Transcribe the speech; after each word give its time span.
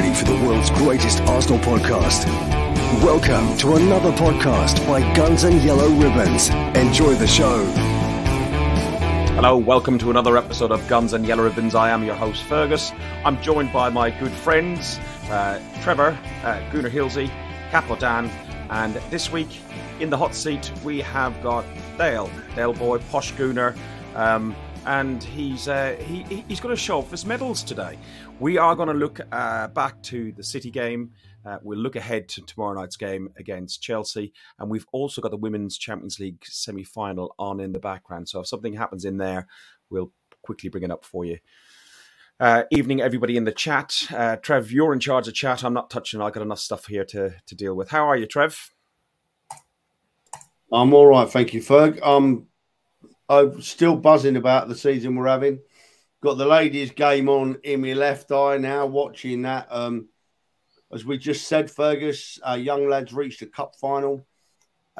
ready 0.00 0.14
for 0.14 0.24
the 0.24 0.46
world's 0.46 0.70
greatest 0.70 1.20
Arsenal 1.24 1.58
podcast. 1.58 2.24
Welcome 3.04 3.54
to 3.58 3.74
another 3.74 4.10
podcast 4.12 4.86
by 4.86 5.00
Guns 5.14 5.44
and 5.44 5.60
Yellow 5.62 5.90
Ribbons. 5.90 6.48
Enjoy 6.74 7.12
the 7.16 7.26
show. 7.26 7.66
Hello, 9.34 9.58
welcome 9.58 9.98
to 9.98 10.08
another 10.08 10.38
episode 10.38 10.72
of 10.72 10.88
Guns 10.88 11.12
and 11.12 11.26
Yellow 11.26 11.44
Ribbons. 11.44 11.74
I 11.74 11.90
am 11.90 12.02
your 12.02 12.14
host, 12.14 12.44
Fergus. 12.44 12.92
I'm 13.26 13.42
joined 13.42 13.74
by 13.74 13.90
my 13.90 14.10
good 14.10 14.32
friends, 14.32 14.98
uh, 15.28 15.60
Trevor, 15.82 16.18
uh, 16.44 16.70
Gunnar 16.72 16.88
Hilsey, 16.88 17.30
Capo 17.70 17.94
Dan, 17.94 18.30
and 18.70 18.94
this 19.10 19.30
week 19.30 19.60
in 20.00 20.08
the 20.08 20.16
hot 20.16 20.34
seat 20.34 20.72
we 20.82 21.02
have 21.02 21.42
got 21.42 21.66
Dale, 21.98 22.30
Dale 22.56 22.72
Boy, 22.72 23.00
Posh 23.10 23.34
Gooner. 23.34 23.76
Um, 24.14 24.56
and 24.86 25.22
he's 25.22 25.68
uh, 25.68 25.96
he, 26.00 26.22
he's 26.48 26.60
going 26.60 26.74
to 26.74 26.80
show 26.80 26.98
off 26.98 27.10
his 27.10 27.26
medals 27.26 27.62
today. 27.62 27.98
We 28.38 28.58
are 28.58 28.74
going 28.74 28.88
to 28.88 28.94
look 28.94 29.20
uh, 29.32 29.68
back 29.68 30.02
to 30.04 30.32
the 30.32 30.42
City 30.42 30.70
game. 30.70 31.12
Uh, 31.44 31.58
we'll 31.62 31.78
look 31.78 31.96
ahead 31.96 32.28
to 32.28 32.42
tomorrow 32.42 32.78
night's 32.78 32.96
game 32.96 33.30
against 33.36 33.82
Chelsea, 33.82 34.32
and 34.58 34.70
we've 34.70 34.86
also 34.92 35.22
got 35.22 35.30
the 35.30 35.36
Women's 35.36 35.78
Champions 35.78 36.20
League 36.20 36.44
semi-final 36.44 37.34
on 37.38 37.60
in 37.60 37.72
the 37.72 37.78
background. 37.78 38.28
So 38.28 38.40
if 38.40 38.46
something 38.46 38.74
happens 38.74 39.04
in 39.04 39.16
there, 39.16 39.46
we'll 39.88 40.12
quickly 40.42 40.68
bring 40.68 40.84
it 40.84 40.90
up 40.90 41.04
for 41.04 41.24
you. 41.24 41.38
Uh, 42.38 42.64
evening, 42.70 43.00
everybody 43.00 43.36
in 43.36 43.44
the 43.44 43.52
chat. 43.52 44.06
Uh, 44.14 44.36
Trev, 44.36 44.70
you're 44.72 44.92
in 44.92 45.00
charge 45.00 45.28
of 45.28 45.34
chat. 45.34 45.62
I'm 45.62 45.74
not 45.74 45.90
touching. 45.90 46.20
I've 46.20 46.32
got 46.32 46.42
enough 46.42 46.60
stuff 46.60 46.86
here 46.86 47.04
to 47.06 47.34
to 47.46 47.54
deal 47.54 47.74
with. 47.74 47.90
How 47.90 48.08
are 48.08 48.16
you, 48.16 48.26
Trev? 48.26 48.70
I'm 50.72 50.94
all 50.94 51.06
right, 51.06 51.28
thank 51.28 51.52
you, 51.52 51.60
Ferg. 51.60 52.00
Um, 52.00 52.46
I'm 53.30 53.62
still 53.62 53.94
buzzing 53.94 54.34
about 54.34 54.66
the 54.66 54.74
season 54.74 55.14
we're 55.14 55.28
having. 55.28 55.60
Got 56.20 56.36
the 56.36 56.46
ladies' 56.46 56.90
game 56.90 57.28
on 57.28 57.58
in 57.62 57.80
my 57.80 57.92
left 57.92 58.32
eye 58.32 58.58
now, 58.58 58.86
watching 58.86 59.42
that. 59.42 59.68
Um, 59.70 60.08
as 60.92 61.04
we 61.04 61.16
just 61.16 61.46
said, 61.46 61.70
Fergus, 61.70 62.40
our 62.42 62.58
young 62.58 62.88
lads 62.88 63.12
reached 63.12 63.40
a 63.42 63.46
cup 63.46 63.76
final. 63.76 64.26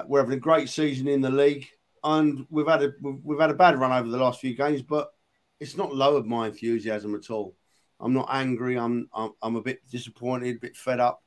We're 0.07 0.21
having 0.21 0.37
a 0.37 0.41
great 0.41 0.69
season 0.69 1.09
in 1.09 1.21
the 1.21 1.31
league, 1.31 1.67
and 2.05 2.47
we've 2.51 2.69
had 2.69 2.85
a 2.85 2.93
we've 3.03 3.41
had 3.41 3.51
a 3.51 3.55
bad 3.55 3.79
run 3.81 3.91
over 3.93 4.09
the 4.09 4.17
last 4.17 4.41
few 4.41 4.55
games, 4.55 4.81
but 4.81 5.11
it's 5.59 5.77
not 5.77 5.93
lowered 5.93 6.25
my 6.25 6.47
enthusiasm 6.47 7.17
at 7.17 7.31
all. 7.31 7.57
I'm 7.99 8.15
not 8.15 8.29
angry. 8.31 8.79
I'm 8.79 9.09
I'm, 9.13 9.33
I'm 9.43 9.57
a 9.57 9.63
bit 9.63 9.81
disappointed, 9.91 10.57
a 10.57 10.61
bit 10.61 10.77
fed 10.77 11.01
up, 11.01 11.21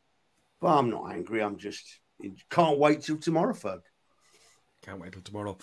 but 0.61 0.69
I'm 0.69 0.89
not 0.89 1.11
angry. 1.11 1.43
I'm 1.43 1.57
just 1.57 1.99
can't 2.49 2.79
wait 2.79 3.01
till 3.01 3.17
tomorrow, 3.17 3.53
Ferg. 3.53 3.81
Can't 4.83 4.99
wait 4.99 5.11
till 5.11 5.21
tomorrow. 5.21 5.57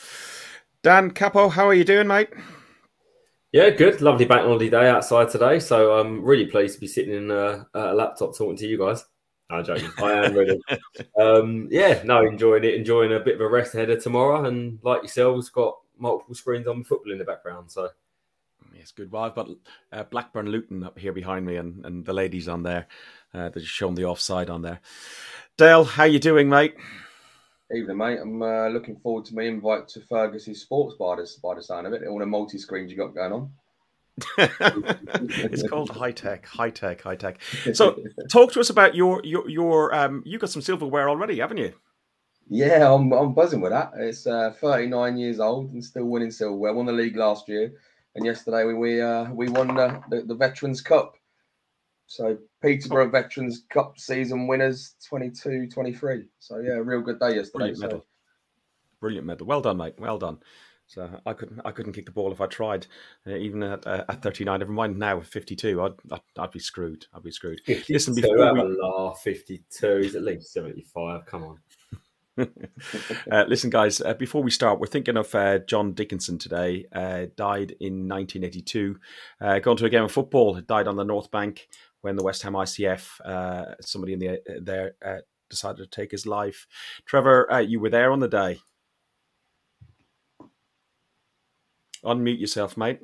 Dan 0.82 1.10
Capo, 1.10 1.50
how 1.50 1.68
are 1.68 1.74
you 1.74 1.84
doing, 1.84 2.06
mate? 2.06 2.30
Yeah, 3.52 3.68
good. 3.70 4.00
Lovely 4.00 4.24
bank 4.24 4.42
holiday 4.42 4.70
day 4.70 4.88
outside 4.88 5.28
today. 5.28 5.58
So 5.58 6.00
I'm 6.00 6.22
really 6.22 6.46
pleased 6.46 6.74
to 6.74 6.80
be 6.80 6.86
sitting 6.86 7.14
in 7.14 7.30
a, 7.30 7.66
a 7.74 7.94
laptop 7.94 8.36
talking 8.36 8.56
to 8.56 8.66
you 8.66 8.78
guys. 8.78 9.04
I'm 9.50 9.64
joking. 9.64 9.90
I 9.98 10.12
am 10.12 10.34
ready. 10.34 10.58
um, 11.20 11.68
yeah, 11.70 12.00
no, 12.04 12.24
enjoying 12.24 12.64
it, 12.64 12.74
enjoying 12.74 13.12
a 13.12 13.20
bit 13.20 13.34
of 13.34 13.40
a 13.42 13.48
rest 13.48 13.74
ahead 13.74 13.90
of 13.90 14.02
tomorrow. 14.02 14.46
And 14.46 14.78
like 14.82 15.02
yourselves, 15.02 15.50
got 15.50 15.76
multiple 15.98 16.34
screens 16.34 16.66
on 16.66 16.84
football 16.84 17.12
in 17.12 17.18
the 17.18 17.24
background. 17.24 17.70
So 17.70 17.90
yes, 18.74 18.92
good. 18.92 19.12
Well, 19.12 19.24
I've 19.24 19.34
got 19.34 19.50
uh, 19.92 20.04
Blackburn 20.04 20.48
Luton 20.48 20.82
up 20.82 20.98
here 20.98 21.12
behind 21.12 21.44
me, 21.44 21.56
and, 21.56 21.84
and 21.84 22.06
the 22.06 22.14
ladies 22.14 22.48
on 22.48 22.62
there. 22.62 22.86
Uh, 23.34 23.50
they're 23.50 23.62
showing 23.62 23.96
the 23.96 24.06
offside 24.06 24.48
on 24.48 24.62
there. 24.62 24.80
Dale, 25.58 25.84
how 25.84 26.04
you 26.04 26.18
doing, 26.18 26.48
mate? 26.48 26.74
Evening, 27.72 27.98
mate. 27.98 28.18
I'm 28.20 28.42
uh, 28.42 28.68
looking 28.68 28.96
forward 28.96 29.24
to 29.26 29.34
my 29.34 29.42
invite 29.42 29.86
to 29.88 30.00
Fergus's 30.00 30.60
sports 30.60 30.96
bar 30.96 31.16
this, 31.16 31.36
by 31.36 31.54
the 31.54 31.62
sound 31.62 31.86
of 31.86 31.92
it. 31.92 32.04
All 32.04 32.18
the 32.18 32.26
multi 32.26 32.58
screens 32.58 32.90
you 32.90 32.96
got 32.96 33.14
going 33.14 33.32
on. 33.32 33.50
it's 34.38 35.66
called 35.68 35.90
high 35.90 36.10
tech, 36.10 36.46
high 36.46 36.70
tech, 36.70 37.00
high 37.02 37.14
tech. 37.14 37.40
So, 37.72 37.96
talk 38.28 38.52
to 38.52 38.60
us 38.60 38.70
about 38.70 38.96
your 38.96 39.20
your 39.24 39.48
your. 39.48 39.94
Um, 39.94 40.22
you 40.26 40.38
got 40.38 40.50
some 40.50 40.62
silverware 40.62 41.08
already, 41.08 41.38
haven't 41.38 41.58
you? 41.58 41.72
Yeah, 42.48 42.92
I'm 42.92 43.12
I'm 43.12 43.34
buzzing 43.34 43.60
with 43.60 43.70
that. 43.70 43.92
It's 43.96 44.26
uh, 44.26 44.52
39 44.60 45.16
years 45.16 45.38
old 45.38 45.70
and 45.70 45.84
still 45.84 46.06
winning 46.06 46.32
silverware. 46.32 46.74
Won 46.74 46.86
the 46.86 46.92
league 46.92 47.16
last 47.16 47.48
year, 47.48 47.72
and 48.16 48.24
yesterday 48.24 48.64
we 48.64 48.74
we 48.74 49.00
uh, 49.00 49.30
we 49.32 49.48
won 49.48 49.68
the, 49.68 50.02
the, 50.10 50.22
the 50.22 50.34
Veterans 50.34 50.80
Cup. 50.80 51.14
So 52.08 52.36
Peterborough 52.62 53.10
Veterans 53.10 53.64
Cup 53.70 53.98
season 53.98 54.46
winners 54.46 54.94
22 55.08 55.68
23. 55.68 56.24
So 56.38 56.58
yeah, 56.58 56.72
real 56.72 57.00
good 57.00 57.18
day 57.18 57.36
yesterday. 57.36 57.72
Brilliant 57.72 57.80
medal. 57.80 58.06
Brilliant 59.00 59.26
medal. 59.26 59.46
Well 59.46 59.60
done, 59.60 59.76
mate. 59.78 59.94
Well 59.98 60.18
done. 60.18 60.38
So 60.86 61.08
I 61.24 61.34
couldn't 61.34 61.60
I 61.64 61.70
couldn't 61.70 61.92
kick 61.92 62.06
the 62.06 62.12
ball 62.12 62.32
if 62.32 62.40
I 62.40 62.46
tried, 62.46 62.88
uh, 63.24 63.36
even 63.36 63.62
at, 63.62 63.86
uh, 63.86 64.04
at 64.08 64.22
39. 64.22 64.58
Never 64.58 64.72
mind 64.72 64.98
now 64.98 65.18
at 65.20 65.26
52. 65.26 65.80
I'd, 65.80 65.92
I'd, 66.10 66.20
I'd 66.36 66.50
be 66.50 66.58
screwed. 66.58 67.06
I'd 67.14 67.22
be 67.22 67.30
screwed. 67.30 67.60
Listen, 67.88 68.14
before 68.14 68.54
we... 68.54 68.76
laugh, 68.82 69.20
52. 69.22 69.86
is 69.86 70.16
at 70.16 70.22
least 70.22 70.52
75. 70.52 71.26
Come 71.26 71.44
on. 71.44 71.58
uh, 73.30 73.44
listen, 73.46 73.70
guys, 73.70 74.00
uh, 74.00 74.14
before 74.14 74.42
we 74.42 74.50
start, 74.50 74.80
we're 74.80 74.86
thinking 74.86 75.16
of 75.16 75.34
uh, 75.34 75.58
John 75.58 75.92
Dickinson 75.92 76.38
today. 76.38 76.86
Uh, 76.92 77.26
died 77.36 77.76
in 77.80 78.08
1982. 78.08 78.98
Uh, 79.40 79.58
gone 79.58 79.76
to 79.76 79.84
a 79.84 79.90
game 79.90 80.04
of 80.04 80.12
football. 80.12 80.60
Died 80.60 80.88
on 80.88 80.96
the 80.96 81.04
North 81.04 81.30
Bank 81.30 81.68
when 82.02 82.16
the 82.16 82.24
West 82.24 82.42
Ham 82.42 82.54
ICF, 82.54 83.20
uh, 83.24 83.74
somebody 83.80 84.14
in 84.14 84.18
the 84.18 84.28
uh, 84.30 84.34
there 84.60 84.94
uh, 85.04 85.18
decided 85.48 85.78
to 85.78 85.86
take 85.86 86.10
his 86.10 86.26
life. 86.26 86.66
Trevor, 87.04 87.52
uh, 87.52 87.58
you 87.58 87.80
were 87.80 87.90
there 87.90 88.12
on 88.12 88.20
the 88.20 88.28
day. 88.28 88.60
Unmute 92.04 92.40
yourself, 92.40 92.76
mate. 92.76 93.00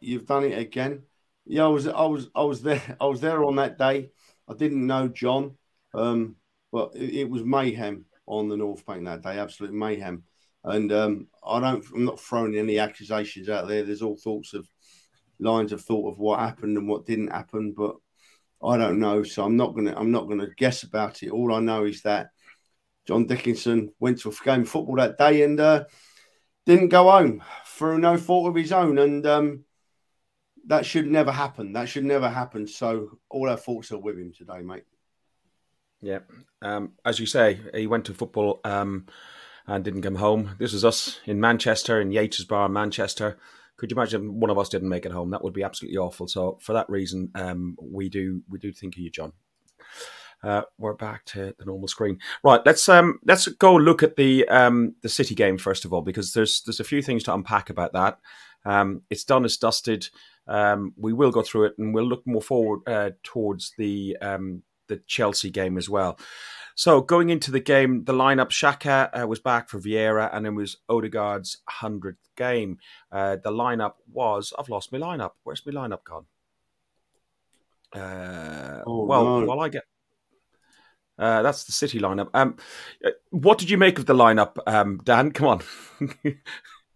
You've 0.00 0.26
done 0.26 0.44
it 0.44 0.58
again. 0.58 1.02
Yeah, 1.46 1.64
I 1.64 1.68
was, 1.68 1.86
I 1.86 2.04
was, 2.04 2.28
I 2.34 2.42
was 2.42 2.62
there. 2.62 2.96
I 3.00 3.06
was 3.06 3.20
there 3.20 3.44
on 3.44 3.56
that 3.56 3.78
day. 3.78 4.10
I 4.48 4.54
didn't 4.54 4.86
know 4.86 5.08
John, 5.08 5.56
um, 5.94 6.36
but 6.70 6.94
it, 6.94 7.20
it, 7.20 7.30
was 7.30 7.42
mayhem 7.42 8.04
on 8.26 8.48
the 8.48 8.56
North 8.56 8.84
Bank 8.84 9.04
that 9.04 9.22
day. 9.22 9.38
Absolute 9.38 9.72
mayhem. 9.72 10.24
And 10.64 10.92
um, 10.92 11.28
I 11.46 11.60
don't. 11.60 11.84
I'm 11.94 12.04
not 12.04 12.20
throwing 12.20 12.56
any 12.56 12.78
accusations 12.78 13.48
out 13.48 13.68
there. 13.68 13.84
There's 13.84 14.02
all 14.02 14.16
sorts 14.16 14.52
of 14.52 14.68
lines 15.38 15.72
of 15.72 15.82
thought 15.82 16.12
of 16.12 16.18
what 16.18 16.40
happened 16.40 16.76
and 16.76 16.88
what 16.88 17.06
didn't 17.06 17.32
happen, 17.32 17.72
but 17.72 17.96
I 18.62 18.76
don't 18.76 18.98
know. 18.98 19.22
So 19.22 19.44
I'm 19.44 19.56
not 19.56 19.74
gonna 19.74 19.94
I'm 19.96 20.10
not 20.10 20.28
gonna 20.28 20.48
guess 20.56 20.82
about 20.82 21.22
it. 21.22 21.30
All 21.30 21.52
I 21.54 21.60
know 21.60 21.84
is 21.84 22.02
that 22.02 22.30
John 23.06 23.26
Dickinson 23.26 23.92
went 24.00 24.20
to 24.20 24.30
a 24.30 24.44
game 24.44 24.62
of 24.62 24.68
football 24.68 24.96
that 24.96 25.18
day 25.18 25.42
and 25.42 25.60
uh, 25.60 25.84
didn't 26.64 26.88
go 26.88 27.10
home 27.10 27.42
through 27.66 27.98
no 27.98 28.16
fault 28.16 28.48
of 28.48 28.54
his 28.54 28.72
own, 28.72 28.98
and 28.98 29.26
um, 29.26 29.64
that 30.66 30.84
should 30.84 31.06
never 31.06 31.30
happen. 31.30 31.72
That 31.74 31.88
should 31.88 32.04
never 32.04 32.28
happen. 32.28 32.66
So 32.66 33.18
all 33.30 33.48
our 33.48 33.56
thoughts 33.56 33.92
are 33.92 33.98
with 33.98 34.18
him 34.18 34.32
today, 34.36 34.62
mate. 34.62 34.84
Yeah, 36.00 36.20
um, 36.62 36.92
as 37.04 37.18
you 37.18 37.26
say, 37.26 37.60
he 37.74 37.86
went 37.86 38.04
to 38.06 38.14
football 38.14 38.60
um, 38.64 39.06
and 39.66 39.84
didn't 39.84 40.02
come 40.02 40.16
home. 40.16 40.56
This 40.58 40.72
was 40.72 40.84
us 40.84 41.20
in 41.24 41.40
Manchester, 41.40 42.00
in 42.00 42.10
Yates's 42.10 42.44
Bar, 42.44 42.68
Manchester. 42.68 43.38
Could 43.76 43.90
you 43.90 43.96
imagine 43.96 44.40
one 44.40 44.50
of 44.50 44.58
us 44.58 44.68
didn't 44.68 44.88
make 44.88 45.06
it 45.06 45.12
home? 45.12 45.30
That 45.30 45.44
would 45.44 45.52
be 45.52 45.62
absolutely 45.62 45.98
awful. 45.98 46.26
So 46.28 46.58
for 46.60 46.72
that 46.72 46.88
reason, 46.88 47.30
um, 47.34 47.76
we 47.80 48.08
do 48.08 48.42
we 48.48 48.58
do 48.58 48.72
think 48.72 48.94
of 48.94 49.00
you, 49.00 49.10
John. 49.10 49.32
Uh, 50.42 50.62
we're 50.78 50.94
back 50.94 51.24
to 51.24 51.54
the 51.58 51.64
normal 51.64 51.88
screen. 51.88 52.18
Right, 52.44 52.60
let's 52.64 52.88
um, 52.88 53.18
let's 53.24 53.48
go 53.48 53.74
look 53.74 54.02
at 54.02 54.16
the 54.16 54.46
um, 54.48 54.94
the 55.02 55.08
City 55.08 55.34
game 55.34 55.58
first 55.58 55.84
of 55.84 55.92
all, 55.92 56.02
because 56.02 56.32
there's 56.32 56.62
there's 56.62 56.80
a 56.80 56.84
few 56.84 57.02
things 57.02 57.22
to 57.24 57.34
unpack 57.34 57.70
about 57.70 57.92
that. 57.94 58.18
Um, 58.64 59.02
it's 59.10 59.24
done, 59.24 59.44
it's 59.44 59.56
dusted. 59.56 60.08
Um, 60.48 60.92
we 60.96 61.12
will 61.12 61.30
go 61.30 61.42
through 61.42 61.66
it, 61.66 61.74
and 61.78 61.94
we'll 61.94 62.06
look 62.06 62.26
more 62.26 62.42
forward 62.42 62.80
uh, 62.86 63.10
towards 63.22 63.72
the 63.78 64.16
um, 64.20 64.62
the 64.88 65.00
Chelsea 65.06 65.50
game 65.50 65.78
as 65.78 65.88
well. 65.88 66.18
So 66.76 67.00
going 67.00 67.30
into 67.30 67.50
the 67.50 67.60
game, 67.60 68.04
the 68.04 68.12
lineup: 68.12 68.50
Xhaka 68.50 69.22
uh, 69.22 69.26
was 69.26 69.40
back 69.40 69.68
for 69.68 69.80
Vieira, 69.80 70.30
and 70.32 70.46
it 70.46 70.50
was 70.50 70.76
Odegaard's 70.88 71.58
hundredth 71.68 72.28
game. 72.36 72.78
Uh, 73.10 73.36
the 73.42 73.50
lineup 73.50 73.94
was 74.12 74.52
I've 74.58 74.68
lost 74.68 74.92
my 74.92 74.98
lineup. 74.98 75.32
Where's 75.42 75.64
my 75.66 75.72
lineup 75.72 76.04
gone? 76.04 76.26
Uh, 77.92 78.82
oh, 78.86 79.06
well, 79.06 79.40
no. 79.40 79.46
while 79.46 79.60
I 79.60 79.70
get 79.70 79.84
uh, 81.18 81.42
that's 81.42 81.64
the 81.64 81.72
City 81.72 81.98
lineup. 81.98 82.28
Um, 82.34 82.56
uh, 83.04 83.10
what 83.30 83.58
did 83.58 83.70
you 83.70 83.78
make 83.78 83.98
of 83.98 84.06
the 84.06 84.14
lineup, 84.14 84.56
um, 84.66 85.00
Dan? 85.02 85.32
Come 85.32 85.46
on, 85.46 85.58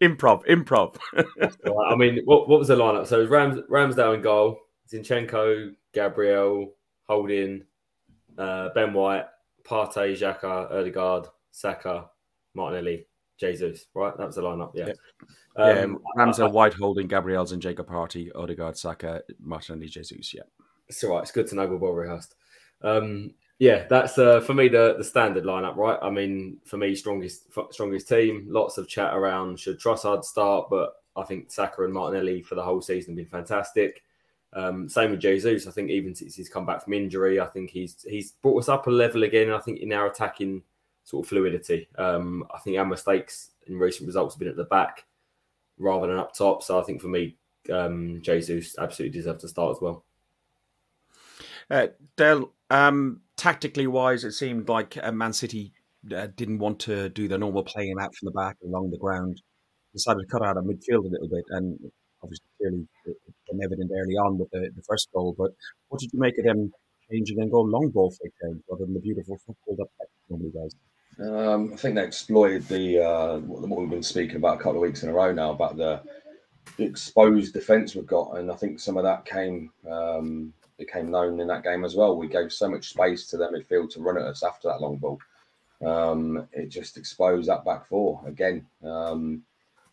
improv, 0.03 0.45
improv. 0.47 0.97
I 1.17 1.97
mean, 1.97 2.21
what, 2.25 2.49
what 2.49 2.59
was 2.59 2.69
the 2.69 2.77
lineup? 2.77 3.07
So 3.07 3.19
it 3.19 3.23
was 3.23 3.31
Rams, 3.31 3.61
Ramsdale 3.71 4.15
in 4.15 4.23
goal, 4.23 4.59
Zinchenko, 4.93 5.75
Gabriel, 5.95 6.75
Holding, 7.09 7.65
uh, 8.37 8.69
Ben 8.75 8.93
White, 8.93 9.25
Partey, 9.65 10.13
Xhaka, 10.13 10.71
Odegaard, 10.71 11.27
Saka, 11.51 12.11
Martinelli, 12.55 13.07
Jesus. 13.39 13.87
Right, 13.95 14.17
that 14.17 14.27
was 14.27 14.37
the 14.37 14.43
lineup. 14.43 14.73
Yeah. 14.75 14.93
Yeah, 15.59 15.81
um, 15.81 15.99
Ramsey, 16.17 16.45
White 16.45 16.75
holding, 16.75 17.09
Gabriel's 17.09 17.53
and 17.53 17.61
Jacob 17.61 17.89
Partey, 17.89 18.31
Odegaard, 18.35 18.77
Saka, 18.77 19.23
Martinelli, 19.41 19.89
Jesus. 19.89 20.33
Yeah. 20.33 20.43
It's 20.89 21.03
all 21.05 21.11
right. 21.11 21.23
It's 21.23 21.33
good 21.33 21.47
to 21.49 21.55
know 21.55 21.67
we're 21.67 21.77
well 21.77 21.93
rehearsed. 21.93 22.35
Um, 22.83 23.35
yeah, 23.59 23.87
that's 23.91 24.17
uh, 24.17 24.41
for 24.41 24.55
me 24.55 24.69
the 24.69 24.95
the 24.97 25.05
standard 25.05 25.45
lineup, 25.45 25.77
right? 25.77 25.99
I 26.01 26.09
mean, 26.09 26.59
for 26.65 26.79
me, 26.79 26.95
strongest 26.95 27.49
strongest 27.71 28.09
team. 28.09 28.47
Lots 28.49 28.79
of 28.79 28.89
chat 28.89 29.15
around 29.15 29.61
should 29.61 29.79
Trossard 29.79 30.25
start, 30.25 30.69
but 30.71 30.95
I 31.15 31.25
think 31.25 31.51
Saka 31.51 31.85
and 31.85 31.93
Martinelli 31.93 32.43
for 32.43 32.55
the 32.55 32.63
whole 32.63 32.81
season 32.81 33.13
have 33.13 33.17
been 33.17 33.27
fantastic. 33.27 34.03
Um, 34.53 34.89
same 34.89 35.13
with 35.13 35.21
Jesus. 35.21 35.67
I 35.67 35.71
think 35.71 35.91
even 35.91 36.15
since 36.15 36.35
he's 36.35 36.49
come 36.49 36.67
back 36.67 36.83
from 36.83 36.93
injury, 36.93 37.41
I 37.41 37.47
think 37.47 37.71
he's 37.71 38.05
he's 38.09 38.33
brought 38.33 38.59
us 38.59 38.69
up 38.69 38.87
a 38.87 38.91
level 38.91 39.23
again. 39.23 39.51
I 39.51 39.59
think 39.59 39.81
in 39.81 39.93
our 39.93 40.07
attacking 40.07 40.63
sort 41.05 41.25
of 41.25 41.29
fluidity. 41.29 41.89
Um, 41.99 42.45
I 42.55 42.59
think 42.59 42.79
our 42.79 42.85
mistakes 42.85 43.51
in 43.67 43.79
recent 43.79 44.07
results 44.07 44.35
have 44.35 44.39
been 44.39 44.49
at 44.49 44.57
the 44.57 44.65
back 44.65 45.07
rather 45.79 46.07
than 46.07 46.19
up 46.19 46.35
top. 46.35 46.63
So 46.63 46.79
I 46.81 46.83
think 46.83 47.01
for 47.01 47.09
me, 47.09 47.37
um, 47.73 48.21
Jesus 48.23 48.77
absolutely 48.79 49.19
deserves 49.19 49.43
to 49.43 49.49
start 49.49 49.77
as 49.77 49.83
well. 49.83 50.05
Uh, 51.71 51.89
Dale, 52.17 52.53
um, 52.71 53.21
tactically 53.37 53.87
wise, 53.87 54.25
it 54.25 54.33
seemed 54.33 54.69
like 54.69 54.99
uh, 55.03 55.13
Man 55.13 55.33
City 55.33 55.73
uh, 56.15 56.29
didn't 56.37 56.59
want 56.59 56.81
to 56.81 57.09
do 57.11 57.29
the 57.29 57.39
normal 57.39 57.63
playing 57.63 57.97
out 58.01 58.15
from 58.15 58.27
the 58.27 58.33
back 58.33 58.57
along 58.65 58.91
the 58.91 58.99
ground. 58.99 59.41
Decided 59.93 60.21
to 60.21 60.27
cut 60.27 60.43
out 60.43 60.57
a 60.57 60.61
midfield 60.61 61.05
a 61.05 61.09
little 61.09 61.29
bit, 61.29 61.45
and 61.51 61.79
obviously 62.23 62.47
clearly 62.59 62.87
it 63.07 63.17
evident 63.63 63.91
early 63.93 64.15
on 64.15 64.39
with 64.39 64.51
the, 64.51 64.71
the 64.77 64.83
first 64.83 65.09
goal. 65.13 65.35
But 65.37 65.51
what 65.89 66.01
did 66.01 66.13
you 66.13 66.21
make 66.21 66.39
of 66.39 66.45
them 66.45 66.73
changing 67.11 67.41
and 67.41 67.51
go 67.51 67.61
long 67.61 67.89
ball 67.89 68.11
for 68.11 68.27
a 68.27 68.47
change 68.47 68.63
rather 68.71 68.85
than 68.85 68.95
the 68.95 69.01
beautiful 69.01 69.39
football 69.47 69.77
that 69.77 70.07
normally 70.29 70.51
does? 70.51 70.75
Um, 71.19 71.73
I 71.73 71.77
think 71.77 71.97
they 71.97 72.05
exploited 72.05 72.67
the 72.69 73.05
uh, 73.05 73.39
what 73.41 73.81
we've 73.81 73.91
been 73.91 74.03
speaking 74.03 74.37
about 74.37 74.61
a 74.61 74.63
couple 74.63 74.77
of 74.77 74.83
weeks 74.83 75.03
in 75.03 75.11
a 75.11 75.13
row 75.13 75.33
now 75.33 75.51
about 75.51 75.77
the, 75.77 76.01
the 76.77 76.85
exposed 76.85 77.53
defence 77.53 77.95
we've 77.95 78.07
got, 78.07 78.39
and 78.39 78.51
I 78.51 78.57
think 78.57 78.81
some 78.81 78.97
of 78.97 79.03
that 79.05 79.27
came 79.27 79.71
um, 79.91 80.55
became 80.79 81.11
known 81.11 81.39
in 81.41 81.49
that 81.49 81.63
game 81.63 81.85
as 81.85 81.95
well. 81.95 82.17
We 82.17 82.27
gave 82.29 82.53
so 82.53 82.71
much 82.71 82.89
space 82.89 83.27
to 83.27 83.37
their 83.37 83.53
midfield 83.53 83.91
to 83.91 84.01
run 84.01 84.17
at 84.17 84.25
us 84.25 84.43
after 84.43 84.69
that 84.69 84.81
long 84.81 84.97
ball. 84.97 85.19
Um, 85.85 86.49
it 86.53 86.69
just 86.69 86.97
exposed 86.97 87.49
that 87.49 87.65
back 87.65 87.87
four 87.87 88.23
again. 88.27 88.67
Um, 88.83 89.43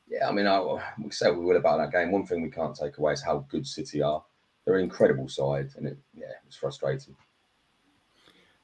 yeah, 0.10 0.28
I 0.28 0.32
mean, 0.32 0.48
I, 0.48 0.60
we 1.02 1.12
said 1.12 1.38
we 1.38 1.44
will 1.44 1.58
about 1.58 1.78
that 1.78 1.92
game. 1.92 2.12
One 2.12 2.26
thing 2.26 2.42
we 2.42 2.50
can't 2.50 2.76
take 2.76 2.98
away 2.98 3.14
is 3.14 3.24
how 3.24 3.46
good 3.50 3.68
City 3.68 4.02
are. 4.02 4.24
They're 4.66 4.76
an 4.76 4.84
incredible 4.84 5.28
side, 5.28 5.70
and 5.76 5.88
it 5.88 5.98
yeah, 6.14 6.28
it 6.28 6.46
was 6.46 6.56
frustrating. 6.56 7.16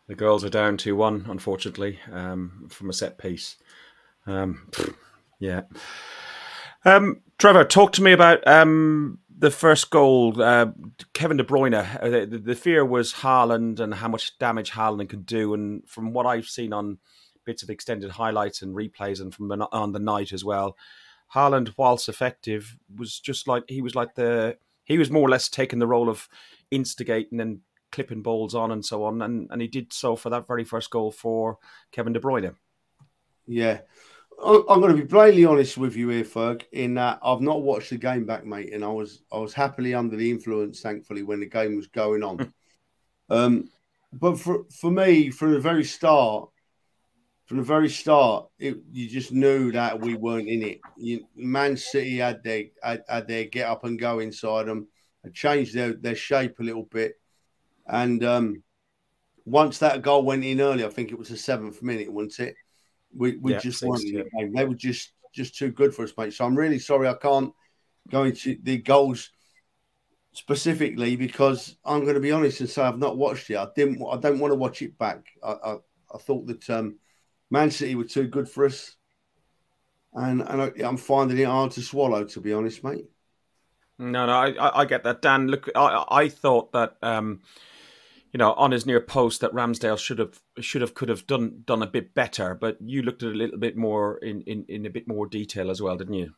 The 0.08 0.16
girls 0.16 0.44
are 0.44 0.50
down 0.50 0.78
two 0.78 0.96
one, 0.96 1.26
unfortunately, 1.30 2.00
um, 2.12 2.68
from 2.70 2.90
a 2.90 2.94
set 2.94 3.18
piece. 3.18 3.58
Um, 4.26 4.70
yeah. 5.40 5.62
Um, 6.86 7.22
Trevor, 7.38 7.64
talk 7.64 7.94
to 7.94 8.04
me 8.04 8.12
about 8.12 8.46
um, 8.48 9.20
the 9.38 9.52
first 9.52 9.90
goal. 9.90 10.42
Uh, 10.42 10.68
Kevin 11.14 11.38
De 11.38 11.44
Bruyne. 11.44 11.74
Uh, 12.02 12.26
the, 12.26 12.38
the, 12.38 12.56
fear 12.56 12.84
was 12.86 13.14
Haaland 13.14 13.80
and 13.80 13.94
how 13.94 14.08
much 14.10 14.38
damage 14.40 14.72
Haaland 14.72 15.10
could 15.10 15.26
do. 15.26 15.54
And 15.54 15.88
from 15.88 16.14
what 16.14 16.26
I've 16.26 16.48
seen 16.48 16.74
on 16.74 16.98
bits 17.46 17.64
of 17.64 17.70
extended 17.70 18.12
highlights 18.12 18.62
and 18.62 18.76
replays, 18.76 19.22
and 19.22 19.34
from 19.34 19.48
the, 19.48 19.68
on 19.72 19.94
the 19.94 20.00
night 20.00 20.34
as 20.34 20.44
well, 20.44 20.76
Haaland, 21.34 21.74
whilst 21.78 22.10
effective, 22.10 22.78
was 22.96 23.20
just 23.20 23.48
like 23.48 23.64
he 23.68 23.82
was 23.82 23.96
like 23.96 24.16
the 24.16 24.58
he 24.86 24.98
was 24.98 25.10
more 25.10 25.24
or 25.24 25.30
less 25.30 25.50
taking 25.50 25.80
the 25.80 25.88
role 25.88 26.10
of 26.10 26.28
instigating 26.72 27.40
and 27.40 27.60
clipping 27.92 28.22
balls 28.22 28.56
on 28.56 28.72
and 28.72 28.86
so 28.86 29.04
on, 29.04 29.22
and 29.22 29.48
and 29.52 29.62
he 29.62 29.68
did 29.68 29.94
so 29.94 30.16
for 30.16 30.30
that 30.30 30.48
very 30.48 30.64
first 30.64 30.90
goal 30.90 31.12
for 31.12 31.58
Kevin 31.92 32.14
De 32.14 32.20
Bruyne. 32.20 32.56
Yeah. 33.48 33.80
I'm 34.42 34.82
going 34.82 34.96
to 34.96 35.02
be 35.02 35.08
blatantly 35.08 35.46
honest 35.46 35.78
with 35.78 35.96
you 35.96 36.10
here, 36.10 36.24
Ferg. 36.24 36.64
In 36.72 36.96
that 36.96 37.20
I've 37.24 37.42
not 37.42 37.62
watched 37.62 37.92
the 37.92 37.98
game 37.98 38.26
back, 38.26 38.46
mate, 38.46 38.74
and 38.74 38.84
I 38.84 38.88
was 38.88 39.22
I 39.32 39.38
was 39.38 39.54
happily 39.54 39.94
under 39.94 40.16
the 40.16 40.30
influence, 40.30 40.82
thankfully, 40.82 41.24
when 41.24 41.40
the 41.40 41.46
game 41.46 41.76
was 41.76 41.88
going 41.88 42.24
on. 42.24 42.52
um, 43.30 43.70
but 44.12 44.40
for 44.40 44.66
for 44.72 44.92
me, 44.92 45.30
from 45.30 45.52
the 45.52 45.60
very 45.60 45.84
start, 45.84 46.50
from 47.54 47.60
the 47.60 47.68
very 47.68 47.88
start, 47.88 48.48
it, 48.58 48.78
you 48.92 49.08
just 49.08 49.32
knew 49.32 49.72
that 49.74 50.00
we 50.00 50.16
weren't 50.16 50.48
in 50.48 50.64
it. 50.64 50.82
You, 50.98 51.28
Man 51.36 51.78
City 51.78 52.18
had 52.18 52.44
their 52.44 52.64
had, 52.82 53.04
had, 53.08 53.28
their 53.28 53.44
get 53.44 53.68
up 53.68 53.84
and 53.84 54.00
go 54.00 54.18
inside 54.18 54.66
them, 54.66 54.88
had 55.24 55.36
changed 55.36 55.76
their, 55.76 55.94
their 55.94 56.16
shape 56.16 56.60
a 56.60 56.64
little 56.64 56.86
bit, 56.86 57.14
and 57.86 58.24
um, 58.24 58.64
once 59.46 59.78
that 59.78 60.02
goal 60.02 60.24
went 60.24 60.44
in 60.44 60.62
early, 60.62 60.84
I 60.84 60.90
think 60.90 61.12
it 61.12 61.20
was 61.20 61.30
the 61.30 61.38
seventh 61.38 61.84
minute, 61.84 62.12
wasn't 62.12 62.40
it? 62.40 62.56
We 63.16 63.38
we 63.38 63.52
yeah, 63.52 63.60
just 63.60 63.84
weren't 63.84 64.04
in 64.04 64.22
it. 64.22 64.28
They 64.56 64.66
were 64.66 64.74
just 64.74 65.12
just 65.32 65.56
too 65.56 65.70
good 65.70 65.94
for 65.94 66.06
us, 66.06 66.14
mate. 66.18 66.34
So 66.34 66.46
I'm 66.46 66.58
really 66.58 66.80
sorry 66.80 67.08
I 67.08 67.14
can't 67.14 67.54
go 68.10 68.24
into 68.24 68.58
the 68.64 68.80
goals 68.80 69.30
specifically 70.32 71.16
because 71.18 71.78
I'm 71.86 72.02
going 72.02 72.16
to 72.16 72.20
be 72.20 72.32
honest 72.32 72.62
and 72.62 72.70
say 72.70 72.82
I've 72.82 72.98
not 72.98 73.16
watched 73.16 73.52
it. 73.52 73.58
I 73.58 73.68
didn't. 73.76 74.04
I 74.12 74.18
don't 74.18 74.40
want 74.40 74.54
to 74.54 74.58
watch 74.58 74.82
it 74.82 74.98
back. 74.98 75.28
I 75.44 75.52
I, 75.52 75.76
I 76.16 76.18
thought 76.18 76.48
that. 76.48 76.68
Um, 76.72 76.96
Man 77.54 77.70
City 77.70 77.94
were 77.94 78.04
too 78.04 78.28
good 78.28 78.50
for 78.50 78.66
us, 78.66 78.96
and 80.12 80.42
and 80.42 80.60
I, 80.60 80.72
am 80.80 80.98
finding 80.98 81.38
it 81.38 81.46
hard 81.46 81.70
to 81.74 81.84
swallow, 81.84 82.24
to 82.24 82.42
be 82.42 82.52
honest, 82.52 82.84
mate. 82.84 83.06
No, 84.00 84.26
no, 84.26 84.34
I, 84.34 84.82
I 84.82 84.86
get 84.86 85.04
that, 85.04 85.22
Dan. 85.22 85.48
Look, 85.48 85.70
I, 85.76 86.04
I 86.10 86.30
thought 86.30 86.72
that, 86.72 86.98
um, 87.04 87.42
you 88.32 88.40
know, 88.40 88.54
on 88.54 88.72
his 88.72 88.88
near 88.88 89.00
post, 89.00 89.42
that 89.42 89.54
Ramsdale 89.54 90.00
should 90.00 90.18
have, 90.18 90.42
should 90.62 90.82
have, 90.82 90.96
could 90.96 91.10
have 91.10 91.28
done 91.28 91.62
done 91.64 91.84
a 91.84 91.88
bit 91.88 92.16
better. 92.16 92.56
But 92.56 92.78
you 92.82 93.04
looked 93.04 93.22
at 93.22 93.30
it 93.30 93.36
a 93.36 93.38
little 93.38 93.60
bit 93.60 93.78
more 93.78 94.18
in, 94.18 94.42
in, 94.42 94.66
in 94.68 94.88
a 94.88 94.90
bit 94.90 95.08
more 95.08 95.28
detail 95.28 95.70
as 95.70 95.80
well, 95.80 95.96
didn't 95.96 96.16
you? 96.16 96.34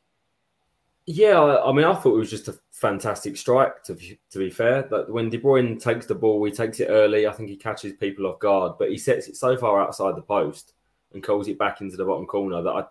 Yeah, 1.05 1.39
I 1.39 1.71
mean, 1.71 1.85
I 1.85 1.93
thought 1.93 2.15
it 2.15 2.19
was 2.19 2.29
just 2.29 2.49
a 2.49 2.59
fantastic 2.73 3.37
strike. 3.37 3.83
To 3.83 3.95
to 3.95 4.37
be 4.37 4.49
fair, 4.49 4.81
that 4.91 5.09
when 5.09 5.29
De 5.29 5.39
Bruyne 5.39 5.81
takes 5.81 6.07
the 6.07 6.15
ball, 6.15 6.43
he 6.43 6.51
takes 6.51 6.81
it 6.81 6.89
early. 6.89 7.25
I 7.25 7.31
think 7.31 7.47
he 7.47 7.55
catches 7.55 7.93
people 7.93 8.27
off 8.27 8.39
guard, 8.39 8.73
but 8.77 8.89
he 8.89 8.97
sets 8.97 9.29
it 9.29 9.37
so 9.37 9.55
far 9.55 9.81
outside 9.81 10.17
the 10.17 10.21
post 10.21 10.73
and 11.15 11.23
calls 11.23 11.47
it 11.47 11.57
back 11.57 11.81
into 11.81 11.97
the 11.97 12.05
bottom 12.05 12.27
corner 12.27 12.61
that 12.61 12.69
I, 12.69 12.83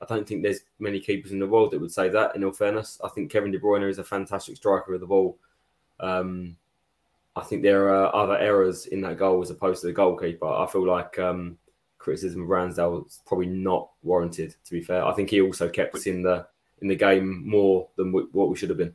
I 0.00 0.06
don't 0.06 0.28
think 0.28 0.42
there's 0.42 0.60
many 0.78 1.00
keepers 1.00 1.32
in 1.32 1.40
the 1.40 1.46
world 1.46 1.72
that 1.72 1.80
would 1.80 1.90
say 1.90 2.08
that. 2.10 2.36
In 2.36 2.44
all 2.44 2.52
fairness, 2.52 3.00
I 3.02 3.08
think 3.08 3.32
Kevin 3.32 3.50
De 3.50 3.58
Bruyne 3.58 3.88
is 3.88 3.98
a 3.98 4.04
fantastic 4.04 4.56
striker 4.56 4.94
of 4.94 5.00
the 5.00 5.06
ball. 5.06 5.36
Um, 5.98 6.56
I 7.34 7.42
think 7.42 7.62
there 7.62 7.88
are 7.88 8.14
other 8.14 8.36
errors 8.36 8.86
in 8.86 9.00
that 9.00 9.16
goal 9.16 9.42
as 9.42 9.50
opposed 9.50 9.80
to 9.80 9.86
the 9.88 9.92
goalkeeper. 9.92 10.46
I 10.46 10.66
feel 10.66 10.86
like 10.86 11.18
um, 11.18 11.58
criticism 11.96 12.42
of 12.42 12.48
Ramsdale 12.48 13.06
is 13.06 13.20
probably 13.26 13.46
not 13.46 13.90
warranted. 14.02 14.54
To 14.64 14.72
be 14.72 14.82
fair, 14.82 15.04
I 15.04 15.14
think 15.14 15.30
he 15.30 15.40
also 15.40 15.68
kept 15.68 15.94
us 15.94 16.06
in 16.06 16.22
the 16.22 16.46
in 16.80 16.86
the 16.86 16.96
game 16.96 17.48
more 17.48 17.88
than 17.96 18.12
what 18.12 18.48
we 18.48 18.56
should 18.56 18.68
have 18.68 18.78
been. 18.78 18.94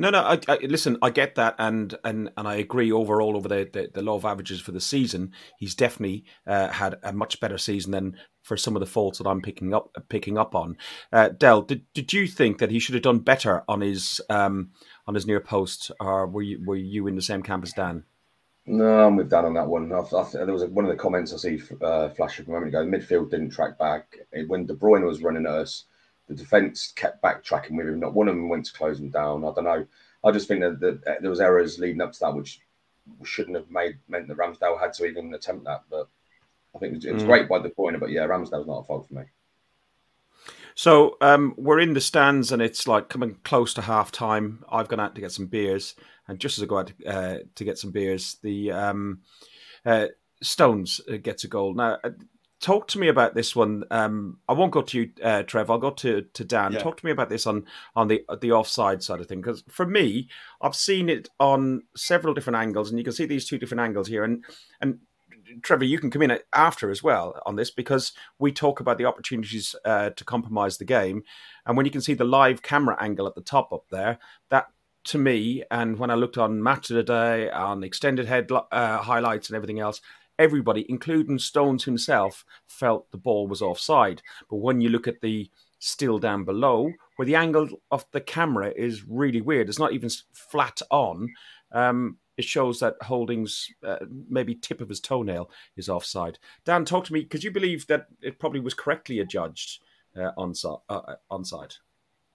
No, 0.00 0.10
no. 0.10 0.20
I, 0.20 0.38
I, 0.46 0.58
listen, 0.62 0.96
I 1.02 1.10
get 1.10 1.34
that, 1.34 1.56
and 1.58 1.94
and 2.04 2.30
and 2.36 2.46
I 2.46 2.54
agree 2.54 2.92
overall 2.92 3.36
over 3.36 3.48
the, 3.48 3.68
the, 3.70 3.90
the 3.92 4.02
law 4.02 4.14
of 4.14 4.24
averages 4.24 4.60
for 4.60 4.70
the 4.70 4.80
season. 4.80 5.32
He's 5.58 5.74
definitely 5.74 6.24
uh, 6.46 6.68
had 6.68 6.98
a 7.02 7.12
much 7.12 7.40
better 7.40 7.58
season 7.58 7.90
than 7.90 8.16
for 8.42 8.56
some 8.56 8.76
of 8.76 8.80
the 8.80 8.86
faults 8.86 9.18
that 9.18 9.26
I'm 9.26 9.42
picking 9.42 9.74
up 9.74 9.90
picking 10.08 10.38
up 10.38 10.54
on. 10.54 10.76
Uh, 11.12 11.30
Del, 11.30 11.62
did 11.62 11.84
did 11.94 12.12
you 12.12 12.28
think 12.28 12.58
that 12.58 12.70
he 12.70 12.78
should 12.78 12.94
have 12.94 13.02
done 13.02 13.18
better 13.18 13.64
on 13.68 13.80
his 13.80 14.20
um, 14.30 14.70
on 15.08 15.14
his 15.14 15.26
near 15.26 15.40
post, 15.40 15.90
or 16.00 16.28
were 16.28 16.42
you 16.42 16.64
were 16.64 16.76
you 16.76 17.08
in 17.08 17.16
the 17.16 17.22
same 17.22 17.42
camp 17.42 17.64
as 17.64 17.72
Dan? 17.72 18.04
No, 18.66 19.06
I'm 19.06 19.16
with 19.16 19.30
Dan 19.30 19.46
on 19.46 19.54
that 19.54 19.66
one. 19.66 19.92
I, 19.92 19.98
I, 19.98 20.24
there 20.32 20.52
was 20.52 20.64
one 20.66 20.84
of 20.84 20.90
the 20.90 20.96
comments 20.96 21.32
I 21.32 21.38
see 21.38 21.60
uh, 21.82 22.10
flashing 22.10 22.46
a 22.46 22.50
moment 22.50 22.68
ago. 22.68 22.84
Midfield 22.84 23.30
didn't 23.30 23.50
track 23.50 23.78
back 23.78 24.16
when 24.46 24.66
De 24.66 24.74
Bruyne 24.74 25.06
was 25.06 25.22
running 25.22 25.46
at 25.46 25.52
us 25.52 25.84
the 26.28 26.34
defence 26.34 26.92
kept 26.94 27.22
backtracking 27.22 27.76
with 27.76 27.88
him. 27.88 28.00
Not 28.00 28.14
one 28.14 28.28
of 28.28 28.34
them 28.34 28.48
went 28.48 28.66
to 28.66 28.72
close 28.72 29.00
him 29.00 29.10
down. 29.10 29.44
I 29.44 29.52
don't 29.52 29.64
know. 29.64 29.86
I 30.24 30.30
just 30.30 30.48
think 30.48 30.60
that, 30.60 30.80
that, 30.80 31.22
there 31.22 31.30
was 31.30 31.40
errors 31.40 31.78
leading 31.78 32.00
up 32.00 32.12
to 32.12 32.20
that, 32.20 32.34
which 32.34 32.60
shouldn't 33.24 33.56
have 33.56 33.70
made 33.70 33.98
meant 34.08 34.28
that 34.28 34.36
Ramsdale 34.36 34.80
had 34.80 34.92
to 34.94 35.06
even 35.06 35.32
attempt 35.32 35.64
that. 35.64 35.84
But 35.90 36.08
I 36.74 36.78
think 36.78 36.92
it 36.92 36.96
was, 36.96 37.04
it 37.06 37.14
was 37.14 37.22
mm. 37.22 37.26
great 37.26 37.48
by 37.48 37.58
the 37.58 37.70
point. 37.70 37.98
But 37.98 38.10
yeah, 38.10 38.26
Ramsdale's 38.26 38.66
not 38.66 38.80
a 38.80 38.84
fault 38.84 39.08
for 39.08 39.14
me. 39.14 39.22
So 40.74 41.16
um, 41.20 41.54
we're 41.56 41.80
in 41.80 41.94
the 41.94 42.00
stands 42.00 42.52
and 42.52 42.62
it's 42.62 42.86
like 42.86 43.08
coming 43.08 43.36
close 43.42 43.74
to 43.74 43.82
half 43.82 44.12
time. 44.12 44.64
I've 44.70 44.86
gone 44.86 45.00
out 45.00 45.16
to 45.16 45.20
get 45.20 45.32
some 45.32 45.46
beers, 45.46 45.96
and 46.28 46.38
just 46.38 46.58
as 46.58 46.62
I 46.62 46.66
go 46.66 46.78
out 46.78 46.92
to, 47.00 47.06
uh, 47.06 47.38
to 47.56 47.64
get 47.64 47.78
some 47.78 47.90
beers, 47.90 48.36
the 48.42 48.70
um, 48.70 49.22
uh, 49.84 50.06
Stones 50.40 51.00
uh, 51.10 51.16
gets 51.16 51.42
a 51.42 51.48
goal. 51.48 51.74
Now, 51.74 51.98
uh, 52.04 52.10
talk 52.60 52.88
to 52.88 52.98
me 52.98 53.08
about 53.08 53.34
this 53.34 53.54
one. 53.54 53.84
Um, 53.90 54.38
I 54.48 54.52
won't 54.52 54.72
go 54.72 54.82
to 54.82 54.98
you, 54.98 55.10
uh, 55.22 55.42
Trev. 55.42 55.70
I'll 55.70 55.78
go 55.78 55.90
to, 55.90 56.22
to 56.22 56.44
Dan. 56.44 56.72
Yeah. 56.72 56.80
Talk 56.80 56.96
to 56.98 57.06
me 57.06 57.12
about 57.12 57.28
this 57.28 57.46
on 57.46 57.64
on 57.94 58.08
the 58.08 58.24
the 58.40 58.52
offside 58.52 59.02
side 59.02 59.20
of 59.20 59.26
thing, 59.26 59.40
because 59.40 59.64
for 59.68 59.86
me, 59.86 60.28
I've 60.60 60.74
seen 60.74 61.08
it 61.08 61.28
on 61.38 61.82
several 61.96 62.34
different 62.34 62.58
angles, 62.58 62.90
and 62.90 62.98
you 62.98 63.04
can 63.04 63.12
see 63.12 63.26
these 63.26 63.46
two 63.46 63.58
different 63.58 63.80
angles 63.80 64.08
here. 64.08 64.24
And 64.24 64.44
and 64.80 64.98
Trevor, 65.62 65.84
you 65.84 65.98
can 65.98 66.10
come 66.10 66.22
in 66.22 66.38
after 66.52 66.90
as 66.90 67.02
well 67.02 67.40
on 67.46 67.56
this 67.56 67.70
because 67.70 68.12
we 68.38 68.52
talk 68.52 68.80
about 68.80 68.98
the 68.98 69.06
opportunities 69.06 69.74
uh, 69.84 70.10
to 70.10 70.24
compromise 70.24 70.78
the 70.78 70.84
game, 70.84 71.22
and 71.66 71.76
when 71.76 71.86
you 71.86 71.92
can 71.92 72.02
see 72.02 72.14
the 72.14 72.24
live 72.24 72.62
camera 72.62 72.96
angle 73.00 73.26
at 73.26 73.34
the 73.34 73.40
top 73.40 73.72
up 73.72 73.84
there, 73.90 74.18
that 74.50 74.66
to 75.04 75.18
me, 75.18 75.62
and 75.70 75.98
when 75.98 76.10
I 76.10 76.16
looked 76.16 76.36
on 76.36 76.62
Match 76.62 76.90
of 76.90 76.96
the 76.96 77.02
Day, 77.02 77.50
on 77.50 77.82
extended 77.82 78.26
head 78.26 78.50
uh, 78.52 78.98
highlights 78.98 79.48
and 79.48 79.56
everything 79.56 79.80
else, 79.80 80.02
everybody, 80.38 80.86
including 80.88 81.38
Stones 81.38 81.84
himself, 81.84 82.44
felt 82.66 83.10
the 83.10 83.18
ball 83.18 83.46
was 83.46 83.62
offside. 83.62 84.22
But 84.48 84.56
when 84.56 84.80
you 84.80 84.88
look 84.88 85.08
at 85.08 85.20
the 85.20 85.50
still 85.78 86.18
down 86.18 86.44
below, 86.44 86.92
where 87.16 87.26
the 87.26 87.36
angle 87.36 87.68
of 87.90 88.04
the 88.12 88.20
camera 88.20 88.72
is 88.76 89.04
really 89.06 89.40
weird, 89.40 89.68
it's 89.68 89.78
not 89.78 89.92
even 89.92 90.10
flat 90.32 90.80
on. 90.90 91.28
Um, 91.72 92.18
it 92.36 92.44
shows 92.44 92.78
that 92.80 92.94
Holding's 93.02 93.68
uh, 93.84 93.98
maybe 94.28 94.54
tip 94.54 94.80
of 94.80 94.88
his 94.88 95.00
toenail 95.00 95.50
is 95.76 95.88
offside. 95.88 96.38
Dan, 96.64 96.84
talk 96.84 97.04
to 97.06 97.12
me 97.12 97.22
because 97.22 97.42
you 97.42 97.50
believe 97.50 97.86
that 97.88 98.06
it 98.22 98.38
probably 98.38 98.60
was 98.60 98.74
correctly 98.74 99.18
adjudged 99.18 99.82
uh, 100.16 100.30
onside. 100.38 100.80
Uh, 100.88 101.16
onside. 101.30 101.78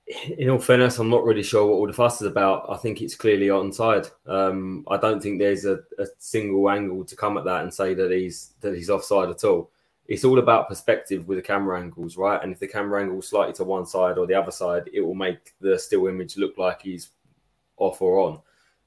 In 0.07 0.49
all 0.49 0.59
fairness, 0.59 0.99
I'm 0.99 1.09
not 1.09 1.23
really 1.23 1.43
sure 1.43 1.65
what 1.65 1.75
all 1.75 1.87
the 1.87 1.93
fuss 1.93 2.21
is 2.21 2.27
about. 2.27 2.69
I 2.69 2.77
think 2.77 3.01
it's 3.01 3.15
clearly 3.15 3.47
onside. 3.47 4.11
Um, 4.25 4.83
I 4.89 4.97
don't 4.97 5.21
think 5.21 5.39
there's 5.39 5.65
a, 5.65 5.79
a, 5.97 6.05
single 6.17 6.69
angle 6.69 7.05
to 7.05 7.15
come 7.15 7.37
at 7.37 7.45
that 7.45 7.63
and 7.63 7.73
say 7.73 7.93
that 7.93 8.11
he's 8.11 8.53
that 8.61 8.75
he's 8.75 8.89
offside 8.89 9.29
at 9.29 9.43
all. 9.43 9.71
It's 10.07 10.25
all 10.25 10.39
about 10.39 10.67
perspective 10.67 11.27
with 11.27 11.37
the 11.37 11.41
camera 11.41 11.79
angles, 11.79 12.17
right? 12.17 12.41
And 12.43 12.51
if 12.51 12.59
the 12.59 12.67
camera 12.67 13.01
angle 13.01 13.21
slightly 13.21 13.53
to 13.53 13.63
one 13.63 13.85
side 13.85 14.17
or 14.17 14.27
the 14.27 14.33
other 14.33 14.51
side, 14.51 14.89
it 14.93 14.99
will 14.99 15.15
make 15.15 15.53
the 15.61 15.79
still 15.79 16.07
image 16.07 16.35
look 16.35 16.57
like 16.57 16.81
he's 16.81 17.11
off 17.77 18.01
or 18.01 18.19
on. 18.19 18.39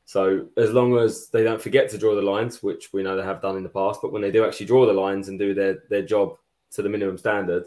So 0.05 0.47
as 0.59 0.71
long 0.71 0.99
as 0.99 1.29
they 1.29 1.43
don't 1.43 1.61
forget 1.61 1.89
to 1.91 1.99
draw 1.99 2.15
the 2.15 2.23
lines, 2.23 2.63
which 2.63 2.93
we 2.93 3.03
know 3.03 3.17
they 3.17 3.25
have 3.25 3.41
done 3.41 3.57
in 3.57 3.63
the 3.63 3.71
past, 3.71 4.01
but 4.03 4.13
when 4.13 4.23
they 4.23 4.31
do 4.31 4.45
actually 4.45 4.67
draw 4.67 4.85
the 4.85 4.93
lines 4.93 5.29
and 5.29 5.39
do 5.39 5.55
their 5.55 5.79
their 5.89 6.03
job 6.03 6.37
to 6.73 6.83
the 6.83 6.91
minimum 6.91 7.17
standard, 7.17 7.65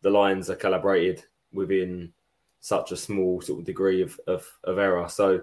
the 0.00 0.10
lines 0.10 0.48
are 0.48 0.56
calibrated 0.56 1.22
within 1.52 2.12
such 2.66 2.90
a 2.90 2.96
small 2.96 3.40
sort 3.40 3.60
of 3.60 3.64
degree 3.64 4.02
of, 4.02 4.18
of, 4.26 4.44
of 4.64 4.76
error. 4.76 5.08
So, 5.08 5.42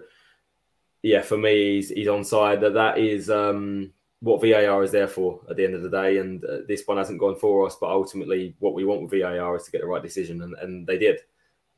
yeah, 1.04 1.22
for 1.22 1.38
me, 1.38 1.76
he's, 1.76 1.88
he's 1.88 2.10
on 2.10 2.26
side 2.26 2.60
that 2.60 2.74
that 2.74 2.98
is 2.98 3.30
um, 3.30 3.94
what 4.20 4.42
VAR 4.42 4.84
is 4.84 4.92
there 4.92 5.08
for 5.08 5.40
at 5.50 5.56
the 5.56 5.64
end 5.64 5.74
of 5.74 5.84
the 5.84 5.90
day. 5.90 6.18
And 6.18 6.44
uh, 6.44 6.58
this 6.68 6.84
one 6.86 6.98
hasn't 6.98 7.22
gone 7.22 7.38
for 7.38 7.66
us, 7.66 7.78
but 7.80 7.90
ultimately, 7.90 8.58
what 8.60 8.74
we 8.74 8.84
want 8.84 9.04
with 9.04 9.12
VAR 9.12 9.56
is 9.56 9.64
to 9.64 9.72
get 9.72 9.80
the 9.80 9.88
right 9.88 10.04
decision, 10.04 10.42
and, 10.42 10.54
and 10.56 10.86
they 10.86 10.98
did. 10.98 11.22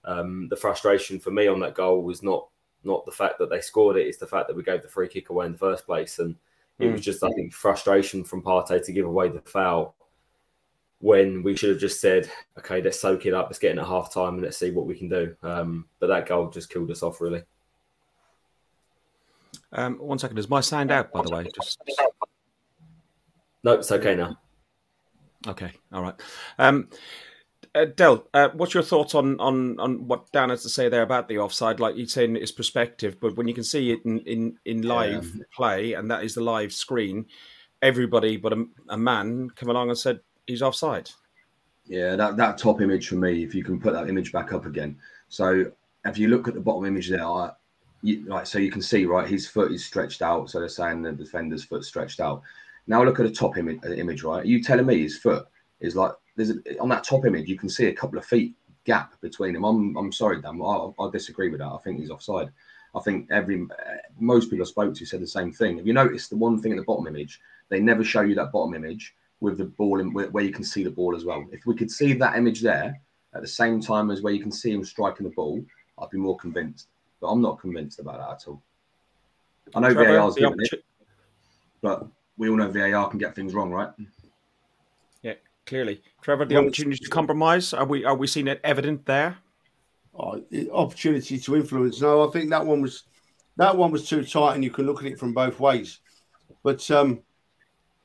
Um, 0.04 0.48
the 0.50 0.56
frustration 0.56 1.20
for 1.20 1.30
me 1.30 1.46
on 1.46 1.60
that 1.60 1.75
goal 1.75 2.02
was 2.02 2.24
not 2.24 2.48
not 2.84 3.06
the 3.06 3.12
fact 3.12 3.38
that 3.38 3.52
they 3.52 3.62
scored 3.62 3.98
it; 3.98 4.08
it's 4.08 4.18
the 4.18 4.25
fact 4.25 4.48
that 4.48 4.56
we 4.56 4.64
gave 4.64 4.82
the 4.82 4.88
free 4.88 5.08
kick 5.08 5.30
away 5.30 5.46
in 5.46 5.52
the 5.52 5.58
first 5.60 5.86
place, 5.86 6.18
and 6.18 6.36
it 6.80 6.86
mm. 6.86 6.92
was 6.92 7.02
just 7.02 7.24
I 7.24 7.30
think 7.30 7.54
frustration 7.54 8.24
from 8.24 8.42
Partey 8.42 8.84
to 8.84 8.92
give 8.92 9.06
away 9.06 9.30
the 9.30 9.42
foul 9.42 9.95
when 11.00 11.44
we 11.44 11.56
should 11.56 11.70
have 11.70 11.80
just 11.80 12.02
said, 12.02 12.30
okay, 12.58 12.82
let's 12.82 13.00
soak 13.00 13.25
it 13.25 13.34
up, 13.34 13.48
let's 13.48 13.60
get 13.60 13.72
in 13.72 13.80
at 13.80 13.88
half 13.88 14.14
time 14.14 14.36
and 14.36 14.44
let's 14.44 14.58
see 14.58 14.72
what 14.72 14.88
we 14.88 14.98
can 14.98 15.10
do. 15.10 15.36
Um, 15.44 15.86
but 16.00 16.08
that 16.08 16.28
goal 16.28 16.50
just 16.50 16.70
killed 16.70 16.92
us 16.92 17.04
off, 17.04 17.22
really. 17.22 17.44
Um, 19.72 19.96
one 19.96 20.20
second, 20.20 20.38
is 20.40 20.50
my 20.50 20.62
sound 20.62 20.92
out, 20.92 21.12
by 21.12 21.22
the 21.22 21.36
way? 21.36 21.48
Just 21.54 21.80
No, 23.64 23.74
it's 23.74 23.92
okay 23.92 24.16
now. 24.16 24.40
Okay, 25.48 25.72
all 25.92 26.02
right. 26.02 26.16
Um, 26.58 26.90
uh, 27.74 27.86
Del, 27.86 28.25
uh, 28.34 28.50
what's 28.54 28.74
your 28.74 28.84
thoughts 28.84 29.14
on, 29.16 29.40
on 29.40 29.78
on 29.80 30.08
what 30.08 30.32
Dan 30.32 30.50
has 30.50 30.64
to 30.64 30.70
say 30.70 30.88
there 30.88 31.02
about 31.02 31.28
the 31.28 31.40
offside? 31.40 31.80
Like 31.80 31.96
he's 31.96 32.14
saying, 32.14 32.38
it's 32.38 32.52
perspective, 32.52 33.18
but 33.20 33.36
when 33.36 33.48
you 33.48 33.54
can 33.54 33.64
see 33.64 33.92
it 33.92 34.00
in 34.06 34.20
in, 34.20 34.58
in 34.64 34.82
live 34.84 35.32
yeah. 35.36 35.44
play, 35.54 35.94
and 35.94 36.10
that 36.10 36.24
is 36.24 36.36
the 36.36 36.42
live 36.42 36.72
screen, 36.72 37.25
everybody 37.82 38.38
but 38.38 38.54
a, 38.54 38.66
a 38.90 38.98
man 38.98 39.50
come 39.56 39.70
along 39.70 39.90
and 39.90 39.98
said, 39.98 40.22
he's 40.48 40.62
offside. 40.62 41.10
Yeah, 41.88 42.16
that, 42.16 42.38
that 42.38 42.58
top 42.58 42.82
image 42.82 43.08
for 43.10 43.16
me, 43.16 43.44
if 43.44 43.54
you 43.54 43.64
can 43.64 43.80
put 43.80 43.94
that 43.94 44.10
image 44.10 44.32
back 44.32 44.54
up 44.54 44.66
again. 44.66 44.98
So 45.30 45.72
if 46.06 46.18
you 46.18 46.28
look 46.30 46.48
at 46.48 46.54
the 46.54 46.60
bottom 46.60 46.86
image 46.86 47.10
there, 47.10 47.25
I, 47.25 47.52
you, 48.02 48.24
like 48.25 48.48
so 48.48 48.60
you 48.60 48.72
can 48.72 48.82
see 48.82 49.06
right, 49.06 49.28
his 49.28 49.48
foot 49.48 49.72
is 49.72 49.86
stretched 49.86 50.22
out. 50.22 50.50
So 50.50 50.60
they're 50.60 50.70
saying 50.70 51.02
the 51.02 51.12
defender's 51.12 51.64
foot 51.64 51.84
stretched 51.84 52.20
out. 52.20 52.42
Now 52.88 53.04
look 53.04 53.20
at 53.20 53.25
the 53.25 53.32
top 53.32 53.58
image, 53.58 53.80
uh, 53.86 53.92
image 53.92 54.24
right? 54.24 54.44
Are 54.44 54.48
you 54.48 54.64
telling 54.64 54.86
me 54.86 55.02
his 55.02 55.18
foot 55.18 55.48
is 55.80 55.96
like 55.96 56.12
there's 56.36 56.52
a, 56.52 56.80
on 56.80 56.90
that 56.90 57.04
top 57.04 57.25
image 57.25 57.48
you 57.48 57.58
can 57.58 57.70
see 57.70 57.88
a 57.88 57.94
couple 57.94 58.18
of 58.18 58.25
feet 58.25 58.54
gap 58.86 59.20
between 59.22 59.56
him. 59.56 59.64
I'm 59.64 59.96
I'm 59.98 60.12
sorry, 60.12 60.42
Dan, 60.42 60.62
I, 60.62 60.90
I 61.00 61.10
disagree 61.12 61.50
with 61.50 61.60
that. 61.60 61.68
I 61.72 61.78
think 61.84 62.00
he's 62.00 62.12
offside. 62.12 62.50
I 62.96 63.00
think 63.02 63.30
every 63.32 63.62
uh, 63.64 63.96
most 64.20 64.50
people 64.50 64.66
I 64.66 64.70
spoke 64.70 64.96
to 64.96 65.06
said 65.06 65.22
the 65.22 65.28
same 65.28 65.52
thing. 65.52 65.78
Have 65.78 65.88
you 65.88 65.94
noticed 65.94 66.30
the 66.30 66.38
one 66.38 66.62
thing 66.62 66.72
in 66.72 66.78
the 66.78 66.84
bottom 66.84 67.08
image? 67.08 67.42
They 67.70 67.80
never 67.80 68.04
show 68.04 68.22
you 68.22 68.36
that 68.36 68.52
bottom 68.52 68.75
image 68.75 69.16
with 69.42 69.58
the 69.58 69.65
ball 69.65 70.00
in 70.00 70.13
where 70.13 70.44
you 70.44 70.51
can 70.51 70.63
see 70.63 70.84
the 70.84 70.89
ball 70.89 71.15
as 71.15 71.25
well. 71.25 71.46
If 71.51 71.65
we 71.65 71.75
could 71.75 71.92
see 71.92 72.13
that 72.13 72.38
image 72.38 72.62
there 72.62 73.00
at 73.34 73.42
the 73.42 73.48
same 73.48 73.82
time 73.82 74.10
as 74.10 74.22
where 74.22 74.34
you 74.34 74.42
can 74.42 74.51
see 74.51 74.72
him 74.72 74.84
striking 74.84 75.25
the 75.25 75.34
ball, 75.34 75.63
I'd 76.00 76.10
be 76.10 76.18
more 76.18 76.38
convinced. 76.38 76.88
But 77.22 77.27
I'm 77.27 77.42
not 77.42 77.60
convinced 77.60 78.00
about 78.00 78.18
that 78.20 78.44
at 78.44 78.48
all. 78.48 78.62
I 79.74 79.80
know 79.80 79.94
Trevor, 79.94 80.18
VAR's 80.18 80.36
given 80.36 80.60
it, 80.60 80.84
but 81.82 82.08
we 82.38 82.50
all 82.50 82.58
know 82.58 82.70
VAR 82.70 83.10
can 83.10 83.20
get 83.20 83.36
things 83.36 83.54
wrong, 83.54 83.72
right? 83.72 83.89
Yeah, 85.22 85.34
clearly. 85.65 86.01
Trevor, 86.22 86.46
the 86.46 86.56
well, 86.56 86.65
opportunity 86.65 87.04
to 87.04 87.10
compromise, 87.10 87.74
are 87.74 87.86
we 87.86 88.06
are 88.06 88.15
we 88.15 88.27
seeing 88.27 88.48
it 88.48 88.62
evident 88.63 89.06
there? 89.06 89.38
Oh, 90.18 90.42
opportunity 90.72 91.38
to 91.38 91.56
influence. 91.56 92.00
No, 92.00 92.27
I 92.27 92.32
think 92.32 92.50
that 92.51 92.65
one 92.65 92.82
was 92.82 93.04
that 93.58 93.75
one 93.75 93.92
was 93.92 94.08
too 94.08 94.24
tight, 94.24 94.56
and 94.56 94.63
you 94.63 94.72
can 94.72 94.86
look 94.86 95.01
at 95.01 95.12
it 95.12 95.20
from 95.20 95.34
both 95.34 95.60
ways. 95.60 96.00
But 96.63 96.89
um, 96.92 97.22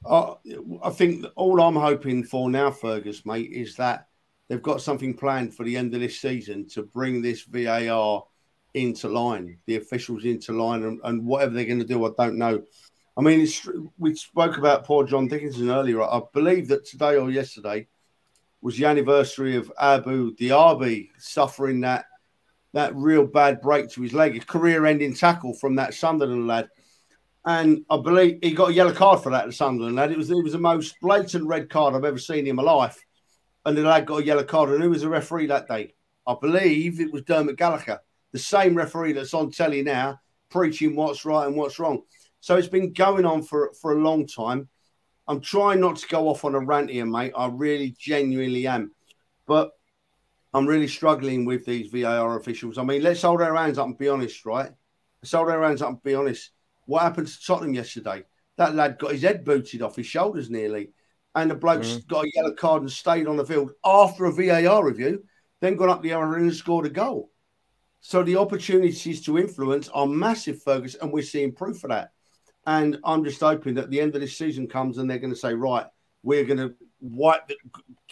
I, 0.08 0.34
I 0.82 0.90
think 0.90 1.26
all 1.36 1.60
I'm 1.60 1.76
hoping 1.76 2.24
for 2.24 2.50
now, 2.50 2.70
Fergus, 2.70 3.26
mate, 3.26 3.50
is 3.52 3.76
that 3.76 4.08
they've 4.48 4.62
got 4.62 4.80
something 4.80 5.14
planned 5.14 5.54
for 5.54 5.64
the 5.64 5.76
end 5.76 5.94
of 5.94 6.00
this 6.00 6.20
season 6.20 6.68
to 6.70 6.82
bring 6.82 7.22
this 7.22 7.42
VAR 7.42 8.24
into 8.74 9.08
line, 9.08 9.58
the 9.66 9.76
officials 9.76 10.24
into 10.24 10.52
line, 10.52 10.84
and, 10.84 11.00
and 11.04 11.24
whatever 11.24 11.54
they're 11.54 11.64
going 11.64 11.78
to 11.80 11.84
do, 11.84 12.04
I 12.06 12.10
don't 12.16 12.38
know. 12.38 12.62
I 13.16 13.22
mean, 13.22 13.46
we 13.98 14.14
spoke 14.14 14.56
about 14.56 14.84
poor 14.84 15.04
John 15.04 15.28
Dickinson 15.28 15.70
earlier. 15.70 16.02
I 16.02 16.22
believe 16.32 16.68
that 16.68 16.86
today 16.86 17.16
or 17.16 17.30
yesterday 17.30 17.88
was 18.62 18.76
the 18.76 18.86
anniversary 18.86 19.56
of 19.56 19.72
Abu 19.78 20.34
Diaby 20.36 21.08
suffering 21.18 21.80
that 21.80 22.06
that 22.72 22.94
real 22.94 23.26
bad 23.26 23.60
break 23.60 23.90
to 23.90 24.02
his 24.02 24.12
leg, 24.12 24.36
a 24.36 24.40
career-ending 24.40 25.14
tackle 25.14 25.52
from 25.54 25.74
that 25.74 25.92
Sunderland 25.92 26.46
lad 26.46 26.68
and 27.44 27.84
I 27.88 27.96
believe 27.96 28.38
he 28.42 28.52
got 28.52 28.70
a 28.70 28.74
yellow 28.74 28.92
card 28.92 29.22
for 29.22 29.30
that 29.30 29.46
at 29.46 29.54
Sunderland. 29.54 29.96
Lad. 29.96 30.12
It 30.12 30.18
was 30.18 30.30
it 30.30 30.42
was 30.42 30.52
the 30.52 30.58
most 30.58 30.96
blatant 31.00 31.46
red 31.46 31.70
card 31.70 31.94
I've 31.94 32.04
ever 32.04 32.18
seen 32.18 32.46
in 32.46 32.56
my 32.56 32.62
life, 32.62 33.02
and 33.64 33.76
the 33.76 33.82
lad 33.82 34.06
got 34.06 34.20
a 34.20 34.24
yellow 34.24 34.44
card. 34.44 34.70
And 34.70 34.82
who 34.82 34.90
was 34.90 35.02
the 35.02 35.08
referee 35.08 35.46
that 35.46 35.68
day? 35.68 35.94
I 36.26 36.34
believe 36.40 37.00
it 37.00 37.12
was 37.12 37.22
Dermot 37.22 37.56
Gallagher, 37.56 38.00
the 38.32 38.38
same 38.38 38.74
referee 38.74 39.14
that's 39.14 39.34
on 39.34 39.50
telly 39.50 39.82
now, 39.82 40.20
preaching 40.50 40.94
what's 40.94 41.24
right 41.24 41.46
and 41.46 41.56
what's 41.56 41.78
wrong. 41.78 42.02
So 42.40 42.56
it's 42.56 42.68
been 42.68 42.92
going 42.92 43.24
on 43.24 43.42
for 43.42 43.72
for 43.80 43.92
a 43.92 44.02
long 44.02 44.26
time. 44.26 44.68
I'm 45.26 45.40
trying 45.40 45.80
not 45.80 45.96
to 45.96 46.08
go 46.08 46.28
off 46.28 46.44
on 46.44 46.54
a 46.54 46.60
rant 46.60 46.90
here, 46.90 47.06
mate. 47.06 47.32
I 47.36 47.46
really 47.46 47.94
genuinely 47.98 48.66
am, 48.66 48.92
but 49.46 49.70
I'm 50.52 50.66
really 50.66 50.88
struggling 50.88 51.44
with 51.44 51.64
these 51.64 51.90
VAR 51.90 52.38
officials. 52.38 52.76
I 52.76 52.82
mean, 52.82 53.02
let's 53.02 53.22
hold 53.22 53.40
our 53.40 53.54
hands 53.54 53.78
up 53.78 53.86
and 53.86 53.96
be 53.96 54.08
honest, 54.08 54.44
right? 54.44 54.70
Let's 55.22 55.32
hold 55.32 55.48
our 55.48 55.62
hands 55.62 55.80
up 55.80 55.90
and 55.90 56.02
be 56.02 56.14
honest 56.14 56.50
what 56.86 57.02
happened 57.02 57.28
to 57.28 57.44
Tottenham 57.44 57.74
yesterday? 57.74 58.24
That 58.56 58.74
lad 58.74 58.98
got 58.98 59.12
his 59.12 59.22
head 59.22 59.44
booted 59.44 59.82
off 59.82 59.96
his 59.96 60.06
shoulders 60.06 60.50
nearly, 60.50 60.90
and 61.34 61.50
the 61.50 61.54
bloke 61.54 61.82
mm. 61.82 62.06
got 62.08 62.24
a 62.24 62.30
yellow 62.34 62.52
card 62.52 62.82
and 62.82 62.90
stayed 62.90 63.26
on 63.26 63.36
the 63.36 63.44
field 63.44 63.72
after 63.84 64.26
a 64.26 64.32
VAR 64.32 64.84
review, 64.84 65.24
then 65.60 65.76
got 65.76 65.88
up 65.88 66.02
the 66.02 66.12
other 66.12 66.34
end 66.34 66.44
and 66.44 66.54
scored 66.54 66.86
a 66.86 66.90
goal. 66.90 67.30
So 68.00 68.22
the 68.22 68.36
opportunities 68.36 69.22
to 69.24 69.38
influence 69.38 69.88
are 69.90 70.06
massive, 70.06 70.62
Fergus, 70.62 70.94
and 70.94 71.12
we're 71.12 71.22
seeing 71.22 71.52
proof 71.52 71.84
of 71.84 71.90
that. 71.90 72.12
And 72.66 72.98
I'm 73.04 73.24
just 73.24 73.40
hoping 73.40 73.74
that 73.74 73.90
the 73.90 74.00
end 74.00 74.14
of 74.14 74.20
this 74.20 74.36
season 74.36 74.68
comes 74.68 74.98
and 74.98 75.08
they're 75.08 75.18
going 75.18 75.32
to 75.32 75.38
say, 75.38 75.54
right, 75.54 75.86
we're 76.22 76.44
going 76.44 76.58
to 76.58 76.74
wipe 77.00 77.48
the 77.48 77.56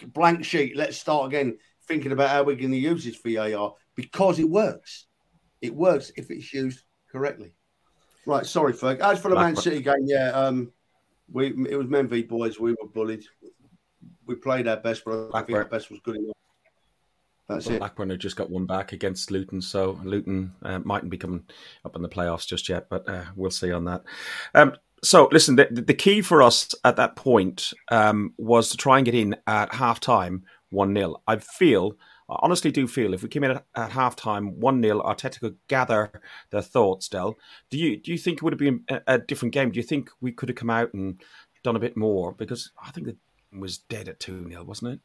blank 0.06 0.44
sheet. 0.44 0.76
Let's 0.76 0.96
start 0.96 1.26
again, 1.26 1.58
thinking 1.86 2.12
about 2.12 2.30
how 2.30 2.44
we're 2.44 2.56
going 2.56 2.72
to 2.72 2.76
use 2.76 3.04
this 3.04 3.20
VAR 3.24 3.74
because 3.94 4.38
it 4.38 4.48
works. 4.48 5.06
It 5.60 5.74
works 5.74 6.12
if 6.16 6.30
it's 6.30 6.52
used 6.52 6.84
correctly. 7.10 7.52
Right, 8.26 8.46
sorry, 8.46 8.72
Ferg. 8.72 9.00
As 9.00 9.20
for 9.20 9.28
the 9.28 9.36
Man 9.36 9.56
City 9.56 9.80
game, 9.80 10.04
yeah, 10.04 10.30
um, 10.30 10.72
we 11.30 11.48
it 11.68 11.76
was 11.76 11.88
men 11.88 12.08
v 12.08 12.22
boys. 12.22 12.60
We 12.60 12.72
were 12.72 12.88
bullied. 12.92 13.24
We 14.26 14.34
played 14.34 14.68
our 14.68 14.76
best, 14.76 15.04
but 15.04 15.30
I 15.34 15.42
think 15.42 15.56
our 15.56 15.64
best 15.64 15.90
was 15.90 16.00
good 16.00 16.16
enough. 16.16 16.34
That's 17.48 17.66
well, 17.66 17.76
it. 17.76 17.78
Blackburn 17.78 18.10
have 18.10 18.18
just 18.18 18.36
got 18.36 18.50
one 18.50 18.66
back 18.66 18.92
against 18.92 19.30
Luton, 19.30 19.62
so 19.62 19.98
Luton 20.04 20.52
uh, 20.62 20.80
mightn't 20.80 21.10
be 21.10 21.16
coming 21.16 21.44
up 21.84 21.96
in 21.96 22.02
the 22.02 22.08
playoffs 22.08 22.46
just 22.46 22.68
yet, 22.68 22.88
but 22.90 23.08
uh, 23.08 23.24
we'll 23.36 23.50
see 23.50 23.72
on 23.72 23.86
that. 23.86 24.02
Um, 24.54 24.74
so, 25.02 25.28
listen, 25.32 25.56
the, 25.56 25.68
the, 25.70 25.94
key 25.94 26.22
for 26.22 26.42
us 26.42 26.74
at 26.84 26.96
that 26.96 27.14
point 27.14 27.72
um, 27.90 28.34
was 28.36 28.70
to 28.70 28.76
try 28.76 28.98
and 28.98 29.04
get 29.04 29.14
in 29.14 29.36
at 29.46 29.72
half 29.72 30.00
time 30.00 30.44
1 30.70 30.94
0. 30.94 31.22
I 31.26 31.36
feel 31.36 31.94
I 32.28 32.36
honestly 32.42 32.70
do 32.70 32.86
feel 32.86 33.14
if 33.14 33.22
we 33.22 33.28
came 33.28 33.44
in 33.44 33.52
at, 33.52 33.64
at 33.74 33.92
half 33.92 34.14
time 34.14 34.60
1 34.60 34.82
0, 34.82 35.00
Arteta 35.02 35.40
could 35.40 35.56
gather 35.68 36.10
their 36.50 36.62
thoughts, 36.62 37.08
Del. 37.08 37.38
Do 37.70 37.78
you 37.78 37.96
do 37.96 38.12
you 38.12 38.18
think 38.18 38.38
it 38.38 38.42
would 38.42 38.52
have 38.52 38.58
been 38.58 38.84
a, 38.88 39.00
a, 39.06 39.18
different 39.18 39.54
game? 39.54 39.70
Do 39.70 39.78
you 39.78 39.82
think 39.82 40.10
we 40.20 40.32
could 40.32 40.48
have 40.48 40.56
come 40.56 40.70
out 40.70 40.92
and 40.92 41.20
done 41.64 41.76
a 41.76 41.80
bit 41.80 41.96
more? 41.96 42.32
Because 42.32 42.70
I 42.84 42.90
think 42.90 43.08
it 43.08 43.16
was 43.52 43.78
dead 43.78 44.08
at 44.08 44.20
2 44.20 44.48
0, 44.48 44.64
wasn't 44.64 44.94
it? 44.94 45.00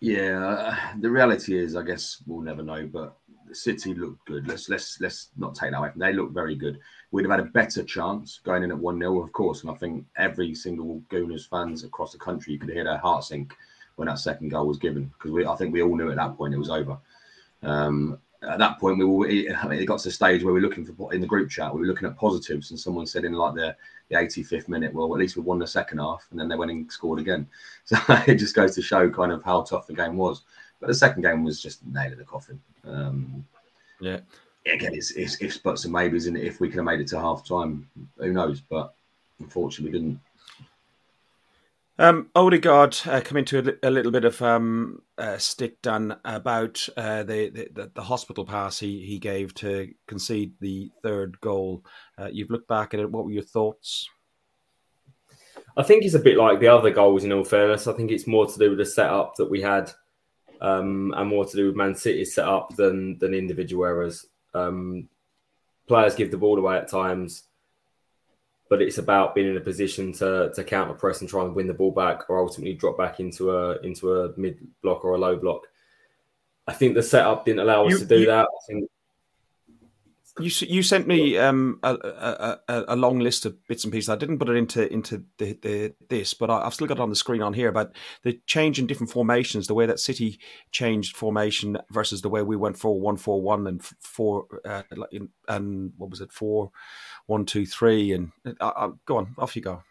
Yeah, 0.00 0.94
the 1.00 1.10
reality 1.10 1.58
is, 1.58 1.76
I 1.76 1.82
guess 1.82 2.22
we'll 2.26 2.40
never 2.40 2.62
know, 2.62 2.88
but 2.90 3.18
City 3.52 3.92
looked 3.92 4.24
good. 4.26 4.48
Let's 4.48 4.70
let's 4.70 4.98
let's 5.00 5.28
not 5.36 5.54
take 5.54 5.72
that 5.72 5.78
away. 5.78 5.90
They 5.94 6.14
looked 6.14 6.32
very 6.32 6.54
good. 6.54 6.78
We'd 7.10 7.24
have 7.24 7.32
had 7.38 7.40
a 7.40 7.50
better 7.50 7.82
chance 7.82 8.40
going 8.42 8.62
in 8.62 8.70
at 8.70 8.78
one 8.78 8.98
0 8.98 9.22
of 9.22 9.32
course, 9.32 9.60
and 9.62 9.70
I 9.70 9.74
think 9.74 10.06
every 10.16 10.54
single 10.54 11.02
Gooners 11.10 11.48
fans 11.48 11.84
across 11.84 12.12
the 12.12 12.18
country 12.18 12.54
you 12.54 12.58
could 12.58 12.70
hear 12.70 12.84
their 12.84 12.96
heart 12.96 13.24
sink 13.24 13.54
when 14.00 14.08
that 14.08 14.18
second 14.18 14.48
goal 14.48 14.66
was 14.66 14.78
given 14.78 15.12
because 15.12 15.30
we 15.30 15.44
I 15.46 15.54
think 15.56 15.74
we 15.74 15.82
all 15.82 15.94
knew 15.94 16.10
at 16.10 16.16
that 16.16 16.34
point 16.38 16.54
it 16.54 16.58
was 16.58 16.70
over. 16.70 16.96
Um, 17.62 18.18
at 18.42 18.58
that 18.58 18.80
point, 18.80 18.96
we 18.96 19.04
were. 19.04 19.26
I 19.26 19.68
mean, 19.68 19.78
it 19.78 19.84
got 19.84 19.98
to 19.98 20.08
the 20.08 20.12
stage 20.12 20.42
where 20.42 20.54
we 20.54 20.60
were 20.60 20.66
looking 20.66 20.86
for 20.86 21.12
in 21.12 21.20
the 21.20 21.26
group 21.26 21.50
chat. 21.50 21.74
We 21.74 21.80
were 21.80 21.86
looking 21.86 22.08
at 22.08 22.16
positives, 22.16 22.70
and 22.70 22.80
someone 22.80 23.04
said 23.06 23.26
in 23.26 23.34
like 23.34 23.54
the, 23.54 23.76
the 24.08 24.16
85th 24.16 24.68
minute, 24.68 24.94
"Well, 24.94 25.12
at 25.12 25.18
least 25.18 25.36
we 25.36 25.42
won 25.42 25.58
the 25.58 25.66
second 25.66 25.98
half," 25.98 26.26
and 26.30 26.40
then 26.40 26.48
they 26.48 26.56
went 26.56 26.70
and 26.70 26.90
scored 26.90 27.20
again. 27.20 27.46
So 27.84 27.98
it 28.26 28.36
just 28.36 28.56
goes 28.56 28.74
to 28.76 28.82
show 28.82 29.10
kind 29.10 29.32
of 29.32 29.44
how 29.44 29.60
tough 29.60 29.86
the 29.86 29.92
game 29.92 30.16
was. 30.16 30.42
But 30.80 30.86
the 30.86 30.94
second 30.94 31.20
game 31.20 31.44
was 31.44 31.60
just 31.60 31.84
nailed 31.84 32.12
in 32.12 32.18
the 32.18 32.24
coffin. 32.24 32.58
Um, 32.86 33.44
Yeah. 34.00 34.20
Again, 34.66 34.94
it's, 34.94 35.10
it's 35.10 35.42
ifs, 35.42 35.58
buts, 35.58 35.84
and 35.84 35.92
maybes, 35.92 36.26
and 36.26 36.38
if 36.38 36.60
we 36.60 36.68
could 36.68 36.76
have 36.76 36.86
made 36.86 37.00
it 37.00 37.08
to 37.08 37.20
half 37.20 37.46
time, 37.46 37.86
who 38.16 38.32
knows? 38.32 38.62
But 38.62 38.94
unfortunately, 39.38 39.92
we 39.92 39.98
didn't. 39.98 40.20
Um, 42.00 42.30
Odegaard 42.34 42.96
uh, 43.04 43.20
into 43.34 43.76
a, 43.82 43.88
a, 43.88 43.90
little 43.90 44.10
bit 44.10 44.24
of 44.24 44.40
um, 44.40 45.02
uh, 45.18 45.36
stick 45.36 45.82
done 45.82 46.16
about 46.24 46.88
uh, 46.96 47.24
the, 47.24 47.68
the, 47.74 47.90
the 47.92 48.02
hospital 48.02 48.46
pass 48.46 48.78
he, 48.78 49.04
he 49.04 49.18
gave 49.18 49.52
to 49.56 49.92
concede 50.06 50.54
the 50.60 50.90
third 51.02 51.38
goal. 51.42 51.84
Uh, 52.16 52.28
you've 52.32 52.48
looked 52.48 52.68
back 52.68 52.94
at 52.94 53.00
it. 53.00 53.10
What 53.10 53.26
were 53.26 53.32
your 53.32 53.42
thoughts? 53.42 54.08
I 55.76 55.82
think 55.82 56.06
it's 56.06 56.14
a 56.14 56.20
bit 56.20 56.38
like 56.38 56.58
the 56.58 56.68
other 56.68 56.90
goals. 56.90 57.24
In 57.24 57.32
all 57.32 57.44
fairness, 57.44 57.86
I 57.86 57.92
think 57.92 58.10
it's 58.10 58.26
more 58.26 58.46
to 58.46 58.58
do 58.58 58.70
with 58.70 58.78
the 58.78 58.86
setup 58.86 59.34
that 59.36 59.50
we 59.50 59.60
had, 59.60 59.92
um, 60.62 61.12
and 61.14 61.28
more 61.28 61.44
to 61.44 61.54
do 61.54 61.66
with 61.66 61.76
Man 61.76 61.94
City's 61.94 62.34
setup 62.34 62.74
than 62.76 63.18
than 63.18 63.34
individual 63.34 63.84
errors. 63.84 64.24
Um, 64.54 65.10
players 65.86 66.14
give 66.14 66.30
the 66.30 66.38
ball 66.38 66.58
away 66.58 66.78
at 66.78 66.88
times 66.88 67.42
but 68.70 68.80
it's 68.80 68.98
about 68.98 69.34
being 69.34 69.48
in 69.48 69.56
a 69.56 69.60
position 69.60 70.12
to 70.14 70.50
to 70.54 70.64
counter 70.64 70.94
press 70.94 71.20
and 71.20 71.28
try 71.28 71.44
and 71.44 71.54
win 71.54 71.66
the 71.66 71.74
ball 71.74 71.90
back, 71.90 72.30
or 72.30 72.38
ultimately 72.38 72.72
drop 72.72 72.96
back 72.96 73.20
into 73.20 73.50
a 73.50 73.78
into 73.80 74.14
a 74.14 74.32
mid 74.38 74.58
block 74.80 75.04
or 75.04 75.14
a 75.14 75.18
low 75.18 75.36
block. 75.36 75.66
I 76.66 76.72
think 76.72 76.94
the 76.94 77.02
setup 77.02 77.44
didn't 77.44 77.60
allow 77.60 77.84
us 77.84 77.92
you, 77.92 77.98
to 77.98 78.04
do 78.06 78.20
you, 78.20 78.26
that. 78.26 78.46
I 78.46 78.66
think 78.66 78.88
you 80.38 80.50
you 80.68 80.82
sent 80.82 81.06
me 81.06 81.36
um, 81.38 81.80
a, 81.82 81.94
a, 82.68 82.84
a, 82.88 82.96
long 82.96 83.18
list 83.18 83.46
of 83.46 83.56
bits 83.66 83.84
and 83.84 83.92
pieces. 83.92 84.08
I 84.08 84.16
didn't 84.16 84.38
put 84.38 84.48
it 84.48 84.56
into 84.56 84.90
into 84.92 85.24
the, 85.38 85.58
the, 85.60 85.94
this, 86.08 86.34
but 86.34 86.50
I, 86.50 86.64
have 86.64 86.74
still 86.74 86.86
got 86.86 86.98
it 86.98 87.02
on 87.02 87.10
the 87.10 87.16
screen 87.16 87.42
on 87.42 87.52
here 87.52 87.68
about 87.68 87.92
the 88.22 88.40
change 88.46 88.78
in 88.78 88.86
different 88.86 89.10
formations, 89.10 89.66
the 89.66 89.74
way 89.74 89.86
that 89.86 89.98
City 89.98 90.38
changed 90.70 91.16
formation 91.16 91.78
versus 91.90 92.22
the 92.22 92.28
way 92.28 92.42
we 92.42 92.56
went 92.56 92.78
for 92.78 93.00
one 93.00 93.16
four 93.16 93.42
one 93.42 93.66
and 93.66 93.82
four 93.82 94.46
uh, 94.64 94.82
and 95.48 95.92
what 95.96 96.10
was 96.10 96.20
it 96.20 96.32
four 96.32 96.70
one 97.26 97.44
two 97.44 97.66
three 97.66 98.12
and 98.12 98.30
uh, 98.60 98.66
uh, 98.66 98.90
go 99.06 99.16
on 99.16 99.34
off 99.36 99.56
you 99.56 99.62
go. 99.62 99.82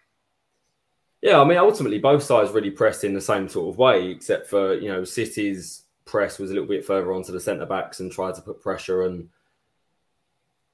Yeah, 1.21 1.41
I 1.41 1.43
mean 1.43 1.57
ultimately 1.57 1.99
both 1.99 2.23
sides 2.23 2.51
really 2.51 2.71
pressed 2.71 3.03
in 3.03 3.13
the 3.13 3.21
same 3.21 3.49
sort 3.49 3.73
of 3.73 3.77
way, 3.77 4.09
except 4.09 4.47
for 4.47 4.73
you 4.75 4.87
know 4.87 5.03
City's 5.03 5.83
press 6.05 6.39
was 6.39 6.49
a 6.49 6.53
little 6.53 6.67
bit 6.67 6.85
further 6.85 7.13
onto 7.13 7.31
the 7.31 7.39
centre 7.39 7.65
backs 7.65 7.99
and 7.99 8.11
tried 8.11 8.35
to 8.35 8.41
put 8.41 8.61
pressure 8.61 9.03
and 9.03 9.29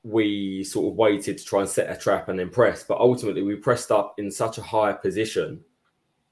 we 0.06 0.64
sort 0.64 0.92
of 0.92 0.98
waited 0.98 1.36
to 1.36 1.44
try 1.44 1.62
and 1.62 1.70
set 1.70 1.92
a 1.92 2.00
trap 2.00 2.30
and 2.30 2.38
then 2.38 2.50
press. 2.50 2.84
But 2.84 3.00
ultimately, 3.00 3.42
we 3.42 3.56
pressed 3.56 3.92
up 3.92 4.14
in 4.20 4.30
such 4.30 4.60
a 4.60 4.62
high 4.62 4.94
position 4.94 5.62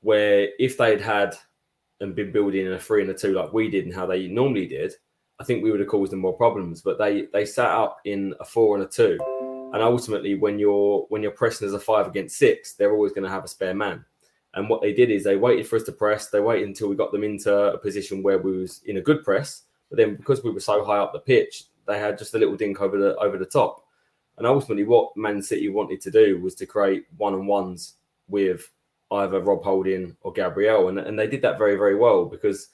where 0.01 0.49
if 0.59 0.77
they'd 0.77 1.01
had 1.01 1.35
and 1.99 2.13
been 2.13 2.31
building 2.31 2.67
in 2.67 2.73
a 2.73 2.79
three 2.79 3.01
and 3.01 3.09
a 3.09 3.15
two 3.15 3.33
like 3.33 3.51
we 3.51 3.71
did 3.71 3.85
and 3.85 3.93
how 3.93 4.05
they 4.05 4.27
normally 4.27 4.67
did, 4.67 4.93
I 5.39 5.43
think 5.43 5.63
we 5.63 5.71
would 5.71 5.79
have 5.79 5.89
caused 5.89 6.11
them 6.11 6.19
more 6.19 6.37
problems. 6.37 6.83
But 6.83 6.99
they 6.99 7.25
they 7.33 7.45
sat 7.45 7.71
up 7.71 7.97
in 8.05 8.35
a 8.39 8.45
four 8.45 8.75
and 8.75 8.85
a 8.85 8.87
two, 8.87 9.17
and 9.73 9.81
ultimately, 9.81 10.35
when 10.35 10.59
you're 10.59 11.07
when 11.09 11.23
you're 11.23 11.31
pressing 11.31 11.67
as 11.67 11.73
a 11.73 11.79
five 11.79 12.05
against 12.05 12.37
six, 12.37 12.73
they're 12.73 12.93
always 12.93 13.11
going 13.11 13.23
to 13.23 13.29
have 13.29 13.43
a 13.43 13.47
spare 13.47 13.73
man. 13.73 14.05
And 14.53 14.69
what 14.69 14.83
they 14.83 14.93
did 14.93 15.09
is 15.09 15.23
they 15.23 15.35
waited 15.35 15.65
for 15.65 15.77
us 15.77 15.83
to 15.85 15.91
press. 15.91 16.29
They 16.29 16.41
waited 16.41 16.67
until 16.67 16.89
we 16.89 16.95
got 16.95 17.11
them 17.11 17.23
into 17.23 17.51
a 17.51 17.77
position 17.79 18.21
where 18.21 18.37
we 18.37 18.55
was 18.55 18.83
in 18.85 18.97
a 18.97 19.01
good 19.01 19.23
press. 19.23 19.63
But 19.89 19.97
then 19.97 20.15
because 20.15 20.43
we 20.43 20.51
were 20.51 20.59
so 20.59 20.85
high 20.85 20.99
up 20.99 21.11
the 21.11 21.19
pitch, 21.19 21.63
they 21.87 21.99
had 21.99 22.17
just 22.17 22.33
a 22.33 22.37
little 22.37 22.55
dink 22.55 22.81
over 22.81 22.97
the 22.97 23.15
over 23.17 23.37
the 23.37 23.45
top. 23.45 23.85
And 24.37 24.47
ultimately, 24.47 24.83
what 24.83 25.15
Man 25.15 25.41
City 25.41 25.69
wanted 25.69 26.01
to 26.01 26.11
do 26.11 26.41
was 26.41 26.55
to 26.55 26.65
create 26.65 27.05
one 27.17 27.33
on 27.33 27.45
ones 27.45 27.95
with 28.27 28.71
either 29.11 29.41
Rob 29.41 29.63
Holding 29.63 30.15
or 30.21 30.33
Gabriel, 30.33 30.89
and, 30.89 30.97
and 30.97 31.17
they 31.17 31.27
did 31.27 31.41
that 31.43 31.57
very 31.57 31.75
very 31.75 31.95
well 31.95 32.25
because 32.25 32.69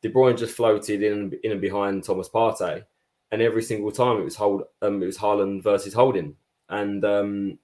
De 0.00 0.08
Bruyne 0.08 0.38
just 0.38 0.56
floated 0.56 1.02
in 1.02 1.38
in 1.42 1.52
and 1.52 1.60
behind 1.60 2.04
Thomas 2.04 2.28
Partey, 2.28 2.84
and 3.30 3.42
every 3.42 3.62
single 3.62 3.92
time 3.92 4.18
it 4.18 4.24
was 4.24 4.36
hold 4.36 4.62
um, 4.80 5.02
it 5.02 5.06
was 5.06 5.18
Haaland 5.18 5.62
versus 5.62 5.92
Holding, 5.92 6.36
and 6.68 7.04
um, 7.04 7.58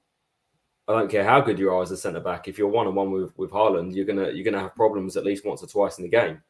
I 0.87 0.93
don't 0.93 1.11
care 1.11 1.25
how 1.25 1.41
good 1.41 1.59
you 1.59 1.71
are 1.71 1.83
as 1.83 1.91
a 1.91 1.97
centre 1.97 2.21
back. 2.21 2.49
If 2.49 2.59
you're 2.59 2.69
one 2.69 2.87
on 2.87 2.95
one 2.95 3.13
with 3.13 3.37
with 3.39 3.51
Haaland, 3.51 3.95
you're 3.95 4.05
gonna 4.05 4.31
you're 4.31 4.45
gonna 4.45 4.61
have 4.61 4.75
problems 4.75 5.17
at 5.17 5.25
least 5.25 5.47
once 5.47 5.63
or 5.63 5.67
twice 5.67 5.99
in 5.99 6.05
the 6.05 6.11
game. 6.11 6.43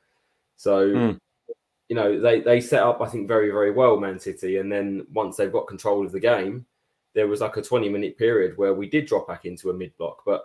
So 0.56 0.88
mm 0.88 1.20
you 1.88 1.96
know, 1.96 2.20
they 2.20 2.40
they 2.40 2.60
set 2.60 2.82
up, 2.82 3.00
I 3.00 3.06
think, 3.08 3.26
very, 3.26 3.50
very 3.50 3.70
well, 3.70 3.98
Man 3.98 4.18
City. 4.18 4.58
And 4.58 4.70
then 4.70 5.06
once 5.12 5.36
they've 5.36 5.52
got 5.52 5.66
control 5.66 6.04
of 6.04 6.12
the 6.12 6.20
game, 6.20 6.66
there 7.14 7.28
was 7.28 7.40
like 7.40 7.56
a 7.56 7.62
20 7.62 7.88
minute 7.88 8.18
period 8.18 8.56
where 8.56 8.74
we 8.74 8.88
did 8.88 9.06
drop 9.06 9.26
back 9.26 9.44
into 9.44 9.70
a 9.70 9.74
mid 9.74 9.96
block. 9.96 10.22
But 10.26 10.44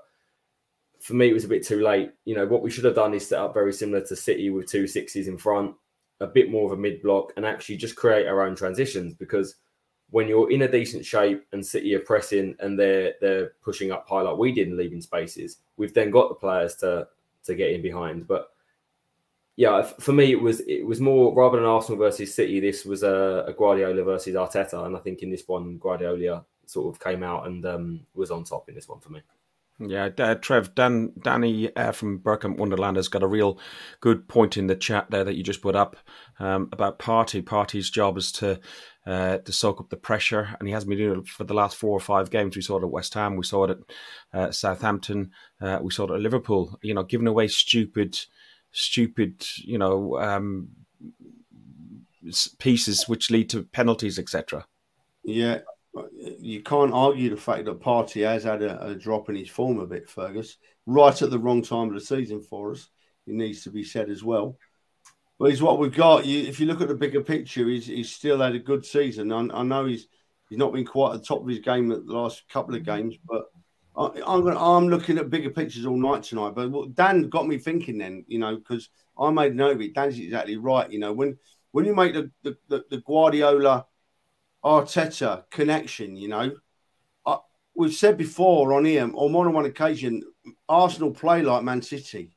for 0.99 1.15
me, 1.15 1.29
it 1.29 1.33
was 1.33 1.43
a 1.43 1.49
bit 1.49 1.65
too 1.65 1.81
late. 1.81 2.11
You 2.23 2.35
know, 2.35 2.45
what 2.45 2.61
we 2.61 2.71
should 2.71 2.85
have 2.85 2.95
done 2.95 3.13
is 3.13 3.27
set 3.27 3.39
up 3.39 3.53
very 3.53 3.73
similar 3.73 4.05
to 4.05 4.15
City 4.15 4.49
with 4.49 4.67
two 4.67 4.87
sixes 4.87 5.27
in 5.27 5.37
front, 5.37 5.75
a 6.21 6.27
bit 6.27 6.49
more 6.49 6.65
of 6.71 6.77
a 6.77 6.81
mid 6.81 7.01
block, 7.01 7.33
and 7.35 7.45
actually 7.45 7.77
just 7.77 7.97
create 7.97 8.25
our 8.25 8.45
own 8.45 8.55
transitions 8.55 9.13
because 9.13 9.55
when 10.11 10.27
you're 10.27 10.51
in 10.51 10.61
a 10.61 10.71
decent 10.71 11.03
shape 11.03 11.43
and 11.51 11.65
City 11.65 11.93
are 11.95 11.99
pressing 11.99 12.55
and 12.59 12.79
they're 12.79 13.15
they're 13.19 13.51
pushing 13.61 13.91
up 13.91 14.07
high 14.07 14.21
like 14.21 14.37
we 14.37 14.53
did 14.53 14.69
and 14.69 14.77
leaving 14.77 15.01
spaces, 15.01 15.57
we've 15.75 15.93
then 15.93 16.09
got 16.09 16.29
the 16.29 16.35
players 16.35 16.75
to 16.77 17.07
to 17.43 17.55
get 17.55 17.71
in 17.71 17.81
behind. 17.81 18.27
But 18.27 18.52
yeah, 19.55 19.83
for 19.83 20.13
me, 20.13 20.31
it 20.31 20.41
was 20.41 20.61
it 20.61 20.85
was 20.85 20.99
more 20.99 21.33
rather 21.35 21.57
than 21.57 21.65
Arsenal 21.65 21.99
versus 21.99 22.33
City. 22.33 22.59
This 22.59 22.85
was 22.85 23.03
a, 23.03 23.45
a 23.47 23.53
Guardiola 23.53 24.03
versus 24.03 24.35
Arteta, 24.35 24.85
and 24.85 24.95
I 24.95 24.99
think 24.99 25.21
in 25.21 25.29
this 25.29 25.47
one, 25.47 25.77
Guardiola 25.77 26.45
sort 26.65 26.93
of 26.93 26.99
came 26.99 27.23
out 27.23 27.45
and 27.45 27.65
um, 27.65 28.01
was 28.15 28.31
on 28.31 28.43
top 28.43 28.67
in 28.69 28.75
this 28.75 28.87
one 28.87 28.99
for 28.99 29.09
me. 29.09 29.21
Yeah, 29.79 30.09
uh, 30.19 30.35
Trev, 30.35 30.75
Dan, 30.75 31.13
Danny 31.19 31.75
uh, 31.75 31.91
from 31.91 32.19
Berkham 32.19 32.57
Wonderland 32.57 32.95
has 32.95 33.07
got 33.07 33.23
a 33.23 33.27
real 33.27 33.59
good 34.01 34.27
point 34.27 34.55
in 34.55 34.67
the 34.67 34.75
chat 34.75 35.09
there 35.09 35.23
that 35.23 35.35
you 35.35 35.43
just 35.43 35.63
put 35.63 35.75
up 35.75 35.97
um, 36.39 36.69
about 36.71 36.99
Partey. 36.99 37.43
Partey's 37.43 37.89
job 37.89 38.17
is 38.17 38.31
to 38.33 38.59
uh, 39.05 39.39
to 39.39 39.51
soak 39.51 39.81
up 39.81 39.89
the 39.89 39.97
pressure, 39.97 40.55
and 40.59 40.67
he 40.67 40.73
has 40.73 40.85
been 40.85 40.97
doing 40.97 41.19
it 41.19 41.27
for 41.27 41.43
the 41.43 41.53
last 41.53 41.75
four 41.75 41.95
or 41.97 41.99
five 41.99 42.29
games. 42.29 42.55
We 42.55 42.61
saw 42.61 42.77
it 42.77 42.83
at 42.83 42.89
West 42.89 43.13
Ham, 43.15 43.35
we 43.35 43.43
saw 43.43 43.65
it 43.65 43.71
at 43.71 44.39
uh, 44.39 44.51
Southampton, 44.51 45.31
uh, 45.59 45.79
we 45.81 45.91
saw 45.91 46.05
it 46.05 46.15
at 46.15 46.21
Liverpool. 46.21 46.79
You 46.81 46.93
know, 46.93 47.03
giving 47.03 47.27
away 47.27 47.47
stupid 47.47 48.17
stupid, 48.73 49.45
you 49.57 49.77
know, 49.77 50.19
um, 50.19 50.69
pieces 52.59 53.07
which 53.07 53.31
lead 53.31 53.49
to 53.51 53.63
penalties, 53.63 54.19
etc. 54.19 54.65
Yeah, 55.23 55.59
you 56.39 56.61
can't 56.61 56.93
argue 56.93 57.29
the 57.29 57.37
fact 57.37 57.65
that 57.65 57.79
Partey 57.79 58.25
has 58.25 58.43
had 58.43 58.61
a, 58.61 58.87
a, 58.87 58.95
drop 58.95 59.29
in 59.29 59.35
his 59.35 59.49
form 59.49 59.79
a 59.79 59.85
bit, 59.85 60.09
Fergus, 60.09 60.57
right 60.85 61.21
at 61.21 61.29
the 61.29 61.39
wrong 61.39 61.61
time 61.61 61.89
of 61.89 61.93
the 61.93 62.01
season 62.01 62.41
for 62.41 62.71
us. 62.71 62.89
It 63.25 63.35
needs 63.35 63.63
to 63.63 63.69
be 63.69 63.83
said 63.83 64.09
as 64.09 64.23
well. 64.23 64.57
But 65.39 65.51
he's 65.51 65.61
what 65.61 65.79
we've 65.79 65.93
got. 65.93 66.25
You, 66.25 66.43
if 66.43 66.59
you 66.59 66.65
look 66.65 66.81
at 66.81 66.87
the 66.87 66.95
bigger 66.95 67.21
picture, 67.21 67.67
he's, 67.67 67.87
he's 67.87 68.11
still 68.11 68.39
had 68.39 68.55
a 68.55 68.59
good 68.59 68.85
season. 68.85 69.31
I, 69.31 69.47
I 69.53 69.63
know 69.63 69.85
he's 69.85 70.07
he's 70.49 70.57
not 70.57 70.73
been 70.73 70.85
quite 70.85 71.13
at 71.13 71.21
the 71.21 71.25
top 71.25 71.41
of 71.41 71.47
his 71.47 71.59
game 71.59 71.87
the 71.87 72.03
last 72.05 72.43
couple 72.49 72.75
of 72.75 72.83
games, 72.83 73.15
but 73.25 73.45
I, 73.95 74.07
am 74.25 74.47
I'm 74.47 74.87
looking 74.87 75.17
at 75.17 75.29
bigger 75.29 75.51
pictures 75.51 75.85
all 75.85 75.97
night 75.97 76.23
tonight. 76.23 76.55
But 76.55 76.95
Dan 76.95 77.29
got 77.29 77.47
me 77.47 77.57
thinking 77.57 77.99
then, 77.99 78.25
you 78.27 78.39
know, 78.39 78.57
because 78.57 78.89
I 79.17 79.29
made 79.29 79.55
note 79.55 79.75
of 79.75 79.81
it. 79.81 79.93
Dan's 79.93 80.19
exactly 80.19 80.57
right. 80.57 80.89
You 80.91 80.99
know, 80.99 81.13
when 81.13 81.37
when 81.71 81.85
you 81.85 81.95
make 81.95 82.13
the 82.13 82.31
the, 82.41 82.57
the, 82.69 82.85
the 82.89 82.97
Guardiola 83.01 83.85
Arteta 84.63 85.43
connection, 85.51 86.15
you 86.15 86.27
know, 86.27 86.51
I, 87.25 87.37
we've 87.75 87.93
said 87.93 88.17
before 88.17 88.73
on 88.73 88.85
here 88.85 89.03
on 89.03 89.31
more 89.31 89.45
than 89.45 89.53
one 89.53 89.65
occasion, 89.65 90.23
Arsenal 90.67 91.11
play 91.11 91.41
like 91.41 91.63
Man 91.63 91.81
City. 91.81 92.35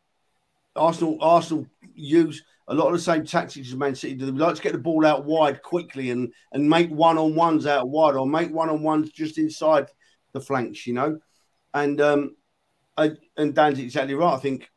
Arsenal 0.75 1.17
Arsenal 1.23 1.67
use 1.95 2.43
a 2.69 2.75
lot 2.75 2.89
of 2.89 2.95
the 2.95 2.99
same 2.99 3.25
tactics 3.25 3.69
as 3.69 3.77
Man 3.77 3.95
City 3.95 4.15
do. 4.15 4.31
We 4.31 4.39
like 4.39 4.57
to 4.57 4.63
get 4.63 4.73
the 4.73 4.79
ball 4.79 5.07
out 5.07 5.25
wide 5.25 5.63
quickly 5.63 6.11
and 6.11 6.35
and 6.53 6.69
make 6.69 6.91
one 6.91 7.17
on 7.17 7.35
ones 7.35 7.67
out 7.67 7.89
wide 7.89 8.15
or 8.15 8.27
make 8.27 8.53
one 8.53 8.69
on 8.69 8.83
ones 8.83 9.11
just 9.11 9.39
inside 9.39 9.87
the 10.33 10.41
flanks, 10.41 10.87
you 10.87 10.93
know. 10.93 11.19
And 11.77 12.01
um, 12.01 12.37
I, 12.97 13.13
and 13.37 13.55
Dan's 13.55 13.79
exactly 13.79 14.15
right. 14.15 14.33
I 14.33 14.39
think 14.39 14.71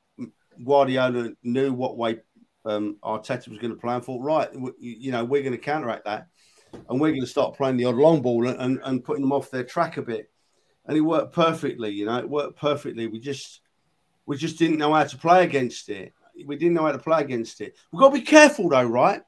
Guardiola 0.61 1.29
knew 1.43 1.71
what 1.71 1.97
way 1.97 2.17
um, 2.65 2.97
Arteta 3.01 3.47
was 3.47 3.57
going 3.57 3.73
to 3.73 3.79
play 3.79 3.95
and 3.95 4.03
thought, 4.03 4.21
right, 4.21 4.49
you 4.77 5.13
know, 5.13 5.23
we're 5.23 5.41
going 5.41 5.53
to 5.53 5.57
counteract 5.57 6.03
that, 6.03 6.27
and 6.73 6.99
we're 6.99 7.11
going 7.11 7.21
to 7.21 7.27
start 7.27 7.55
playing 7.55 7.77
the 7.77 7.85
odd 7.85 7.95
long 7.95 8.21
ball 8.21 8.49
and, 8.49 8.59
and, 8.59 8.81
and 8.83 9.05
putting 9.05 9.21
them 9.21 9.31
off 9.31 9.49
their 9.49 9.63
track 9.63 9.95
a 9.95 10.01
bit. 10.01 10.29
And 10.87 10.97
it 10.97 11.01
worked 11.01 11.33
perfectly. 11.33 11.89
You 11.91 12.05
know, 12.05 12.17
it 12.17 12.29
worked 12.29 12.59
perfectly. 12.59 13.07
We 13.07 13.21
just 13.21 13.61
we 14.25 14.35
just 14.35 14.59
didn't 14.59 14.77
know 14.77 14.93
how 14.93 15.05
to 15.05 15.17
play 15.17 15.45
against 15.45 15.87
it. 15.87 16.13
We 16.45 16.57
didn't 16.57 16.73
know 16.73 16.85
how 16.85 16.91
to 16.91 16.99
play 16.99 17.21
against 17.21 17.61
it. 17.61 17.77
We've 17.93 18.01
got 18.01 18.09
to 18.09 18.19
be 18.19 18.25
careful 18.25 18.67
though, 18.67 18.83
right? 18.83 19.21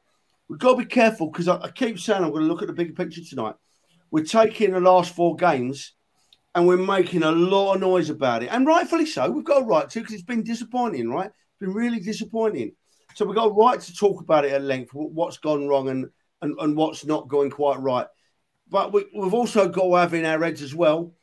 We've 0.49 0.59
got 0.59 0.71
to 0.71 0.79
be 0.79 0.85
careful 0.85 1.27
because 1.27 1.47
I, 1.47 1.55
I 1.55 1.69
keep 1.69 1.99
saying 1.99 2.21
I'm 2.21 2.31
going 2.31 2.43
to 2.43 2.49
look 2.49 2.63
at 2.63 2.67
the 2.67 2.73
bigger 2.73 2.93
picture 2.93 3.23
tonight. 3.23 3.55
We're 4.09 4.25
taking 4.25 4.71
the 4.71 4.81
last 4.81 5.15
four 5.15 5.37
games 5.37 5.93
and 6.53 6.67
we're 6.67 6.77
making 6.77 7.23
a 7.23 7.31
lot 7.31 7.75
of 7.75 7.81
noise 7.81 8.09
about 8.09 8.43
it, 8.43 8.49
and 8.51 8.67
rightfully 8.67 9.05
so. 9.05 9.29
We've 9.29 9.45
got 9.45 9.61
a 9.61 9.65
right 9.65 9.89
to 9.89 9.99
because 9.99 10.13
it's 10.13 10.23
been 10.23 10.43
disappointing, 10.43 11.09
right? 11.09 11.27
It's 11.27 11.59
been 11.59 11.73
really 11.73 11.99
disappointing. 11.99 12.73
So 13.15 13.25
we've 13.25 13.35
got 13.35 13.47
a 13.47 13.53
right 13.53 13.79
to 13.79 13.95
talk 13.95 14.21
about 14.21 14.45
it 14.45 14.53
at 14.53 14.61
length, 14.61 14.91
what's 14.93 15.37
gone 15.37 15.67
wrong 15.67 15.89
and 15.89 16.09
and, 16.41 16.57
and 16.59 16.75
what's 16.75 17.05
not 17.05 17.27
going 17.27 17.51
quite 17.51 17.79
right. 17.79 18.07
But 18.67 18.93
we, 18.93 19.05
we've 19.15 19.33
also 19.33 19.67
got 19.67 19.83
to 19.83 19.95
have 19.95 20.13
in 20.13 20.25
our 20.25 20.41
heads 20.41 20.61
as 20.61 20.73
well. 20.73 21.13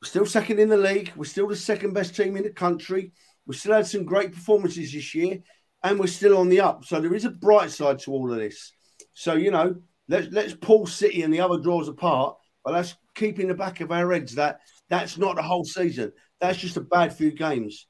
We're 0.00 0.08
still 0.08 0.26
second 0.26 0.58
in 0.58 0.68
the 0.68 0.76
league. 0.76 1.12
We're 1.14 1.24
still 1.24 1.46
the 1.46 1.56
second 1.56 1.92
best 1.92 2.16
team 2.16 2.36
in 2.36 2.42
the 2.42 2.50
country. 2.50 3.12
We've 3.46 3.58
still 3.58 3.74
had 3.74 3.86
some 3.86 4.04
great 4.04 4.32
performances 4.32 4.92
this 4.92 5.14
year, 5.14 5.38
and 5.82 6.00
we're 6.00 6.06
still 6.06 6.38
on 6.38 6.48
the 6.48 6.60
up. 6.60 6.84
So 6.84 7.00
there 7.00 7.14
is 7.14 7.24
a 7.24 7.30
bright 7.30 7.70
side 7.70 8.00
to 8.00 8.12
all 8.12 8.32
of 8.32 8.38
this. 8.38 8.72
So 9.14 9.34
you 9.34 9.50
know, 9.50 9.76
Let's 10.08 10.28
let's 10.32 10.54
pull 10.54 10.86
City 10.86 11.22
and 11.22 11.32
the 11.32 11.40
other 11.40 11.58
draws 11.58 11.88
apart, 11.88 12.36
but 12.64 12.74
let's 12.74 12.96
keep 13.14 13.38
in 13.38 13.48
the 13.48 13.54
back 13.54 13.80
of 13.80 13.92
our 13.92 14.12
heads 14.12 14.34
that 14.34 14.60
that's 14.88 15.18
not 15.18 15.36
the 15.36 15.42
whole 15.42 15.64
season. 15.64 16.12
That's 16.40 16.58
just 16.58 16.76
a 16.76 16.80
bad 16.80 17.16
few 17.16 17.30
games, 17.30 17.86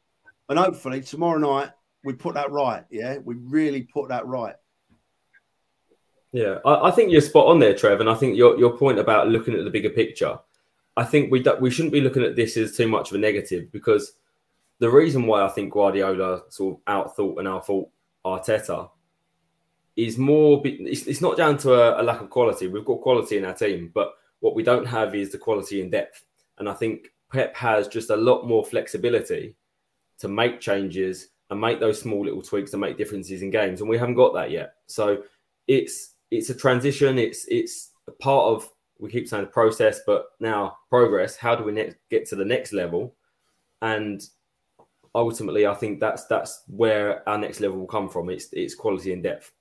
and 0.48 0.58
hopefully 0.58 1.00
tomorrow 1.00 1.38
night 1.38 1.70
we 2.04 2.12
put 2.14 2.34
that 2.34 2.50
right. 2.50 2.84
Yeah, 2.90 3.18
we 3.18 3.34
really 3.36 3.82
put 3.82 4.08
that 4.08 4.26
right. 4.26 4.54
Yeah, 6.32 6.58
I, 6.64 6.88
I, 6.88 6.90
think 6.90 7.12
you're 7.12 7.20
spot 7.20 7.46
on 7.46 7.58
there, 7.58 7.74
Trev, 7.74 8.00
and 8.00 8.08
I 8.08 8.14
think 8.14 8.36
your 8.36 8.58
your 8.58 8.76
point 8.76 8.98
about 8.98 9.28
looking 9.28 9.54
at 9.54 9.64
the 9.64 9.70
bigger 9.70 9.90
picture. 9.90 10.38
I 10.96 11.04
think 11.04 11.30
we 11.30 11.44
we 11.60 11.70
shouldn't 11.70 11.92
be 11.92 12.00
looking 12.00 12.22
at 12.22 12.36
this 12.36 12.56
as 12.56 12.76
too 12.76 12.88
much 12.88 13.10
of 13.10 13.16
a 13.16 13.18
negative 13.18 13.70
because 13.72 14.12
the 14.78 14.90
reason 14.90 15.26
why 15.26 15.44
I 15.44 15.48
think 15.48 15.72
Guardiola 15.72 16.42
sort 16.48 16.78
of 16.78 16.84
outthought 16.86 17.38
and 17.38 17.48
outthought 17.48 17.88
Arteta 18.24 18.90
is 19.96 20.18
more. 20.18 20.60
It's, 20.64 21.06
it's 21.06 21.20
not 21.20 21.36
down 21.36 21.58
to 21.58 21.74
a, 21.74 22.02
a 22.02 22.02
lack 22.02 22.20
of 22.20 22.30
quality. 22.30 22.66
We've 22.66 22.84
got 22.84 23.00
quality 23.00 23.38
in 23.38 23.44
our 23.44 23.54
team, 23.54 23.90
but 23.94 24.14
what 24.42 24.56
we 24.56 24.64
don't 24.64 24.84
have 24.84 25.14
is 25.14 25.30
the 25.30 25.38
quality 25.38 25.80
and 25.80 25.90
depth. 25.90 26.24
And 26.58 26.68
I 26.68 26.74
think 26.74 27.08
Pep 27.32 27.54
has 27.56 27.86
just 27.86 28.10
a 28.10 28.16
lot 28.16 28.46
more 28.46 28.64
flexibility 28.64 29.54
to 30.18 30.28
make 30.28 30.60
changes 30.60 31.28
and 31.48 31.60
make 31.60 31.78
those 31.78 32.00
small 32.00 32.24
little 32.24 32.42
tweaks 32.42 32.72
to 32.72 32.76
make 32.76 32.98
differences 32.98 33.42
in 33.42 33.50
games, 33.50 33.80
and 33.80 33.88
we 33.88 33.96
haven't 33.96 34.16
got 34.16 34.34
that 34.34 34.50
yet. 34.50 34.74
So 34.86 35.22
it's 35.68 36.14
it's 36.30 36.50
a 36.50 36.54
transition. 36.54 37.18
It's 37.18 37.46
it's 37.48 37.92
a 38.08 38.12
part 38.12 38.46
of 38.46 38.68
we 38.98 39.10
keep 39.10 39.28
saying 39.28 39.46
process, 39.46 40.00
but 40.06 40.26
now 40.40 40.76
progress. 40.88 41.36
How 41.36 41.54
do 41.54 41.62
we 41.62 41.72
next 41.72 41.96
get 42.10 42.26
to 42.28 42.36
the 42.36 42.44
next 42.44 42.72
level? 42.72 43.14
And 43.80 44.22
ultimately, 45.14 45.66
I 45.66 45.74
think 45.74 46.00
that's 46.00 46.24
that's 46.26 46.64
where 46.66 47.26
our 47.28 47.38
next 47.38 47.60
level 47.60 47.78
will 47.78 47.86
come 47.86 48.08
from. 48.08 48.28
It's 48.28 48.48
it's 48.52 48.74
quality 48.74 49.12
and 49.12 49.22
depth. 49.22 49.52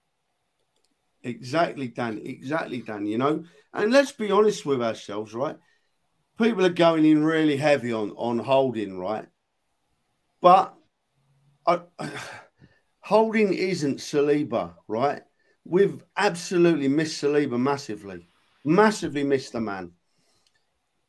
Exactly, 1.24 1.88
Dan. 1.88 2.22
Exactly, 2.24 2.82
Dan. 2.82 3.06
You 3.06 3.18
know, 3.18 3.44
and 3.74 3.92
let's 3.92 4.12
be 4.12 4.32
honest 4.32 4.66
with 4.66 4.82
ourselves, 4.82 5.34
right? 5.34 5.58
People 6.38 6.66
are 6.66 6.70
going 6.70 7.06
in 7.06 7.24
really 7.24 7.58
heavy 7.58 7.94
on 7.94 8.12
on 8.12 8.40
holding, 8.40 8.98
right? 8.98 9.28
But 10.42 10.74
I, 11.68 11.82
holding 13.00 13.54
isn't 13.54 13.98
Saliba, 13.98 14.74
right? 14.88 15.22
We've 15.64 16.04
absolutely 16.18 16.88
missed 16.88 17.24
Saliba 17.24 17.60
massively, 17.60 18.28
massively 18.66 19.24
missed 19.24 19.54
the 19.54 19.62
man. 19.62 19.92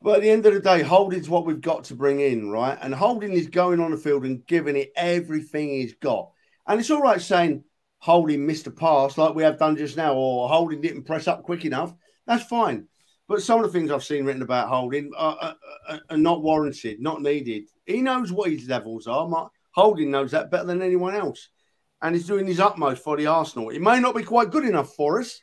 But 0.03 0.17
at 0.17 0.23
the 0.23 0.31
end 0.31 0.45
of 0.47 0.53
the 0.53 0.61
day, 0.61 0.83
Holding's 0.83 1.29
what 1.29 1.47
we've 1.47 1.61
got 1.61 1.85
to 1.85 1.95
bring 1.95 2.21
in, 2.21 2.51
right? 2.51 2.77
And 2.83 2.95
Holding 2.95 3.33
is 3.33 3.47
going 3.47 3.81
on 3.81 3.93
the 3.93 3.97
field 3.97 4.25
and 4.25 4.45
giving 4.47 4.77
it 4.77 4.93
everything 4.97 5.69
he's 5.69 5.95
got. 5.95 6.33
And 6.67 6.81
it's 6.81 6.91
all 6.91 7.01
right 7.01 7.21
saying 7.21 7.65
Holding 8.03 8.45
missed 8.45 8.67
a 8.67 8.71
pass 8.71 9.17
like 9.17 9.35
we 9.35 9.45
have 9.45 9.59
done 9.59 9.77
just 9.77 9.97
now, 9.97 10.15
or 10.15 10.49
Holding 10.49 10.81
didn't 10.81 11.05
press 11.05 11.29
up 11.29 11.43
quick 11.43 11.65
enough. 11.65 11.95
That's 12.27 12.45
fine. 12.45 12.89
But 13.29 13.43
some 13.43 13.63
of 13.63 13.73
the 13.73 13.79
things 13.79 13.91
I've 13.91 14.05
seen 14.05 14.25
written 14.25 14.43
about 14.43 14.69
Holding 14.69 15.13
are, 15.17 15.55
are, 15.89 16.01
are 16.11 16.17
not 16.17 16.43
warranted, 16.43 17.01
not 17.01 17.23
needed. 17.23 17.65
He 17.87 18.03
knows 18.03 18.33
what 18.33 18.51
his 18.51 18.69
levels 18.69 19.07
are. 19.07 19.51
Holding 19.71 20.11
knows 20.11 20.33
that 20.33 20.51
better 20.51 20.67
than 20.67 20.83
anyone 20.83 21.15
else 21.15 21.49
and 22.03 22.15
he's 22.15 22.27
doing 22.27 22.47
his 22.47 22.61
utmost 22.61 23.03
for 23.03 23.17
the 23.17 23.27
Arsenal. 23.27 23.71
It 23.71 23.81
may 23.81 24.01
not 24.01 24.17
be 24.17 24.25
quite 24.25 24.51
good 24.51 24.65
enough 24.65 24.95
for 24.95 25.21
us, 25.21 25.41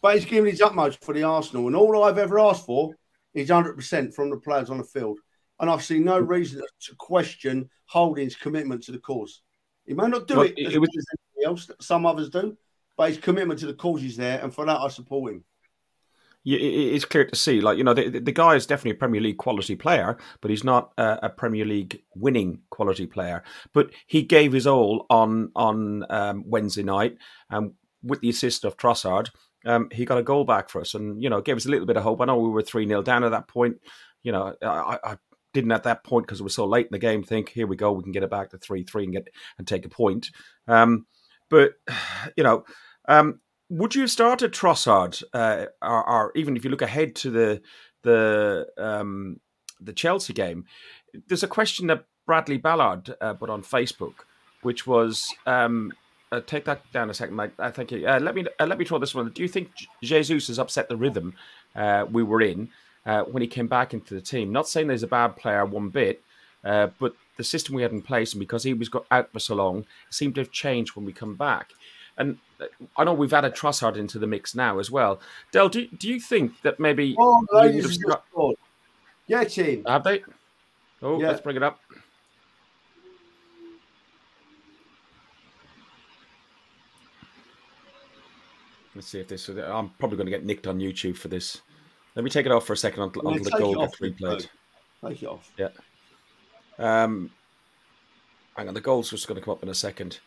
but 0.00 0.14
he's 0.14 0.24
giving 0.24 0.50
his 0.50 0.62
utmost 0.62 1.04
for 1.04 1.14
the 1.14 1.22
Arsenal. 1.22 1.66
And 1.66 1.76
all 1.76 2.02
I've 2.02 2.18
ever 2.18 2.40
asked 2.40 2.64
for 2.64 2.94
is 3.34 3.50
100% 3.50 4.14
from 4.14 4.30
the 4.30 4.38
players 4.38 4.70
on 4.70 4.78
the 4.78 4.84
field. 4.84 5.20
And 5.60 5.70
I've 5.70 5.84
seen 5.84 6.04
no 6.04 6.18
reason 6.18 6.62
to 6.80 6.94
question 6.96 7.68
Holding's 7.84 8.36
commitment 8.36 8.82
to 8.84 8.92
the 8.92 8.98
cause. 8.98 9.42
He 9.84 9.94
may 9.94 10.08
not 10.08 10.26
do 10.26 10.36
well, 10.36 10.46
it, 10.46 10.54
it, 10.56 10.74
it 10.74 10.78
was 10.78 10.88
else, 11.44 11.70
some 11.80 12.06
others 12.06 12.30
do, 12.30 12.56
but 12.96 13.10
his 13.10 13.18
commitment 13.18 13.60
to 13.60 13.66
the 13.66 13.74
cause 13.74 14.02
is 14.02 14.16
there. 14.16 14.40
And 14.42 14.54
for 14.54 14.64
that, 14.66 14.80
I 14.80 14.88
support 14.88 15.32
him 15.32 15.44
it's 16.46 17.04
clear 17.04 17.24
to 17.24 17.36
see. 17.36 17.60
Like 17.60 17.76
you 17.76 17.84
know, 17.84 17.94
the, 17.94 18.08
the 18.08 18.32
guy 18.32 18.54
is 18.54 18.66
definitely 18.66 18.92
a 18.92 19.00
Premier 19.00 19.20
League 19.20 19.38
quality 19.38 19.74
player, 19.74 20.16
but 20.40 20.50
he's 20.50 20.62
not 20.62 20.92
a, 20.96 21.18
a 21.24 21.28
Premier 21.28 21.64
League 21.64 22.02
winning 22.14 22.60
quality 22.70 23.06
player. 23.06 23.42
But 23.72 23.90
he 24.06 24.22
gave 24.22 24.52
his 24.52 24.66
all 24.66 25.06
on 25.10 25.50
on 25.56 26.04
um, 26.08 26.44
Wednesday 26.46 26.84
night, 26.84 27.16
and 27.50 27.66
um, 27.66 27.74
with 28.02 28.20
the 28.20 28.28
assist 28.28 28.64
of 28.64 28.76
Trossard, 28.76 29.30
um, 29.64 29.88
he 29.90 30.04
got 30.04 30.18
a 30.18 30.22
goal 30.22 30.44
back 30.44 30.68
for 30.68 30.80
us, 30.80 30.94
and 30.94 31.20
you 31.20 31.28
know, 31.28 31.40
gave 31.40 31.56
us 31.56 31.66
a 31.66 31.70
little 31.70 31.86
bit 31.86 31.96
of 31.96 32.04
hope. 32.04 32.20
I 32.20 32.26
know 32.26 32.38
we 32.38 32.48
were 32.48 32.62
three 32.62 32.86
0 32.86 33.02
down 33.02 33.24
at 33.24 33.32
that 33.32 33.48
point. 33.48 33.78
You 34.22 34.30
know, 34.30 34.54
I, 34.62 34.98
I 35.02 35.16
didn't 35.52 35.72
at 35.72 35.84
that 35.84 36.04
point 36.04 36.26
because 36.26 36.38
it 36.38 36.44
was 36.44 36.54
so 36.54 36.66
late 36.66 36.86
in 36.86 36.92
the 36.92 36.98
game 36.98 37.24
think, 37.24 37.48
here 37.48 37.66
we 37.66 37.76
go, 37.76 37.90
we 37.90 38.04
can 38.04 38.12
get 38.12 38.22
it 38.22 38.30
back 38.30 38.50
to 38.50 38.58
three 38.58 38.84
three 38.84 39.04
and 39.04 39.12
get 39.14 39.28
and 39.58 39.66
take 39.66 39.84
a 39.84 39.88
point. 39.88 40.30
Um, 40.68 41.06
but 41.50 41.72
you 42.36 42.44
know. 42.44 42.64
Um, 43.08 43.40
would 43.68 43.94
you 43.94 44.02
have 44.02 44.10
started 44.10 44.52
Trossard, 44.52 45.22
uh, 45.32 45.66
or, 45.82 46.08
or, 46.08 46.32
even 46.36 46.56
if 46.56 46.64
you 46.64 46.70
look 46.70 46.82
ahead 46.82 47.16
to 47.16 47.30
the 47.30 47.62
the 48.02 48.66
um, 48.78 49.40
the 49.80 49.92
Chelsea 49.92 50.32
game? 50.32 50.66
There's 51.26 51.42
a 51.42 51.48
question 51.48 51.88
that 51.88 52.04
Bradley 52.26 52.58
Ballard 52.58 53.14
uh, 53.20 53.34
put 53.34 53.50
on 53.50 53.62
Facebook, 53.62 54.14
which 54.62 54.86
was 54.86 55.34
um, 55.46 55.92
uh, 56.30 56.40
take 56.46 56.64
that 56.64 56.90
down 56.92 57.10
a 57.10 57.14
second, 57.14 57.34
Mike. 57.34 57.52
Uh, 57.58 57.70
thank 57.70 57.90
you. 57.90 58.06
Uh, 58.06 58.20
let 58.20 58.34
me 58.34 58.44
uh, 58.60 58.66
let 58.66 58.78
me 58.78 58.84
throw 58.84 58.98
this 58.98 59.14
one. 59.14 59.30
Do 59.30 59.42
you 59.42 59.48
think 59.48 59.70
Jesus 60.02 60.48
has 60.48 60.58
upset 60.58 60.88
the 60.88 60.96
rhythm 60.96 61.34
we 62.10 62.22
were 62.22 62.42
in 62.42 62.70
when 63.04 63.42
he 63.42 63.48
came 63.48 63.66
back 63.66 63.94
into 63.94 64.14
the 64.14 64.20
team? 64.20 64.52
Not 64.52 64.68
saying 64.68 64.86
there's 64.88 65.02
a 65.02 65.08
bad 65.08 65.36
player 65.36 65.64
one 65.64 65.88
bit, 65.88 66.22
uh, 66.64 66.88
but 66.98 67.14
the 67.36 67.44
system 67.44 67.74
we 67.74 67.82
had 67.82 67.92
in 67.92 68.02
place, 68.02 68.32
and 68.32 68.40
because 68.40 68.62
he 68.62 68.74
was 68.74 68.88
got 68.88 69.06
out 69.10 69.32
for 69.32 69.38
so 69.38 69.54
long, 69.54 69.86
seemed 70.10 70.34
to 70.36 70.40
have 70.40 70.50
changed 70.50 70.96
when 70.96 71.04
we 71.04 71.12
come 71.12 71.34
back. 71.34 71.72
And 72.18 72.38
uh, 72.60 72.66
I 72.96 73.04
know 73.04 73.12
we've 73.12 73.32
added 73.32 73.54
Trossard 73.54 73.96
into 73.96 74.18
the 74.18 74.26
mix 74.26 74.54
now 74.54 74.78
as 74.78 74.90
well. 74.90 75.20
Del, 75.52 75.68
do, 75.68 75.86
do 75.88 76.08
you 76.08 76.18
think 76.18 76.62
that 76.62 76.80
maybe. 76.80 77.14
Oh, 77.18 77.44
ladies 77.52 77.98
have 78.00 78.22
got... 78.34 78.54
Get 79.28 79.58
in. 79.58 79.84
Have 79.84 80.04
they? 80.04 80.22
Oh, 81.02 81.20
yeah. 81.20 81.28
let's 81.28 81.40
bring 81.40 81.56
it 81.56 81.62
up. 81.62 81.80
Let's 88.94 89.08
see 89.08 89.20
if 89.20 89.28
this. 89.28 89.48
I'm 89.48 89.90
probably 89.98 90.16
going 90.16 90.26
to 90.26 90.30
get 90.30 90.46
nicked 90.46 90.66
on 90.66 90.78
YouTube 90.78 91.18
for 91.18 91.28
this. 91.28 91.60
Let 92.14 92.24
me 92.24 92.30
take 92.30 92.46
it 92.46 92.52
off 92.52 92.66
for 92.66 92.72
a 92.72 92.76
second 92.78 93.02
until, 93.02 93.28
until 93.28 93.44
the 93.44 93.50
goal 93.58 93.74
gets 93.74 94.00
replayed. 94.00 94.48
Take 95.06 95.22
it 95.22 95.26
off. 95.26 95.52
Yeah. 95.58 95.68
Um, 96.78 97.30
hang 98.56 98.68
on, 98.68 98.74
the 98.74 98.80
goal's 98.80 99.10
just 99.10 99.26
going 99.26 99.40
to 99.40 99.44
come 99.44 99.52
up 99.52 99.62
in 99.62 99.68
a 99.68 99.74
second. 99.74 100.18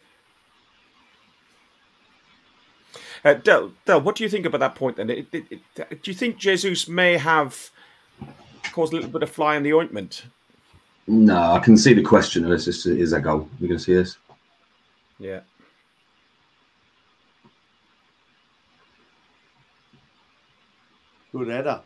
Uh, 3.24 3.34
Del, 3.34 3.74
Del, 3.86 4.02
what 4.02 4.16
do 4.16 4.24
you 4.24 4.30
think 4.30 4.46
about 4.46 4.60
that 4.60 4.76
point 4.76 4.98
then? 4.98 5.10
It, 5.10 5.28
it, 5.32 5.46
it, 5.52 6.04
do 6.04 6.12
you 6.12 6.16
think 6.16 6.38
Jesus 6.38 6.88
may 6.88 7.18
have 7.18 7.70
caused 8.72 8.94
a 8.94 8.96
little 8.96 9.12
bit 9.12 9.24
of 9.24 9.30
fly 9.30 9.56
in 9.56 9.64
the 9.64 9.74
ointment? 9.74 10.24
No, 11.08 11.54
I 11.54 11.60
can 11.60 11.76
see 11.76 11.94
the 11.94 12.04
question. 12.04 12.50
Is, 12.52 12.66
this, 12.66 12.86
is 12.86 13.12
that 13.12 13.22
goal? 13.22 13.50
We're 13.60 13.68
going 13.68 13.78
to 13.78 13.84
see 13.84 13.96
this? 13.96 14.18
Yeah. 15.18 15.42
Good 21.32 21.48
header. 21.48 21.82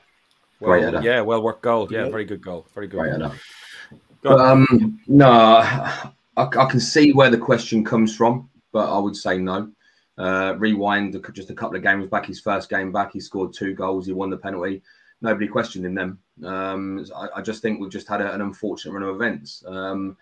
Well, 0.59 0.71
Great 0.71 0.83
header. 0.83 1.01
Yeah, 1.01 1.21
well 1.21 1.41
worked 1.41 1.63
goal. 1.63 1.87
Yeah, 1.91 2.09
very 2.09 2.25
good 2.25 2.41
goal. 2.41 2.65
Very 2.73 2.87
good. 2.87 2.99
Great 2.99 3.11
header. 3.13 3.31
Um, 4.25 4.99
no, 5.07 5.29
I, 5.29 6.11
I 6.37 6.65
can 6.65 6.79
see 6.79 7.13
where 7.13 7.29
the 7.29 7.37
question 7.37 7.83
comes 7.83 8.15
from, 8.15 8.49
but 8.71 8.93
I 8.93 8.97
would 8.97 9.15
say 9.15 9.37
no. 9.37 9.71
Uh, 10.17 10.55
rewind 10.57 11.19
just 11.33 11.49
a 11.49 11.55
couple 11.55 11.75
of 11.75 11.83
games 11.83 12.07
back, 12.07 12.25
his 12.25 12.39
first 12.39 12.69
game 12.69 12.91
back, 12.91 13.11
he 13.13 13.19
scored 13.19 13.51
two 13.51 13.73
goals, 13.73 14.05
he 14.05 14.13
won 14.13 14.29
the 14.29 14.37
penalty. 14.37 14.81
Nobody 15.21 15.47
questioned 15.47 15.85
him 15.85 15.95
then. 15.95 16.17
Um, 16.47 17.05
I, 17.15 17.27
I, 17.37 17.41
just 17.41 17.61
think 17.61 17.79
we've 17.79 17.89
just 17.89 18.07
had 18.07 18.21
a, 18.21 18.33
an 18.33 18.41
unfortunate 18.41 18.93
run 18.93 19.03
of 19.03 19.15
events. 19.15 19.63
Um, 19.65 20.17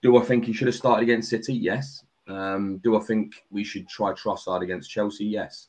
do 0.00 0.16
I 0.16 0.22
think 0.22 0.44
he 0.44 0.52
should 0.52 0.68
have 0.68 0.76
started 0.76 1.02
against 1.02 1.28
City? 1.28 1.52
Yes. 1.52 2.04
Um, 2.28 2.78
do 2.78 2.96
I 2.96 3.00
think 3.00 3.34
we 3.50 3.64
should 3.64 3.88
try 3.88 4.12
Trossard 4.12 4.62
against 4.62 4.90
Chelsea? 4.90 5.24
Yes. 5.24 5.68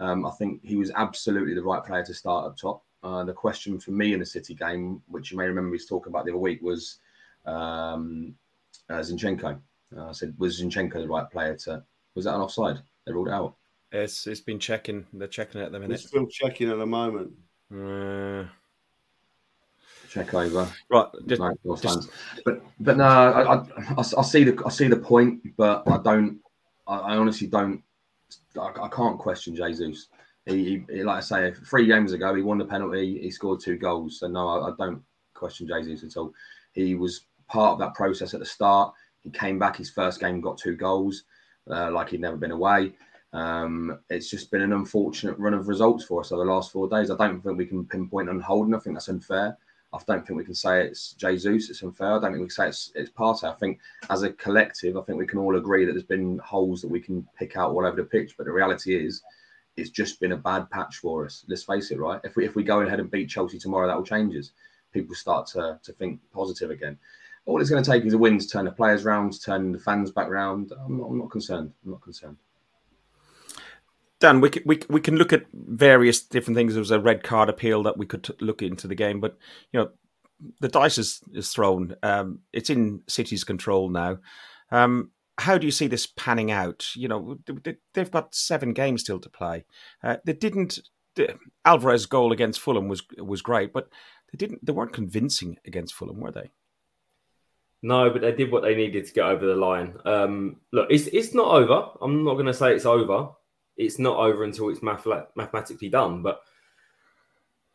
Um, 0.00 0.26
I 0.26 0.30
think 0.32 0.60
he 0.64 0.76
was 0.76 0.90
absolutely 0.96 1.54
the 1.54 1.62
right 1.62 1.84
player 1.84 2.04
to 2.04 2.14
start 2.14 2.46
up 2.46 2.56
top. 2.56 2.82
Uh, 3.02 3.24
the 3.24 3.32
question 3.32 3.78
for 3.78 3.92
me 3.92 4.12
in 4.12 4.20
the 4.20 4.26
City 4.26 4.54
game, 4.54 5.00
which 5.08 5.30
you 5.30 5.38
may 5.38 5.46
remember 5.46 5.74
he's 5.74 5.86
talking 5.86 6.10
about 6.10 6.24
the 6.24 6.32
other 6.32 6.38
week, 6.38 6.60
was 6.62 6.98
um, 7.46 8.34
uh, 8.90 8.94
Zinchenko. 8.94 9.58
Uh, 9.96 10.08
I 10.08 10.12
said, 10.12 10.34
was 10.38 10.60
Zinchenko 10.60 10.94
the 10.94 11.08
right 11.08 11.30
player 11.30 11.56
to? 11.64 11.82
Was 12.14 12.24
that 12.24 12.34
an 12.34 12.40
offside? 12.40 12.78
They 13.06 13.12
ruled 13.12 13.28
out. 13.28 13.56
It's 13.92 14.26
it's 14.26 14.40
been 14.40 14.58
checking. 14.58 15.06
They're 15.12 15.28
checking 15.28 15.60
it 15.60 15.64
at 15.64 15.72
the 15.72 15.78
minute. 15.78 15.94
It's 15.94 16.08
still 16.08 16.26
checking 16.26 16.70
at 16.70 16.78
the 16.78 16.86
moment. 16.86 17.32
Uh, 17.72 18.44
Check 20.14 20.32
over. 20.32 20.70
Right. 20.90 21.08
Just, 21.26 21.42
just... 21.82 22.10
But 22.44 22.62
but 22.78 22.96
no, 22.96 23.04
I, 23.04 23.56
I, 23.56 23.98
I, 23.98 24.22
see 24.22 24.44
the 24.44 24.62
I 24.64 24.68
see 24.68 24.86
the 24.86 24.96
point, 24.96 25.42
but 25.56 25.82
I 25.88 25.98
don't. 25.98 26.38
I, 26.86 26.98
I 26.98 27.16
honestly 27.16 27.48
don't. 27.48 27.82
I, 28.56 28.70
I, 28.80 28.88
can't 28.90 29.18
question 29.18 29.56
Jesus. 29.56 30.06
He, 30.46 30.84
he, 30.88 31.02
like 31.02 31.16
I 31.16 31.20
say, 31.20 31.52
three 31.68 31.86
games 31.86 32.12
ago 32.12 32.32
he 32.32 32.42
won 32.42 32.58
the 32.58 32.64
penalty. 32.64 33.18
He 33.22 33.30
scored 33.32 33.58
two 33.58 33.76
goals. 33.76 34.20
So 34.20 34.28
no, 34.28 34.46
I, 34.46 34.68
I 34.68 34.72
don't 34.78 35.02
question 35.34 35.66
Jesus 35.66 36.04
at 36.04 36.16
all. 36.16 36.32
He 36.74 36.94
was 36.94 37.22
part 37.48 37.72
of 37.72 37.78
that 37.78 37.94
process 37.94 38.34
at 38.34 38.40
the 38.40 38.46
start. 38.46 38.92
He 39.22 39.30
came 39.30 39.58
back 39.58 39.76
his 39.76 39.90
first 39.90 40.20
game, 40.20 40.40
got 40.40 40.58
two 40.58 40.76
goals 40.76 41.24
uh, 41.70 41.90
like 41.90 42.10
he'd 42.10 42.20
never 42.20 42.36
been 42.36 42.50
away. 42.50 42.92
Um, 43.32 43.98
it's 44.10 44.30
just 44.30 44.50
been 44.50 44.62
an 44.62 44.72
unfortunate 44.72 45.38
run 45.38 45.54
of 45.54 45.66
results 45.66 46.04
for 46.04 46.20
us 46.20 46.30
over 46.30 46.44
the 46.44 46.50
last 46.50 46.70
four 46.70 46.88
days. 46.88 47.10
I 47.10 47.16
don't 47.16 47.40
think 47.40 47.58
we 47.58 47.66
can 47.66 47.84
pinpoint 47.84 48.28
on 48.28 48.40
Holding. 48.40 48.74
I 48.74 48.78
think 48.78 48.94
that's 48.94 49.08
unfair. 49.08 49.56
I 49.92 49.98
don't 50.06 50.26
think 50.26 50.36
we 50.36 50.44
can 50.44 50.54
say 50.54 50.84
it's 50.84 51.12
Jesus. 51.12 51.70
It's 51.70 51.82
unfair. 51.82 52.14
I 52.14 52.20
don't 52.20 52.32
think 52.32 52.34
we 52.34 52.46
can 52.46 52.50
say 52.50 52.68
it's 52.68 52.90
it's 52.94 53.10
Partey. 53.10 53.44
I 53.44 53.54
think 53.54 53.78
as 54.10 54.22
a 54.22 54.32
collective, 54.32 54.96
I 54.96 55.02
think 55.02 55.18
we 55.18 55.26
can 55.26 55.38
all 55.38 55.56
agree 55.56 55.84
that 55.84 55.92
there's 55.92 56.02
been 56.04 56.38
holes 56.38 56.80
that 56.82 56.90
we 56.90 57.00
can 57.00 57.26
pick 57.38 57.56
out 57.56 57.70
all 57.70 57.86
over 57.86 57.96
the 57.96 58.04
pitch. 58.04 58.34
But 58.36 58.46
the 58.46 58.52
reality 58.52 58.96
is, 58.96 59.22
it's 59.76 59.90
just 59.90 60.20
been 60.20 60.32
a 60.32 60.36
bad 60.36 60.68
patch 60.70 60.96
for 60.96 61.24
us. 61.26 61.44
Let's 61.48 61.62
face 61.62 61.92
it, 61.92 61.98
right? 61.98 62.20
If 62.24 62.34
we 62.34 62.44
if 62.44 62.56
we 62.56 62.64
go 62.64 62.80
ahead 62.80 62.98
and 62.98 63.10
beat 63.10 63.30
Chelsea 63.30 63.58
tomorrow, 63.58 63.86
that 63.86 63.96
will 63.96 64.04
change 64.04 64.34
us. 64.36 64.50
People 64.92 65.14
start 65.14 65.46
to 65.48 65.78
to 65.82 65.92
think 65.92 66.20
positive 66.32 66.70
again. 66.70 66.98
All 67.46 67.60
it's 67.60 67.70
going 67.70 67.82
to 67.82 67.90
take 67.90 68.04
is 68.04 68.14
a 68.14 68.18
win 68.18 68.38
to 68.38 68.48
turn 68.48 68.64
the 68.64 68.72
players 68.72 69.04
round, 69.04 69.34
to 69.34 69.40
turn 69.40 69.72
the 69.72 69.78
fans 69.78 70.10
back 70.10 70.28
round. 70.28 70.72
I'm 70.72 70.98
not, 70.98 71.06
I'm 71.06 71.18
not 71.18 71.30
concerned. 71.30 71.72
I'm 71.84 71.90
not 71.92 72.00
concerned. 72.00 72.36
Dan, 74.20 74.40
we 74.40 74.48
can, 74.48 74.62
we, 74.64 74.80
we 74.88 75.00
can 75.00 75.16
look 75.16 75.32
at 75.32 75.44
various 75.52 76.22
different 76.22 76.56
things. 76.56 76.72
There 76.72 76.80
was 76.80 76.90
a 76.90 77.00
red 77.00 77.22
card 77.22 77.50
appeal 77.50 77.82
that 77.82 77.98
we 77.98 78.06
could 78.06 78.34
look 78.40 78.62
into 78.62 78.88
the 78.88 78.94
game, 78.94 79.20
but 79.20 79.36
you 79.72 79.80
know, 79.80 79.90
the 80.60 80.68
dice 80.68 80.96
is, 80.96 81.20
is 81.32 81.50
thrown. 81.50 81.94
Um, 82.02 82.40
it's 82.52 82.70
in 82.70 83.02
City's 83.06 83.44
control 83.44 83.90
now. 83.90 84.18
Um, 84.70 85.10
how 85.38 85.58
do 85.58 85.66
you 85.66 85.72
see 85.72 85.88
this 85.88 86.06
panning 86.06 86.50
out? 86.50 86.94
You 86.94 87.08
know, 87.08 87.38
they've 87.92 88.10
got 88.10 88.34
seven 88.34 88.72
games 88.72 89.02
still 89.02 89.18
to 89.18 89.28
play. 89.28 89.64
Uh, 90.02 90.16
they 90.24 90.32
didn't. 90.32 90.78
Alvarez's 91.64 92.06
goal 92.06 92.32
against 92.32 92.60
Fulham 92.60 92.88
was 92.88 93.02
was 93.18 93.42
great, 93.42 93.72
but 93.72 93.88
they 94.32 94.36
didn't. 94.36 94.64
They 94.64 94.72
weren't 94.72 94.92
convincing 94.92 95.58
against 95.66 95.94
Fulham, 95.94 96.20
were 96.20 96.32
they? 96.32 96.52
No, 97.84 98.08
but 98.08 98.22
they 98.22 98.32
did 98.32 98.50
what 98.50 98.62
they 98.62 98.74
needed 98.74 99.04
to 99.04 99.12
get 99.12 99.26
over 99.26 99.44
the 99.44 99.54
line. 99.54 99.94
Um, 100.06 100.56
look, 100.72 100.86
it's 100.88 101.06
it's 101.08 101.34
not 101.34 101.48
over. 101.48 101.90
I'm 102.00 102.24
not 102.24 102.32
going 102.32 102.46
to 102.46 102.54
say 102.54 102.74
it's 102.74 102.86
over. 102.86 103.28
It's 103.76 103.98
not 103.98 104.16
over 104.16 104.44
until 104.44 104.70
it's 104.70 104.82
math- 104.82 105.06
mathematically 105.36 105.90
done. 105.90 106.22
But 106.22 106.40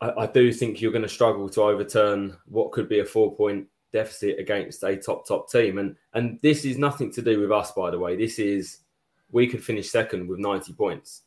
I, 0.00 0.10
I 0.22 0.26
do 0.26 0.52
think 0.52 0.80
you're 0.80 0.90
going 0.90 1.02
to 1.02 1.08
struggle 1.08 1.48
to 1.50 1.62
overturn 1.62 2.36
what 2.46 2.72
could 2.72 2.88
be 2.88 2.98
a 2.98 3.04
four 3.04 3.36
point 3.36 3.68
deficit 3.92 4.40
against 4.40 4.82
a 4.82 4.96
top 4.96 5.28
top 5.28 5.48
team. 5.48 5.78
And 5.78 5.94
and 6.12 6.40
this 6.42 6.64
is 6.64 6.76
nothing 6.76 7.12
to 7.12 7.22
do 7.22 7.40
with 7.40 7.52
us, 7.52 7.70
by 7.70 7.92
the 7.92 7.98
way. 8.00 8.16
This 8.16 8.40
is 8.40 8.78
we 9.30 9.46
could 9.46 9.62
finish 9.62 9.90
second 9.90 10.26
with 10.26 10.40
90 10.40 10.72
points. 10.72 11.22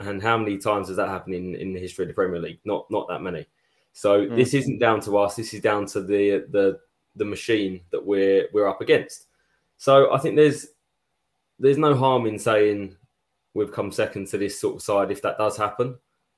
And 0.00 0.20
how 0.20 0.36
many 0.36 0.58
times 0.58 0.88
has 0.88 0.96
that 0.96 1.08
happened 1.08 1.36
in, 1.36 1.54
in 1.54 1.72
the 1.72 1.78
history 1.78 2.02
of 2.02 2.08
the 2.08 2.14
Premier 2.14 2.40
League? 2.40 2.58
Not 2.64 2.90
not 2.90 3.06
that 3.10 3.22
many. 3.22 3.46
So 3.92 4.26
mm. 4.26 4.34
this 4.34 4.54
isn't 4.54 4.80
down 4.80 4.98
to 5.02 5.18
us. 5.18 5.36
This 5.36 5.54
is 5.54 5.60
down 5.60 5.86
to 5.86 6.02
the 6.02 6.46
the 6.50 6.80
the 7.16 7.24
machine 7.24 7.80
that 7.90 8.04
we're 8.04 8.48
we're 8.52 8.68
up 8.68 8.80
against. 8.80 9.26
So 9.76 10.12
I 10.12 10.18
think 10.18 10.36
there's 10.36 10.66
there's 11.58 11.78
no 11.78 11.94
harm 11.94 12.26
in 12.26 12.38
saying 12.38 12.96
we've 13.54 13.72
come 13.72 13.92
second 13.92 14.26
to 14.28 14.38
this 14.38 14.60
sort 14.60 14.76
of 14.76 14.82
side 14.82 15.10
if 15.10 15.22
that 15.22 15.38
does 15.38 15.56
happen. 15.56 15.96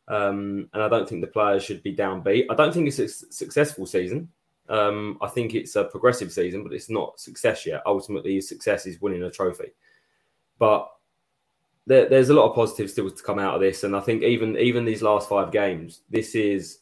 Um, 0.09 0.69
and 0.73 0.83
I 0.83 0.89
don't 0.89 1.09
think 1.09 1.21
the 1.21 1.27
players 1.27 1.65
should 1.65 1.83
be 1.83 1.95
downbeat. 1.95 2.47
I 2.51 2.55
don't 2.55 2.73
think 2.73 2.87
it's 2.87 2.99
a 2.99 3.09
successful 3.09 3.87
season. 3.87 4.29
Um, 4.69 5.19
I 5.21 5.29
think 5.29 5.55
it's 5.55 5.77
a 5.77 5.85
progressive 5.85 6.33
season, 6.33 6.63
but 6.63 6.73
it's 6.73 6.91
not 6.91 7.19
success 7.19 7.67
yet. 7.67 7.83
Ultimately, 7.87 8.41
success 8.41 8.87
is 8.87 9.01
winning 9.01 9.23
a 9.23 9.31
trophy. 9.31 9.73
But 10.59 10.89
there, 11.87 12.09
there's 12.09 12.31
a 12.31 12.35
lot 12.35 12.49
of 12.49 12.55
positives 12.55 12.93
still 12.93 13.11
to 13.11 13.23
come 13.23 13.39
out 13.39 13.55
of 13.55 13.61
this, 13.61 13.85
and 13.85 13.97
I 13.97 14.01
think 14.01 14.23
even 14.23 14.57
even 14.59 14.85
these 14.85 15.03
last 15.03 15.29
five 15.29 15.53
games, 15.53 16.03
this 16.11 16.35
is 16.35 16.79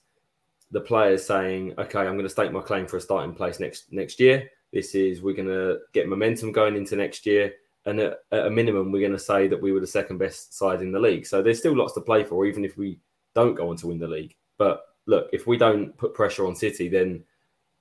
the 0.71 0.81
players 0.81 1.25
saying, 1.25 1.75
"Okay, 1.79 2.01
I'm 2.01 2.15
going 2.15 2.25
to 2.25 2.29
stake 2.29 2.53
my 2.53 2.61
claim 2.61 2.87
for 2.87 2.97
a 2.97 3.01
starting 3.01 3.35
place 3.35 3.61
next 3.61 3.93
next 3.93 4.21
year. 4.21 4.51
This 4.73 4.95
is 4.95 5.23
we're 5.23 5.37
going 5.37 5.49
to 5.49 5.79
get 5.93 6.09
momentum 6.09 6.53
going 6.53 6.77
into 6.77 6.97
next 6.97 7.27
year, 7.27 7.53
and 7.87 8.01
at, 8.01 8.19
at 8.33 8.47
a 8.47 8.51
minimum, 8.51 8.91
we're 8.91 9.07
going 9.07 9.13
to 9.13 9.19
say 9.19 9.47
that 9.49 9.61
we 9.61 9.73
were 9.73 9.81
the 9.81 9.87
second 9.87 10.19
best 10.19 10.55
side 10.55 10.83
in 10.83 10.93
the 10.93 10.99
league. 10.99 11.27
So 11.27 11.43
there's 11.43 11.59
still 11.59 11.77
lots 11.77 11.93
to 11.95 12.01
play 12.01 12.25
for, 12.25 12.47
even 12.47 12.65
if 12.65 12.77
we 12.77 12.99
don't 13.35 13.55
go 13.55 13.71
on 13.71 13.77
to 13.79 13.87
win 13.89 13.99
the 13.99 14.09
league. 14.09 14.35
But 14.59 14.83
look, 15.07 15.29
if 15.33 15.47
we 15.47 15.57
don't 15.57 15.97
put 15.97 16.15
pressure 16.15 16.47
on 16.47 16.57
City, 16.57 16.89
then 16.89 17.25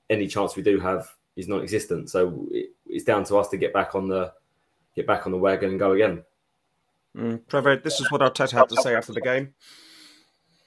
any 0.10 0.28
chance 0.28 0.56
we 0.56 0.64
do 0.64 0.80
have 0.80 1.08
is 1.36 1.48
non-existent. 1.48 2.10
So 2.10 2.48
it, 2.52 2.72
it's 2.86 3.06
down 3.06 3.24
to 3.26 3.38
us 3.38 3.50
to 3.50 3.58
get 3.58 3.74
back 3.74 3.96
on 3.96 4.08
the 4.08 4.34
get 4.96 5.08
back 5.08 5.26
on 5.26 5.32
the 5.32 5.38
wagon 5.38 5.72
and 5.72 5.80
go 5.80 5.94
again. 5.94 6.24
Mm. 7.18 7.48
Trevor, 7.48 7.78
this 7.78 8.00
is 8.00 8.12
what 8.12 8.22
Arteta 8.22 8.52
had 8.52 8.70
to 8.70 8.82
say 8.82 8.96
after 8.96 9.14
the 9.14 9.22
game. 9.22 9.54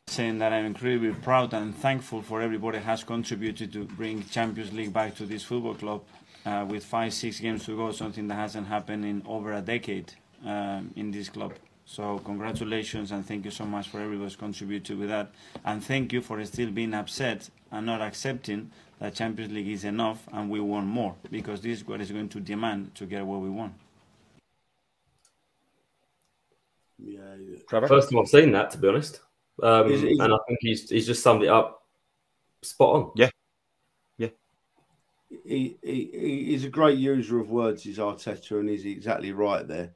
Saying 0.09 0.39
that 0.39 0.53
I'm 0.53 0.67
incredibly 0.67 1.13
proud 1.13 1.53
and 1.53 1.75
thankful 1.77 2.23
for 2.23 2.41
everybody 2.41 2.79
has 2.79 3.03
contributed 3.03 3.73
to 3.73 3.85
bring 3.85 4.25
Champions 4.25 4.73
League 4.73 4.93
back 4.93 5.17
to 5.17 5.27
this 5.27 5.43
football 5.43 5.75
club. 5.75 6.05
Uh, 6.45 6.65
with 6.69 6.85
five, 6.85 7.13
six 7.13 7.41
games 7.41 7.67
to 7.67 7.77
go, 7.77 7.91
something 7.91 8.29
that 8.29 8.37
hasn't 8.37 8.69
happened 8.69 9.05
in 9.05 9.21
over 9.27 9.53
a 9.53 9.61
decade 9.61 10.13
um, 10.45 10.93
in 10.95 11.11
this 11.11 11.29
club. 11.29 11.53
So 11.87 12.21
congratulations 12.21 13.11
and 13.11 13.27
thank 13.27 13.45
you 13.45 13.51
so 13.51 13.65
much 13.65 13.89
for 13.89 14.01
everybody's 14.01 14.37
contributed 14.37 14.97
with 14.97 15.09
that. 15.09 15.33
And 15.65 15.83
thank 15.83 16.13
you 16.13 16.23
for 16.23 16.43
still 16.45 16.71
being 16.71 16.95
upset 16.95 17.51
and 17.73 17.85
not 17.85 18.01
accepting 18.01 18.71
that 19.01 19.15
Champions 19.15 19.53
League 19.53 19.69
is 19.69 19.83
enough 19.83 20.29
and 20.33 20.49
we 20.49 20.61
want 20.61 20.87
more 20.87 21.17
because 21.33 21.61
this 21.61 21.79
is 21.81 21.87
what 21.87 22.01
is 22.01 22.13
going 22.13 22.29
to 22.29 22.41
demand 22.41 22.95
to 22.95 23.07
get 23.07 23.27
what 23.27 23.41
we 23.41 23.51
want. 23.51 23.75
Yeah, 26.99 27.21
yeah. 27.39 27.87
First 27.89 28.11
time 28.11 28.21
I've 28.21 28.29
seen 28.29 28.53
that, 28.53 28.71
to 28.71 28.79
be 28.79 28.89
honest, 28.89 29.21
um, 29.63 29.91
and 29.91 30.33
I 30.33 30.39
think 30.47 30.59
he's 30.61 30.91
he's 30.91 31.07
just 31.07 31.23
summed 31.23 31.43
it 31.43 31.49
up 31.49 31.83
spot 32.63 32.97
on. 32.97 33.11
Yeah, 33.17 33.31
yeah. 34.19 34.29
He, 35.29 35.77
he 35.83 36.45
he's 36.47 36.65
a 36.65 36.71
great 36.71 36.99
user 36.99 37.39
of 37.39 37.51
words, 37.51 37.87
is 37.87 37.99
Arteta, 37.99 38.61
and 38.61 38.69
he's 38.69 38.85
exactly 38.85 39.33
right 39.33 39.67
there. 39.67 39.95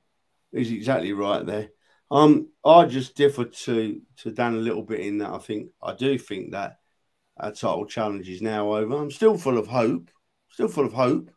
He's 0.52 0.72
exactly 0.72 1.12
right 1.12 1.44
there. 1.44 1.70
Um, 2.10 2.48
I 2.64 2.86
just 2.86 3.14
differ 3.14 3.44
to 3.44 4.00
to 4.18 4.30
Dan 4.30 4.54
a 4.54 4.58
little 4.58 4.82
bit 4.82 5.00
in 5.00 5.18
that 5.18 5.30
I 5.30 5.38
think 5.38 5.70
I 5.82 5.94
do 5.94 6.18
think 6.18 6.52
that 6.52 6.78
our 7.36 7.52
title 7.52 7.86
challenge 7.86 8.28
is 8.28 8.42
now 8.42 8.74
over. 8.74 8.94
I'm 8.94 9.10
still 9.10 9.38
full 9.38 9.58
of 9.58 9.66
hope, 9.66 10.10
still 10.50 10.68
full 10.68 10.86
of 10.86 10.92
hope. 10.92 11.30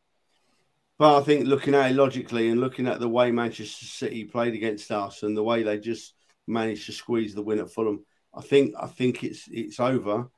But 0.97 1.17
I 1.17 1.23
think 1.23 1.45
looking 1.45 1.75
at 1.75 1.91
it 1.91 1.95
logically 1.95 2.49
and 2.49 2.61
looking 2.61 2.87
at 2.87 2.99
the 2.99 3.09
way 3.09 3.31
Manchester 3.31 3.85
City 3.85 4.25
played 4.25 4.53
against 4.53 4.91
us 4.91 5.23
and 5.23 5.35
the 5.35 5.43
way 5.43 5.63
they 5.63 5.79
just 5.79 6.13
managed 6.47 6.85
to 6.85 6.91
squeeze 6.91 7.33
the 7.33 7.41
win 7.41 7.59
at 7.59 7.71
Fulham, 7.71 8.05
I 8.33 8.41
think 8.41 8.73
I 8.79 8.87
think 8.87 9.23
it's 9.23 9.47
it's 9.51 9.79
over. 9.79 10.29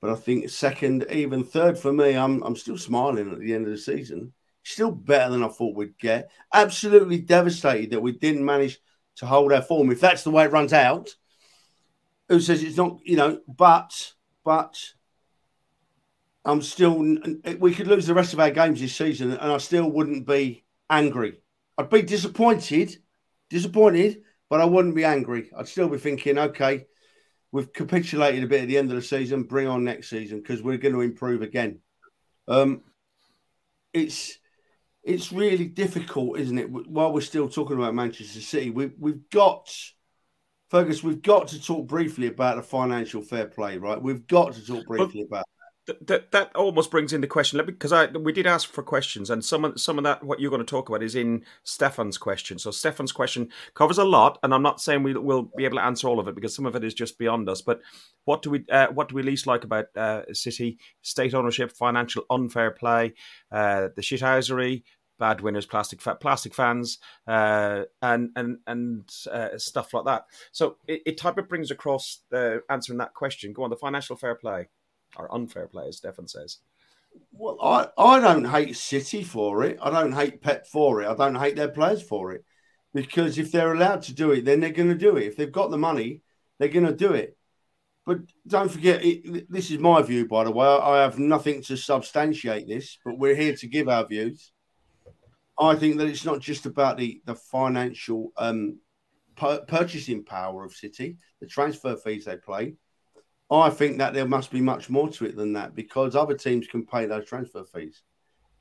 But 0.00 0.10
I 0.10 0.14
think 0.14 0.48
second, 0.50 1.06
even 1.10 1.42
third 1.42 1.78
for 1.78 1.92
me, 1.92 2.14
I'm 2.14 2.42
I'm 2.42 2.56
still 2.56 2.78
smiling 2.78 3.32
at 3.32 3.40
the 3.40 3.54
end 3.54 3.66
of 3.66 3.72
the 3.72 3.78
season. 3.78 4.32
Still 4.62 4.90
better 4.90 5.32
than 5.32 5.44
I 5.44 5.48
thought 5.48 5.76
we'd 5.76 5.98
get. 5.98 6.30
Absolutely 6.52 7.18
devastated 7.18 7.90
that 7.90 8.02
we 8.02 8.12
didn't 8.12 8.44
manage 8.44 8.78
to 9.16 9.26
hold 9.26 9.52
our 9.52 9.62
form. 9.62 9.90
If 9.90 10.00
that's 10.00 10.24
the 10.24 10.30
way 10.30 10.44
it 10.44 10.52
runs 10.52 10.72
out, 10.72 11.14
who 12.28 12.40
says 12.40 12.62
it's 12.62 12.76
not? 12.76 12.98
You 13.04 13.16
know, 13.16 13.40
but 13.48 14.12
but 14.44 14.78
I'm 16.44 16.62
still. 16.62 16.98
We 17.58 17.74
could 17.74 17.86
lose 17.86 18.06
the 18.06 18.14
rest 18.14 18.32
of 18.32 18.40
our 18.40 18.50
games 18.50 18.80
this 18.80 18.94
season, 18.94 19.32
and 19.32 19.52
I 19.52 19.58
still 19.58 19.90
wouldn't 19.90 20.26
be 20.26 20.64
angry. 20.90 21.40
I'd 21.78 21.90
be 21.90 22.02
disappointed, 22.02 22.96
disappointed, 23.50 24.22
but 24.48 24.60
I 24.60 24.64
wouldn't 24.64 24.94
be 24.94 25.04
angry. 25.04 25.50
I'd 25.56 25.68
still 25.68 25.88
be 25.88 25.98
thinking, 25.98 26.38
okay, 26.38 26.86
we've 27.52 27.72
capitulated 27.72 28.44
a 28.44 28.46
bit 28.46 28.62
at 28.62 28.68
the 28.68 28.78
end 28.78 28.90
of 28.90 28.96
the 28.96 29.02
season. 29.02 29.44
Bring 29.44 29.66
on 29.66 29.84
next 29.84 30.10
season 30.10 30.38
because 30.38 30.62
we're 30.62 30.78
going 30.78 30.94
to 30.94 31.00
improve 31.00 31.42
again. 31.42 31.80
Um, 32.48 32.82
it's 33.92 34.38
it's 35.02 35.32
really 35.32 35.66
difficult, 35.66 36.38
isn't 36.38 36.58
it? 36.58 36.68
While 36.68 37.12
we're 37.12 37.20
still 37.20 37.48
talking 37.48 37.76
about 37.76 37.94
Manchester 37.94 38.40
City, 38.40 38.70
we, 38.70 38.90
we've 38.98 39.30
got 39.30 39.72
Fergus. 40.68 41.02
We've 41.02 41.22
got 41.22 41.48
to 41.48 41.62
talk 41.62 41.86
briefly 41.86 42.26
about 42.26 42.56
the 42.56 42.62
financial 42.62 43.22
fair 43.22 43.46
play, 43.46 43.78
right? 43.78 44.00
We've 44.02 44.26
got 44.26 44.54
to 44.54 44.66
talk 44.66 44.84
briefly 44.86 45.22
about 45.22 45.44
that 45.86 46.32
that 46.32 46.54
almost 46.56 46.90
brings 46.90 47.12
in 47.12 47.20
the 47.20 47.26
question 47.26 47.56
Let 47.56 47.66
me 47.66 47.72
because 47.72 47.92
I 47.92 48.06
we 48.06 48.32
did 48.32 48.46
ask 48.46 48.68
for 48.68 48.82
questions 48.82 49.30
and 49.30 49.44
some 49.44 49.64
of 49.64 49.80
some 49.80 49.98
of 49.98 50.04
that 50.04 50.24
what 50.24 50.40
you're 50.40 50.50
going 50.50 50.64
to 50.64 50.70
talk 50.70 50.88
about 50.88 51.02
is 51.02 51.14
in 51.14 51.44
Stefan's 51.64 52.18
question. 52.18 52.58
So 52.58 52.70
Stefan's 52.70 53.12
question 53.12 53.48
covers 53.74 53.98
a 53.98 54.04
lot, 54.04 54.38
and 54.42 54.52
I'm 54.52 54.62
not 54.62 54.80
saying 54.80 55.02
we 55.02 55.14
will 55.14 55.50
be 55.56 55.64
able 55.64 55.76
to 55.78 55.84
answer 55.84 56.08
all 56.08 56.20
of 56.20 56.28
it 56.28 56.34
because 56.34 56.54
some 56.54 56.66
of 56.66 56.74
it 56.74 56.84
is 56.84 56.94
just 56.94 57.18
beyond 57.18 57.48
us. 57.48 57.62
But 57.62 57.80
what 58.24 58.42
do 58.42 58.50
we 58.50 58.64
uh, 58.70 58.88
what 58.88 59.08
do 59.08 59.14
we 59.14 59.22
least 59.22 59.46
like 59.46 59.64
about 59.64 59.86
uh, 59.96 60.22
City? 60.32 60.78
State 61.02 61.34
ownership, 61.34 61.72
financial 61.72 62.24
unfair 62.30 62.70
play, 62.72 63.14
uh, 63.52 63.88
the 63.94 64.02
shithousery, 64.02 64.82
bad 65.18 65.40
winners, 65.40 65.66
plastic 65.66 66.00
fa- 66.00 66.16
plastic 66.16 66.54
fans, 66.54 66.98
uh, 67.26 67.82
and 68.02 68.30
and 68.34 68.58
and 68.66 69.08
uh, 69.30 69.56
stuff 69.56 69.94
like 69.94 70.04
that. 70.04 70.26
So 70.52 70.76
it, 70.88 71.02
it 71.06 71.18
type 71.18 71.38
of 71.38 71.48
brings 71.48 71.70
across 71.70 72.22
the 72.30 72.62
answering 72.68 72.98
that 72.98 73.14
question. 73.14 73.52
Go 73.52 73.62
on, 73.62 73.70
the 73.70 73.76
financial 73.76 74.16
fair 74.16 74.34
play 74.34 74.68
or 75.18 75.32
unfair 75.34 75.66
play, 75.66 75.88
as 75.88 75.96
Stefan 75.96 76.28
says. 76.28 76.58
Well, 77.32 77.58
I, 77.62 77.88
I 77.96 78.20
don't 78.20 78.44
hate 78.44 78.76
City 78.76 79.22
for 79.22 79.64
it. 79.64 79.78
I 79.80 79.90
don't 79.90 80.12
hate 80.12 80.42
Pep 80.42 80.66
for 80.66 81.02
it. 81.02 81.08
I 81.08 81.14
don't 81.14 81.34
hate 81.34 81.56
their 81.56 81.68
players 81.68 82.02
for 82.02 82.32
it. 82.32 82.44
Because 82.92 83.38
if 83.38 83.52
they're 83.52 83.74
allowed 83.74 84.02
to 84.02 84.14
do 84.14 84.32
it, 84.32 84.44
then 84.44 84.60
they're 84.60 84.70
going 84.70 84.88
to 84.88 84.94
do 84.94 85.16
it. 85.16 85.26
If 85.26 85.36
they've 85.36 85.52
got 85.52 85.70
the 85.70 85.78
money, 85.78 86.22
they're 86.58 86.68
going 86.68 86.86
to 86.86 86.94
do 86.94 87.12
it. 87.12 87.36
But 88.06 88.20
don't 88.46 88.70
forget, 88.70 89.04
it, 89.04 89.50
this 89.50 89.70
is 89.70 89.78
my 89.78 90.00
view, 90.00 90.26
by 90.28 90.44
the 90.44 90.52
way. 90.52 90.66
I 90.66 91.02
have 91.02 91.18
nothing 91.18 91.62
to 91.62 91.76
substantiate 91.76 92.68
this, 92.68 92.98
but 93.04 93.18
we're 93.18 93.34
here 93.34 93.56
to 93.56 93.66
give 93.66 93.88
our 93.88 94.06
views. 94.06 94.52
I 95.58 95.74
think 95.74 95.96
that 95.96 96.06
it's 96.06 96.24
not 96.24 96.40
just 96.40 96.66
about 96.66 96.98
the, 96.98 97.20
the 97.24 97.34
financial 97.34 98.32
um, 98.36 98.78
purchasing 99.36 100.24
power 100.24 100.64
of 100.64 100.72
City, 100.72 101.16
the 101.40 101.46
transfer 101.46 101.96
fees 101.96 102.26
they 102.26 102.36
play, 102.36 102.74
I 103.50 103.70
think 103.70 103.98
that 103.98 104.12
there 104.12 104.26
must 104.26 104.50
be 104.50 104.60
much 104.60 104.90
more 104.90 105.08
to 105.08 105.24
it 105.24 105.36
than 105.36 105.52
that 105.52 105.74
because 105.74 106.16
other 106.16 106.34
teams 106.34 106.66
can 106.66 106.84
pay 106.84 107.06
those 107.06 107.26
transfer 107.26 107.64
fees. 107.64 108.02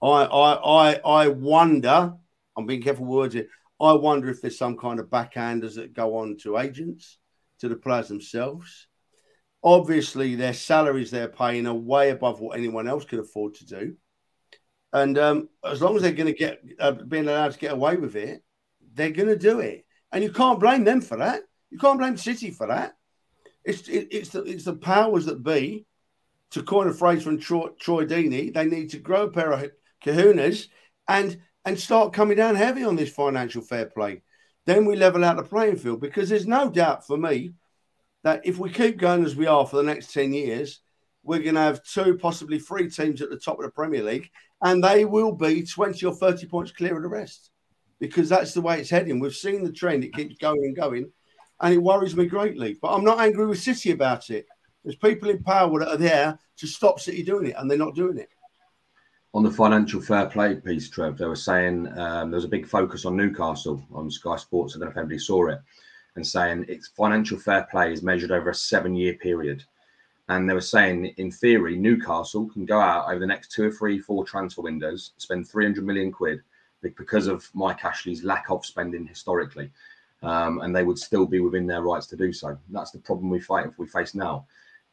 I 0.02 0.08
I 0.08 0.54
I, 0.54 1.24
I 1.24 1.28
wonder. 1.30 2.14
I'm 2.58 2.66
being 2.66 2.82
careful 2.82 3.06
with 3.06 3.18
words 3.18 3.34
here. 3.34 3.48
I 3.82 3.94
wonder 3.94 4.30
if 4.30 4.42
there's 4.42 4.58
some 4.58 4.78
kind 4.78 5.00
of 5.00 5.08
backhanders 5.08 5.76
that 5.76 5.94
go 5.94 6.18
on 6.18 6.38
to 6.38 6.58
agents, 6.58 7.18
to 7.60 7.68
the 7.68 7.76
players 7.76 8.08
themselves. 8.08 8.88
Obviously, 9.64 10.36
their 10.36 10.54
salaries 10.54 11.12
they're 11.12 11.28
paying 11.28 11.68
are 11.68 11.74
way 11.74 12.12
above 12.12 12.40
what 12.40 12.58
anyone 12.58 12.88
else 12.88 13.04
could 13.04 13.20
afford 13.20 13.56
to 13.56 13.66
do. 13.66 13.96
And 14.94 15.18
um, 15.18 15.50
as 15.64 15.82
long 15.82 15.96
as 15.96 16.04
they're 16.04 16.12
going 16.14 16.32
to 16.32 16.40
get 16.40 16.62
uh, 16.80 16.92
being 16.92 17.28
allowed 17.28 17.52
to 17.52 17.60
get 17.60 17.74
away 17.74 17.98
with 17.98 18.16
it, 18.16 18.44
they're 18.94 19.10
going 19.10 19.28
to 19.28 19.38
do 19.38 19.60
it. 19.60 19.86
And 20.12 20.24
you 20.24 20.32
can't 20.32 20.60
blame 20.60 20.86
them 20.86 21.02
for 21.02 21.18
that. 21.18 21.42
You 21.70 21.78
can't 21.78 22.00
blame 22.00 22.16
City 22.16 22.52
for 22.52 22.68
that. 22.68 22.96
It's 23.66 23.88
it, 23.88 24.08
it's 24.12 24.30
the 24.30 24.44
it's 24.44 24.66
the 24.66 24.76
powers 24.76 25.26
that 25.26 25.44
be. 25.44 25.86
To 26.52 26.64
coin 26.64 26.88
a 26.88 26.94
phrase 26.94 27.24
from 27.24 27.40
Troy, 27.40 27.70
Troy 27.80 28.06
Deeney, 28.06 28.54
they 28.54 28.66
need 28.66 28.92
to 28.92 29.00
grow 29.00 29.24
a 29.24 29.32
pair 29.32 29.52
of 29.52 29.72
kahunas 30.06 30.68
and 31.08 31.42
and 31.66 31.78
start 31.78 32.14
coming 32.14 32.38
down 32.38 32.56
heavy 32.56 32.84
on 32.84 32.96
this 32.96 33.12
financial 33.12 33.62
fair 33.62 33.88
play. 33.88 34.22
Then 34.66 34.86
we 34.86 34.96
level 34.96 35.26
out 35.26 35.38
the 35.38 35.44
playing 35.44 35.78
field 35.78 36.00
because 36.00 36.30
there's 36.30 36.48
no 36.48 36.70
doubt 36.70 37.06
for 37.06 37.18
me 37.18 37.54
that 38.24 38.42
if 38.46 38.58
we 38.58 38.70
keep 38.70 38.98
going 38.98 39.26
as 39.26 39.36
we 39.36 39.48
are 39.48 39.66
for 39.66 39.78
the 39.78 39.84
next 39.84 40.14
10 40.14 40.34
years, 40.34 40.80
we're 41.24 41.42
going 41.42 41.56
to 41.56 41.62
have 41.62 41.84
two, 41.84 42.18
possibly 42.18 42.60
three 42.60 42.90
teams 42.90 43.22
at 43.22 43.30
the 43.30 43.38
top 43.38 43.60
of 43.60 43.66
the 43.66 43.72
Premier 43.72 44.04
League, 44.04 44.30
and 44.62 44.84
they 44.84 45.06
will 45.06 45.32
be 45.32 45.64
20 45.64 46.06
or 46.06 46.14
30 46.14 46.48
points 46.48 46.72
clear 46.72 46.96
of 46.96 47.04
the 47.04 47.10
rest 47.10 47.52
because 48.00 48.30
that's 48.30 48.54
the 48.54 48.62
way 48.62 48.80
it's 48.80 48.90
heading. 48.90 49.20
We've 49.20 49.34
seen 49.34 49.64
the 49.64 49.72
trend, 49.72 50.04
it 50.04 50.14
keeps 50.14 50.38
going 50.38 50.64
and 50.64 50.76
going, 50.76 51.12
and 51.66 51.74
it 51.74 51.84
worries 51.84 52.16
me 52.16 52.28
greatly. 52.28 52.78
But 52.82 52.94
I'm 52.94 53.04
not 53.04 53.20
angry 53.20 53.46
with 53.46 53.60
City 53.60 53.92
about 53.92 54.30
it. 54.30 54.46
There's 54.84 54.96
people 54.96 55.30
in 55.30 55.44
power 55.44 55.80
that 55.80 55.90
are 55.90 55.98
there 55.98 56.40
to 56.58 56.68
stop 56.68 57.00
City 57.00 57.24
doing 57.24 57.48
it, 57.48 57.56
and 57.58 57.70
they're 57.70 57.78
not 57.78 57.96
doing 57.96 58.18
it 58.18 58.30
on 59.36 59.44
the 59.44 59.52
financial 59.52 60.02
fair 60.02 60.28
play 60.28 60.56
piece, 60.56 60.90
Trev, 60.90 61.18
they 61.18 61.26
were 61.26 61.36
saying 61.36 61.88
um, 62.00 62.32
there 62.32 62.38
was 62.38 62.46
a 62.46 62.48
big 62.48 62.66
focus 62.66 63.04
on 63.04 63.18
Newcastle 63.18 63.84
on 63.94 64.10
Sky 64.10 64.38
Sports. 64.38 64.76
I 64.76 64.80
don't 64.80 64.86
know 64.86 64.92
if 64.92 64.98
anybody 64.98 65.20
saw 65.20 65.50
it, 65.50 65.60
and 66.16 66.26
saying 66.26 66.66
its 66.70 66.88
financial 66.88 67.38
fair 67.38 67.68
play 67.70 67.92
is 67.92 68.02
measured 68.02 68.32
over 68.32 68.50
a 68.50 68.56
seven-year 68.56 69.16
period. 69.16 69.62
And 70.30 70.50
they 70.50 70.54
were 70.54 70.62
saying, 70.62 71.08
in 71.18 71.32
theory, 71.32 71.76
Newcastle 71.76 72.48
can 72.48 72.66
go 72.66 72.80
out 72.80 73.10
over 73.10 73.20
the 73.20 73.28
next 73.28 73.52
two 73.52 73.66
or 73.66 73.72
three, 73.72 74.00
four 74.00 74.24
transfer 74.24 74.62
windows, 74.62 75.12
spend 75.18 75.50
300 75.50 75.86
million 75.86 76.14
quid 76.14 76.40
because 76.96 77.28
of 77.28 77.50
Mike 77.54 77.84
Ashley's 77.84 78.24
lack 78.24 78.50
of 78.50 78.66
spending 78.66 79.06
historically. 79.06 79.70
Um, 80.26 80.62
and 80.62 80.76
they 80.76 80.84
would 80.84 80.98
still 80.98 81.26
be 81.26 81.40
within 81.40 81.68
their 81.68 81.84
rights 81.84 82.08
to 82.08 82.18
do 82.18 82.34
so. 82.34 82.58
That's 82.70 82.92
the 82.92 83.00
problem 83.00 83.30
we 83.30 83.40
fight 83.40 83.68
we 83.78 83.86
face 83.86 84.16
now. 84.16 84.48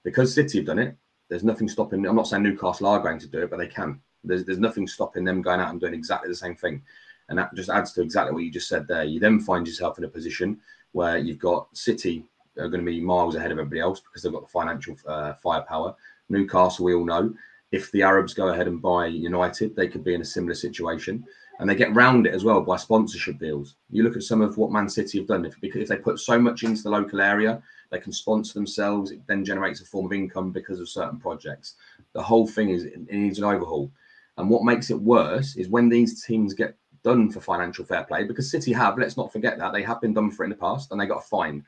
Because 0.04 0.34
City 0.34 0.58
have 0.58 0.66
done 0.66 0.78
it, 0.78 0.96
there's 1.28 1.44
nothing 1.44 1.68
stopping. 1.68 2.06
I'm 2.06 2.16
not 2.16 2.28
saying 2.28 2.42
Newcastle 2.42 2.86
are 2.86 3.00
going 3.00 3.18
to 3.20 3.28
do 3.28 3.42
it, 3.42 3.50
but 3.50 3.58
they 3.58 3.66
can. 3.66 4.00
There's 4.24 4.44
there's 4.44 4.58
nothing 4.58 4.86
stopping 4.86 5.24
them 5.24 5.42
going 5.42 5.60
out 5.60 5.70
and 5.70 5.80
doing 5.80 5.94
exactly 5.94 6.28
the 6.28 6.36
same 6.36 6.54
thing, 6.54 6.82
and 7.28 7.38
that 7.38 7.54
just 7.54 7.70
adds 7.70 7.92
to 7.92 8.02
exactly 8.02 8.34
what 8.34 8.44
you 8.44 8.50
just 8.50 8.68
said 8.68 8.86
there. 8.86 9.04
You 9.04 9.18
then 9.20 9.40
find 9.40 9.66
yourself 9.66 9.98
in 9.98 10.04
a 10.04 10.08
position 10.08 10.60
where 10.92 11.16
you've 11.16 11.38
got 11.38 11.74
City 11.76 12.24
are 12.58 12.68
going 12.68 12.84
to 12.84 12.90
be 12.90 13.00
miles 13.00 13.34
ahead 13.34 13.50
of 13.50 13.58
everybody 13.58 13.80
else 13.80 14.00
because 14.00 14.22
they've 14.22 14.32
got 14.32 14.42
the 14.42 14.48
financial 14.48 14.96
uh, 15.06 15.32
firepower. 15.42 15.94
Newcastle, 16.28 16.84
we 16.84 16.94
all 16.94 17.04
know, 17.04 17.32
if 17.72 17.90
the 17.92 18.02
Arabs 18.02 18.34
go 18.34 18.48
ahead 18.48 18.68
and 18.68 18.82
buy 18.82 19.06
United, 19.06 19.74
they 19.74 19.88
could 19.88 20.04
be 20.04 20.14
in 20.14 20.20
a 20.20 20.24
similar 20.24 20.54
situation. 20.54 21.24
And 21.62 21.70
they 21.70 21.76
get 21.76 21.94
round 21.94 22.26
it 22.26 22.34
as 22.34 22.42
well 22.42 22.60
by 22.60 22.76
sponsorship 22.76 23.38
deals. 23.38 23.76
You 23.88 24.02
look 24.02 24.16
at 24.16 24.24
some 24.24 24.40
of 24.40 24.58
what 24.58 24.72
Man 24.72 24.88
City 24.88 25.18
have 25.18 25.28
done. 25.28 25.44
If, 25.44 25.54
if 25.62 25.86
they 25.86 25.96
put 25.96 26.18
so 26.18 26.36
much 26.36 26.64
into 26.64 26.82
the 26.82 26.90
local 26.90 27.20
area, 27.20 27.62
they 27.92 28.00
can 28.00 28.10
sponsor 28.12 28.54
themselves. 28.54 29.12
It 29.12 29.24
then 29.28 29.44
generates 29.44 29.80
a 29.80 29.84
form 29.84 30.06
of 30.06 30.12
income 30.12 30.50
because 30.50 30.80
of 30.80 30.88
certain 30.88 31.20
projects. 31.20 31.76
The 32.14 32.22
whole 32.22 32.48
thing 32.48 32.70
is 32.70 32.82
it 32.82 33.08
needs 33.12 33.38
an 33.38 33.44
overhaul. 33.44 33.92
And 34.38 34.50
what 34.50 34.64
makes 34.64 34.90
it 34.90 35.00
worse 35.00 35.54
is 35.54 35.68
when 35.68 35.88
these 35.88 36.24
teams 36.24 36.52
get 36.52 36.74
done 37.04 37.30
for 37.30 37.40
financial 37.40 37.84
fair 37.84 38.02
play, 38.02 38.24
because 38.24 38.50
City 38.50 38.72
have, 38.72 38.98
let's 38.98 39.16
not 39.16 39.32
forget 39.32 39.56
that, 39.58 39.72
they 39.72 39.84
have 39.84 40.00
been 40.00 40.14
done 40.14 40.32
for 40.32 40.42
it 40.42 40.46
in 40.46 40.50
the 40.50 40.56
past 40.56 40.90
and 40.90 41.00
they 41.00 41.06
got 41.06 41.22
a 41.22 41.28
fine. 41.28 41.64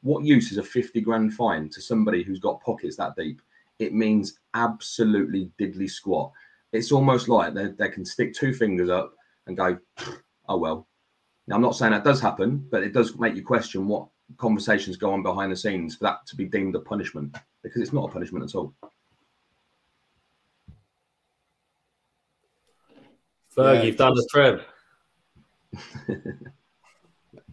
What 0.00 0.24
use 0.24 0.52
is 0.52 0.56
a 0.56 0.62
50 0.62 1.02
grand 1.02 1.34
fine 1.34 1.68
to 1.68 1.82
somebody 1.82 2.22
who's 2.22 2.40
got 2.40 2.62
pockets 2.62 2.96
that 2.96 3.14
deep? 3.14 3.42
It 3.78 3.92
means 3.92 4.38
absolutely 4.54 5.50
diddly 5.60 5.90
squat. 5.90 6.32
It's 6.72 6.92
almost 6.92 7.28
like 7.28 7.52
they, 7.52 7.66
they 7.66 7.90
can 7.90 8.06
stick 8.06 8.32
two 8.32 8.54
fingers 8.54 8.88
up 8.88 9.12
and 9.46 9.56
go, 9.56 9.78
oh, 10.48 10.58
well. 10.58 10.86
Now, 11.46 11.56
I'm 11.56 11.62
not 11.62 11.76
saying 11.76 11.92
that 11.92 12.04
does 12.04 12.20
happen, 12.20 12.66
but 12.70 12.82
it 12.82 12.92
does 12.94 13.18
make 13.18 13.34
you 13.34 13.44
question 13.44 13.86
what 13.86 14.08
conversations 14.38 14.96
go 14.96 15.12
on 15.12 15.22
behind 15.22 15.52
the 15.52 15.56
scenes 15.56 15.96
for 15.96 16.04
that 16.04 16.26
to 16.26 16.36
be 16.36 16.46
deemed 16.46 16.74
a 16.74 16.80
punishment 16.80 17.36
because 17.62 17.82
it's 17.82 17.92
not 17.92 18.08
a 18.08 18.12
punishment 18.12 18.44
at 18.44 18.54
all. 18.54 18.74
Ferg, 23.54 23.76
yeah, 23.76 23.82
you've 23.82 23.96
done 23.96 24.14
the 24.14 24.26
Trev. 24.30 24.64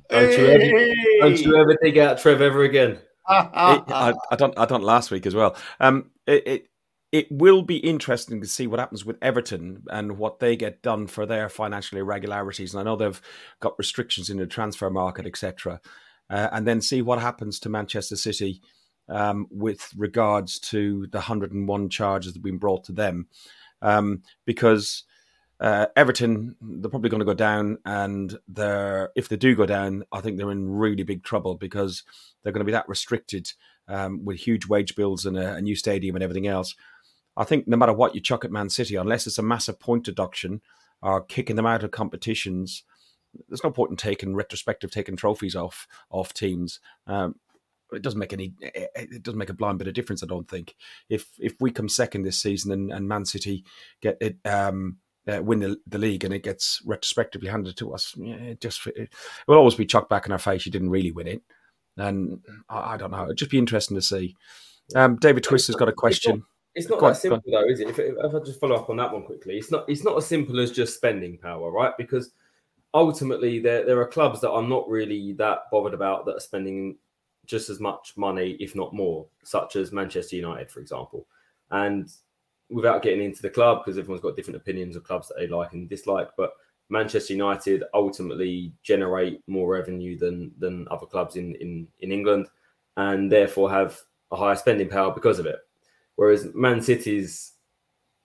don't, 0.10 0.32
you 0.32 0.48
ever, 0.48 0.96
don't 1.20 1.40
you 1.40 1.56
ever 1.58 1.78
dig 1.82 1.98
out 1.98 2.18
Trev 2.18 2.42
ever 2.42 2.64
again? 2.64 2.92
it, 2.92 3.00
I, 3.30 4.14
I, 4.32 4.36
don't. 4.36 4.58
I 4.58 4.66
don't. 4.66 4.84
Last 4.84 5.12
week 5.12 5.26
as 5.26 5.36
well. 5.36 5.56
Um, 5.80 6.10
it, 6.26 6.48
it 6.48 6.71
it 7.12 7.30
will 7.30 7.62
be 7.62 7.78
interesting 7.78 8.40
to 8.40 8.48
see 8.48 8.68
what 8.68 8.80
happens 8.80 9.04
with 9.04 9.18
Everton 9.22 9.84
and 9.92 10.18
what 10.18 10.40
they 10.40 10.56
get 10.56 10.82
done 10.82 11.08
for 11.08 11.26
their 11.26 11.50
financial 11.50 11.98
irregularities. 11.98 12.74
And 12.74 12.80
I 12.80 12.84
know 12.84 12.96
they've 12.96 13.22
got 13.60 13.78
restrictions 13.78 14.30
in 14.30 14.38
the 14.38 14.48
transfer 14.48 14.90
market, 14.90 15.26
etc. 15.26 15.82
Uh, 16.30 16.48
and 16.54 16.66
then 16.66 16.80
see 16.80 17.02
what 17.02 17.20
happens 17.20 17.60
to 17.60 17.70
Manchester 17.70 18.16
City 18.16 18.62
um, 19.10 19.48
with 19.52 19.92
regards 19.98 20.58
to 20.60 21.08
the 21.12 21.18
101 21.18 21.90
charges 21.90 22.32
that 22.32 22.38
have 22.40 22.44
been 22.44 22.58
brought 22.58 22.86
to 22.86 22.94
them, 22.94 23.28
um, 23.82 24.24
because 24.46 25.04
uh, 25.60 25.88
Everton, 25.98 26.56
they're 26.62 26.90
probably 26.90 27.10
going 27.10 27.20
to 27.20 27.26
go 27.26 27.34
down, 27.34 27.78
and 27.86 28.38
they're 28.48 29.10
if 29.16 29.28
they 29.28 29.36
do 29.36 29.54
go 29.54 29.66
down, 29.66 30.06
I 30.14 30.22
think 30.22 30.38
they're 30.38 30.52
in 30.52 30.70
really 30.70 31.04
big 31.04 31.24
trouble 31.24 31.56
because 31.56 32.04
they're 32.42 32.54
going 32.54 32.62
to 32.62 32.66
be 32.66 32.72
that 32.72 32.88
restricted 32.88 33.52
um, 33.88 34.24
with 34.24 34.38
huge 34.40 34.66
wage 34.68 34.96
bills 34.96 35.26
and 35.26 35.38
a, 35.38 35.56
a, 35.56 35.62
new 35.62 35.76
stadium 35.76 36.16
and 36.16 36.24
everything 36.24 36.48
else. 36.48 36.76
I 37.38 37.44
think 37.44 37.68
no 37.68 37.78
matter 37.78 37.94
what 37.94 38.16
you 38.16 38.22
chuck 38.22 38.44
at 38.46 38.52
Man 38.52 38.70
City, 38.70 38.96
unless 38.96 39.26
it's 39.28 39.38
a 39.38 39.44
massive 39.44 39.80
point 39.80 40.04
deduction 40.04 40.62
or 41.02 41.22
kicking 41.22 41.56
them 41.56 41.66
out 41.66 41.84
of 41.84 41.92
competitions, 41.92 42.84
there's 43.48 43.64
no 43.64 43.72
point 43.72 43.92
in 43.92 43.98
taking 43.98 44.36
retrospective 44.36 44.92
taking 44.92 45.16
trophies 45.16 45.56
off 45.56 45.88
off 46.10 46.34
teams. 46.34 46.80
Um, 47.08 47.36
it 47.94 48.02
doesn't 48.02 48.20
make 48.20 48.34
any 48.34 48.54
it 48.62 49.24
doesn't 49.24 49.38
make 49.38 49.50
a 49.50 49.54
blind 49.54 49.78
bit 49.78 49.88
of 49.88 49.94
difference. 49.94 50.24
I 50.24 50.28
don't 50.28 50.50
think 50.50 50.76
if 51.10 51.28
if 51.40 51.56
we 51.60 51.72
come 51.72 51.90
second 51.90 52.24
this 52.24 52.42
season 52.42 52.72
and, 52.72 52.92
and 52.92 53.08
Man 53.08 53.26
City 53.26 53.64
get 54.02 54.18
it. 54.22 54.38
Um, 54.46 54.98
uh, 55.28 55.40
win 55.40 55.60
the, 55.60 55.78
the 55.86 56.00
league 56.00 56.24
and 56.24 56.34
it 56.34 56.42
gets 56.42 56.82
retrospectively 56.84 57.48
handed 57.48 57.78
to 57.78 57.94
us, 57.94 58.16
it 58.18 58.60
just 58.60 58.88
it 58.88 59.14
will 59.48 59.56
always 59.56 59.76
be 59.76 59.86
chucked 59.86 60.10
back 60.10 60.26
in 60.26 60.32
our 60.32 60.40
face. 60.40 60.66
You 60.66 60.72
didn't 60.72 60.90
really 60.90 61.12
win 61.12 61.28
it, 61.28 61.44
and 61.96 62.40
I, 62.68 62.94
I 62.94 62.98
don't 62.98 63.12
know. 63.12 63.26
It'd 63.26 63.38
just 63.38 63.52
be 63.52 63.60
interesting 63.60 63.96
to 63.96 64.02
see. 64.02 64.36
Um, 64.96 65.18
David 65.18 65.44
Twist 65.44 65.68
has 65.68 65.76
got 65.76 65.90
a 65.90 65.94
question. 65.94 66.44
It's 66.74 66.90
not, 66.90 67.02
that 67.02 67.18
simple 67.18 67.52
though, 67.52 67.68
is 67.68 67.82
it? 67.82 67.90
If, 67.90 68.00
if 68.00 68.16
I 68.18 68.40
just 68.46 68.60
follow 68.60 68.78
up 68.78 68.90
on 68.90 68.98
that 68.98 69.12
one 69.12 69.24
quickly, 69.24 69.58
it's 69.58 69.72
not 69.72 69.90
it's 69.90 70.04
not 70.04 70.18
as 70.18 70.26
simple 70.26 70.60
as 70.60 70.72
just 70.72 70.96
spending 70.96 71.38
power, 71.38 71.70
right? 71.70 71.94
Because 71.98 72.32
ultimately, 72.94 73.60
there 73.60 73.86
there 73.86 74.00
are 74.00 74.08
clubs 74.08 74.40
that 74.42 74.52
I'm 74.52 74.70
not 74.70 74.88
really 74.90 75.34
that 75.34 75.64
bothered 75.72 75.94
about 75.94 76.26
that 76.26 76.38
are 76.38 76.42
spending 76.42 76.98
just 77.46 77.70
as 77.70 77.80
much 77.80 78.14
money, 78.16 78.52
if 78.60 78.76
not 78.76 78.94
more, 78.94 79.26
such 79.44 79.76
as 79.76 79.92
Manchester 79.92 80.38
United, 80.38 80.72
for 80.72 80.80
example. 80.80 81.28
And 81.72 82.10
without 82.70 83.02
getting 83.02 83.24
into 83.24 83.42
the 83.42 83.50
club 83.50 83.80
because 83.80 83.98
everyone's 83.98 84.22
got 84.22 84.36
different 84.36 84.56
opinions 84.56 84.96
of 84.96 85.04
clubs 85.04 85.28
that 85.28 85.36
they 85.38 85.48
like 85.48 85.74
and 85.74 85.90
dislike. 85.90 86.30
But 86.38 86.54
Manchester 86.90 87.34
United 87.34 87.84
ultimately 87.94 88.74
generate 88.82 89.42
more 89.48 89.70
revenue 89.70 90.18
than 90.18 90.52
than 90.58 90.88
other 90.90 91.06
clubs 91.06 91.36
in 91.36 91.56
in 91.56 91.88
in 92.00 92.12
England, 92.12 92.48
and 92.98 93.32
therefore 93.32 93.70
have 93.70 94.00
a 94.32 94.38
higher 94.38 94.56
spending 94.56 94.88
power 94.90 95.12
because 95.14 95.40
of 95.40 95.46
it. 95.46 95.60
Whereas 96.22 96.54
Man 96.54 96.84
City's 96.84 97.54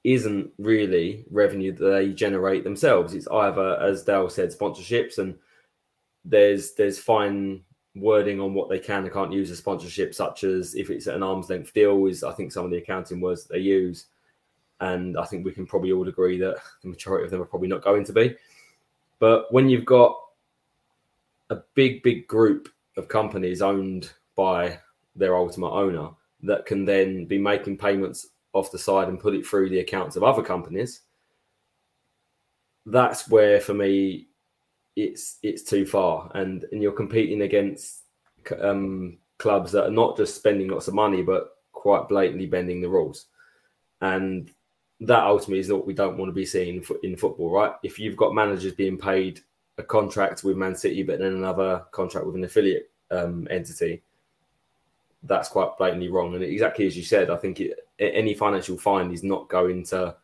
isn't 0.04 0.50
really 0.58 1.24
revenue 1.30 1.72
that 1.72 1.82
they 1.82 2.12
generate 2.12 2.62
themselves. 2.62 3.14
It's 3.14 3.26
either, 3.28 3.80
as 3.80 4.04
Dale 4.04 4.28
said, 4.28 4.50
sponsorships, 4.50 5.16
and 5.16 5.34
there's 6.22 6.74
there's 6.74 6.98
fine 6.98 7.62
wording 7.94 8.38
on 8.38 8.52
what 8.52 8.68
they 8.68 8.78
can 8.78 9.04
and 9.04 9.12
can't 9.14 9.32
use 9.32 9.50
as 9.50 9.56
sponsorship, 9.56 10.14
such 10.14 10.44
as 10.44 10.74
if 10.74 10.90
it's 10.90 11.06
an 11.06 11.22
arm's 11.22 11.48
length 11.48 11.72
deal, 11.72 12.04
is 12.04 12.22
I 12.22 12.32
think 12.34 12.52
some 12.52 12.66
of 12.66 12.70
the 12.70 12.76
accounting 12.76 13.18
words 13.18 13.44
that 13.44 13.54
they 13.54 13.60
use 13.60 14.08
and 14.80 15.16
I 15.16 15.24
think 15.24 15.46
we 15.46 15.52
can 15.52 15.66
probably 15.66 15.92
all 15.92 16.06
agree 16.06 16.38
that 16.40 16.58
the 16.82 16.90
majority 16.90 17.24
of 17.24 17.30
them 17.30 17.40
are 17.40 17.46
probably 17.46 17.68
not 17.68 17.80
going 17.80 18.04
to 18.04 18.12
be. 18.12 18.36
But 19.20 19.50
when 19.54 19.70
you've 19.70 19.86
got 19.86 20.14
a 21.48 21.56
big, 21.72 22.02
big 22.02 22.28
group 22.28 22.68
of 22.98 23.08
companies 23.08 23.62
owned 23.62 24.12
by 24.34 24.80
their 25.14 25.34
ultimate 25.34 25.70
owner 25.70 26.10
that 26.46 26.66
can 26.66 26.84
then 26.84 27.26
be 27.26 27.38
making 27.38 27.78
payments 27.78 28.28
off 28.52 28.72
the 28.72 28.78
side 28.78 29.08
and 29.08 29.20
put 29.20 29.34
it 29.34 29.46
through 29.46 29.68
the 29.68 29.80
accounts 29.80 30.16
of 30.16 30.22
other 30.22 30.42
companies, 30.42 31.02
that's 32.86 33.28
where 33.28 33.60
for 33.60 33.74
me 33.74 34.28
it's 34.94 35.38
it's 35.42 35.62
too 35.62 35.84
far, 35.84 36.30
and 36.34 36.64
and 36.72 36.82
you're 36.82 36.92
competing 36.92 37.42
against 37.42 38.02
um, 38.60 39.18
clubs 39.38 39.72
that 39.72 39.84
are 39.84 39.90
not 39.90 40.16
just 40.16 40.36
spending 40.36 40.68
lots 40.68 40.88
of 40.88 40.94
money, 40.94 41.22
but 41.22 41.50
quite 41.72 42.08
blatantly 42.08 42.46
bending 42.46 42.80
the 42.80 42.88
rules, 42.88 43.26
and 44.00 44.50
that 45.00 45.24
ultimately 45.24 45.58
is 45.58 45.70
what 45.70 45.86
we 45.86 45.92
don't 45.92 46.16
want 46.16 46.30
to 46.30 46.34
be 46.34 46.46
seeing 46.46 46.82
in 47.02 47.16
football, 47.16 47.50
right? 47.50 47.72
If 47.82 47.98
you've 47.98 48.16
got 48.16 48.34
managers 48.34 48.72
being 48.72 48.96
paid 48.96 49.40
a 49.78 49.82
contract 49.82 50.42
with 50.42 50.56
Man 50.56 50.74
City, 50.74 51.02
but 51.02 51.18
then 51.18 51.34
another 51.34 51.84
contract 51.92 52.26
with 52.26 52.34
an 52.34 52.44
affiliate 52.44 52.90
um, 53.10 53.46
entity, 53.50 54.02
that's 55.26 55.48
quite 55.48 55.76
blatantly 55.78 56.08
wrong. 56.08 56.34
And 56.34 56.42
exactly 56.42 56.86
as 56.86 56.96
you 56.96 57.02
said, 57.02 57.30
I 57.30 57.36
think 57.36 57.60
it, 57.60 57.88
any 57.98 58.34
financial 58.34 58.76
fine 58.76 59.12
is 59.12 59.22
not 59.22 59.48
going 59.48 59.84
to 59.86 60.16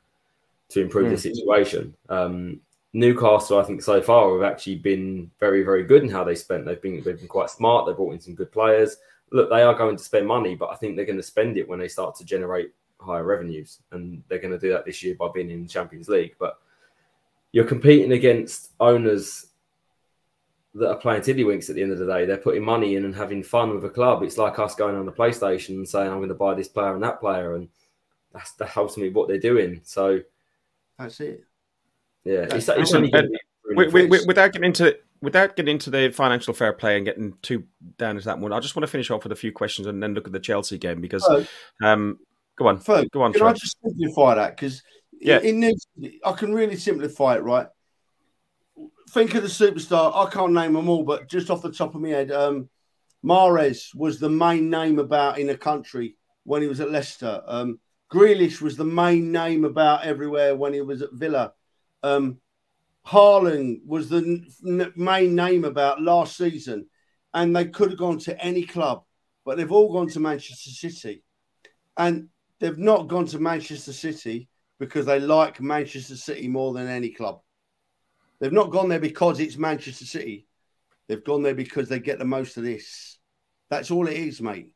to 0.70 0.80
improve 0.80 1.07
mm. 1.07 1.11
the 1.11 1.28
hmm. 1.28 1.34
situation. 1.34 1.94
Um, 2.09 2.61
Newcastle, 2.94 3.59
I 3.59 3.62
think 3.62 3.82
so 3.82 4.03
far 4.03 4.32
have 4.34 4.50
actually 4.50 4.76
been 4.76 5.30
very, 5.40 5.62
very 5.62 5.82
good 5.84 6.03
in 6.03 6.11
how 6.11 6.24
they 6.24 6.34
spent. 6.34 6.66
They've 6.66 6.80
been 6.80 7.03
they've 7.03 7.18
been 7.18 7.28
quite 7.28 7.50
smart. 7.50 7.86
They 7.86 7.94
brought 7.94 8.12
in 8.14 8.20
some 8.20 8.34
good 8.34 8.53
players. 8.53 8.96
Look, 9.30 9.48
they 9.48 9.62
are 9.62 9.74
going 9.74 9.96
to 9.96 10.05
spend 10.05 10.26
money, 10.26 10.55
but 10.55 10.68
I 10.68 10.76
think 10.76 10.96
they're 10.96 11.07
going 11.07 11.16
to 11.16 11.22
spend 11.22 11.57
it 11.57 11.66
when 11.66 11.78
they 11.78 11.88
start 11.88 12.14
to 12.16 12.24
generate 12.24 12.72
higher 13.00 13.24
revenues, 13.24 13.78
and 13.92 14.22
they're 14.28 14.38
going 14.38 14.53
to 14.53 14.59
do 14.59 14.70
that 14.72 14.84
this 14.84 15.03
year 15.03 15.14
by 15.14 15.28
being 15.34 15.50
in 15.50 15.62
the 15.62 15.68
Champions 15.68 16.09
League. 16.09 16.34
But 16.38 16.59
you're 17.53 17.64
competing 17.64 18.12
against 18.12 18.72
owners 18.78 19.46
that 20.74 20.90
are 20.90 20.96
playing 20.96 21.22
tiddlywinks 21.22 21.68
at 21.68 21.76
the 21.76 21.82
end 21.82 21.92
of 21.92 21.98
the 21.98 22.06
day. 22.06 22.24
They're 22.24 22.36
putting 22.38 22.64
money 22.64 22.96
in 22.96 23.04
and 23.04 23.14
having 23.14 23.42
fun 23.42 23.74
with 23.74 23.84
a 23.84 23.90
club. 23.90 24.22
It's 24.22 24.38
like 24.38 24.58
us 24.58 24.74
going 24.74 24.96
on 24.96 25.06
the 25.06 25.12
PlayStation 25.12 25.70
and 25.70 25.88
saying, 25.88 26.10
I'm 26.10 26.18
going 26.18 26.28
to 26.28 26.34
buy 26.34 26.54
this 26.54 26.68
player 26.68 26.94
and 26.94 27.02
that 27.02 27.20
player. 27.20 27.56
And 27.56 27.68
that's, 28.32 28.52
that 28.52 28.68
helps 28.68 28.96
me 28.96 29.10
what 29.10 29.28
they're 29.28 29.38
doing. 29.38 29.82
So 29.84 30.20
that's 30.98 31.20
it. 31.20 31.44
Yeah. 32.24 32.46
That's, 32.46 32.68
it's, 32.68 32.78
it's 32.78 32.94
only 32.94 33.12
we, 33.76 33.88
we, 33.88 34.06
we, 34.06 34.24
without 34.26 34.52
getting 34.52 34.66
into 34.66 34.96
without 35.20 35.54
getting 35.56 35.72
into 35.72 35.88
the 35.88 36.10
financial 36.10 36.52
fair 36.52 36.72
play 36.72 36.96
and 36.96 37.06
getting 37.06 37.34
too 37.42 37.64
down 37.96 38.16
to 38.16 38.22
that 38.22 38.38
one, 38.38 38.52
I 38.52 38.60
just 38.60 38.74
want 38.74 38.82
to 38.84 38.90
finish 38.90 39.10
off 39.10 39.22
with 39.22 39.32
a 39.32 39.36
few 39.36 39.52
questions 39.52 39.86
and 39.86 40.02
then 40.02 40.14
look 40.14 40.26
at 40.26 40.32
the 40.32 40.40
Chelsea 40.40 40.78
game 40.78 41.00
because, 41.00 41.24
um, 41.82 42.18
go 42.56 42.66
on, 42.66 42.78
Ferg, 42.78 43.08
go 43.10 43.22
on. 43.22 43.32
Can 43.32 43.42
I 43.42 43.52
just 43.52 43.76
simplify 43.82 44.34
that 44.34 44.56
because 44.56 44.82
yeah, 45.20 45.38
it 45.42 45.54
needs. 45.54 45.86
I 46.24 46.32
can 46.32 46.52
really 46.52 46.76
simplify 46.76 47.36
it, 47.36 47.42
right? 47.42 47.68
Think 49.12 49.34
of 49.34 49.42
the 49.42 49.48
superstar. 49.48 50.12
I 50.14 50.30
can't 50.30 50.52
name 50.52 50.72
them 50.72 50.88
all, 50.88 51.04
but 51.04 51.28
just 51.28 51.50
off 51.50 51.62
the 51.62 51.72
top 51.72 51.94
of 51.94 52.00
my 52.00 52.08
head, 52.08 52.32
um, 52.32 52.68
Mahrez 53.24 53.94
was 53.94 54.18
the 54.18 54.30
main 54.30 54.70
name 54.70 54.98
about 54.98 55.38
in 55.38 55.46
the 55.46 55.56
country 55.56 56.16
when 56.44 56.62
he 56.62 56.68
was 56.68 56.80
at 56.80 56.90
Leicester. 56.90 57.42
Um, 57.46 57.78
Grealish 58.12 58.60
was 58.60 58.76
the 58.76 58.84
main 58.84 59.30
name 59.30 59.64
about 59.64 60.04
everywhere 60.04 60.56
when 60.56 60.72
he 60.72 60.80
was 60.80 61.02
at 61.02 61.12
Villa. 61.12 61.52
Um, 62.02 62.38
Haaland 63.06 63.84
was 63.84 64.08
the 64.08 64.44
n- 64.66 64.92
main 64.96 65.34
name 65.34 65.64
about 65.64 66.02
last 66.02 66.36
season, 66.36 66.86
and 67.34 67.54
they 67.54 67.66
could 67.66 67.90
have 67.90 67.98
gone 67.98 68.18
to 68.20 68.42
any 68.42 68.64
club, 68.64 69.04
but 69.44 69.56
they've 69.56 69.72
all 69.72 69.92
gone 69.92 70.08
to 70.08 70.20
Manchester 70.20 70.70
City, 70.70 71.22
and 71.96 72.28
they've 72.60 72.78
not 72.78 73.08
gone 73.08 73.26
to 73.26 73.38
Manchester 73.38 73.92
City 73.92 74.48
because 74.78 75.06
they 75.06 75.20
like 75.20 75.60
Manchester 75.60 76.16
City 76.16 76.48
more 76.48 76.72
than 76.72 76.88
any 76.88 77.10
club. 77.10 77.40
They've 78.43 78.53
not 78.53 78.72
gone 78.72 78.88
there 78.88 78.99
because 78.99 79.38
it's 79.38 79.57
Manchester 79.57 80.05
City. 80.05 80.49
They've 81.07 81.22
gone 81.22 81.45
there 81.45 81.55
because 81.55 81.88
they 81.88 82.01
get 82.01 82.18
the 82.18 82.24
most 82.24 82.57
of 82.57 82.64
this. 82.64 83.18
That's 83.70 83.93
all 83.93 84.09
it 84.09 84.16
is, 84.16 84.43
mate. 84.43 84.74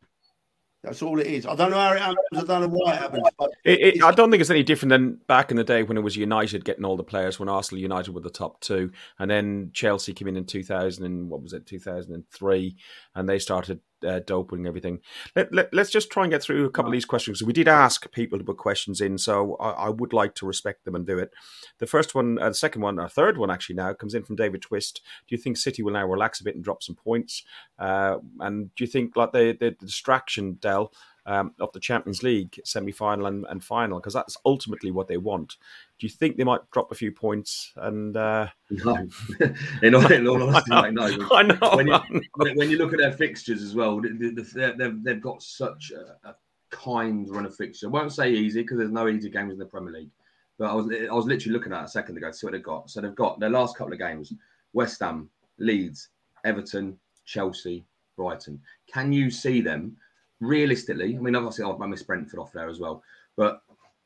That's 0.84 1.02
all 1.02 1.18
it 1.18 1.26
is. 1.26 1.46
I 1.46 1.56
don't 1.56 1.72
know 1.72 1.80
how 1.80 1.92
it 1.94 1.98
happens. 1.98 2.16
I 2.32 2.44
don't 2.44 2.60
know 2.60 2.68
why 2.68 2.94
it 2.94 2.98
happens. 2.98 3.26
It, 3.64 3.80
it, 3.80 4.02
I 4.04 4.12
don't 4.12 4.30
think 4.30 4.40
it's 4.40 4.50
any 4.50 4.62
different 4.62 4.90
than 4.90 5.18
back 5.26 5.50
in 5.50 5.56
the 5.56 5.64
day 5.64 5.82
when 5.82 5.96
it 5.96 6.02
was 6.02 6.14
United 6.14 6.64
getting 6.64 6.84
all 6.84 6.96
the 6.96 7.02
players. 7.02 7.40
When 7.40 7.48
Arsenal, 7.48 7.82
United 7.82 8.14
were 8.14 8.20
the 8.20 8.30
top 8.30 8.60
two, 8.60 8.92
and 9.18 9.28
then 9.28 9.70
Chelsea 9.72 10.14
came 10.14 10.28
in 10.28 10.36
in 10.36 10.44
two 10.44 10.62
thousand 10.62 11.04
and 11.04 11.28
what 11.28 11.42
was 11.42 11.52
it, 11.52 11.66
two 11.66 11.80
thousand 11.80 12.14
and 12.14 12.30
three, 12.30 12.76
and 13.16 13.28
they 13.28 13.40
started 13.40 13.80
uh, 14.06 14.20
doping 14.20 14.66
everything. 14.66 15.00
Let, 15.34 15.52
let, 15.52 15.74
us 15.74 15.90
just 15.90 16.10
try 16.10 16.24
and 16.24 16.30
get 16.32 16.42
through 16.42 16.64
a 16.64 16.70
couple 16.70 16.90
of 16.90 16.92
these 16.92 17.04
questions. 17.04 17.42
We 17.42 17.52
did 17.52 17.68
ask 17.68 18.10
people 18.12 18.38
to 18.38 18.44
put 18.44 18.56
questions 18.56 19.00
in, 19.00 19.18
so 19.18 19.56
I, 19.56 19.70
I 19.70 19.88
would 19.88 20.12
like 20.12 20.34
to 20.36 20.46
respect 20.46 20.84
them 20.84 20.94
and 20.94 21.06
do 21.06 21.18
it. 21.18 21.32
The 21.78 21.86
first 21.86 22.14
one, 22.14 22.38
uh, 22.38 22.48
the 22.48 22.54
second 22.54 22.82
one, 22.82 22.98
a 22.98 23.08
third 23.08 23.38
one 23.38 23.50
actually 23.50 23.76
now 23.76 23.94
comes 23.94 24.14
in 24.14 24.24
from 24.24 24.36
David 24.36 24.62
Twist. 24.62 25.02
Do 25.26 25.34
you 25.34 25.40
think 25.40 25.56
City 25.56 25.82
will 25.82 25.92
now 25.92 26.06
relax 26.06 26.40
a 26.40 26.44
bit 26.44 26.54
and 26.54 26.64
drop 26.64 26.82
some 26.82 26.96
points? 26.96 27.44
Uh, 27.78 28.18
and 28.40 28.74
do 28.74 28.84
you 28.84 28.88
think 28.88 29.16
like 29.16 29.32
the, 29.32 29.56
the, 29.58 29.76
the 29.78 29.86
distraction, 29.86 30.58
Del? 30.60 30.92
Um, 31.26 31.52
of 31.60 31.72
the 31.72 31.80
Champions 31.80 32.22
League 32.22 32.58
semi 32.64 32.92
final 32.92 33.26
and, 33.26 33.44
and, 33.50 33.62
final 33.62 33.98
because 33.98 34.14
that's 34.14 34.36
ultimately 34.46 34.92
what 34.92 35.08
they 35.08 35.16
want. 35.16 35.56
Do 35.98 36.06
you 36.06 36.10
think 36.10 36.36
they 36.36 36.44
might 36.44 36.70
drop 36.70 36.92
a 36.92 36.94
few 36.94 37.10
points? 37.10 37.72
And 37.76 38.16
uh... 38.16 38.48
no, 38.70 39.08
in 39.82 39.94
all, 39.94 40.12
in 40.12 40.28
all 40.28 40.42
honesty, 40.42 40.72
I 40.72 40.90
know. 40.90 41.08
no. 41.08 41.28
I 41.32 41.42
know. 41.42 41.74
When 41.74 41.88
you, 41.88 42.54
when 42.54 42.70
you 42.70 42.78
look 42.78 42.92
at 42.92 43.00
their 43.00 43.12
fixtures 43.12 43.62
as 43.62 43.74
well, 43.74 44.00
they've, 44.00 45.04
they've 45.04 45.20
got 45.20 45.42
such 45.42 45.92
a, 45.92 46.28
a 46.28 46.36
kind 46.70 47.28
run 47.28 47.44
of 47.44 47.56
fixture. 47.56 47.88
I 47.88 47.90
won't 47.90 48.12
say 48.12 48.30
easy 48.30 48.62
because 48.62 48.78
there's 48.78 48.90
no 48.92 49.08
easy 49.08 49.28
games 49.28 49.52
in 49.52 49.58
the 49.58 49.66
Premier 49.66 49.92
League. 49.92 50.10
But 50.58 50.70
I 50.70 50.74
was 50.74 50.86
I 50.86 51.12
was 51.12 51.26
literally 51.26 51.52
looking 51.52 51.72
at 51.72 51.82
it 51.82 51.86
a 51.86 51.88
second 51.88 52.16
ago 52.16 52.28
to 52.28 52.32
see 52.32 52.46
what 52.46 52.52
they've 52.52 52.62
got. 52.62 52.88
So 52.88 53.00
they've 53.00 53.14
got 53.14 53.40
their 53.40 53.50
last 53.50 53.76
couple 53.76 53.92
of 53.92 53.98
games: 53.98 54.32
West 54.72 55.00
Ham, 55.00 55.28
Leeds, 55.58 56.08
Everton, 56.44 56.98
Chelsea, 57.26 57.84
Brighton. 58.16 58.60
Can 58.90 59.12
you 59.12 59.30
see 59.30 59.60
them 59.60 59.96
realistically, 60.40 61.16
I 61.16 61.20
mean, 61.20 61.36
obviously, 61.36 61.64
I 61.64 61.86
miss 61.86 62.02
Brentford 62.02 62.40
off 62.40 62.52
there 62.52 62.68
as 62.68 62.80
well. 62.80 63.02
But 63.36 63.62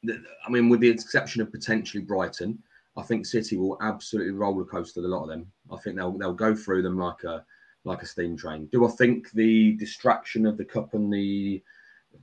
I 0.08 0.50
mean, 0.50 0.68
with 0.68 0.80
the 0.80 0.88
exception 0.88 1.42
of 1.42 1.52
potentially 1.52 2.02
Brighton, 2.02 2.58
I 2.96 3.02
think 3.02 3.26
City 3.26 3.56
will 3.56 3.78
absolutely 3.82 4.32
roller 4.32 4.64
coaster 4.64 5.00
a 5.00 5.08
lot 5.08 5.22
of 5.22 5.28
them. 5.28 5.50
I 5.70 5.76
think 5.76 5.96
they'll 5.96 6.16
they'll 6.16 6.32
go 6.32 6.54
through 6.54 6.82
them 6.82 6.98
like 6.98 7.24
a 7.24 7.44
like 7.84 8.02
a 8.02 8.06
steam 8.06 8.36
train. 8.36 8.66
Do 8.66 8.86
I 8.86 8.90
think 8.90 9.30
the 9.32 9.72
distraction 9.76 10.46
of 10.46 10.56
the 10.56 10.64
cup 10.64 10.94
and 10.94 11.12
the 11.12 11.62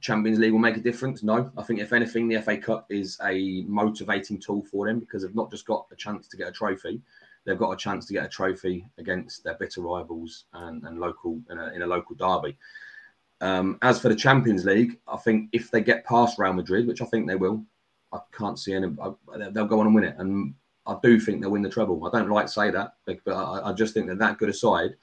Champions 0.01 0.39
League 0.39 0.51
will 0.51 0.59
make 0.59 0.77
a 0.77 0.81
difference? 0.81 1.23
No. 1.23 1.51
I 1.57 1.63
think 1.63 1.79
if 1.79 1.93
anything, 1.93 2.27
the 2.27 2.41
FA 2.41 2.57
Cup 2.57 2.85
is 2.89 3.17
a 3.23 3.63
motivating 3.63 4.39
tool 4.39 4.63
for 4.63 4.87
them 4.87 4.99
because 4.99 5.23
they've 5.23 5.33
not 5.35 5.49
just 5.49 5.65
got 5.65 5.87
a 5.91 5.95
chance 5.95 6.27
to 6.27 6.37
get 6.37 6.49
a 6.49 6.51
trophy, 6.51 7.01
they've 7.45 7.57
got 7.57 7.71
a 7.71 7.77
chance 7.77 8.05
to 8.05 8.13
get 8.13 8.25
a 8.25 8.29
trophy 8.29 8.85
against 8.97 9.43
their 9.43 9.55
bitter 9.55 9.81
rivals 9.81 10.45
and, 10.53 10.83
and 10.83 10.99
local 10.99 11.39
in 11.49 11.57
a, 11.57 11.67
in 11.73 11.81
a 11.81 11.87
local 11.87 12.15
derby. 12.15 12.57
Um, 13.39 13.77
as 13.81 13.99
for 13.99 14.09
the 14.09 14.15
Champions 14.15 14.65
League, 14.65 14.99
I 15.07 15.17
think 15.17 15.49
if 15.51 15.69
they 15.69 15.81
get 15.81 16.05
past 16.05 16.39
Real 16.39 16.53
Madrid, 16.53 16.87
which 16.87 17.01
I 17.01 17.05
think 17.05 17.27
they 17.27 17.35
will, 17.35 17.63
I 18.11 18.19
can't 18.31 18.57
see 18.57 18.73
any. 18.73 18.87
they'll 19.51 19.67
go 19.67 19.79
on 19.79 19.87
and 19.87 19.95
win 19.95 20.05
it, 20.05 20.15
and 20.17 20.53
I 20.85 20.97
do 21.03 21.19
think 21.19 21.41
they'll 21.41 21.51
win 21.51 21.61
the 21.61 21.69
treble. 21.69 22.03
I 22.05 22.17
don't 22.17 22.29
like 22.29 22.47
to 22.47 22.51
say 22.51 22.71
that, 22.71 22.95
but 23.05 23.33
I, 23.33 23.69
I 23.69 23.73
just 23.73 23.93
think 23.93 24.07
that 24.07 24.19
that 24.19 24.37
good 24.37 24.49
aside, 24.49 24.95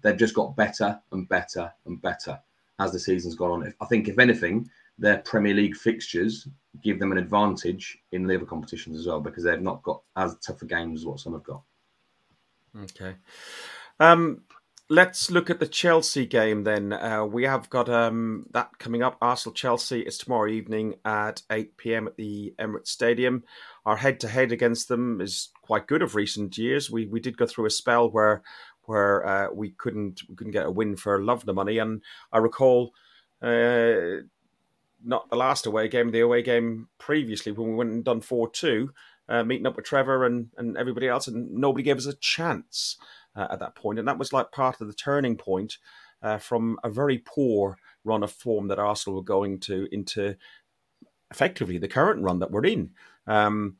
they've 0.00 0.16
just 0.16 0.34
got 0.34 0.56
better 0.56 1.00
and 1.12 1.28
better 1.28 1.72
and 1.86 2.00
better 2.00 2.40
as 2.78 2.92
the 2.92 2.98
season's 2.98 3.34
gone 3.34 3.50
on. 3.50 3.74
I 3.80 3.84
think 3.86 4.08
if 4.08 4.18
anything, 4.18 4.68
their 4.98 5.18
Premier 5.18 5.54
League 5.54 5.76
fixtures 5.76 6.48
give 6.82 6.98
them 6.98 7.12
an 7.12 7.18
advantage 7.18 7.98
in 8.12 8.26
the 8.26 8.36
other 8.36 8.46
competitions 8.46 8.98
as 8.98 9.06
well 9.06 9.20
because 9.20 9.44
they've 9.44 9.60
not 9.60 9.82
got 9.82 10.02
as 10.16 10.36
tough 10.38 10.62
a 10.62 10.66
games 10.66 11.00
as 11.00 11.06
what 11.06 11.20
some 11.20 11.32
have 11.32 11.42
got. 11.42 11.62
Okay. 12.82 13.14
Um, 14.00 14.42
let's 14.88 15.30
look 15.30 15.48
at 15.48 15.60
the 15.60 15.66
Chelsea 15.66 16.26
game 16.26 16.64
then. 16.64 16.92
Uh, 16.92 17.24
we 17.24 17.44
have 17.44 17.70
got 17.70 17.88
um, 17.88 18.46
that 18.52 18.78
coming 18.78 19.02
up. 19.02 19.16
Arsenal 19.20 19.54
Chelsea 19.54 20.00
is 20.00 20.18
tomorrow 20.18 20.48
evening 20.48 20.94
at 21.04 21.42
8 21.50 21.76
p.m. 21.76 22.06
at 22.06 22.16
the 22.16 22.54
Emirates 22.58 22.88
Stadium. 22.88 23.44
Our 23.86 23.96
head 23.96 24.20
to 24.20 24.28
head 24.28 24.52
against 24.52 24.88
them 24.88 25.20
is 25.20 25.50
quite 25.62 25.86
good 25.86 26.02
of 26.02 26.14
recent 26.14 26.56
years. 26.58 26.90
We 26.90 27.06
we 27.06 27.20
did 27.20 27.36
go 27.36 27.46
through 27.46 27.66
a 27.66 27.70
spell 27.70 28.10
where 28.10 28.42
where 28.84 29.26
uh, 29.26 29.48
we 29.52 29.70
couldn't 29.70 30.22
we 30.28 30.34
couldn't 30.34 30.52
get 30.52 30.66
a 30.66 30.70
win 30.70 30.96
for 30.96 31.22
love 31.22 31.44
the 31.44 31.54
money, 31.54 31.78
and 31.78 32.02
I 32.32 32.38
recall. 32.38 32.92
Uh, 33.42 34.22
not 35.06 35.28
the 35.28 35.36
last 35.36 35.66
away 35.66 35.86
game, 35.86 36.10
the 36.10 36.20
away 36.20 36.40
game 36.40 36.88
previously 36.96 37.52
when 37.52 37.68
we 37.68 37.74
went 37.74 37.90
and 37.90 38.04
done 38.04 38.22
4 38.22 38.48
2, 38.48 38.90
uh, 39.28 39.44
meeting 39.44 39.66
up 39.66 39.76
with 39.76 39.84
Trevor 39.84 40.24
and, 40.24 40.48
and 40.56 40.78
everybody 40.78 41.08
else, 41.08 41.28
and 41.28 41.52
nobody 41.52 41.82
gave 41.82 41.98
us 41.98 42.06
a 42.06 42.14
chance 42.14 42.96
uh, 43.36 43.48
at 43.50 43.60
that 43.60 43.74
point, 43.74 43.98
and 43.98 44.08
that 44.08 44.18
was 44.18 44.32
like 44.32 44.52
part 44.52 44.80
of 44.80 44.86
the 44.86 44.94
turning 44.94 45.36
point 45.36 45.78
uh, 46.22 46.38
from 46.38 46.78
a 46.82 46.90
very 46.90 47.18
poor 47.18 47.76
run 48.04 48.22
of 48.22 48.32
form 48.32 48.68
that 48.68 48.78
Arsenal 48.78 49.16
were 49.16 49.24
going 49.24 49.60
to 49.60 49.88
into 49.92 50.36
effectively 51.30 51.78
the 51.78 51.88
current 51.88 52.22
run 52.22 52.38
that 52.38 52.50
we're 52.50 52.64
in. 52.64 52.90
Um, 53.26 53.76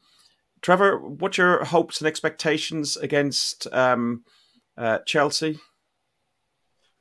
Trevor, 0.61 0.99
what's 0.99 1.39
your 1.39 1.65
hopes 1.65 2.01
and 2.01 2.09
expectations 2.09 2.97
against 2.97 3.67
um, 3.73 4.25
uh, 4.77 4.99
Chelsea? 5.07 5.59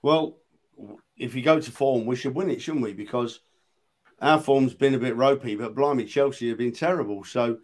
Well, 0.01 0.37
if 1.17 1.33
you 1.33 1.41
go 1.41 1.59
to 1.59 1.71
form, 1.71 2.05
we 2.05 2.15
should 2.15 2.35
win 2.35 2.49
it, 2.49 2.61
shouldn't 2.61 2.83
we? 2.83 2.93
Because 2.93 3.39
our 4.21 4.39
form's 4.39 4.73
been 4.73 4.95
a 4.95 4.99
bit 4.99 5.15
ropey, 5.15 5.55
but 5.55 5.75
blimey, 5.75 6.05
Chelsea 6.05 6.49
have 6.49 6.57
been 6.57 6.73
terrible. 6.73 7.23
So 7.23 7.57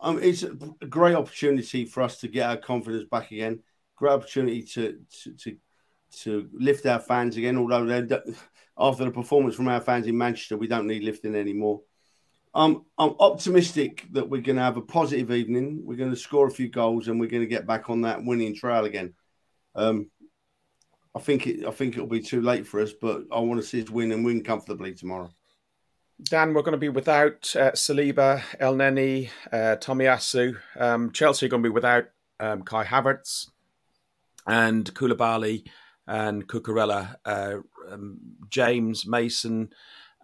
um, 0.00 0.18
it's 0.22 0.42
a 0.42 0.48
great 0.86 1.14
opportunity 1.14 1.84
for 1.84 2.02
us 2.02 2.18
to 2.20 2.28
get 2.28 2.48
our 2.48 2.56
confidence 2.56 3.04
back 3.10 3.30
again 3.30 3.60
great 4.02 4.14
opportunity 4.14 4.62
to 4.62 4.98
to 5.22 5.32
to, 5.34 5.56
to 6.22 6.48
lift 6.52 6.84
our 6.86 6.98
fans 6.98 7.36
again. 7.36 7.56
Although 7.56 8.20
after 8.76 9.04
the 9.04 9.10
performance 9.12 9.54
from 9.54 9.68
our 9.68 9.80
fans 9.80 10.08
in 10.08 10.18
Manchester, 10.18 10.56
we 10.56 10.66
don't 10.66 10.88
need 10.88 11.04
lifting 11.04 11.36
anymore. 11.36 11.82
I'm 12.52 12.84
I'm 12.98 13.14
optimistic 13.20 14.06
that 14.10 14.28
we're 14.28 14.42
going 14.42 14.56
to 14.56 14.62
have 14.62 14.76
a 14.76 14.82
positive 14.82 15.30
evening. 15.30 15.82
We're 15.84 15.96
going 15.96 16.10
to 16.10 16.16
score 16.16 16.48
a 16.48 16.50
few 16.50 16.68
goals 16.68 17.06
and 17.06 17.20
we're 17.20 17.30
going 17.30 17.44
to 17.44 17.54
get 17.56 17.66
back 17.66 17.90
on 17.90 18.00
that 18.02 18.24
winning 18.24 18.56
trail 18.56 18.84
again. 18.84 19.14
Um, 19.76 20.10
I 21.14 21.20
think 21.20 21.46
it 21.46 21.64
I 21.64 21.70
think 21.70 21.94
it'll 21.94 22.08
be 22.08 22.20
too 22.20 22.42
late 22.42 22.66
for 22.66 22.80
us, 22.80 22.92
but 22.92 23.22
I 23.30 23.38
want 23.38 23.60
to 23.60 23.66
see 23.66 23.82
us 23.82 23.88
win 23.88 24.10
and 24.10 24.24
win 24.24 24.42
comfortably 24.42 24.94
tomorrow. 24.94 25.30
Dan, 26.24 26.54
we're 26.54 26.62
going 26.62 26.72
to 26.72 26.78
be 26.78 26.88
without 26.88 27.54
uh, 27.56 27.72
Saliba, 27.72 28.42
Elneny, 28.60 29.30
uh, 29.52 29.76
Tomiyasu. 29.76 30.56
Um, 30.78 31.12
Chelsea 31.12 31.46
are 31.46 31.48
going 31.48 31.62
to 31.62 31.68
be 31.68 31.72
without 31.72 32.06
um, 32.38 32.62
Kai 32.62 32.84
Havertz 32.84 33.52
and 34.46 34.92
Koulibaly 34.94 35.66
and 36.06 36.46
Cucurella, 36.48 37.16
uh, 37.24 37.58
um, 37.90 38.18
James 38.48 39.06
Mason 39.06 39.72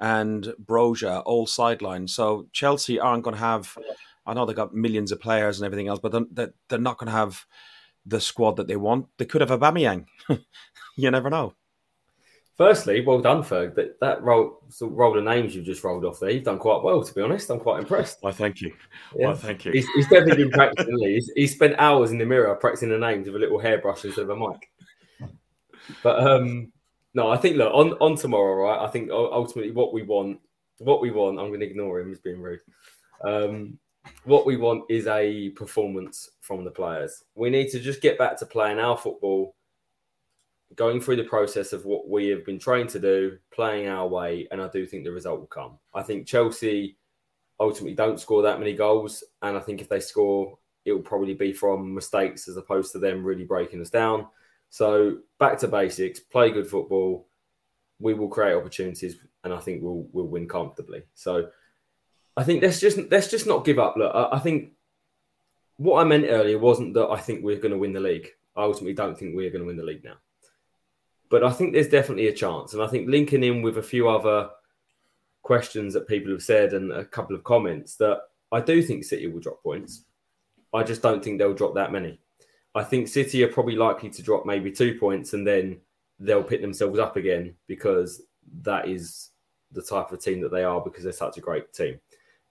and 0.01 0.53
Broja 0.63 1.23
all 1.25 1.47
sidelined. 1.47 2.11
So 2.11 2.49
Chelsea 2.53 3.01
aren't 3.01 3.25
going 3.25 3.37
to 3.37 3.41
have. 3.41 3.77
I 4.27 4.35
know 4.35 4.45
they 4.45 4.55
got 4.55 4.75
millions 4.75 5.13
of 5.13 5.21
players 5.21 5.59
and 5.59 5.67
everything 5.67 5.89
else, 5.89 6.01
but 6.01 6.13
they're, 6.33 6.53
they're 6.69 6.79
not 6.79 6.99
going 6.99 7.07
to 7.07 7.17
have 7.17 7.47
the 8.05 8.21
squad 8.21 8.57
that 8.57 8.69
they 8.69 8.77
want. 8.77 9.07
They 9.19 9.25
could 9.25 9.41
have 9.41 9.51
Aubameyang. 9.51 10.07
you 10.97 11.11
never 11.11 11.31
know. 11.31 11.55
Firstly, 12.59 13.03
well 13.03 13.21
done, 13.21 13.45
Ferg. 13.45 13.77
That 13.77 14.01
that 14.01 14.21
roll, 14.21 14.59
so 14.69 14.89
roll 14.89 15.17
of 15.17 15.23
names 15.23 15.55
you've 15.55 15.65
just 15.65 15.85
rolled 15.85 16.05
off 16.05 16.19
there. 16.19 16.31
You've 16.31 16.43
done 16.43 16.59
quite 16.59 16.83
well, 16.83 17.05
to 17.05 17.15
be 17.15 17.23
honest. 17.23 17.49
I'm 17.51 17.61
quite 17.61 17.79
impressed. 17.79 18.19
Why, 18.21 18.33
thank 18.33 18.61
you. 18.61 18.75
Yeah. 19.17 19.29
Why, 19.29 19.35
thank 19.35 19.65
you. 19.65 19.71
He's, 19.71 19.87
he's 19.95 20.09
definitely 20.09 20.43
been 20.43 20.51
practicing. 20.51 20.99
he's, 20.99 21.31
he's 21.37 21.55
spent 21.55 21.77
hours 21.79 22.11
in 22.11 22.19
the 22.19 22.27
mirror 22.27 22.53
practicing 22.57 22.89
the 22.89 22.99
names 22.99 23.27
with 23.27 23.37
a 23.37 23.39
little 23.39 23.61
hairbrush 23.61 24.05
instead 24.05 24.23
of 24.23 24.31
a 24.31 24.37
mic. 24.37 24.71
But 26.03 26.27
um, 26.27 26.73
no, 27.15 27.31
I 27.31 27.37
think 27.37 27.57
look 27.57 27.73
on 27.73 27.93
on 28.01 28.17
tomorrow, 28.17 28.55
right? 28.55 28.85
I 28.85 28.91
think 28.91 29.09
ultimately 29.13 29.71
what 29.71 29.93
we 29.93 30.03
want, 30.03 30.41
what 30.79 31.01
we 31.01 31.13
want. 31.13 31.39
I'm 31.39 31.49
going 31.49 31.61
to 31.61 31.67
ignore 31.67 32.01
him. 32.01 32.09
He's 32.09 32.19
being 32.19 32.41
rude. 32.41 32.61
Um, 33.25 33.79
what 34.25 34.47
we 34.47 34.57
want 34.57 34.83
is 34.89 35.07
a 35.07 35.51
performance 35.51 36.31
from 36.41 36.65
the 36.65 36.73
players. 36.73 37.23
We 37.37 37.51
need 37.51 37.69
to 37.69 37.79
just 37.79 38.03
get 38.03 38.19
back 38.19 38.37
to 38.39 38.47
playing 38.47 38.81
our 38.81 38.97
football 38.97 39.55
going 40.79 41.01
through 41.01 41.17
the 41.17 41.25
process 41.25 41.73
of 41.73 41.85
what 41.85 42.09
we 42.09 42.29
have 42.29 42.47
been 42.47 42.59
trying 42.59 42.87
to 42.87 43.01
do, 43.01 43.37
playing 43.53 43.89
our 43.89 44.07
way, 44.07 44.47
and 44.53 44.63
I 44.63 44.69
do 44.69 44.87
think 44.87 45.03
the 45.03 45.11
result 45.11 45.41
will 45.41 45.49
come. 45.49 45.77
I 45.93 46.03
think 46.03 46.27
Chelsea 46.27 46.97
ultimately 47.59 47.97
don't 47.97 48.21
score 48.21 48.43
that 48.43 48.61
many 48.61 48.75
goals, 48.75 49.25
and 49.43 49.57
I 49.57 49.61
think 49.61 49.81
if 49.81 49.89
they 49.89 49.99
score, 49.99 50.57
it 50.85 50.93
will 50.93 51.01
probably 51.01 51.35
be 51.35 51.53
from 51.53 51.93
mistakes 51.93 52.47
as 52.47 52.57
opposed 52.57 52.93
to 52.93 53.01
them 53.01 53.25
really 53.25 53.45
breaking 53.45 53.81
us 53.81 53.91
down. 53.91 54.29
So 54.71 55.19
back 55.41 55.59
to 55.59 55.69
basics, 55.69 56.21
play 56.21 56.53
good 56.53 56.69
football. 56.69 57.27
We 57.99 58.15
will 58.15 58.29
create 58.29 58.55
opportunities, 58.55 59.17
and 59.43 59.53
I 59.53 59.59
think 59.59 59.83
we'll 59.83 60.07
we'll 60.13 60.29
win 60.29 60.47
comfortably. 60.47 61.03
So 61.15 61.49
I 62.37 62.45
think 62.45 62.63
let's 62.63 62.79
just 62.79 62.99
let's 63.11 63.29
just 63.29 63.49
not 63.49 63.65
give 63.65 63.81
up. 63.81 63.97
Look, 63.97 64.15
I, 64.15 64.37
I 64.37 64.39
think 64.39 64.75
what 65.77 66.01
I 66.01 66.05
meant 66.05 66.27
earlier 66.29 66.59
wasn't 66.59 66.95
that 66.95 67.09
I 67.09 67.19
think 67.19 67.43
we're 67.43 67.57
going 67.57 67.73
to 67.73 67.79
win 67.79 67.93
the 67.93 68.01
league. 68.01 68.29
I 68.55 68.63
ultimately 68.63 68.95
don't 68.95 69.19
think 69.19 69.35
we're 69.35 69.51
going 69.51 69.63
to 69.63 69.67
win 69.67 69.77
the 69.77 69.83
league 69.83 70.05
now. 70.05 70.19
But 71.31 71.45
I 71.45 71.51
think 71.51 71.73
there's 71.73 71.89
definitely 71.89 72.29
a 72.29 72.33
chance. 72.33 72.73
And 72.73 72.83
I 72.83 72.87
think 72.87 73.09
linking 73.09 73.45
in 73.45 73.63
with 73.63 73.79
a 73.79 73.83
few 73.83 74.09
other 74.09 74.51
questions 75.43 75.95
that 75.95 76.09
people 76.09 76.33
have 76.33 76.43
said 76.43 76.73
and 76.73 76.93
a 76.93 77.05
couple 77.05 77.37
of 77.37 77.45
comments 77.45 77.97
that 77.97 78.21
I 78.53 78.61
do 78.61 78.83
think 78.83 79.05
City 79.05 79.27
will 79.27 79.41
drop 79.41 79.63
points. 79.63 80.05
I 80.75 80.83
just 80.83 81.03
don't 81.03 81.23
think 81.23 81.39
they'll 81.39 81.55
drop 81.55 81.75
that 81.75 81.93
many. 81.93 82.21
I 82.75 82.85
think 82.85 83.09
City 83.09 83.43
are 83.43 83.53
probably 83.53 83.77
likely 83.77 84.11
to 84.11 84.23
drop 84.23 84.47
maybe 84.47 84.71
two 84.71 84.99
points 84.99 85.33
and 85.33 85.47
then 85.47 85.81
they'll 86.19 86.43
pick 86.43 86.61
themselves 86.61 86.99
up 86.99 87.17
again 87.17 87.55
because 87.67 88.23
that 88.63 88.89
is 88.89 89.31
the 89.73 89.83
type 89.83 90.13
of 90.13 90.23
team 90.23 90.41
that 90.41 90.51
they 90.51 90.65
are 90.65 90.81
because 90.81 91.05
they're 91.05 91.13
such 91.13 91.39
a 91.39 91.43
great 91.43 91.73
team. 91.73 91.99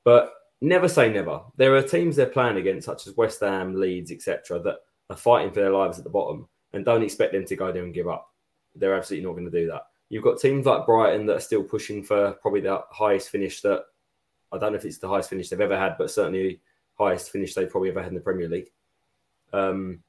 But 0.03 0.33
never 0.61 0.87
say 0.87 1.11
never. 1.11 1.41
There 1.55 1.75
are 1.75 1.81
teams 1.81 2.15
they're 2.15 2.27
playing 2.27 2.57
against, 2.57 2.85
such 2.85 3.07
as 3.07 3.17
West 3.17 3.41
Ham, 3.41 3.79
Leeds, 3.79 4.11
etc., 4.11 4.59
that 4.59 4.77
are 5.09 5.15
fighting 5.15 5.51
for 5.51 5.59
their 5.59 5.71
lives 5.71 5.97
at 5.97 6.03
the 6.03 6.09
bottom 6.09 6.47
and 6.73 6.85
don't 6.85 7.03
expect 7.03 7.33
them 7.33 7.45
to 7.45 7.55
go 7.55 7.71
there 7.71 7.83
and 7.83 7.93
give 7.93 8.07
up. 8.07 8.29
They're 8.79 8.95
absolutely 8.95 9.27
not 9.27 9.33
going 9.33 9.49
to 9.49 9.59
do 9.59 9.67
that. 9.67 9.83
You've 10.09 10.23
got 10.23 10.39
teams 10.39 10.65
like 10.65 10.85
Brighton 10.85 11.25
that 11.25 11.37
are 11.37 11.41
still 11.41 11.63
pushing 11.63 12.03
for 12.03 12.33
probably 12.41 12.61
the 12.61 12.81
highest 12.91 13.29
finish 13.29 13.61
that 13.61 13.83
I 14.51 14.57
don't 14.57 14.71
know 14.71 14.77
if 14.77 14.85
it's 14.85 14.99
the 14.99 15.09
highest 15.09 15.29
finish 15.29 15.49
they've 15.49 15.59
ever 15.59 15.77
had, 15.77 15.97
but 15.97 16.11
certainly 16.11 16.61
highest 16.97 17.31
finish 17.31 17.53
they've 17.53 17.69
probably 17.69 17.89
ever 17.89 18.01
had 18.01 18.09
in 18.09 18.15
the 18.15 18.21
Premier 18.21 18.47
League. 18.47 18.71
Um, 19.53 19.99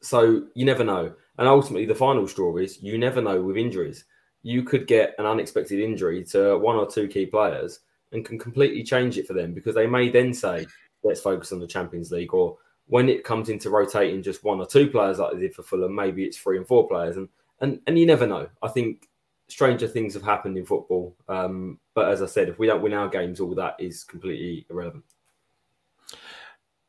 so 0.00 0.46
you 0.54 0.64
never 0.64 0.84
know. 0.84 1.14
And 1.38 1.48
ultimately, 1.48 1.86
the 1.86 1.94
final 1.94 2.26
straw 2.26 2.56
is 2.56 2.82
you 2.82 2.98
never 2.98 3.22
know 3.22 3.40
with 3.40 3.56
injuries. 3.56 4.04
You 4.42 4.62
could 4.62 4.86
get 4.86 5.14
an 5.18 5.24
unexpected 5.24 5.80
injury 5.80 6.24
to 6.24 6.58
one 6.58 6.76
or 6.76 6.86
two 6.86 7.08
key 7.08 7.26
players 7.26 7.80
and 8.12 8.24
can 8.24 8.38
completely 8.38 8.82
change 8.82 9.16
it 9.16 9.26
for 9.26 9.32
them 9.32 9.54
because 9.54 9.74
they 9.74 9.86
may 9.86 10.10
then 10.10 10.34
say, 10.34 10.66
let's 11.02 11.20
focus 11.20 11.52
on 11.52 11.60
the 11.60 11.66
Champions 11.66 12.10
League. 12.10 12.34
Or 12.34 12.58
when 12.86 13.08
it 13.08 13.24
comes 13.24 13.48
into 13.48 13.70
rotating 13.70 14.22
just 14.22 14.44
one 14.44 14.60
or 14.60 14.66
two 14.66 14.88
players 14.88 15.18
like 15.18 15.32
they 15.32 15.40
did 15.40 15.54
for 15.54 15.62
Fulham, 15.62 15.94
maybe 15.94 16.24
it's 16.24 16.36
three 16.36 16.58
and 16.58 16.66
four 16.66 16.86
players. 16.88 17.16
And 17.16 17.28
and 17.62 17.80
and 17.86 17.98
you 17.98 18.04
never 18.04 18.26
know. 18.26 18.48
I 18.62 18.68
think 18.68 19.08
stranger 19.48 19.86
things 19.86 20.14
have 20.14 20.22
happened 20.22 20.58
in 20.58 20.66
football. 20.66 21.14
Um, 21.28 21.78
but 21.94 22.08
as 22.08 22.22
I 22.22 22.26
said, 22.26 22.48
if 22.48 22.58
we 22.58 22.66
don't 22.66 22.82
win 22.82 22.94
our 22.94 23.08
games, 23.08 23.40
all 23.40 23.54
that 23.54 23.76
is 23.78 24.04
completely 24.04 24.66
irrelevant. 24.68 25.04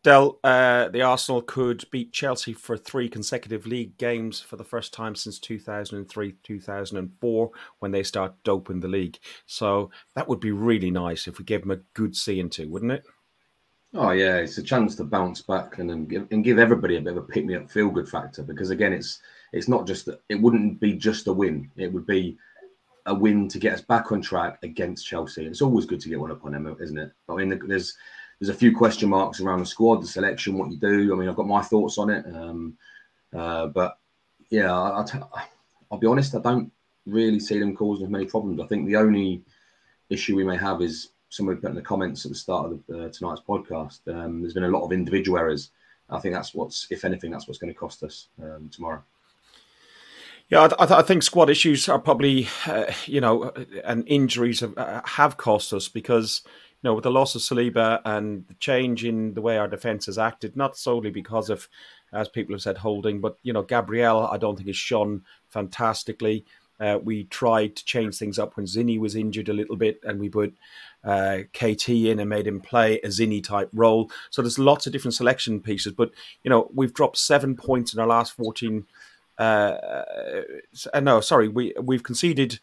Del, 0.03 0.37
uh, 0.43 0.89
the 0.89 1.01
Arsenal 1.01 1.41
could 1.41 1.85
beat 1.89 2.11
Chelsea 2.11 2.51
for 2.51 2.75
three 2.75 3.07
consecutive 3.07 3.65
league 3.65 3.97
games 3.97 4.41
for 4.41 4.57
the 4.57 4.63
first 4.63 4.93
time 4.93 5.15
since 5.15 5.39
2003 5.39 6.35
2004 6.43 7.51
when 7.79 7.91
they 7.91 8.03
start 8.03 8.33
doping 8.43 8.81
the 8.81 8.87
league. 8.89 9.17
So 9.45 9.91
that 10.15 10.27
would 10.27 10.41
be 10.41 10.51
really 10.51 10.91
nice 10.91 11.25
if 11.27 11.39
we 11.39 11.45
gave 11.45 11.61
them 11.61 11.71
a 11.71 11.81
good 11.93 12.17
see 12.17 12.41
into, 12.41 12.67
wouldn't 12.67 12.91
it? 12.91 13.05
Oh 13.93 14.11
yeah, 14.11 14.37
it's 14.37 14.57
a 14.57 14.63
chance 14.63 14.95
to 14.95 15.05
bounce 15.05 15.41
back 15.41 15.77
and 15.77 15.89
and 15.89 16.09
give, 16.09 16.27
and 16.31 16.43
give 16.43 16.59
everybody 16.59 16.97
a 16.97 17.01
bit 17.01 17.15
of 17.15 17.23
a 17.23 17.27
pick 17.27 17.45
me 17.45 17.55
up, 17.55 17.71
feel 17.71 17.89
good 17.89 18.09
factor 18.09 18.43
because 18.43 18.71
again, 18.71 18.91
it's 18.91 19.21
it's 19.53 19.67
not 19.67 19.87
just 19.87 20.05
that 20.07 20.21
it 20.29 20.41
wouldn't 20.41 20.79
be 20.79 20.93
just 20.93 21.27
a 21.27 21.33
win. 21.33 21.69
It 21.77 21.93
would 21.93 22.07
be 22.07 22.37
a 23.05 23.13
win 23.13 23.47
to 23.49 23.59
get 23.59 23.73
us 23.73 23.81
back 23.81 24.11
on 24.11 24.21
track 24.21 24.59
against 24.63 25.05
Chelsea. 25.05 25.45
It's 25.45 25.61
always 25.61 25.85
good 25.85 26.01
to 26.01 26.09
get 26.09 26.19
one 26.19 26.31
up 26.31 26.43
on 26.43 26.53
them, 26.53 26.75
isn't 26.81 26.97
it? 26.97 27.11
I 27.29 27.35
mean, 27.35 27.61
there's 27.67 27.95
there's 28.39 28.49
a 28.49 28.53
few 28.53 28.75
question 28.75 29.09
marks 29.09 29.39
around 29.39 29.59
the 29.59 29.65
squad, 29.65 30.01
the 30.01 30.07
selection, 30.07 30.57
what 30.57 30.71
you 30.71 30.77
do. 30.77 31.13
I 31.13 31.17
mean, 31.17 31.29
I've 31.29 31.35
got 31.35 31.47
my 31.47 31.61
thoughts 31.61 31.97
on 31.97 32.09
it, 32.09 32.25
um, 32.35 32.77
uh, 33.33 33.67
but 33.67 33.99
yeah, 34.49 34.73
I, 34.73 35.05
will 35.89 35.99
be 35.99 36.07
honest, 36.07 36.35
I 36.35 36.39
don't 36.39 36.71
really 37.05 37.39
see 37.39 37.59
them 37.59 37.75
causing 37.75 38.11
many 38.11 38.25
problems. 38.25 38.59
I 38.59 38.67
think 38.67 38.87
the 38.87 38.97
only 38.97 39.43
issue 40.09 40.35
we 40.35 40.43
may 40.43 40.57
have 40.57 40.81
is 40.81 41.09
somebody 41.29 41.59
put 41.59 41.69
in 41.69 41.75
the 41.75 41.81
comments 41.81 42.25
at 42.25 42.31
the 42.31 42.37
start 42.37 42.71
of 42.71 42.83
the, 42.87 43.05
uh, 43.05 43.09
tonight's 43.09 43.41
podcast. 43.41 43.99
Um, 44.07 44.41
there's 44.41 44.53
been 44.53 44.63
a 44.63 44.69
lot 44.69 44.83
of 44.83 44.91
individual 44.91 45.37
errors. 45.37 45.71
I 46.09 46.19
think 46.19 46.33
that's 46.33 46.53
what's, 46.53 46.87
if 46.91 47.05
anything, 47.05 47.31
that's 47.31 47.47
what's 47.47 47.59
going 47.59 47.73
to 47.73 47.79
cost 47.79 48.03
us 48.03 48.27
um, 48.41 48.69
tomorrow. 48.71 49.03
Yeah, 50.49 50.63
I, 50.63 50.67
th- 50.67 50.91
I, 50.91 51.01
think 51.01 51.23
squad 51.23 51.49
issues 51.49 51.89
are 51.89 51.99
probably, 51.99 52.47
uh, 52.67 52.91
you 53.05 53.21
know, 53.21 53.51
and 53.83 54.03
injuries 54.07 54.59
have, 54.59 54.77
uh, 54.77 55.01
have 55.05 55.37
cost 55.37 55.73
us 55.73 55.87
because, 55.87 56.41
you 56.45 56.89
know, 56.89 56.93
with 56.93 57.05
the 57.05 57.11
loss 57.11 57.33
of 57.33 57.41
Saliba 57.41 58.01
and 58.05 58.45
the 58.47 58.53
change 58.55 59.03
in 59.05 59.33
the 59.33 59.41
way 59.41 59.57
our 59.57 59.67
defence 59.67 60.05
has 60.05 60.17
acted, 60.17 60.55
not 60.55 60.77
solely 60.77 61.09
because 61.09 61.49
of, 61.49 61.69
as 62.11 62.27
people 62.27 62.53
have 62.53 62.61
said, 62.61 62.77
holding, 62.77 63.19
but, 63.19 63.37
you 63.41 63.53
know, 63.53 63.63
Gabriel, 63.63 64.27
I 64.27 64.37
don't 64.37 64.55
think 64.55 64.67
has 64.67 64.77
shone 64.77 65.23
fantastically. 65.49 66.45
Uh, 66.79 66.99
we 67.01 67.23
tried 67.25 67.75
to 67.77 67.85
change 67.85 68.17
things 68.17 68.37
up 68.37 68.57
when 68.57 68.65
Zinni 68.65 68.99
was 68.99 69.15
injured 69.15 69.47
a 69.47 69.53
little 69.53 69.77
bit, 69.77 70.01
and 70.03 70.19
we 70.19 70.27
put 70.27 70.53
uh, 71.03 71.39
KT 71.53 71.89
in 71.89 72.19
and 72.19 72.29
made 72.29 72.45
him 72.47 72.59
play 72.59 72.99
a 72.99 73.07
Zinni 73.07 73.43
type 73.43 73.69
role. 73.73 74.11
So 74.31 74.41
there's 74.41 74.59
lots 74.59 74.85
of 74.85 74.91
different 74.91 75.13
selection 75.13 75.61
pieces. 75.61 75.93
But 75.93 76.11
you 76.43 76.49
know, 76.49 76.69
we've 76.73 76.93
dropped 76.93 77.17
seven 77.17 77.55
points 77.55 77.93
in 77.93 77.99
our 77.99 78.07
last 78.07 78.33
14 78.33 78.85
uh, 79.37 79.77
uh, 80.93 80.99
no, 80.99 81.21
sorry, 81.21 81.47
we 81.47 81.73
we've 81.81 82.03
conceded. 82.03 82.59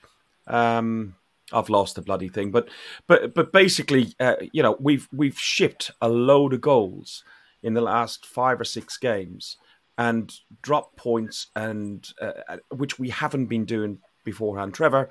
Um, 0.46 1.16
I've 1.52 1.68
lost 1.68 1.96
the 1.96 2.02
bloody 2.02 2.28
thing, 2.28 2.50
but 2.50 2.68
but 3.06 3.34
but 3.34 3.52
basically, 3.52 4.14
uh, 4.20 4.36
you 4.52 4.62
know, 4.62 4.76
we've 4.78 5.08
we've 5.12 5.38
shipped 5.38 5.90
a 6.00 6.08
load 6.08 6.52
of 6.52 6.60
goals 6.60 7.24
in 7.62 7.74
the 7.74 7.80
last 7.80 8.24
five 8.24 8.60
or 8.60 8.64
six 8.64 8.96
games 8.96 9.56
and 9.98 10.32
dropped 10.62 10.96
points, 10.96 11.48
and 11.56 12.12
uh, 12.20 12.32
uh, 12.48 12.56
which 12.70 12.98
we 12.98 13.10
haven't 13.10 13.46
been 13.46 13.64
doing 13.64 13.98
beforehand. 14.24 14.74
Trevor, 14.74 15.08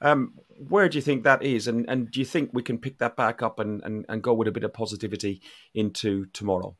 um, 0.00 0.34
where 0.68 0.88
do 0.88 0.96
you 0.96 1.02
think 1.02 1.24
that 1.24 1.42
is, 1.42 1.68
and 1.68 1.84
and 1.88 2.10
do 2.10 2.20
you 2.20 2.26
think 2.26 2.50
we 2.52 2.62
can 2.62 2.78
pick 2.78 2.98
that 2.98 3.16
back 3.16 3.42
up 3.42 3.58
and 3.58 3.82
and, 3.84 4.06
and 4.08 4.22
go 4.22 4.32
with 4.32 4.48
a 4.48 4.52
bit 4.52 4.64
of 4.64 4.72
positivity 4.72 5.42
into 5.74 6.24
tomorrow? 6.32 6.74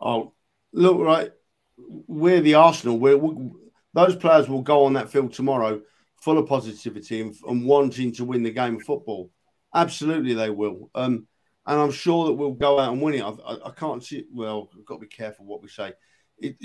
Oh, 0.00 0.32
look 0.72 0.98
right 0.98 1.30
we're 1.78 2.40
the 2.40 2.54
Arsenal. 2.54 2.98
We're, 2.98 3.16
we, 3.16 3.50
those 3.94 4.16
players 4.16 4.48
will 4.48 4.62
go 4.62 4.84
on 4.84 4.94
that 4.94 5.10
field 5.10 5.32
tomorrow 5.32 5.80
full 6.20 6.38
of 6.38 6.48
positivity 6.48 7.20
and, 7.20 7.34
and, 7.46 7.64
wanting 7.64 8.12
to 8.12 8.24
win 8.24 8.42
the 8.42 8.50
game 8.50 8.76
of 8.76 8.82
football. 8.82 9.30
Absolutely, 9.74 10.34
they 10.34 10.50
will. 10.50 10.90
Um, 10.94 11.26
and 11.66 11.80
I'm 11.80 11.92
sure 11.92 12.26
that 12.26 12.32
we'll 12.32 12.52
go 12.52 12.78
out 12.78 12.92
and 12.92 13.02
win 13.02 13.14
it. 13.14 13.22
I, 13.22 13.30
I, 13.30 13.68
I 13.68 13.70
can't 13.70 14.02
see. 14.02 14.24
Well, 14.32 14.70
we've 14.74 14.86
got 14.86 14.96
to 14.96 15.00
be 15.00 15.06
careful 15.06 15.46
what 15.46 15.62
we 15.62 15.68
say. 15.68 15.92
It, 16.38 16.56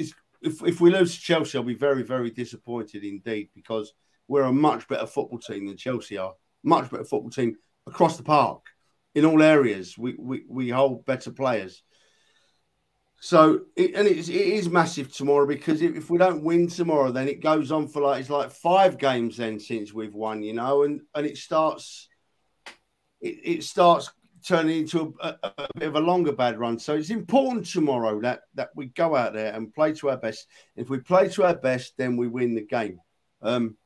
if, 0.42 0.64
if 0.64 0.82
we 0.82 0.92
lose 0.92 1.16
to 1.16 1.22
Chelsea, 1.22 1.58
I'll 1.58 1.64
be 1.64 1.74
very, 1.74 2.04
very 2.04 2.32
disappointed 2.32 3.04
indeed 3.04 3.50
because 3.54 3.94
we're 4.28 4.44
a 4.44 4.54
much 4.54 4.88
better 4.88 5.06
football 5.06 5.40
team 5.40 5.68
than 5.68 5.78
Chelsea 5.78 6.18
are. 6.18 6.34
Much 6.64 6.90
better 6.90 7.04
football 7.04 7.30
team 7.30 7.56
across 7.88 8.18
the 8.18 8.24
park. 8.24 8.62
in 9.16 9.26
all 9.26 9.42
areas. 9.42 9.98
We 9.98 10.16
we, 10.18 10.44
we 10.48 10.70
hold 10.70 11.06
better 11.06 11.32
players. 11.32 11.84
So 13.24 13.66
it, 13.76 13.94
and 13.94 14.08
it's, 14.08 14.30
it 14.30 14.34
is 14.34 14.68
massive 14.68 15.14
tomorrow 15.14 15.46
because 15.46 15.84
if, 15.84 16.10
we 16.10 16.18
don't 16.18 16.44
win 16.44 16.68
tomorrow, 16.68 17.12
then 17.12 17.28
it 17.28 17.40
goes 17.40 17.72
on 17.72 17.88
for 17.88 18.02
like 18.02 18.20
it's 18.20 18.32
like 18.32 18.50
five 18.50 18.98
games 18.98 19.38
then 19.38 19.60
since 19.60 19.94
we've 19.94 20.16
won, 20.16 20.42
you 20.42 20.54
know, 20.54 20.82
and 20.82 21.02
and 21.14 21.28
it 21.28 21.38
starts 21.38 22.10
it, 23.22 23.38
it 23.44 23.64
starts 23.64 24.12
turning 24.44 24.80
into 24.80 25.14
a, 25.22 25.36
a, 25.44 25.52
a, 25.60 25.68
bit 25.78 25.90
of 25.90 25.96
a 25.98 26.00
longer 26.00 26.32
bad 26.32 26.58
run. 26.58 26.80
So 26.80 26.96
it's 26.96 27.12
important 27.12 27.68
tomorrow 27.68 28.20
that 28.22 28.42
that 28.56 28.72
we 28.76 28.88
go 28.88 29.16
out 29.16 29.34
there 29.34 29.54
and 29.54 29.72
play 29.72 29.94
to 29.94 30.10
our 30.10 30.18
best. 30.18 30.48
If 30.76 30.90
we 30.90 30.98
play 30.98 31.30
to 31.30 31.44
our 31.44 31.56
best, 31.56 31.94
then 32.00 32.18
we 32.18 32.28
win 32.28 32.56
the 32.56 32.66
game. 32.66 33.00
Um, 33.44 33.78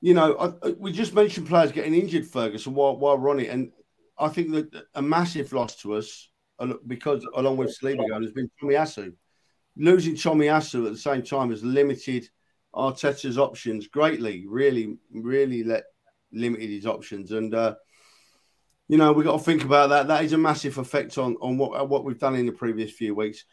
you 0.00 0.14
know, 0.14 0.56
I, 0.62 0.70
we 0.78 0.92
just 0.92 1.14
mentioned 1.14 1.48
players 1.48 1.72
getting 1.72 1.94
injured, 1.94 2.28
Ferguson, 2.28 2.74
while, 2.74 2.96
while 2.96 3.18
we're 3.18 3.30
on 3.30 3.40
it, 3.40 3.48
and 3.48 3.72
I 4.16 4.28
think 4.28 4.52
that 4.52 4.84
a 4.94 5.02
massive 5.02 5.52
loss 5.52 5.74
to 5.82 5.94
us 5.94 6.29
because 6.86 7.26
along 7.34 7.56
with 7.56 7.76
Saliba 7.78 8.22
has 8.22 8.32
been 8.32 8.50
Tomiyasu. 8.62 9.12
Losing 9.76 10.14
Tomiyasu 10.14 10.86
at 10.86 10.92
the 10.92 10.98
same 10.98 11.22
time 11.22 11.50
has 11.50 11.64
limited 11.64 12.28
Arteta's 12.74 13.38
options 13.38 13.88
greatly. 13.88 14.46
Really, 14.46 14.96
really 15.12 15.64
let 15.64 15.84
limited 16.32 16.70
his 16.70 16.86
options, 16.86 17.32
and 17.32 17.54
uh, 17.54 17.74
you 18.88 18.98
know 18.98 19.12
we've 19.12 19.26
got 19.26 19.38
to 19.38 19.44
think 19.44 19.64
about 19.64 19.90
that. 19.90 20.08
That 20.08 20.24
is 20.24 20.32
a 20.32 20.38
massive 20.38 20.78
effect 20.78 21.18
on 21.18 21.36
on 21.40 21.56
what 21.56 21.88
what 21.88 22.04
we've 22.04 22.18
done 22.18 22.36
in 22.36 22.46
the 22.46 22.52
previous 22.52 22.92
few 22.92 23.14
weeks. 23.14 23.44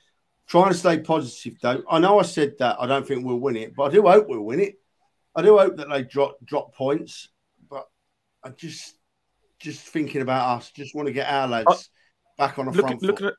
Trying 0.48 0.72
to 0.72 0.78
stay 0.78 1.00
positive, 1.00 1.60
though. 1.62 1.84
I 1.90 2.00
know 2.00 2.20
I 2.20 2.24
said 2.24 2.54
that 2.60 2.78
I 2.80 2.88
don't 2.88 3.06
think 3.06 3.26
we'll 3.26 3.40
win 3.40 3.58
it, 3.58 3.76
but 3.76 3.84
I 3.84 3.90
do 3.92 4.02
hope 4.04 4.28
we'll 4.28 4.42
win 4.42 4.62
it. 4.62 4.76
I 5.36 5.42
do 5.42 5.58
hope 5.58 5.78
that 5.78 5.90
they 5.90 6.04
drop 6.04 6.38
drop 6.46 6.74
points, 6.74 7.30
but 7.70 7.88
I 8.44 8.50
just 8.50 8.98
just 9.60 9.86
thinking 9.88 10.22
about 10.22 10.58
us. 10.58 10.72
Just 10.72 10.96
want 10.96 11.08
to 11.08 11.14
get 11.14 11.32
our 11.32 11.48
lads 11.48 11.90
back 12.38 12.60
on 12.60 12.68
a 12.68 12.72
look 12.72 12.88
front 12.88 12.96
at, 12.96 13.08
look 13.08 13.22
at 13.22 13.34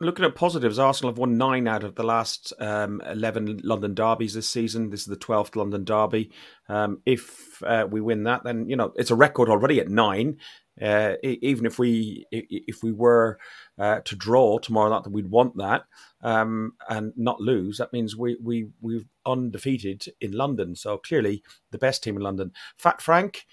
looking 0.00 0.24
at 0.24 0.34
positives. 0.34 0.78
Arsenal 0.78 1.12
have 1.12 1.18
won 1.18 1.36
nine 1.36 1.66
out 1.68 1.84
of 1.84 1.94
the 1.94 2.02
last 2.02 2.52
um, 2.58 3.00
eleven 3.06 3.60
London 3.62 3.94
derbies 3.94 4.34
this 4.34 4.48
season. 4.48 4.90
This 4.90 5.00
is 5.00 5.06
the 5.06 5.16
twelfth 5.16 5.56
London 5.56 5.84
derby. 5.84 6.30
Um, 6.68 7.00
if 7.06 7.62
uh, 7.62 7.86
we 7.90 8.00
win 8.00 8.24
that, 8.24 8.44
then 8.44 8.68
you 8.68 8.76
know 8.76 8.92
it's 8.96 9.10
a 9.10 9.16
record 9.16 9.48
already 9.48 9.80
at 9.80 9.88
nine. 9.88 10.38
Uh, 10.80 11.14
even 11.22 11.66
if 11.66 11.78
we 11.78 12.26
if 12.32 12.82
we 12.82 12.90
were 12.90 13.38
uh, 13.78 14.00
to 14.00 14.16
draw 14.16 14.58
tomorrow, 14.58 14.90
not 14.90 15.04
that 15.04 15.12
we'd 15.12 15.30
want 15.30 15.56
that 15.56 15.84
um, 16.22 16.72
and 16.88 17.12
not 17.16 17.40
lose. 17.40 17.78
That 17.78 17.92
means 17.92 18.16
we 18.16 18.36
we 18.42 18.68
we've 18.80 19.06
undefeated 19.24 20.06
in 20.20 20.32
London. 20.32 20.74
So 20.74 20.98
clearly 20.98 21.44
the 21.70 21.78
best 21.78 22.02
team 22.02 22.16
in 22.16 22.22
London. 22.22 22.52
Fat 22.76 23.00
Frank, 23.00 23.46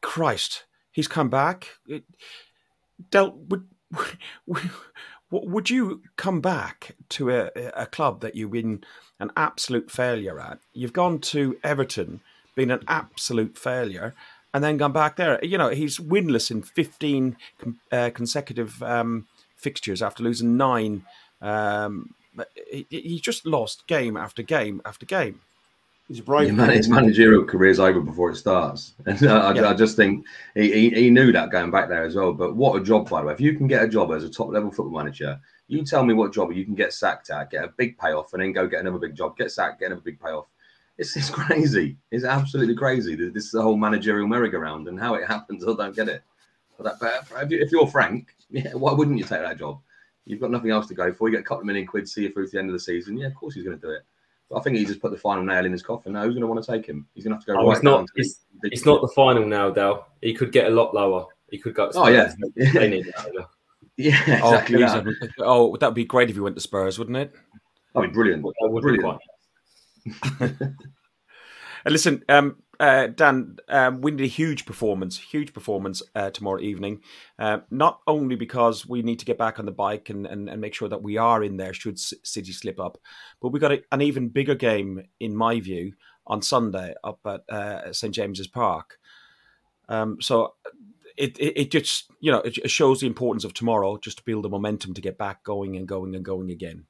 Christ, 0.00 0.64
he's 0.90 1.08
come 1.08 1.28
back. 1.28 1.68
It, 1.86 2.04
dealt 3.10 3.36
with 3.36 3.68
would 5.30 5.70
you 5.70 6.02
come 6.16 6.40
back 6.40 6.96
to 7.10 7.30
a, 7.30 7.50
a 7.74 7.86
club 7.86 8.20
that 8.20 8.34
you've 8.34 8.52
been 8.52 8.84
an 9.18 9.30
absolute 9.36 9.90
failure 9.90 10.40
at? 10.40 10.58
You've 10.72 10.92
gone 10.92 11.20
to 11.20 11.58
Everton, 11.62 12.20
been 12.54 12.70
an 12.70 12.84
absolute 12.88 13.58
failure, 13.58 14.14
and 14.52 14.64
then 14.64 14.76
gone 14.76 14.92
back 14.92 15.16
there. 15.16 15.42
You 15.44 15.58
know, 15.58 15.68
he's 15.68 15.98
winless 15.98 16.50
in 16.50 16.62
15 16.62 17.36
uh, 17.92 18.10
consecutive 18.14 18.82
um, 18.82 19.26
fixtures 19.56 20.02
after 20.02 20.22
losing 20.22 20.56
nine. 20.56 21.04
Um, 21.40 22.14
he, 22.70 22.86
he 22.90 23.20
just 23.20 23.46
lost 23.46 23.86
game 23.86 24.16
after 24.16 24.42
game 24.42 24.80
after 24.84 25.06
game. 25.06 25.40
He's 26.08 26.22
brave. 26.22 26.54
Man, 26.54 26.70
his 26.70 26.88
managerial 26.88 27.44
career's 27.44 27.78
over 27.78 28.00
before 28.00 28.30
it 28.30 28.36
starts. 28.36 28.94
And 29.04 29.22
I, 29.28 29.52
yeah. 29.52 29.68
I 29.68 29.74
just 29.74 29.94
think 29.94 30.24
he, 30.54 30.72
he, 30.72 30.90
he, 30.90 31.10
knew 31.10 31.32
that 31.32 31.50
going 31.50 31.70
back 31.70 31.90
there 31.90 32.04
as 32.04 32.14
well. 32.14 32.32
But 32.32 32.56
what 32.56 32.80
a 32.80 32.84
job, 32.84 33.10
by 33.10 33.20
the 33.20 33.26
way. 33.26 33.34
If 33.34 33.42
you 33.42 33.54
can 33.54 33.66
get 33.66 33.84
a 33.84 33.88
job 33.88 34.10
as 34.12 34.24
a 34.24 34.30
top 34.30 34.48
level 34.48 34.70
football 34.70 34.96
manager, 34.98 35.38
you 35.66 35.84
tell 35.84 36.02
me 36.02 36.14
what 36.14 36.32
job 36.32 36.50
you 36.52 36.64
can 36.64 36.74
get 36.74 36.94
sacked 36.94 37.28
at, 37.28 37.50
get 37.50 37.62
a 37.62 37.74
big 37.76 37.98
payoff, 37.98 38.32
and 38.32 38.42
then 38.42 38.52
go 38.52 38.66
get 38.66 38.80
another 38.80 38.98
big 38.98 39.14
job, 39.14 39.36
get 39.36 39.52
sacked, 39.52 39.80
get 39.80 39.86
another 39.86 40.00
big 40.00 40.18
payoff. 40.18 40.46
It's, 40.96 41.14
it's 41.14 41.28
crazy. 41.30 41.98
It's 42.10 42.24
absolutely 42.24 42.74
crazy. 42.74 43.14
This 43.14 43.44
is 43.44 43.52
the 43.52 43.62
whole 43.62 43.76
managerial 43.76 44.26
merry-go-round 44.26 44.88
and 44.88 44.98
how 44.98 45.14
it 45.14 45.26
happens. 45.28 45.62
I 45.62 45.74
don't 45.74 45.94
get 45.94 46.08
it. 46.08 46.22
But, 46.78 46.98
that, 47.00 47.26
but 47.28 47.52
if 47.52 47.70
you're 47.70 47.86
Frank, 47.86 48.34
yeah, 48.50 48.72
why 48.72 48.92
wouldn't 48.92 49.18
you 49.18 49.24
take 49.24 49.42
that 49.42 49.58
job? 49.58 49.80
You've 50.24 50.40
got 50.40 50.50
nothing 50.50 50.70
else 50.70 50.86
to 50.88 50.94
go 50.94 51.12
for. 51.12 51.28
You 51.28 51.36
get 51.36 51.40
a 51.40 51.44
couple 51.44 51.60
of 51.60 51.66
million 51.66 51.86
quid, 51.86 52.08
see 52.08 52.22
you 52.22 52.32
through 52.32 52.46
to 52.46 52.52
the 52.52 52.58
end 52.60 52.68
of 52.70 52.72
the 52.72 52.80
season. 52.80 53.18
Yeah, 53.18 53.26
of 53.26 53.34
course 53.34 53.54
he's 53.54 53.64
going 53.64 53.78
to 53.78 53.86
do 53.86 53.92
it. 53.92 54.02
I 54.54 54.60
think 54.60 54.76
he 54.76 54.84
just 54.84 55.00
put 55.00 55.10
the 55.10 55.18
final 55.18 55.44
nail 55.44 55.64
in 55.64 55.72
his 55.72 55.82
coffin. 55.82 56.12
Now 56.12 56.22
who's 56.22 56.34
going 56.34 56.42
to 56.42 56.46
want 56.46 56.64
to 56.64 56.70
take 56.70 56.86
him? 56.86 57.06
He's 57.14 57.24
going 57.24 57.32
to 57.32 57.36
have 57.36 57.44
to 57.44 57.52
go. 57.52 57.60
Oh, 57.60 57.66
right 57.66 57.76
it's 57.76 57.82
not. 57.82 58.06
It's, 58.14 58.44
it's 58.62 58.86
not 58.86 59.02
the 59.02 59.08
final 59.08 59.44
now, 59.44 59.70
Dale. 59.70 60.06
He 60.22 60.32
could 60.32 60.52
get 60.52 60.66
a 60.66 60.70
lot 60.70 60.94
lower. 60.94 61.26
He 61.50 61.58
could 61.58 61.74
go. 61.74 61.90
Oh 61.94 62.08
yeah. 62.08 62.32
they 62.56 62.88
need 62.88 63.12
Yeah. 63.96 64.40
Oh, 64.44 64.54
exactly 64.54 64.84
oh, 64.84 64.88
that. 64.88 65.30
oh, 65.40 65.76
that'd 65.76 65.94
be 65.94 66.04
great 66.04 66.30
if 66.30 66.36
he 66.36 66.40
went 66.40 66.54
to 66.54 66.62
Spurs, 66.62 66.98
wouldn't 66.98 67.16
it? 67.16 67.34
That'd 67.94 68.10
be 68.10 68.14
brilliant. 68.14 68.44
That 68.44 68.68
would 68.70 68.82
brilliant. 68.82 69.18
Be 70.04 70.66
listen, 71.86 72.22
um, 72.28 72.56
uh, 72.80 73.08
Dan, 73.08 73.56
um, 73.68 74.00
we 74.00 74.12
need 74.12 74.24
a 74.24 74.28
huge 74.28 74.64
performance, 74.64 75.18
huge 75.18 75.52
performance 75.52 76.02
uh, 76.14 76.30
tomorrow 76.30 76.60
evening. 76.60 77.00
Uh, 77.38 77.58
not 77.70 78.00
only 78.06 78.36
because 78.36 78.86
we 78.86 79.02
need 79.02 79.18
to 79.18 79.24
get 79.24 79.38
back 79.38 79.58
on 79.58 79.66
the 79.66 79.72
bike 79.72 80.10
and, 80.10 80.26
and, 80.26 80.48
and 80.48 80.60
make 80.60 80.74
sure 80.74 80.88
that 80.88 81.02
we 81.02 81.16
are 81.16 81.42
in 81.42 81.56
there 81.56 81.74
should 81.74 81.98
City 81.98 82.52
slip 82.52 82.78
up, 82.78 82.98
but 83.40 83.48
we've 83.48 83.62
got 83.62 83.72
a, 83.72 83.82
an 83.90 84.00
even 84.00 84.28
bigger 84.28 84.54
game, 84.54 85.02
in 85.18 85.34
my 85.34 85.58
view, 85.60 85.92
on 86.26 86.42
Sunday 86.42 86.94
up 87.02 87.20
at 87.26 87.42
uh, 87.48 87.92
St 87.92 88.14
James's 88.14 88.46
Park. 88.46 88.98
Um, 89.88 90.18
so 90.20 90.54
it, 91.16 91.36
it, 91.38 91.60
it 91.60 91.70
just 91.70 92.10
you 92.20 92.30
know 92.30 92.40
it 92.40 92.70
shows 92.70 93.00
the 93.00 93.06
importance 93.06 93.44
of 93.44 93.54
tomorrow 93.54 93.98
just 93.98 94.18
to 94.18 94.24
build 94.24 94.44
the 94.44 94.48
momentum 94.48 94.94
to 94.94 95.00
get 95.00 95.18
back 95.18 95.42
going 95.42 95.76
and 95.76 95.88
going 95.88 96.14
and 96.14 96.24
going 96.24 96.50
again. 96.50 96.84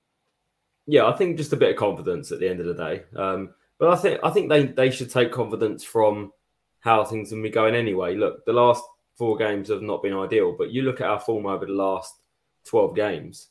Yeah, 0.86 1.07
I 1.07 1.16
think 1.16 1.36
just 1.36 1.53
a 1.53 1.57
bit 1.57 1.70
of 1.70 1.76
confidence 1.76 2.32
at 2.32 2.41
the 2.41 2.49
end 2.49 2.61
of 2.61 2.66
the 2.66 2.74
day. 2.74 3.03
Um, 3.16 3.51
but 3.78 3.90
I 3.90 3.96
think 3.96 4.20
I 4.22 4.30
think 4.30 4.48
they, 4.48 4.66
they 4.66 4.90
should 4.90 5.10
take 5.10 5.32
confidence 5.32 5.84
from 5.84 6.32
how 6.80 7.04
things 7.04 7.30
have 7.30 7.42
been 7.42 7.52
going 7.52 7.74
anyway. 7.74 8.14
Look, 8.14 8.44
the 8.44 8.52
last 8.52 8.82
four 9.16 9.36
games 9.36 9.68
have 9.68 9.82
not 9.82 10.02
been 10.02 10.14
ideal, 10.14 10.54
but 10.56 10.70
you 10.70 10.82
look 10.82 11.00
at 11.00 11.08
our 11.08 11.20
form 11.20 11.46
over 11.46 11.66
the 11.66 11.72
last 11.72 12.14
12 12.66 12.94
games, 12.94 13.48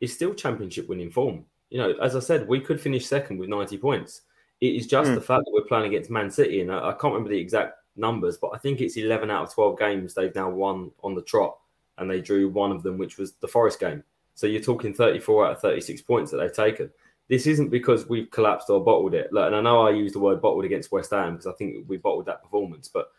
it's 0.00 0.14
still 0.14 0.34
championship 0.34 0.88
winning 0.88 1.10
form. 1.10 1.44
You 1.70 1.78
know, 1.78 1.92
as 2.02 2.16
I 2.16 2.20
said, 2.20 2.48
we 2.48 2.60
could 2.60 2.80
finish 2.80 3.06
second 3.06 3.38
with 3.38 3.48
90 3.48 3.78
points. 3.78 4.22
It 4.60 4.74
is 4.74 4.86
just 4.86 5.10
mm. 5.10 5.14
the 5.14 5.20
fact 5.20 5.44
that 5.44 5.52
we're 5.52 5.66
playing 5.66 5.86
against 5.86 6.10
Man 6.10 6.30
City, 6.30 6.60
and 6.60 6.70
I, 6.70 6.90
I 6.90 6.92
can't 6.92 7.14
remember 7.14 7.30
the 7.30 7.38
exact 7.38 7.74
numbers, 7.96 8.38
but 8.38 8.50
I 8.54 8.58
think 8.58 8.80
it's 8.80 8.96
11 8.96 9.30
out 9.30 9.44
of 9.44 9.54
12 9.54 9.78
games 9.78 10.14
they've 10.14 10.34
now 10.34 10.50
won 10.50 10.90
on 11.02 11.14
the 11.14 11.22
trot, 11.22 11.56
and 11.98 12.10
they 12.10 12.20
drew 12.20 12.48
one 12.48 12.72
of 12.72 12.82
them, 12.82 12.98
which 12.98 13.18
was 13.18 13.32
the 13.34 13.48
Forest 13.48 13.80
game. 13.80 14.02
So 14.34 14.46
you're 14.46 14.62
talking 14.62 14.94
34 14.94 15.46
out 15.46 15.52
of 15.52 15.60
36 15.60 16.02
points 16.02 16.30
that 16.30 16.38
they've 16.38 16.52
taken 16.52 16.90
this 17.32 17.46
isn't 17.46 17.70
because 17.70 18.06
we've 18.10 18.30
collapsed 18.30 18.68
or 18.68 18.84
bottled 18.84 19.14
it. 19.14 19.32
Look, 19.32 19.46
and 19.46 19.56
I 19.56 19.62
know 19.62 19.86
I 19.86 19.90
use 19.90 20.12
the 20.12 20.18
word 20.18 20.42
bottled 20.42 20.66
against 20.66 20.92
West 20.92 21.12
Ham 21.12 21.32
because 21.32 21.46
I 21.46 21.52
think 21.52 21.88
we 21.88 21.96
bottled 21.96 22.26
that 22.26 22.42
performance, 22.42 22.88
but 22.88 23.10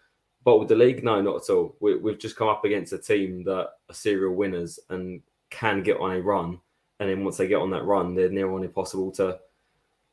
bottled 0.43 0.68
the 0.68 0.76
league? 0.76 1.03
No, 1.03 1.20
not 1.20 1.38
at 1.38 1.49
all. 1.49 1.76
We, 1.80 1.97
we've 1.97 2.20
just 2.20 2.36
come 2.36 2.47
up 2.47 2.64
against 2.64 2.93
a 2.93 2.99
team 2.99 3.43
that 3.45 3.70
are 3.89 3.93
serial 3.93 4.36
winners 4.36 4.80
and 4.91 5.24
can 5.49 5.82
get 5.82 5.97
on 5.97 6.11
a 6.11 6.22
run. 6.22 6.59
And 6.99 7.09
then 7.09 7.24
once 7.24 7.38
they 7.38 7.47
get 7.47 7.59
on 7.59 7.72
that 7.72 7.86
run, 7.86 8.14
they're 8.14 8.30
near 8.30 8.51
on 8.51 8.64
impossible 8.64 9.11
to 9.14 9.39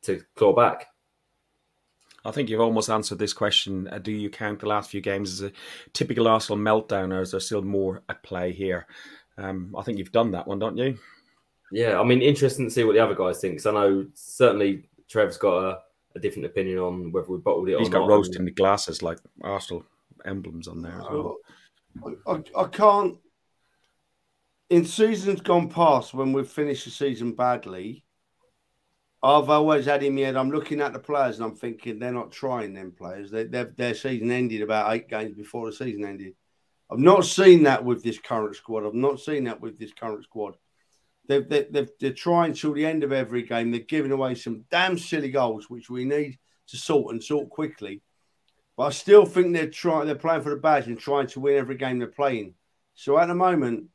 to 0.01 0.23
claw 0.35 0.51
back. 0.51 0.87
I 2.25 2.31
think 2.31 2.49
you've 2.49 2.59
almost 2.59 2.89
answered 2.89 3.19
this 3.19 3.33
question. 3.33 3.87
Uh, 3.87 3.99
do 3.99 4.11
you 4.11 4.31
count 4.31 4.61
the 4.61 4.67
last 4.67 4.89
few 4.89 5.01
games 5.01 5.31
as 5.31 5.43
a 5.43 5.51
typical 5.93 6.27
Arsenal 6.27 6.57
meltdown, 6.57 7.13
or 7.13 7.21
is 7.21 7.31
there 7.31 7.39
still 7.39 7.61
more 7.61 8.01
at 8.09 8.23
play 8.23 8.51
here? 8.51 8.87
Um, 9.37 9.75
I 9.77 9.83
think 9.83 9.99
you've 9.99 10.11
done 10.11 10.31
that 10.31 10.47
one, 10.47 10.57
don't 10.57 10.77
you? 10.77 10.97
Yeah, 11.71 11.99
I 11.99 12.03
mean, 12.03 12.21
interesting 12.21 12.65
to 12.65 12.71
see 12.71 12.83
what 12.83 12.93
the 12.93 12.99
other 12.99 13.15
guys 13.15 13.39
think. 13.39 13.53
Because 13.53 13.65
I 13.65 13.71
know 13.71 14.05
certainly 14.13 14.83
Trev's 15.07 15.37
got 15.37 15.63
a, 15.63 15.79
a, 16.15 16.19
different 16.19 16.45
opinion 16.45 16.79
on 16.79 17.11
whether 17.11 17.27
we 17.27 17.37
bottled 17.37 17.69
it. 17.69 17.79
He's 17.79 17.89
got 17.89 17.99
not. 17.99 18.09
roast 18.09 18.35
in 18.35 18.45
the 18.45 18.51
glasses 18.51 19.01
like 19.01 19.19
Arsenal 19.41 19.83
emblems 20.25 20.67
on 20.67 20.81
there 20.81 20.99
as 20.99 21.05
well. 21.09 21.37
I, 22.27 22.43
I, 22.57 22.67
can't. 22.67 23.17
In 24.69 24.85
seasons 24.85 25.41
gone 25.41 25.69
past, 25.69 26.13
when 26.13 26.33
we've 26.33 26.47
finished 26.47 26.85
the 26.85 26.91
season 26.91 27.33
badly, 27.33 28.03
I've 29.23 29.49
always 29.49 29.85
had 29.85 30.01
him 30.01 30.17
yet. 30.17 30.37
I'm 30.37 30.51
looking 30.51 30.81
at 30.81 30.93
the 30.93 30.99
players 30.99 31.37
and 31.37 31.45
I'm 31.45 31.55
thinking 31.55 31.99
they're 31.99 32.11
not 32.11 32.31
trying. 32.31 32.73
Them 32.73 32.91
players, 32.91 33.31
they, 33.31 33.43
their 33.43 33.93
season 33.93 34.31
ended 34.31 34.61
about 34.61 34.93
eight 34.93 35.09
games 35.09 35.35
before 35.35 35.67
the 35.67 35.75
season 35.75 36.05
ended. 36.05 36.33
I've 36.89 36.99
not 36.99 37.25
seen 37.25 37.63
that 37.63 37.85
with 37.85 38.03
this 38.03 38.17
current 38.17 38.55
squad. 38.55 38.85
I've 38.85 38.93
not 38.93 39.19
seen 39.19 39.45
that 39.45 39.61
with 39.61 39.77
this 39.77 39.93
current 39.93 40.23
squad. 40.23 40.55
They've, 41.27 41.47
they, 41.47 41.67
they've, 41.69 41.89
they're 41.99 42.13
trying 42.13 42.53
till 42.53 42.73
the 42.73 42.85
end 42.85 43.03
of 43.03 43.11
every 43.11 43.43
game. 43.43 43.71
They're 43.71 43.81
giving 43.81 44.11
away 44.11 44.35
some 44.35 44.65
damn 44.69 44.97
silly 44.97 45.31
goals, 45.31 45.69
which 45.69 45.89
we 45.89 46.05
need 46.05 46.37
to 46.67 46.77
sort 46.77 47.13
and 47.13 47.23
sort 47.23 47.49
quickly. 47.49 48.01
But 48.77 48.83
I 48.83 48.89
still 48.89 49.25
think 49.25 49.53
they're 49.53 49.69
trying. 49.69 50.07
They're 50.07 50.15
playing 50.15 50.41
for 50.41 50.49
the 50.49 50.55
badge 50.55 50.87
and 50.87 50.99
trying 50.99 51.27
to 51.27 51.39
win 51.39 51.57
every 51.57 51.75
game 51.75 51.99
they're 51.99 52.07
playing. 52.07 52.55
So 52.93 53.17
at 53.19 53.27
the 53.27 53.35
moment, 53.35 53.85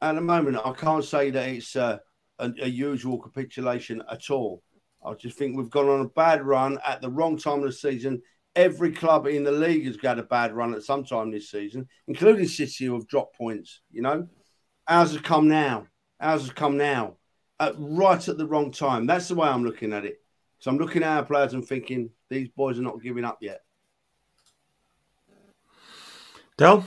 at 0.00 0.14
the 0.14 0.20
moment, 0.20 0.58
I 0.64 0.72
can't 0.72 1.04
say 1.04 1.30
that 1.30 1.48
it's 1.48 1.76
a, 1.76 2.00
a, 2.38 2.52
a 2.62 2.68
usual 2.68 3.20
capitulation 3.20 4.02
at 4.10 4.30
all. 4.30 4.62
I 5.04 5.14
just 5.14 5.38
think 5.38 5.56
we've 5.56 5.70
gone 5.70 5.88
on 5.88 6.00
a 6.00 6.08
bad 6.08 6.42
run 6.42 6.78
at 6.86 7.00
the 7.00 7.10
wrong 7.10 7.38
time 7.38 7.60
of 7.60 7.64
the 7.64 7.72
season 7.72 8.22
every 8.56 8.92
club 8.92 9.26
in 9.26 9.44
the 9.44 9.52
league 9.52 9.86
has 9.86 9.96
got 9.96 10.18
a 10.18 10.22
bad 10.22 10.52
run 10.52 10.74
at 10.74 10.82
some 10.82 11.04
time 11.04 11.30
this 11.30 11.50
season, 11.50 11.88
including 12.08 12.48
City, 12.48 12.86
who 12.86 12.94
have 12.94 13.06
dropped 13.06 13.36
points. 13.36 13.80
You 13.90 14.02
know, 14.02 14.28
ours 14.88 15.12
has 15.12 15.20
come 15.20 15.48
now. 15.48 15.86
Ours 16.20 16.42
has 16.42 16.50
come 16.50 16.76
now, 16.76 17.16
at, 17.58 17.74
right 17.78 18.28
at 18.28 18.36
the 18.36 18.46
wrong 18.46 18.70
time. 18.70 19.06
That's 19.06 19.28
the 19.28 19.34
way 19.34 19.48
I'm 19.48 19.64
looking 19.64 19.92
at 19.92 20.04
it. 20.04 20.20
So 20.58 20.70
I'm 20.70 20.78
looking 20.78 21.02
at 21.02 21.16
our 21.16 21.24
players 21.24 21.54
and 21.54 21.66
thinking 21.66 22.10
these 22.28 22.48
boys 22.48 22.78
are 22.78 22.82
not 22.82 23.02
giving 23.02 23.24
up 23.24 23.38
yet. 23.40 23.62
Del? 26.58 26.84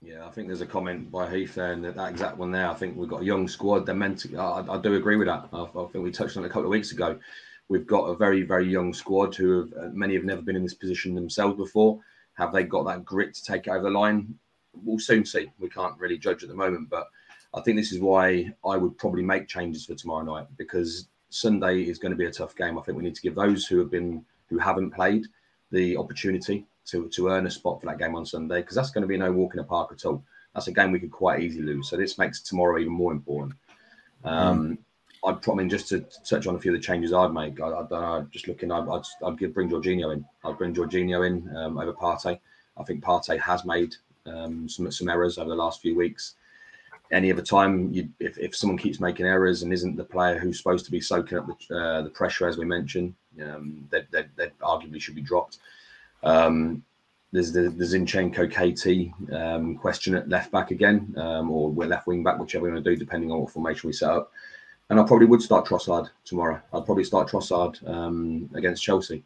Yeah, 0.00 0.26
I 0.26 0.30
think 0.30 0.48
there's 0.48 0.62
a 0.62 0.66
comment 0.66 1.12
by 1.12 1.30
Heath 1.30 1.54
there, 1.54 1.72
and 1.72 1.84
that, 1.84 1.94
that 1.96 2.10
exact 2.10 2.38
one 2.38 2.50
there. 2.50 2.68
I 2.68 2.74
think 2.74 2.96
we've 2.96 3.08
got 3.08 3.22
a 3.22 3.26
young 3.26 3.46
squad. 3.46 3.86
They're 3.86 3.94
meant 3.94 4.18
to. 4.20 4.36
I, 4.36 4.76
I 4.76 4.80
do 4.80 4.94
agree 4.94 5.16
with 5.16 5.28
that. 5.28 5.48
I, 5.52 5.62
I, 5.62 5.86
think 5.86 6.02
we 6.02 6.10
touched 6.10 6.36
on 6.36 6.44
it 6.44 6.46
a 6.46 6.50
couple 6.50 6.64
of 6.64 6.70
weeks 6.70 6.92
ago. 6.92 7.18
We've 7.68 7.86
got 7.86 8.06
a 8.06 8.16
very, 8.16 8.42
very 8.42 8.68
young 8.68 8.92
squad 8.92 9.34
who 9.36 9.60
have 9.60 9.72
uh, 9.74 9.88
many 9.92 10.14
have 10.14 10.24
never 10.24 10.42
been 10.42 10.56
in 10.56 10.62
this 10.62 10.74
position 10.74 11.14
themselves 11.14 11.56
before. 11.56 12.00
Have 12.34 12.52
they 12.52 12.64
got 12.64 12.84
that 12.86 13.04
grit 13.04 13.34
to 13.34 13.44
take 13.44 13.68
over 13.68 13.82
the 13.82 13.90
line? 13.90 14.34
We'll 14.74 14.98
soon 14.98 15.24
see. 15.24 15.50
We 15.58 15.68
can't 15.68 15.98
really 15.98 16.18
judge 16.18 16.42
at 16.42 16.48
the 16.48 16.54
moment, 16.54 16.88
but 16.90 17.08
I 17.54 17.60
think 17.60 17.76
this 17.76 17.92
is 17.92 18.00
why 18.00 18.52
I 18.64 18.76
would 18.76 18.96
probably 18.96 19.22
make 19.22 19.48
changes 19.48 19.86
for 19.86 19.94
tomorrow 19.94 20.24
night 20.24 20.46
because 20.56 21.08
Sunday 21.30 21.82
is 21.82 21.98
going 21.98 22.12
to 22.12 22.16
be 22.16 22.26
a 22.26 22.32
tough 22.32 22.56
game. 22.56 22.78
I 22.78 22.82
think 22.82 22.96
we 22.96 23.04
need 23.04 23.14
to 23.14 23.22
give 23.22 23.34
those 23.34 23.66
who 23.66 23.78
have 23.78 23.90
been 23.90 24.24
who 24.48 24.58
haven't 24.58 24.90
played 24.90 25.26
the 25.70 25.96
opportunity 25.96 26.66
to, 26.86 27.08
to 27.08 27.28
earn 27.28 27.46
a 27.46 27.50
spot 27.50 27.80
for 27.80 27.86
that 27.86 27.98
game 27.98 28.14
on 28.14 28.26
Sunday 28.26 28.60
because 28.60 28.76
that's 28.76 28.90
going 28.90 29.02
to 29.02 29.08
be 29.08 29.16
no 29.16 29.32
walk 29.32 29.54
in 29.54 29.58
the 29.58 29.64
park 29.64 29.90
at 29.92 30.04
all. 30.04 30.22
That's 30.54 30.66
a 30.66 30.72
game 30.72 30.92
we 30.92 31.00
could 31.00 31.10
quite 31.10 31.40
easily 31.40 31.64
lose. 31.64 31.88
So 31.88 31.96
this 31.96 32.18
makes 32.18 32.42
tomorrow 32.42 32.78
even 32.78 32.92
more 32.92 33.12
important. 33.12 33.54
Um, 34.24 34.76
mm. 34.76 34.78
I'd 35.24 35.40
probably 35.40 35.68
just 35.68 35.88
to 35.88 36.04
touch 36.28 36.46
on 36.46 36.56
a 36.56 36.58
few 36.58 36.74
of 36.74 36.80
the 36.80 36.84
changes 36.84 37.12
I'd 37.12 37.32
make. 37.32 37.60
I, 37.60 37.68
I 37.68 37.70
don't 37.70 37.90
know. 37.90 38.26
Just 38.30 38.48
looking, 38.48 38.72
I'd, 38.72 38.88
I'd, 38.88 39.02
I'd 39.24 39.38
give 39.38 39.54
bring 39.54 39.70
Jorginho 39.70 40.12
in. 40.12 40.24
I'd 40.44 40.58
bring 40.58 40.74
Jorginho 40.74 41.26
in 41.26 41.56
um, 41.56 41.78
over 41.78 41.92
Partey. 41.92 42.38
I 42.76 42.82
think 42.82 43.04
Partey 43.04 43.38
has 43.38 43.64
made 43.64 43.94
um, 44.26 44.68
some 44.68 44.90
some 44.90 45.08
errors 45.08 45.38
over 45.38 45.50
the 45.50 45.56
last 45.56 45.80
few 45.80 45.96
weeks. 45.96 46.34
Any 47.10 47.30
other 47.30 47.42
time, 47.42 47.92
you, 47.92 48.08
if, 48.20 48.38
if 48.38 48.56
someone 48.56 48.78
keeps 48.78 48.98
making 48.98 49.26
errors 49.26 49.62
and 49.62 49.72
isn't 49.72 49.96
the 49.96 50.04
player 50.04 50.38
who's 50.38 50.56
supposed 50.56 50.86
to 50.86 50.90
be 50.90 51.00
soaking 51.00 51.36
up 51.36 51.46
the, 51.46 51.76
uh, 51.76 52.02
the 52.02 52.08
pressure, 52.08 52.48
as 52.48 52.56
we 52.56 52.64
mentioned, 52.64 53.14
um, 53.42 53.86
they, 53.90 54.02
they 54.10 54.50
arguably 54.62 55.00
should 55.00 55.14
be 55.14 55.20
dropped. 55.20 55.58
Um, 56.22 56.82
there's 57.32 57.52
the, 57.52 57.70
the 57.70 57.84
Zinchenko 57.84 58.48
KT 58.50 59.32
um, 59.34 59.76
question 59.76 60.14
at 60.14 60.28
left 60.28 60.52
back 60.52 60.70
again, 60.70 61.14
um, 61.16 61.50
or 61.50 61.70
we're 61.70 61.86
left 61.86 62.06
wing 62.06 62.22
back, 62.22 62.38
whichever 62.38 62.64
we're 62.64 62.72
going 62.72 62.84
to 62.84 62.90
do, 62.90 62.96
depending 62.96 63.30
on 63.30 63.40
what 63.40 63.50
formation 63.50 63.88
we 63.88 63.92
set 63.92 64.10
up. 64.10 64.32
And 64.90 65.00
I 65.00 65.04
probably 65.04 65.26
would 65.26 65.40
start 65.40 65.66
Trossard 65.66 66.10
tomorrow. 66.24 66.60
I'd 66.72 66.84
probably 66.84 67.04
start 67.04 67.28
Trossard 67.28 67.88
um, 67.88 68.50
against 68.54 68.82
Chelsea. 68.82 69.22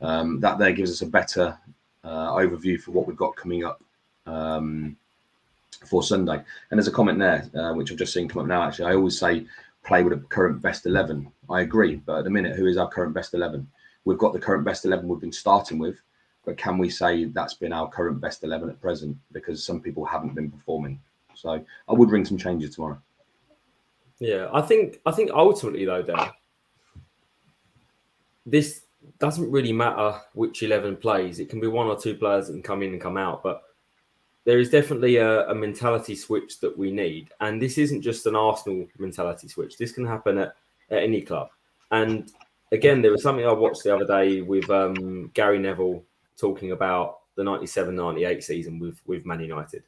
Um, 0.00 0.40
that 0.40 0.58
there 0.58 0.72
gives 0.72 0.90
us 0.90 1.02
a 1.02 1.06
better 1.06 1.58
uh, 2.04 2.32
overview 2.32 2.80
for 2.80 2.92
what 2.92 3.06
we've 3.06 3.16
got 3.16 3.36
coming 3.36 3.64
up 3.64 3.82
um, 4.30 4.96
for 5.86 6.02
Sunday. 6.02 6.36
And 6.70 6.78
there's 6.78 6.88
a 6.88 6.92
comment 6.92 7.18
there, 7.18 7.50
uh, 7.54 7.74
which 7.74 7.90
I've 7.90 7.98
just 7.98 8.12
seen 8.12 8.28
come 8.28 8.42
up 8.42 8.48
now. 8.48 8.62
Actually, 8.62 8.92
I 8.92 8.94
always 8.94 9.18
say 9.18 9.46
play 9.84 10.02
with 10.02 10.12
a 10.12 10.22
current 10.26 10.62
best 10.62 10.86
eleven. 10.86 11.30
I 11.48 11.62
agree, 11.62 11.96
but 11.96 12.18
at 12.18 12.24
the 12.24 12.30
minute, 12.30 12.56
who 12.56 12.66
is 12.66 12.76
our 12.76 12.88
current 12.88 13.14
best 13.14 13.34
eleven? 13.34 13.66
We've 14.04 14.18
got 14.18 14.32
the 14.32 14.40
current 14.40 14.64
best 14.64 14.84
eleven 14.84 15.08
we've 15.08 15.20
been 15.20 15.32
starting 15.32 15.78
with 15.78 16.00
but 16.44 16.56
can 16.56 16.78
we 16.78 16.88
say 16.88 17.26
that's 17.26 17.54
been 17.54 17.72
our 17.72 17.88
current 17.88 18.20
best 18.20 18.42
11 18.44 18.70
at 18.70 18.80
present? 18.80 19.16
Because 19.32 19.64
some 19.64 19.80
people 19.80 20.04
haven't 20.04 20.34
been 20.34 20.50
performing. 20.50 21.00
So 21.34 21.64
I 21.88 21.92
would 21.92 22.08
bring 22.08 22.24
some 22.24 22.38
changes 22.38 22.74
tomorrow. 22.74 23.00
Yeah, 24.18 24.48
I 24.52 24.60
think 24.60 25.00
I 25.06 25.12
think 25.12 25.30
ultimately 25.30 25.86
though, 25.86 26.02
Dan, 26.02 26.28
this 28.44 28.82
doesn't 29.18 29.50
really 29.50 29.72
matter 29.72 30.20
which 30.34 30.62
eleven 30.62 30.96
plays. 30.96 31.40
It 31.40 31.48
can 31.48 31.60
be 31.60 31.68
one 31.68 31.86
or 31.86 31.96
two 31.96 32.14
players 32.14 32.48
that 32.48 32.52
can 32.52 32.62
come 32.62 32.82
in 32.82 32.92
and 32.92 33.00
come 33.00 33.16
out, 33.16 33.42
but 33.42 33.62
there 34.44 34.58
is 34.58 34.70
definitely 34.70 35.16
a, 35.16 35.48
a 35.48 35.54
mentality 35.54 36.14
switch 36.14 36.60
that 36.60 36.76
we 36.76 36.90
need. 36.90 37.30
And 37.40 37.60
this 37.60 37.78
isn't 37.78 38.02
just 38.02 38.26
an 38.26 38.36
Arsenal 38.36 38.86
mentality 38.98 39.48
switch. 39.48 39.76
This 39.76 39.92
can 39.92 40.06
happen 40.06 40.38
at, 40.38 40.54
at 40.90 41.02
any 41.02 41.22
club. 41.22 41.50
And 41.90 42.30
again, 42.72 43.02
there 43.02 43.12
was 43.12 43.22
something 43.22 43.46
I 43.46 43.52
watched 43.52 43.82
the 43.82 43.94
other 43.94 44.06
day 44.06 44.40
with 44.40 44.68
um, 44.70 45.30
Gary 45.34 45.58
Neville 45.58 46.04
talking 46.38 46.72
about 46.72 47.18
the 47.36 47.44
97 47.44 47.94
98 47.94 48.42
season 48.42 48.78
with, 48.78 49.00
with 49.06 49.26
Man 49.26 49.40
United. 49.40 49.82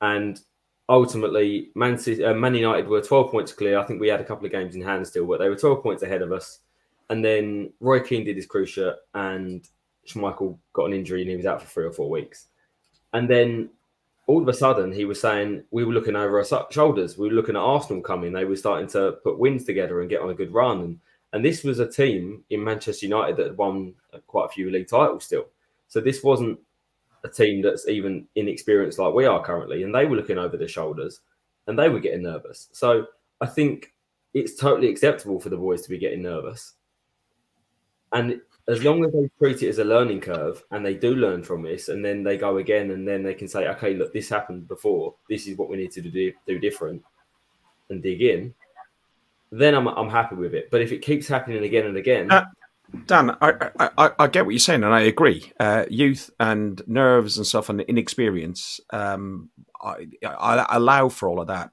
And 0.00 0.40
ultimately, 0.88 1.70
Man, 1.74 1.98
City, 1.98 2.24
uh, 2.24 2.34
Man 2.34 2.54
United 2.54 2.86
were 2.86 3.02
12 3.02 3.30
points 3.30 3.52
clear. 3.52 3.78
I 3.78 3.84
think 3.84 4.00
we 4.00 4.08
had 4.08 4.20
a 4.20 4.24
couple 4.24 4.46
of 4.46 4.52
games 4.52 4.74
in 4.76 4.82
hand 4.82 5.06
still, 5.06 5.26
but 5.26 5.38
they 5.38 5.48
were 5.48 5.56
12 5.56 5.82
points 5.82 6.02
ahead 6.02 6.22
of 6.22 6.32
us. 6.32 6.60
And 7.10 7.24
then 7.24 7.72
Roy 7.80 8.00
Keane 8.00 8.24
did 8.24 8.36
his 8.36 8.46
cruciate, 8.46 8.96
and 9.14 9.66
Schmeichel 10.06 10.58
got 10.72 10.86
an 10.86 10.92
injury 10.92 11.22
and 11.22 11.30
he 11.30 11.36
was 11.36 11.46
out 11.46 11.62
for 11.62 11.68
three 11.68 11.84
or 11.84 11.92
four 11.92 12.10
weeks. 12.10 12.46
And 13.12 13.28
then 13.28 13.70
all 14.28 14.42
of 14.42 14.48
a 14.48 14.52
sudden, 14.52 14.92
he 14.92 15.06
was 15.06 15.18
saying 15.18 15.64
we 15.70 15.84
were 15.84 15.92
looking 15.94 16.14
over 16.14 16.38
our 16.38 16.66
shoulders. 16.70 17.16
We 17.16 17.28
were 17.28 17.34
looking 17.34 17.56
at 17.56 17.62
Arsenal 17.62 18.02
coming. 18.02 18.30
They 18.30 18.44
were 18.44 18.56
starting 18.56 18.86
to 18.88 19.12
put 19.24 19.38
wins 19.38 19.64
together 19.64 20.00
and 20.00 20.10
get 20.10 20.20
on 20.20 20.28
a 20.28 20.34
good 20.34 20.52
run. 20.52 20.80
And, 20.82 21.00
and 21.32 21.42
this 21.42 21.64
was 21.64 21.78
a 21.78 21.90
team 21.90 22.44
in 22.50 22.62
Manchester 22.62 23.06
United 23.06 23.38
that 23.38 23.56
won 23.56 23.94
uh, 24.12 24.18
quite 24.26 24.44
a 24.44 24.50
few 24.50 24.70
league 24.70 24.86
titles 24.86 25.24
still. 25.24 25.46
So 25.88 26.02
this 26.02 26.22
wasn't 26.22 26.58
a 27.24 27.28
team 27.28 27.62
that's 27.62 27.88
even 27.88 28.26
inexperienced 28.34 28.98
like 28.98 29.14
we 29.14 29.24
are 29.24 29.42
currently, 29.42 29.82
and 29.82 29.94
they 29.94 30.04
were 30.04 30.16
looking 30.16 30.38
over 30.38 30.58
their 30.58 30.68
shoulders 30.68 31.20
and 31.66 31.78
they 31.78 31.88
were 31.88 31.98
getting 31.98 32.22
nervous. 32.22 32.68
So 32.72 33.06
I 33.40 33.46
think 33.46 33.94
it's 34.34 34.56
totally 34.56 34.90
acceptable 34.90 35.40
for 35.40 35.48
the 35.48 35.56
boys 35.56 35.82
to 35.82 35.90
be 35.90 35.98
getting 35.98 36.22
nervous. 36.22 36.74
And 38.12 38.42
as 38.68 38.84
long 38.84 39.04
as 39.04 39.12
they 39.12 39.30
treat 39.38 39.62
it 39.62 39.68
as 39.68 39.78
a 39.78 39.84
learning 39.84 40.20
curve 40.20 40.62
and 40.70 40.84
they 40.84 40.94
do 40.94 41.14
learn 41.14 41.42
from 41.42 41.62
this, 41.62 41.88
and 41.88 42.04
then 42.04 42.22
they 42.22 42.36
go 42.36 42.58
again, 42.58 42.90
and 42.90 43.08
then 43.08 43.22
they 43.22 43.34
can 43.34 43.48
say, 43.48 43.66
okay, 43.68 43.94
look, 43.94 44.12
this 44.12 44.28
happened 44.28 44.68
before. 44.68 45.14
This 45.28 45.46
is 45.46 45.56
what 45.56 45.70
we 45.70 45.78
need 45.78 45.92
to 45.92 46.02
do, 46.02 46.32
do 46.46 46.58
different 46.58 47.02
and 47.88 48.02
dig 48.02 48.20
in. 48.20 48.54
Then 49.50 49.74
I'm, 49.74 49.88
I'm 49.88 50.10
happy 50.10 50.34
with 50.36 50.54
it. 50.54 50.70
But 50.70 50.82
if 50.82 50.92
it 50.92 51.00
keeps 51.00 51.26
happening 51.26 51.64
again 51.64 51.86
and 51.86 51.96
again, 51.96 52.30
uh, 52.30 52.44
Dan, 53.06 53.36
I, 53.40 53.70
I, 53.78 54.10
I, 54.18 54.26
get 54.28 54.44
what 54.44 54.52
you're 54.52 54.60
saying, 54.60 54.82
and 54.82 54.94
I 54.94 55.00
agree. 55.00 55.52
Uh, 55.60 55.84
youth 55.90 56.30
and 56.40 56.80
nerves 56.86 57.36
and 57.36 57.46
stuff 57.46 57.68
and 57.68 57.82
inexperience, 57.82 58.80
um, 58.90 59.50
I, 59.80 60.06
I, 60.24 60.66
allow 60.70 61.08
for 61.10 61.28
all 61.28 61.40
of 61.40 61.48
that. 61.48 61.70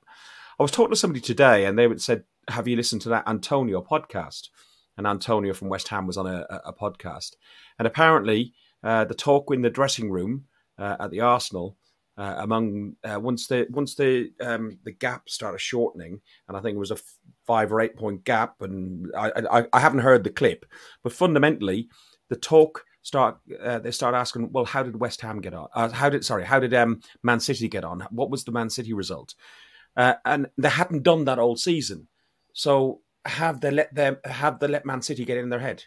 I 0.60 0.64
was 0.64 0.72
talking 0.72 0.92
to 0.92 0.98
somebody 0.98 1.22
today, 1.22 1.66
and 1.66 1.80
they 1.80 1.90
said, 1.98 2.24
"Have 2.50 2.68
you 2.68 2.76
listened 2.76 3.02
to 3.04 3.10
that 3.10 3.28
Antonio 3.28 3.82
podcast?" 3.82 4.50
And 4.98 5.06
Antonio 5.06 5.54
from 5.54 5.70
West 5.70 5.90
Ham 5.90 6.08
was 6.08 6.18
on 6.18 6.28
a, 6.28 6.46
a 6.66 6.74
podcast, 6.74 7.36
and 7.78 7.88
apparently 7.88 8.54
uh, 8.84 9.04
the 9.06 9.14
talk 9.14 9.52
in 9.52 9.62
the 9.62 9.70
dressing 9.70 10.10
room 10.10 10.46
uh, 10.78 10.96
at 11.00 11.12
the 11.12 11.20
Arsenal 11.20 11.78
uh, 12.18 12.36
among 12.38 12.96
uh, 13.04 13.20
once 13.20 13.48
the 13.48 13.68
once 13.70 13.96
the 13.96 14.32
um, 14.42 14.80
the 14.84 14.92
gap 14.92 15.28
started 15.30 15.60
shortening, 15.60 16.22
and 16.48 16.56
I 16.56 16.62
think 16.62 16.76
it 16.76 16.80
was 16.80 16.92
a 16.92 16.96
f- 16.96 17.18
five 17.46 17.72
or 17.72 17.82
eight 17.82 17.98
point 17.98 18.24
gap, 18.24 18.62
and 18.62 19.12
I, 19.18 19.32
I, 19.52 19.66
I 19.74 19.80
haven't 19.80 20.00
heard 20.00 20.24
the 20.24 20.30
clip, 20.30 20.66
but 21.04 21.12
fundamentally, 21.12 21.90
the 22.30 22.38
talk 22.38 22.86
start 23.02 23.38
uh, 23.62 23.80
they 23.80 23.92
start 23.92 24.16
asking, 24.16 24.52
well, 24.52 24.66
how 24.66 24.82
did 24.82 25.00
West 25.00 25.22
Ham 25.22 25.42
get 25.42 25.54
on? 25.54 25.68
Uh, 25.76 25.90
how 25.90 26.10
did 26.10 26.24
sorry, 26.24 26.46
how 26.46 26.60
did 26.60 26.74
um, 26.74 27.02
Man 27.22 27.42
City 27.42 27.68
get 27.68 27.84
on? 27.84 28.08
What 28.12 28.30
was 28.30 28.46
the 28.46 28.54
Man 28.54 28.70
City 28.70 28.94
result? 28.94 29.36
Uh, 29.98 30.16
and 30.26 30.48
they 30.58 30.70
hadn't 30.70 31.04
done 31.04 31.26
that 31.26 31.40
all 31.40 31.58
season, 31.58 32.08
so 32.54 33.02
have 33.26 33.62
they 33.62 33.72
let 33.72 33.94
them 33.94 34.18
have 34.26 34.60
they 34.60 34.68
let 34.68 34.86
Man 34.86 35.02
City 35.02 35.26
get 35.26 35.38
in 35.38 35.50
their 35.50 35.60
head? 35.60 35.84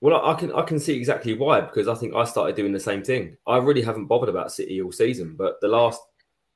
Well, 0.00 0.24
I 0.26 0.34
can 0.34 0.52
I 0.52 0.62
can 0.62 0.78
see 0.78 0.94
exactly 0.94 1.34
why 1.34 1.60
because 1.60 1.88
I 1.88 1.94
think 1.94 2.14
I 2.14 2.24
started 2.24 2.56
doing 2.56 2.72
the 2.72 2.80
same 2.80 3.02
thing. 3.02 3.36
I 3.46 3.58
really 3.58 3.82
haven't 3.82 4.06
bothered 4.06 4.28
about 4.28 4.52
City 4.52 4.80
all 4.82 4.92
season, 4.92 5.34
but 5.36 5.60
the 5.60 5.68
last 5.68 6.00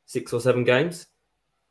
six 0.07 0.33
or 0.33 0.41
seven 0.41 0.65
games, 0.65 1.07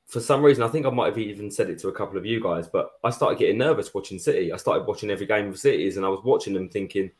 for 0.07 0.19
some 0.19 0.43
reason, 0.43 0.63
I 0.63 0.67
think 0.67 0.86
I 0.86 0.89
might 0.89 1.07
have 1.07 1.17
even 1.17 1.51
said 1.51 1.69
it 1.69 1.77
to 1.80 1.89
a 1.89 1.93
couple 1.93 2.17
of 2.17 2.25
you 2.25 2.41
guys, 2.41 2.67
but 2.67 2.91
I 3.03 3.11
started 3.11 3.38
getting 3.38 3.59
nervous 3.59 3.93
watching 3.93 4.17
City. 4.17 4.51
I 4.51 4.57
started 4.57 4.88
watching 4.88 5.11
every 5.11 5.27
game 5.27 5.49
of 5.49 5.59
City's, 5.59 5.97
and 5.97 6.05
I 6.05 6.09
was 6.09 6.23
watching 6.23 6.53
them 6.53 6.69
thinking 6.69 7.11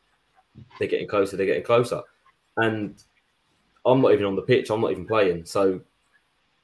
they're 0.78 0.88
getting 0.88 1.06
closer, 1.08 1.36
they're 1.36 1.46
getting 1.46 1.62
closer, 1.62 2.02
and 2.56 3.00
I'm 3.86 4.00
not 4.00 4.12
even 4.12 4.26
on 4.26 4.36
the 4.36 4.42
pitch. 4.42 4.70
I'm 4.70 4.80
not 4.80 4.90
even 4.90 5.06
playing. 5.06 5.44
So, 5.44 5.80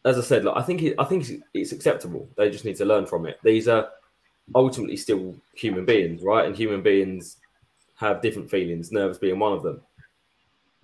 as 0.04 0.18
I 0.18 0.22
said, 0.22 0.46
I 0.46 0.62
think 0.62 0.82
it, 0.82 0.96
I 0.98 1.04
think 1.04 1.28
it's 1.54 1.72
acceptable. 1.72 2.28
They 2.36 2.50
just 2.50 2.64
need 2.64 2.76
to 2.76 2.84
learn 2.84 3.06
from 3.06 3.26
it. 3.26 3.38
These 3.44 3.68
are 3.68 3.88
ultimately 4.54 4.96
still 4.96 5.34
human 5.54 5.84
beings, 5.84 6.22
right? 6.22 6.46
And 6.46 6.56
human 6.56 6.82
beings 6.82 7.36
have 7.96 8.22
different 8.22 8.50
feelings, 8.50 8.92
nerves 8.92 9.18
being 9.18 9.38
one 9.38 9.52
of 9.52 9.62
them. 9.62 9.80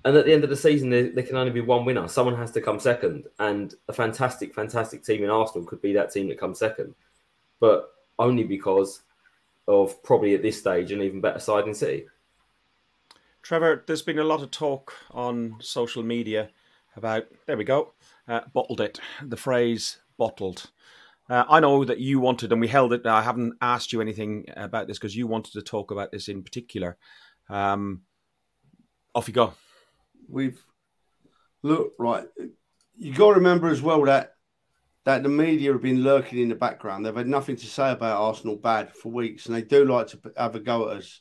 And 0.05 0.17
at 0.17 0.25
the 0.25 0.33
end 0.33 0.43
of 0.43 0.51
the 0.51 0.57
season, 0.57 0.91
there, 0.91 1.11
there, 1.11 1.23
can 1.23 1.37
only 1.37 1.53
be 1.53 1.61
one 1.61 1.85
winner. 1.85 2.09
Someone 2.09 2.35
has 2.35 2.51
to 2.53 2.61
come 2.61 2.81
second. 2.81 3.27
And 3.39 3.75
a 3.89 3.93
fantastic, 3.93 4.53
fantastic 4.53 5.05
team 5.05 5.23
in 5.23 5.31
Arsenal 5.31 5.67
could 5.67 5.81
be 5.81 5.93
that 5.93 6.11
team 6.11 6.29
that 6.29 6.41
comes 6.41 6.59
second. 6.59 6.95
But 7.61 7.93
only 8.19 8.43
because 8.43 9.03
of 9.69 10.03
probably 10.03 10.35
at 10.35 10.43
this 10.43 10.59
stage 10.59 10.91
an 10.91 11.03
even 11.03 11.21
better 11.21 11.39
side 11.39 11.69
in 11.69 11.75
City. 11.75 12.07
Trevor, 13.43 13.85
there's 13.87 14.03
been 14.03 14.19
a 14.19 14.25
lot 14.25 14.43
of 14.43 14.51
talk 14.51 14.93
on 15.13 15.57
social 15.61 16.03
media 16.03 16.51
about, 16.97 17.27
there 17.47 17.57
we 17.57 17.65
go, 17.65 17.93
uh, 18.27 18.41
bottled 18.53 18.81
it, 18.81 19.01
the 19.23 19.37
phrase 19.37 19.99
bottled. 20.19 20.71
Uh, 21.31 21.45
I 21.49 21.61
know 21.61 21.85
that 21.85 22.01
you 22.01 22.21
wanted, 22.21 22.53
and 22.53 22.61
we 22.61 22.69
held 22.69 22.93
it. 22.93 23.07
I 23.07 23.23
haven't 23.23 23.55
asked 23.61 23.93
you 23.93 24.01
anything 24.01 24.47
about 24.57 24.87
this 24.87 24.99
because 24.99 25.17
you 25.17 25.27
wanted 25.27 25.53
to 25.53 25.63
talk 25.63 25.91
about 25.91 26.11
this 26.11 26.29
in 26.29 26.43
particular. 26.43 26.97
Um, 27.49 28.03
off 29.15 29.29
you 29.29 29.35
go. 29.35 29.55
We've 30.29 30.63
look 31.63 31.93
right. 31.99 32.25
You 32.97 33.15
got 33.15 33.29
to 33.29 33.35
remember 33.35 33.69
as 33.69 33.83
well 33.83 34.03
that 34.05 34.35
that 35.05 35.23
the 35.23 35.29
media 35.29 35.73
have 35.73 35.83
been 35.83 36.03
lurking 36.03 36.39
in 36.39 36.49
the 36.49 36.55
background. 36.55 37.05
They've 37.05 37.15
had 37.15 37.27
nothing 37.27 37.57
to 37.57 37.67
say 37.67 37.91
about 37.91 38.21
Arsenal 38.21 38.57
bad 38.57 38.95
for 38.95 39.11
weeks, 39.11 39.47
and 39.47 39.55
they 39.55 39.63
do 39.63 39.85
like 39.85 40.09
to 40.09 40.21
have 40.37 40.55
a 40.55 40.61
go 40.61 40.91
at 40.91 40.99
us. 40.99 41.21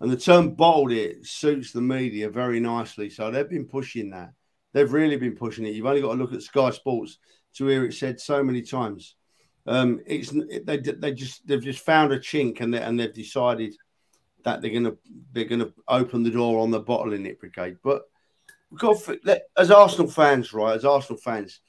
And 0.00 0.10
the 0.10 0.16
term 0.16 0.54
bottled 0.54 0.92
it 0.92 1.24
suits 1.24 1.72
the 1.72 1.80
media 1.80 2.28
very 2.28 2.60
nicely. 2.60 3.08
So 3.08 3.30
they've 3.30 3.48
been 3.48 3.66
pushing 3.66 4.10
that. 4.10 4.32
They've 4.72 4.92
really 4.92 5.16
been 5.16 5.36
pushing 5.36 5.64
it. 5.64 5.74
You've 5.74 5.86
only 5.86 6.02
got 6.02 6.12
to 6.12 6.18
look 6.18 6.34
at 6.34 6.42
Sky 6.42 6.70
Sports 6.70 7.18
to 7.54 7.66
hear 7.66 7.84
it 7.86 7.94
said 7.94 8.20
so 8.20 8.42
many 8.42 8.60
times. 8.60 9.14
Um, 9.66 10.00
it's 10.06 10.30
they 10.30 10.76
they 10.76 11.12
just 11.12 11.46
they've 11.46 11.62
just 11.62 11.84
found 11.84 12.12
a 12.12 12.18
chink 12.18 12.60
and 12.60 12.74
they, 12.74 12.82
and 12.82 13.00
they've 13.00 13.12
decided 13.12 13.74
that 14.44 14.60
they're 14.60 14.70
gonna 14.70 14.94
they're 15.32 15.44
gonna 15.44 15.72
open 15.88 16.22
the 16.22 16.30
door 16.30 16.60
on 16.60 16.70
the 16.70 16.80
bottling 16.80 17.26
it 17.26 17.40
brigade. 17.40 17.78
But 17.82 18.02
we've 18.70 18.80
got 18.80 18.96
as 19.56 19.70
Arsenal 19.70 20.10
fans, 20.10 20.52
right? 20.52 20.74
As 20.74 20.84
Arsenal 20.84 21.20
fans, 21.20 21.60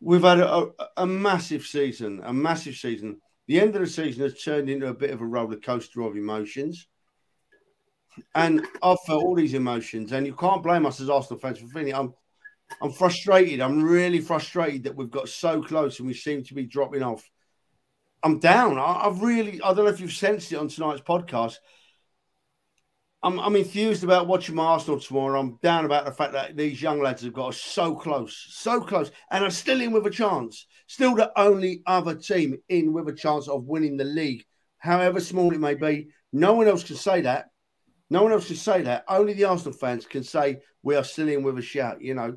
we've 0.00 0.22
had 0.22 0.40
a, 0.40 0.68
a, 0.96 1.06
massive 1.06 1.62
season, 1.64 2.20
a 2.24 2.32
massive 2.32 2.74
season. 2.74 3.20
The 3.46 3.60
end 3.60 3.74
of 3.76 3.82
the 3.82 3.86
season 3.86 4.22
has 4.22 4.42
turned 4.42 4.68
into 4.68 4.88
a 4.88 4.94
bit 4.94 5.10
of 5.10 5.20
a 5.20 5.26
roller 5.26 5.56
coaster 5.56 6.02
of 6.02 6.16
emotions. 6.16 6.86
And 8.34 8.66
I've 8.82 9.00
felt 9.06 9.22
all 9.22 9.34
these 9.34 9.54
emotions, 9.54 10.12
and 10.12 10.26
you 10.26 10.34
can't 10.34 10.62
blame 10.62 10.84
us 10.84 11.00
as 11.00 11.08
Arsenal 11.08 11.40
fans 11.40 11.58
for 11.58 11.66
feeling. 11.68 11.94
I'm, 11.94 12.12
I'm 12.80 12.92
frustrated. 12.92 13.60
I'm 13.60 13.82
really 13.82 14.20
frustrated 14.20 14.84
that 14.84 14.96
we've 14.96 15.10
got 15.10 15.28
so 15.28 15.62
close 15.62 15.98
and 15.98 16.06
we 16.06 16.14
seem 16.14 16.44
to 16.44 16.54
be 16.54 16.64
dropping 16.64 17.02
off. 17.02 17.28
I'm 18.22 18.38
down. 18.38 18.78
I, 18.78 19.04
have 19.04 19.22
really. 19.22 19.60
I 19.62 19.74
don't 19.74 19.84
know 19.84 19.90
if 19.90 20.00
you've 20.00 20.12
sensed 20.12 20.52
it 20.52 20.56
on 20.56 20.68
tonight's 20.68 21.02
podcast. 21.02 21.56
I'm, 23.24 23.38
I'm 23.38 23.54
enthused 23.54 24.02
about 24.02 24.26
watching 24.26 24.56
my 24.56 24.64
Arsenal 24.64 24.98
tomorrow. 24.98 25.38
I'm 25.38 25.58
down 25.62 25.84
about 25.84 26.04
the 26.04 26.12
fact 26.12 26.32
that 26.32 26.56
these 26.56 26.82
young 26.82 27.00
lads 27.00 27.22
have 27.22 27.32
got 27.32 27.50
us 27.50 27.60
so 27.60 27.94
close, 27.94 28.46
so 28.50 28.80
close, 28.80 29.12
and 29.30 29.44
are 29.44 29.50
still 29.50 29.80
in 29.80 29.92
with 29.92 30.06
a 30.06 30.10
chance. 30.10 30.66
Still 30.88 31.14
the 31.14 31.32
only 31.38 31.82
other 31.86 32.16
team 32.16 32.56
in 32.68 32.92
with 32.92 33.08
a 33.08 33.12
chance 33.12 33.48
of 33.48 33.64
winning 33.64 33.96
the 33.96 34.04
league, 34.04 34.44
however 34.78 35.20
small 35.20 35.52
it 35.54 35.60
may 35.60 35.74
be. 35.74 36.08
No 36.32 36.54
one 36.54 36.66
else 36.66 36.82
can 36.82 36.96
say 36.96 37.20
that. 37.20 37.50
No 38.10 38.24
one 38.24 38.32
else 38.32 38.48
can 38.48 38.56
say 38.56 38.82
that. 38.82 39.04
Only 39.08 39.34
the 39.34 39.44
Arsenal 39.44 39.72
fans 39.72 40.04
can 40.04 40.24
say 40.24 40.58
we 40.82 40.96
are 40.96 41.04
still 41.04 41.28
in 41.28 41.42
with 41.42 41.58
a 41.58 41.62
shout, 41.62 42.02
you 42.02 42.14
know. 42.14 42.36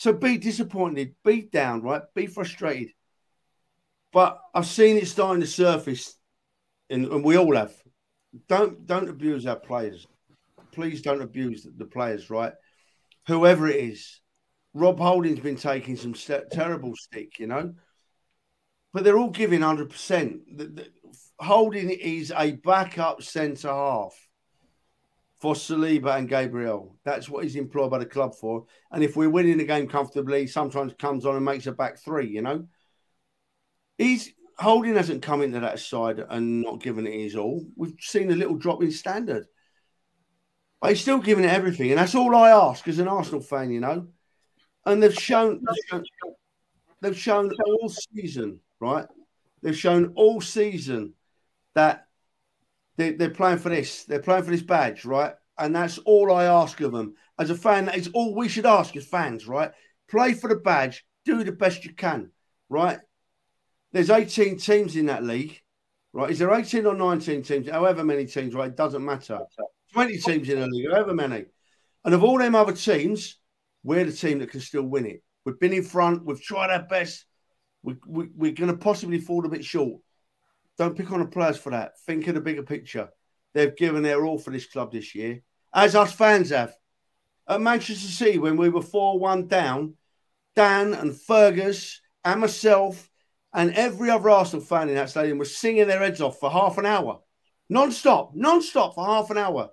So 0.00 0.12
be 0.14 0.38
disappointed, 0.38 1.14
be 1.24 1.42
down, 1.42 1.82
right? 1.82 2.02
Be 2.14 2.26
frustrated. 2.26 2.92
But 4.12 4.40
I've 4.54 4.66
seen 4.66 4.96
it 4.96 5.06
starting 5.06 5.42
to 5.42 5.46
surface, 5.46 6.16
and, 6.88 7.04
and 7.06 7.22
we 7.22 7.36
all 7.36 7.54
have. 7.54 7.74
Don't 8.48 8.86
don't 8.86 9.10
abuse 9.10 9.46
our 9.46 9.56
players 9.56 10.06
please 10.72 11.02
don't 11.02 11.22
abuse 11.22 11.66
the 11.76 11.84
players, 11.84 12.30
right? 12.30 12.52
Whoever 13.26 13.68
it 13.68 13.76
is. 13.76 14.20
Rob 14.72 15.00
Holding's 15.00 15.40
been 15.40 15.56
taking 15.56 15.96
some 15.96 16.14
st- 16.14 16.50
terrible 16.52 16.94
stick, 16.94 17.40
you 17.40 17.48
know, 17.48 17.74
but 18.92 19.02
they're 19.02 19.18
all 19.18 19.30
giving 19.30 19.60
100%. 19.60 20.40
The, 20.56 20.64
the, 20.64 20.88
Holding 21.40 21.90
is 21.90 22.32
a 22.36 22.52
backup 22.52 23.22
centre 23.22 23.68
half 23.68 24.14
for 25.40 25.54
Saliba 25.54 26.18
and 26.18 26.28
Gabriel. 26.28 26.96
That's 27.04 27.28
what 27.28 27.44
he's 27.44 27.56
employed 27.56 27.90
by 27.90 27.98
the 27.98 28.06
club 28.06 28.34
for. 28.34 28.66
And 28.92 29.02
if 29.02 29.16
we're 29.16 29.30
winning 29.30 29.58
the 29.58 29.64
game 29.64 29.88
comfortably, 29.88 30.46
sometimes 30.46 30.92
comes 30.98 31.24
on 31.24 31.36
and 31.36 31.44
makes 31.44 31.66
a 31.66 31.72
back 31.72 31.98
three, 31.98 32.28
you 32.28 32.42
know. 32.42 32.66
He's 33.98 34.32
Holding 34.60 34.94
hasn't 34.94 35.22
come 35.22 35.40
into 35.40 35.60
that 35.60 35.78
side 35.78 36.22
and 36.28 36.60
not 36.60 36.82
given 36.82 37.06
it 37.06 37.18
his 37.18 37.34
all. 37.34 37.64
We've 37.76 37.94
seen 37.98 38.30
a 38.30 38.36
little 38.36 38.56
drop 38.56 38.82
in 38.82 38.90
standard. 38.90 39.46
But 40.82 40.90
he's 40.90 41.00
still 41.00 41.18
giving 41.18 41.44
it 41.44 41.50
everything, 41.50 41.90
and 41.90 41.98
that's 41.98 42.14
all 42.14 42.36
I 42.36 42.50
ask 42.50 42.86
as 42.86 42.98
an 42.98 43.08
Arsenal 43.08 43.40
fan, 43.40 43.70
you 43.70 43.80
know. 43.80 44.08
And 44.84 45.02
they've 45.02 45.14
shown, 45.14 45.64
they've 47.00 47.16
shown 47.16 47.50
all 47.64 47.88
season, 47.88 48.60
right? 48.80 49.06
They've 49.62 49.76
shown 49.76 50.12
all 50.14 50.42
season 50.42 51.14
that 51.74 52.08
they, 52.96 53.12
they're 53.12 53.30
playing 53.30 53.58
for 53.58 53.68
this. 53.68 54.04
They're 54.04 54.20
playing 54.20 54.44
for 54.44 54.50
this 54.50 54.62
badge, 54.62 55.04
right? 55.04 55.34
And 55.58 55.74
that's 55.74 55.98
all 55.98 56.32
I 56.32 56.44
ask 56.44 56.80
of 56.80 56.92
them. 56.92 57.14
As 57.38 57.50
a 57.50 57.54
fan, 57.54 57.86
that 57.86 57.96
is 57.96 58.10
all 58.14 58.34
we 58.34 58.48
should 58.48 58.66
ask 58.66 58.96
as 58.96 59.06
fans, 59.06 59.46
right? 59.46 59.70
Play 60.08 60.34
for 60.34 60.48
the 60.48 60.56
badge, 60.56 61.04
do 61.24 61.44
the 61.44 61.52
best 61.52 61.84
you 61.84 61.94
can, 61.94 62.30
right? 62.68 62.98
There's 63.92 64.10
18 64.10 64.58
teams 64.58 64.96
in 64.96 65.06
that 65.06 65.24
league, 65.24 65.60
right? 66.12 66.30
Is 66.30 66.38
there 66.38 66.52
18 66.52 66.86
or 66.86 66.94
19 66.94 67.42
teams? 67.42 67.68
However 67.68 68.04
many 68.04 68.26
teams, 68.26 68.54
right? 68.54 68.70
It 68.70 68.76
doesn't 68.76 69.04
matter. 69.04 69.40
20 69.92 70.18
teams 70.18 70.48
in 70.48 70.60
the 70.60 70.66
league, 70.66 70.90
however 70.90 71.14
many. 71.14 71.44
And 72.04 72.14
of 72.14 72.24
all 72.24 72.38
them 72.38 72.54
other 72.54 72.72
teams, 72.72 73.38
we're 73.82 74.04
the 74.04 74.12
team 74.12 74.38
that 74.38 74.50
can 74.50 74.60
still 74.60 74.84
win 74.84 75.06
it. 75.06 75.22
We've 75.44 75.58
been 75.58 75.72
in 75.72 75.82
front, 75.82 76.24
we've 76.24 76.42
tried 76.42 76.70
our 76.70 76.82
best. 76.82 77.24
We, 77.82 77.96
we, 78.06 78.28
we're 78.34 78.52
going 78.52 78.70
to 78.70 78.76
possibly 78.76 79.18
fall 79.18 79.44
a 79.44 79.48
bit 79.48 79.64
short. 79.64 80.00
Don't 80.80 80.96
pick 80.96 81.12
on 81.12 81.20
the 81.20 81.26
players 81.26 81.58
for 81.58 81.68
that. 81.72 82.00
Think 82.06 82.26
of 82.26 82.34
the 82.34 82.40
bigger 82.40 82.62
picture. 82.62 83.10
They've 83.52 83.76
given 83.76 84.02
their 84.02 84.24
all 84.24 84.38
for 84.38 84.50
this 84.50 84.64
club 84.64 84.90
this 84.90 85.14
year, 85.14 85.42
as 85.74 85.94
us 85.94 86.10
fans 86.10 86.48
have. 86.48 86.74
At 87.46 87.60
Manchester 87.60 88.08
City, 88.08 88.38
when 88.38 88.56
we 88.56 88.70
were 88.70 88.80
4 88.80 89.18
1 89.18 89.46
down, 89.46 89.96
Dan 90.56 90.94
and 90.94 91.14
Fergus 91.14 92.00
and 92.24 92.40
myself 92.40 93.10
and 93.52 93.74
every 93.74 94.08
other 94.08 94.30
Arsenal 94.30 94.64
fan 94.64 94.88
in 94.88 94.94
that 94.94 95.10
stadium 95.10 95.36
was 95.36 95.54
singing 95.54 95.86
their 95.86 95.98
heads 95.98 96.22
off 96.22 96.40
for 96.40 96.50
half 96.50 96.78
an 96.78 96.86
hour. 96.86 97.20
Non 97.68 97.92
stop, 97.92 98.34
non 98.34 98.62
stop 98.62 98.94
for 98.94 99.04
half 99.04 99.28
an 99.28 99.36
hour 99.36 99.68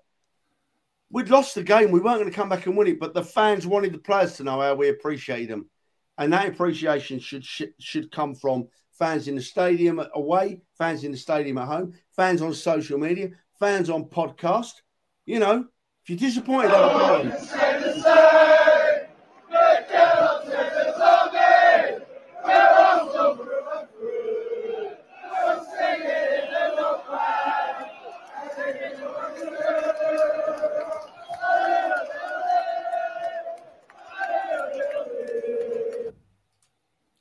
we'd 1.10 1.30
lost 1.30 1.56
the 1.56 1.64
game. 1.64 1.92
We 1.92 2.02
weren't 2.02 2.20
going 2.20 2.30
to 2.30 2.36
come 2.36 2.50
back 2.50 2.66
and 2.66 2.76
win 2.76 2.88
it, 2.88 3.00
but 3.00 3.14
the 3.14 3.24
fans 3.24 3.66
wanted 3.66 3.94
the 3.94 4.00
players 4.00 4.36
to 4.36 4.44
know 4.44 4.60
how 4.60 4.76
we 4.76 4.90
appreciated 4.90 5.50
them, 5.50 5.70
and 6.18 6.34
that 6.34 6.50
appreciation 6.50 7.20
should, 7.20 7.46
should 7.80 8.12
come 8.12 8.36
from 8.36 8.68
fans 8.98 9.28
in 9.28 9.36
the 9.36 9.42
stadium 9.42 10.02
away, 10.16 10.62
fans 10.78 11.04
in 11.04 11.12
the 11.12 11.18
stadium 11.18 11.58
at 11.58 11.68
home, 11.68 11.94
fans 12.16 12.42
on 12.42 12.54
social 12.54 12.98
media, 12.98 13.30
fans 13.60 13.90
on 13.90 14.06
podcast. 14.06 14.74
You 15.26 15.40
know, 15.40 15.66
if 16.04 16.10
you're 16.10 16.18
disappointed, 16.18 16.72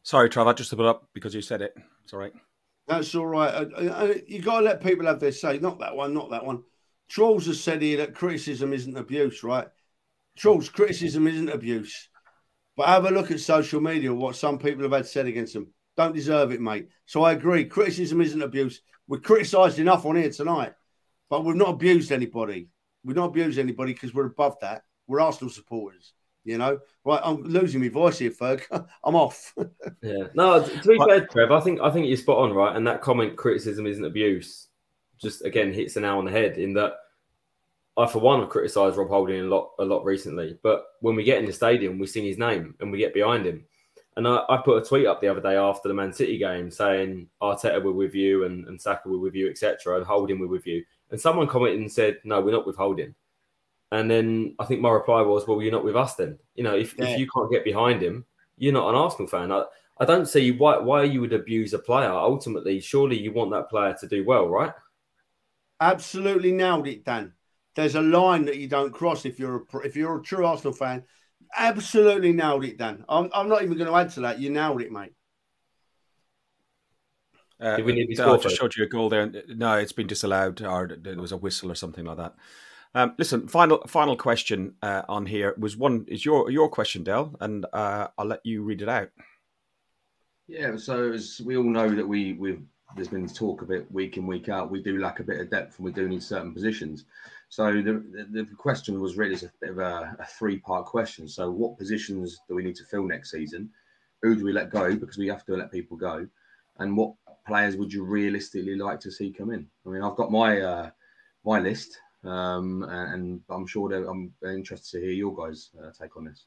Sorry, 0.07 0.31
Trav, 0.31 0.47
I 0.47 0.53
just 0.53 0.71
put 0.71 0.87
up 0.87 1.09
because 1.15 1.35
you 1.35 1.43
said 1.43 1.63
it. 1.63 1.75
It's 2.05 2.13
all 2.13 2.21
right. 2.21 2.33
That's 2.87 3.13
all 3.17 3.27
right. 3.27 3.53
Uh, 3.53 3.67
uh, 3.77 3.81
uh 3.81 4.15
you 4.29 4.41
got 4.41 4.61
to 4.61 4.65
let 4.65 4.81
people 4.81 5.05
have 5.05 5.19
their 5.19 5.33
say. 5.33 5.59
Not 5.59 5.81
that 5.81 5.97
one, 5.97 6.15
not 6.15 6.31
that 6.31 6.47
one. 6.47 6.63
Trolls 7.09 7.47
has 7.47 7.61
said 7.61 7.83
here 7.83 7.97
that 7.97 8.15
criticism 8.15 8.73
isn't 8.73 8.97
abuse, 8.97 9.43
right? 9.43 9.67
Trolls, 10.37 10.69
criticism 10.69 11.27
isn't 11.27 11.49
abuse. 11.49 12.09
But 12.77 12.87
have 12.87 13.05
a 13.07 13.11
look 13.11 13.33
at 13.33 13.41
social 13.41 13.81
media, 13.81 14.15
what 14.15 14.37
some 14.37 14.61
people 14.61 14.85
have 14.85 14.93
had 14.93 15.07
said 15.07 15.27
against 15.27 15.55
them. 15.55 15.73
Don't 15.97 16.15
deserve 16.15 16.53
it, 16.53 16.61
mate. 16.61 16.87
So 17.07 17.25
I 17.25 17.33
agree. 17.33 17.65
Criticism 17.65 18.21
isn't 18.21 18.43
abuse. 18.43 18.83
We're 19.09 19.19
criticised 19.19 19.81
enough 19.81 20.07
on 20.07 20.15
here 20.15 20.31
tonight, 20.31 20.75
but 21.29 21.45
we've 21.45 21.57
not 21.57 21.71
abused 21.71 22.13
anybody. 22.13 22.69
We've 23.03 23.17
not 23.17 23.31
abused 23.31 23.59
anybody 23.59 23.93
because 23.93 24.15
we're 24.15 24.27
above 24.27 24.55
that. 24.61 24.83
We're 25.09 25.21
Arsenal 25.21 25.51
supporters. 25.51 26.13
You 26.47 26.59
know, 26.59 26.79
right? 27.05 27.21
I'm 27.25 27.43
losing 27.43 27.81
my 27.81 27.89
voice 27.89 28.21
here, 28.21 28.31
Ferg. 28.31 28.63
I'm 29.05 29.17
off. 29.17 29.53
yeah. 30.03 30.29
No, 30.35 30.65
to 30.65 30.89
be 30.89 30.97
fair, 30.97 31.27
Trev, 31.27 31.51
I 31.51 31.61
think 31.61 31.81
I 31.81 31.91
think 31.91 32.07
you're 32.07 32.17
spot 32.17 32.39
on, 32.39 32.53
right? 32.53 32.77
And 32.77 32.87
that 32.87 33.03
comment, 33.03 33.37
criticism 33.37 33.85
isn't 33.85 34.05
abuse, 34.05 34.69
just 35.21 35.45
again 35.45 35.73
hits 35.73 35.95
the 35.95 36.03
nail 36.03 36.19
on 36.19 36.25
the 36.25 36.31
head. 36.31 36.57
In 36.57 36.73
that, 36.75 36.95
I 37.97 38.07
for 38.07 38.21
one 38.21 38.41
have 38.41 38.49
criticised 38.49 38.97
Rob 38.97 39.09
Holding 39.09 39.41
a 39.41 39.49
lot 39.49 39.73
a 39.81 39.85
lot 39.85 40.05
recently, 40.05 40.57
but 40.63 40.85
when 41.01 41.17
we 41.17 41.25
get 41.25 41.39
in 41.39 41.47
the 41.47 41.53
stadium, 41.53 41.99
we 41.99 42.07
sing 42.07 42.25
his 42.25 42.39
name 42.39 42.77
and 42.79 42.93
we 42.93 42.99
get 42.99 43.13
behind 43.13 43.45
him. 43.45 43.65
And 44.17 44.27
I, 44.27 44.45
I 44.49 44.59
put 44.59 44.81
a 44.81 44.87
tweet 44.87 45.07
up 45.07 45.21
the 45.21 45.29
other 45.29 45.43
day 45.43 45.57
after 45.57 45.89
the 45.89 45.95
Man 45.95 46.13
City 46.13 46.39
game 46.39 46.71
saying 46.71 47.29
Arteta 47.43 47.83
we're 47.83 47.91
with 47.91 48.15
you 48.15 48.45
and, 48.45 48.67
and 48.69 48.81
Saka 48.81 49.09
we're 49.09 49.19
with 49.19 49.35
you, 49.35 49.51
etc. 49.51 49.97
And 49.97 50.07
Holding 50.07 50.39
we're 50.39 50.47
with 50.47 50.67
you. 50.67 50.85
And 51.11 51.21
someone 51.21 51.49
commented 51.49 51.81
and 51.81 51.93
said, 51.93 52.19
No, 52.25 52.41
we're 52.41 52.53
not 52.53 52.67
with 52.67 52.77
Holding. 52.77 53.15
And 53.93 54.11
then 54.11 54.55
I 54.59 54.65
think 54.65 54.81
my 54.81 54.91
reply 54.91 55.23
was, 55.23 55.47
well, 55.47 55.63
you're 55.63 55.73
not 55.73 55.85
with 55.85 55.97
us 55.97 56.17
then. 56.17 56.39
You 56.55 56.65
know, 56.65 56.75
if, 56.75 56.99
yeah. 56.99 57.07
if 57.07 57.19
you 57.21 57.29
can't 57.29 57.51
get 57.51 57.65
behind 57.65 58.03
him, 58.03 58.25
you're 58.59 58.73
not 58.73 58.89
an 58.89 58.97
Arsenal 58.97 59.29
fan. 59.29 59.53
I, 59.53 59.65
I 59.99 60.05
don't 60.05 60.27
see 60.27 60.51
why, 60.51 60.79
why 60.79 61.05
you 61.05 61.21
would 61.21 61.33
abuse 61.33 61.73
a 61.73 61.79
player. 61.79 62.11
Ultimately, 62.11 62.81
surely 62.81 63.19
you 63.19 63.33
want 63.33 63.53
that 63.53 63.71
player 63.71 63.97
to 64.01 64.09
do 64.09 64.25
well, 64.25 64.49
right? 64.49 64.73
Absolutely 65.81 66.53
nailed 66.53 66.89
it, 66.89 67.05
Dan. 67.05 67.33
There's 67.75 67.95
a 67.95 68.03
line 68.03 68.47
that 68.47 68.57
you 68.57 68.69
don't 68.69 68.93
cross 68.93 69.25
if 69.25 69.39
you're 69.39 69.67
a, 69.73 69.79
if 69.79 69.95
you're 69.95 70.19
a 70.19 70.23
true 70.23 70.47
Arsenal 70.47 70.73
fan. 70.73 71.05
Absolutely 71.57 72.33
nailed 72.33 72.65
it, 72.65 72.79
Dan. 72.79 73.05
I'm, 73.09 73.31
I'm 73.33 73.49
not 73.49 73.63
even 73.63 73.77
going 73.77 73.91
to 73.91 73.97
add 73.97 74.11
to 74.13 74.21
that. 74.23 74.41
You 74.41 74.51
nailed 74.51 74.83
it, 74.83 74.91
mate. 74.91 75.13
Uh, 77.61 77.79
we 77.83 77.93
need 77.93 78.21
I 78.21 78.37
just 78.37 78.57
showed 78.57 78.77
you 78.77 78.85
a 78.85 78.89
goal 78.89 79.09
there. 79.09 79.33
No, 79.49 79.75
it's 79.75 79.93
been 79.93 80.07
disallowed, 80.07 80.61
or 80.61 80.95
there 81.01 81.17
was 81.17 81.33
a 81.33 81.39
whistle 81.39 81.71
or 81.71 81.75
something 81.75 82.05
like 82.05 82.19
that. 82.19 82.35
Um, 82.97 83.13
listen, 83.19 83.47
final 83.47 83.83
final 83.87 84.17
question 84.17 84.75
uh, 84.81 85.03
on 85.07 85.27
here 85.27 85.55
was 85.59 85.77
one 85.77 86.07
is 86.09 86.25
your 86.25 86.51
your 86.51 86.67
question, 86.67 87.05
Del, 87.05 87.37
and 87.41 87.67
uh, 87.75 88.09
I'll 88.17 88.25
let 88.25 88.41
you 88.43 88.63
read 88.63 88.81
it 88.81 88.89
out. 88.89 89.11
Yeah, 90.49 90.79
so 90.79 91.13
as 91.13 91.43
we 91.45 91.59
all 91.59 91.65
know 91.65 91.91
that 91.95 92.09
we 92.09 92.33
we've 92.33 92.63
there's 92.95 93.09
been 93.09 93.29
talk 93.29 93.61
of 93.61 93.71
it 93.71 93.93
week 93.93 94.17
in 94.17 94.27
week 94.27 94.49
out. 94.49 94.71
We 94.71 94.83
do 94.83 94.99
lack 94.99 95.21
a 95.21 95.25
bit 95.25 95.43
of 95.43 95.51
depth, 95.51 95.77
and 95.77 95.85
we 95.85 95.93
do 95.93 96.09
need 96.09 96.23
certain 96.23 96.55
positions. 96.55 97.05
So 97.51 97.71
the 97.71 98.03
the, 98.33 98.45
the 98.45 98.55
question 98.57 98.99
was 98.99 99.19
really 99.19 99.35
a 99.35 99.51
bit 99.61 99.73
of 99.73 99.79
a, 99.79 100.17
a 100.19 100.25
three 100.25 100.57
part 100.57 100.87
question. 100.87 101.29
So 101.29 101.51
what 101.51 101.77
positions 101.77 102.41
do 102.49 102.55
we 102.55 102.65
need 102.65 102.77
to 102.77 102.85
fill 102.85 103.05
next 103.05 103.31
season? 103.31 103.69
Who 104.23 104.37
do 104.37 104.43
we 104.43 104.55
let 104.55 104.71
go 104.71 104.97
because 104.97 105.19
we 105.19 105.29
have 105.29 105.45
to 105.45 105.55
let 105.55 105.71
people 105.71 105.99
go? 105.99 106.27
And 106.79 106.97
what 106.97 107.13
players 107.47 107.77
would 107.77 107.93
you 107.93 108.05
realistically 108.05 108.77
like 108.77 109.01
to 109.01 109.13
see 109.13 109.33
come 109.33 109.51
in? 109.51 109.67
I 109.85 109.91
mean, 109.91 110.01
I've 110.01 110.17
got 110.17 110.33
my 110.33 110.63
uh, 110.63 110.91
my 111.45 111.61
list. 111.61 111.99
Um, 112.27 112.83
and 112.85 113.41
I'm 113.49 113.67
sure 113.67 113.89
that 113.91 114.09
I'm 114.09 114.33
interested 114.45 114.99
to 114.99 115.05
hear 115.05 115.15
your 115.15 115.35
guys' 115.35 115.71
uh, 115.81 115.91
take 115.99 116.17
on 116.17 116.25
this. 116.25 116.47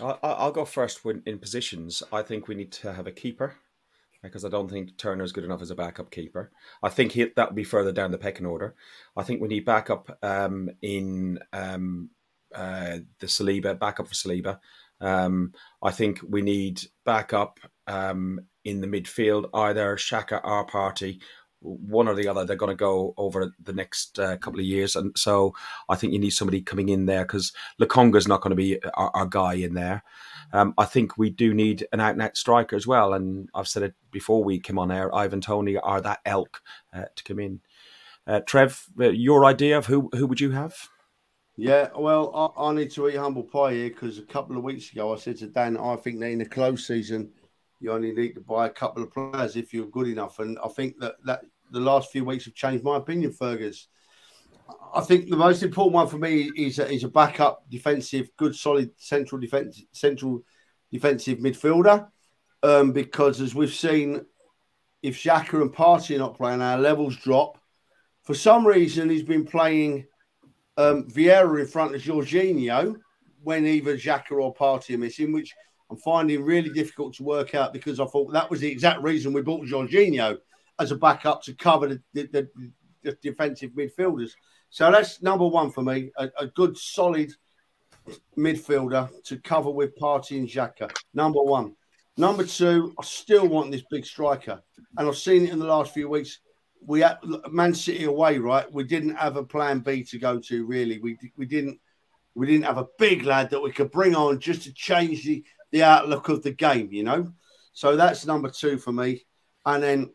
I'll, 0.00 0.52
go 0.52 0.64
first. 0.64 1.04
When 1.04 1.22
in 1.26 1.38
positions, 1.38 2.02
I 2.12 2.22
think 2.22 2.46
we 2.46 2.54
need 2.54 2.72
to 2.72 2.92
have 2.92 3.06
a 3.06 3.12
keeper 3.12 3.56
because 4.22 4.44
I 4.44 4.48
don't 4.48 4.70
think 4.70 4.96
Turner's 4.96 5.32
good 5.32 5.44
enough 5.44 5.62
as 5.62 5.70
a 5.70 5.76
backup 5.76 6.10
keeper. 6.10 6.50
I 6.82 6.88
think 6.88 7.12
he, 7.12 7.26
that 7.36 7.48
would 7.48 7.56
be 7.56 7.64
further 7.64 7.92
down 7.92 8.10
the 8.10 8.18
pecking 8.18 8.46
order. 8.46 8.74
I 9.16 9.22
think 9.22 9.40
we 9.40 9.48
need 9.48 9.64
backup 9.64 10.18
um, 10.22 10.70
in 10.82 11.38
um, 11.52 12.10
uh, 12.54 12.98
the 13.20 13.26
Saliba, 13.26 13.78
backup 13.78 14.08
for 14.08 14.14
Saliba. 14.14 14.58
Um, 15.00 15.52
I 15.82 15.90
think 15.92 16.20
we 16.28 16.42
need 16.42 16.82
backup 17.04 17.60
um, 17.86 18.40
in 18.64 18.80
the 18.80 18.86
midfield, 18.86 19.48
either 19.54 19.96
Xhaka 19.96 20.40
or 20.44 20.66
Partey 20.66 21.20
one 21.60 22.08
or 22.08 22.14
the 22.14 22.28
other. 22.28 22.44
They're 22.44 22.56
going 22.56 22.70
to 22.70 22.76
go 22.76 23.14
over 23.16 23.52
the 23.62 23.72
next 23.72 24.18
uh, 24.18 24.36
couple 24.36 24.60
of 24.60 24.66
years, 24.66 24.96
and 24.96 25.16
so 25.16 25.54
I 25.88 25.96
think 25.96 26.12
you 26.12 26.18
need 26.18 26.30
somebody 26.30 26.60
coming 26.60 26.88
in 26.88 27.06
there 27.06 27.24
because 27.24 27.52
is 27.78 28.28
not 28.28 28.40
going 28.40 28.50
to 28.50 28.56
be 28.56 28.82
our, 28.94 29.10
our, 29.14 29.26
guy 29.26 29.54
in 29.54 29.74
there. 29.74 30.02
Um, 30.52 30.74
I 30.78 30.84
think 30.84 31.18
we 31.18 31.30
do 31.30 31.52
need 31.54 31.86
an 31.92 32.00
out 32.00 32.12
and 32.12 32.22
out 32.22 32.36
striker 32.36 32.76
as 32.76 32.86
well, 32.86 33.14
and 33.14 33.48
I've 33.54 33.68
said 33.68 33.82
it 33.82 33.94
before 34.10 34.44
we 34.44 34.60
came 34.60 34.78
on 34.78 34.90
air. 34.90 35.14
Ivan 35.14 35.40
Toney 35.40 35.76
are 35.76 36.00
that 36.00 36.20
elk 36.24 36.62
uh, 36.92 37.04
to 37.14 37.24
come 37.24 37.38
in. 37.38 37.60
Uh, 38.26 38.40
Trev, 38.40 38.86
uh, 39.00 39.08
your 39.08 39.44
idea 39.44 39.78
of 39.78 39.86
who 39.86 40.10
who 40.14 40.26
would 40.26 40.40
you 40.40 40.50
have? 40.50 40.88
Yeah, 41.56 41.88
well, 41.96 42.54
I, 42.56 42.68
I 42.68 42.72
need 42.72 42.92
to 42.92 43.08
eat 43.08 43.16
humble 43.16 43.42
pie 43.42 43.72
here 43.72 43.88
because 43.88 44.18
a 44.18 44.22
couple 44.22 44.56
of 44.56 44.62
weeks 44.62 44.92
ago 44.92 45.12
I 45.12 45.16
said 45.16 45.38
to 45.38 45.48
Dan, 45.48 45.76
I 45.76 45.96
think 45.96 46.20
that 46.20 46.30
in 46.30 46.38
the 46.38 46.46
close 46.46 46.86
season 46.86 47.32
you 47.80 47.92
only 47.92 48.12
need 48.12 48.34
to 48.34 48.40
buy 48.40 48.66
a 48.66 48.70
couple 48.70 49.02
of 49.02 49.12
players 49.12 49.56
if 49.56 49.72
you're 49.72 49.86
good 49.86 50.08
enough. 50.08 50.38
And 50.38 50.58
I 50.64 50.68
think 50.68 50.98
that, 51.00 51.14
that 51.24 51.42
the 51.70 51.80
last 51.80 52.10
few 52.10 52.24
weeks 52.24 52.44
have 52.46 52.54
changed 52.54 52.84
my 52.84 52.96
opinion, 52.96 53.32
Fergus. 53.32 53.88
I 54.94 55.00
think 55.00 55.28
the 55.28 55.36
most 55.36 55.62
important 55.62 55.94
one 55.94 56.08
for 56.08 56.18
me 56.18 56.50
is 56.56 56.78
a, 56.78 56.90
is 56.90 57.04
a 57.04 57.08
backup 57.08 57.62
defensive, 57.70 58.28
good, 58.36 58.54
solid 58.54 58.90
central 58.96 59.40
defense, 59.40 59.82
central 59.92 60.42
defensive 60.90 61.38
midfielder. 61.38 62.08
Um, 62.62 62.92
because 62.92 63.40
as 63.40 63.54
we've 63.54 63.72
seen, 63.72 64.24
if 65.02 65.16
Xhaka 65.22 65.62
and 65.62 65.72
Partey 65.72 66.16
are 66.16 66.18
not 66.18 66.36
playing, 66.36 66.60
our 66.60 66.78
levels 66.78 67.16
drop. 67.16 67.58
For 68.24 68.34
some 68.34 68.66
reason, 68.66 69.08
he's 69.08 69.22
been 69.22 69.44
playing 69.44 70.06
um, 70.76 71.04
Vieira 71.04 71.60
in 71.60 71.66
front 71.66 71.94
of 71.94 72.02
Jorginho 72.02 72.96
when 73.42 73.64
either 73.64 73.96
Xhaka 73.96 74.32
or 74.32 74.54
Partey 74.54 74.94
are 74.94 74.98
missing, 74.98 75.32
which 75.32 75.54
I'm 75.90 75.96
finding 75.96 76.42
really 76.42 76.70
difficult 76.70 77.14
to 77.14 77.22
work 77.22 77.54
out 77.54 77.72
because 77.72 78.00
I 78.00 78.06
thought 78.06 78.32
that 78.32 78.50
was 78.50 78.60
the 78.60 78.70
exact 78.70 79.02
reason 79.02 79.32
we 79.32 79.42
bought 79.42 79.66
Jorginho 79.66 80.38
as 80.78 80.92
a 80.92 80.96
backup 80.96 81.42
to 81.44 81.54
cover 81.54 81.88
the, 81.88 82.02
the, 82.12 82.22
the, 82.32 82.70
the 83.02 83.18
defensive 83.22 83.70
midfielders. 83.70 84.32
So 84.70 84.90
that's 84.90 85.22
number 85.22 85.46
one 85.46 85.70
for 85.70 85.82
me 85.82 86.10
a, 86.16 86.28
a, 86.38 86.46
good, 86.46 86.76
solid 86.76 87.32
midfielder 88.36 89.08
to 89.24 89.38
cover 89.38 89.70
with 89.70 89.98
Partey 89.98 90.38
and 90.38 90.48
Xhaka. 90.48 90.94
Number 91.14 91.42
one. 91.42 91.74
Number 92.18 92.44
two, 92.44 92.94
I 92.98 93.04
still 93.04 93.46
want 93.46 93.70
this 93.70 93.84
big 93.90 94.04
striker. 94.04 94.60
And 94.96 95.08
I've 95.08 95.16
seen 95.16 95.44
it 95.44 95.50
in 95.50 95.58
the 95.58 95.66
last 95.66 95.94
few 95.94 96.08
weeks. 96.08 96.40
We 96.84 97.00
had 97.00 97.18
Man 97.50 97.74
City 97.74 98.04
away, 98.04 98.38
right? 98.38 98.70
We 98.70 98.84
didn't 98.84 99.16
have 99.16 99.36
a 99.36 99.44
plan 99.44 99.80
B 99.80 100.04
to 100.04 100.18
go 100.18 100.38
to, 100.40 100.66
really. 100.66 100.98
We, 100.98 101.16
we 101.36 101.46
didn't 101.46 101.80
we 102.34 102.46
didn't 102.46 102.66
have 102.66 102.78
a 102.78 102.86
big 102.98 103.24
lad 103.24 103.50
that 103.50 103.60
we 103.60 103.72
could 103.72 103.90
bring 103.90 104.14
on 104.14 104.38
just 104.38 104.62
to 104.62 104.72
change 104.72 105.24
the, 105.24 105.44
the 105.70 105.82
outlook 105.82 106.28
of 106.28 106.42
the 106.42 106.52
game, 106.52 106.88
you 106.92 107.02
know. 107.02 107.32
So 107.72 107.96
that's 107.96 108.26
number 108.26 108.50
two 108.50 108.78
for 108.78 108.92
me. 108.92 109.24
And 109.64 109.82
then 109.82 110.10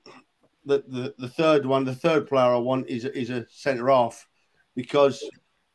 the, 0.66 0.84
the, 0.88 1.16
the 1.18 1.30
third 1.30 1.66
one, 1.66 1.86
the 1.86 1.95
third 1.95 2.28
player 2.28 2.54
I 2.54 2.58
want 2.58 2.89
is 2.89 3.06
is 3.06 3.30
a 3.30 3.45
centre 3.49 3.89
half 3.89 4.28
because 4.76 5.24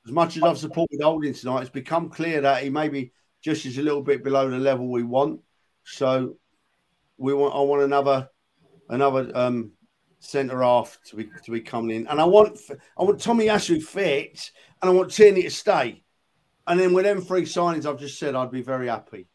as 0.07 0.12
much 0.12 0.37
as 0.37 0.43
I've 0.43 0.59
supported 0.59 1.01
Holding 1.03 1.35
tonight, 1.35 1.62
it's 1.62 1.70
become 1.70 2.09
clear 2.09 2.41
that 2.41 2.62
he 2.62 2.70
maybe 2.70 3.12
just 3.43 3.66
is 3.66 3.79
a 3.79 3.83
little 3.83 4.03
bit 4.03 4.24
below 4.24 4.51
the 4.51 4.59
level 4.59 4.91
we 4.91 5.03
want. 5.03 5.41
So 5.85 6.37
we 7.16 7.35
want 7.35 7.55
I 7.55 7.61
want 7.61 7.83
another 7.83 8.29
another 8.89 9.31
um, 9.35 9.72
centre 10.18 10.62
half 10.62 10.99
to 11.07 11.16
be 11.16 11.31
to 11.45 11.51
be 11.51 11.61
coming 11.61 11.97
in, 11.97 12.07
and 12.07 12.20
I 12.20 12.24
want 12.24 12.59
I 12.99 13.03
want 13.03 13.20
Tomiyasu 13.20 13.83
fit, 13.83 14.51
and 14.81 14.91
I 14.91 14.93
want 14.93 15.12
Tierney 15.12 15.43
to 15.43 15.51
stay. 15.51 16.03
And 16.66 16.79
then 16.79 16.93
with 16.93 17.07
them 17.07 17.22
three 17.22 17.43
signings 17.43 17.87
I've 17.87 17.99
just 17.99 18.18
said, 18.18 18.35
I'd 18.35 18.51
be 18.51 18.61
very 18.61 18.89
happy. 18.89 19.26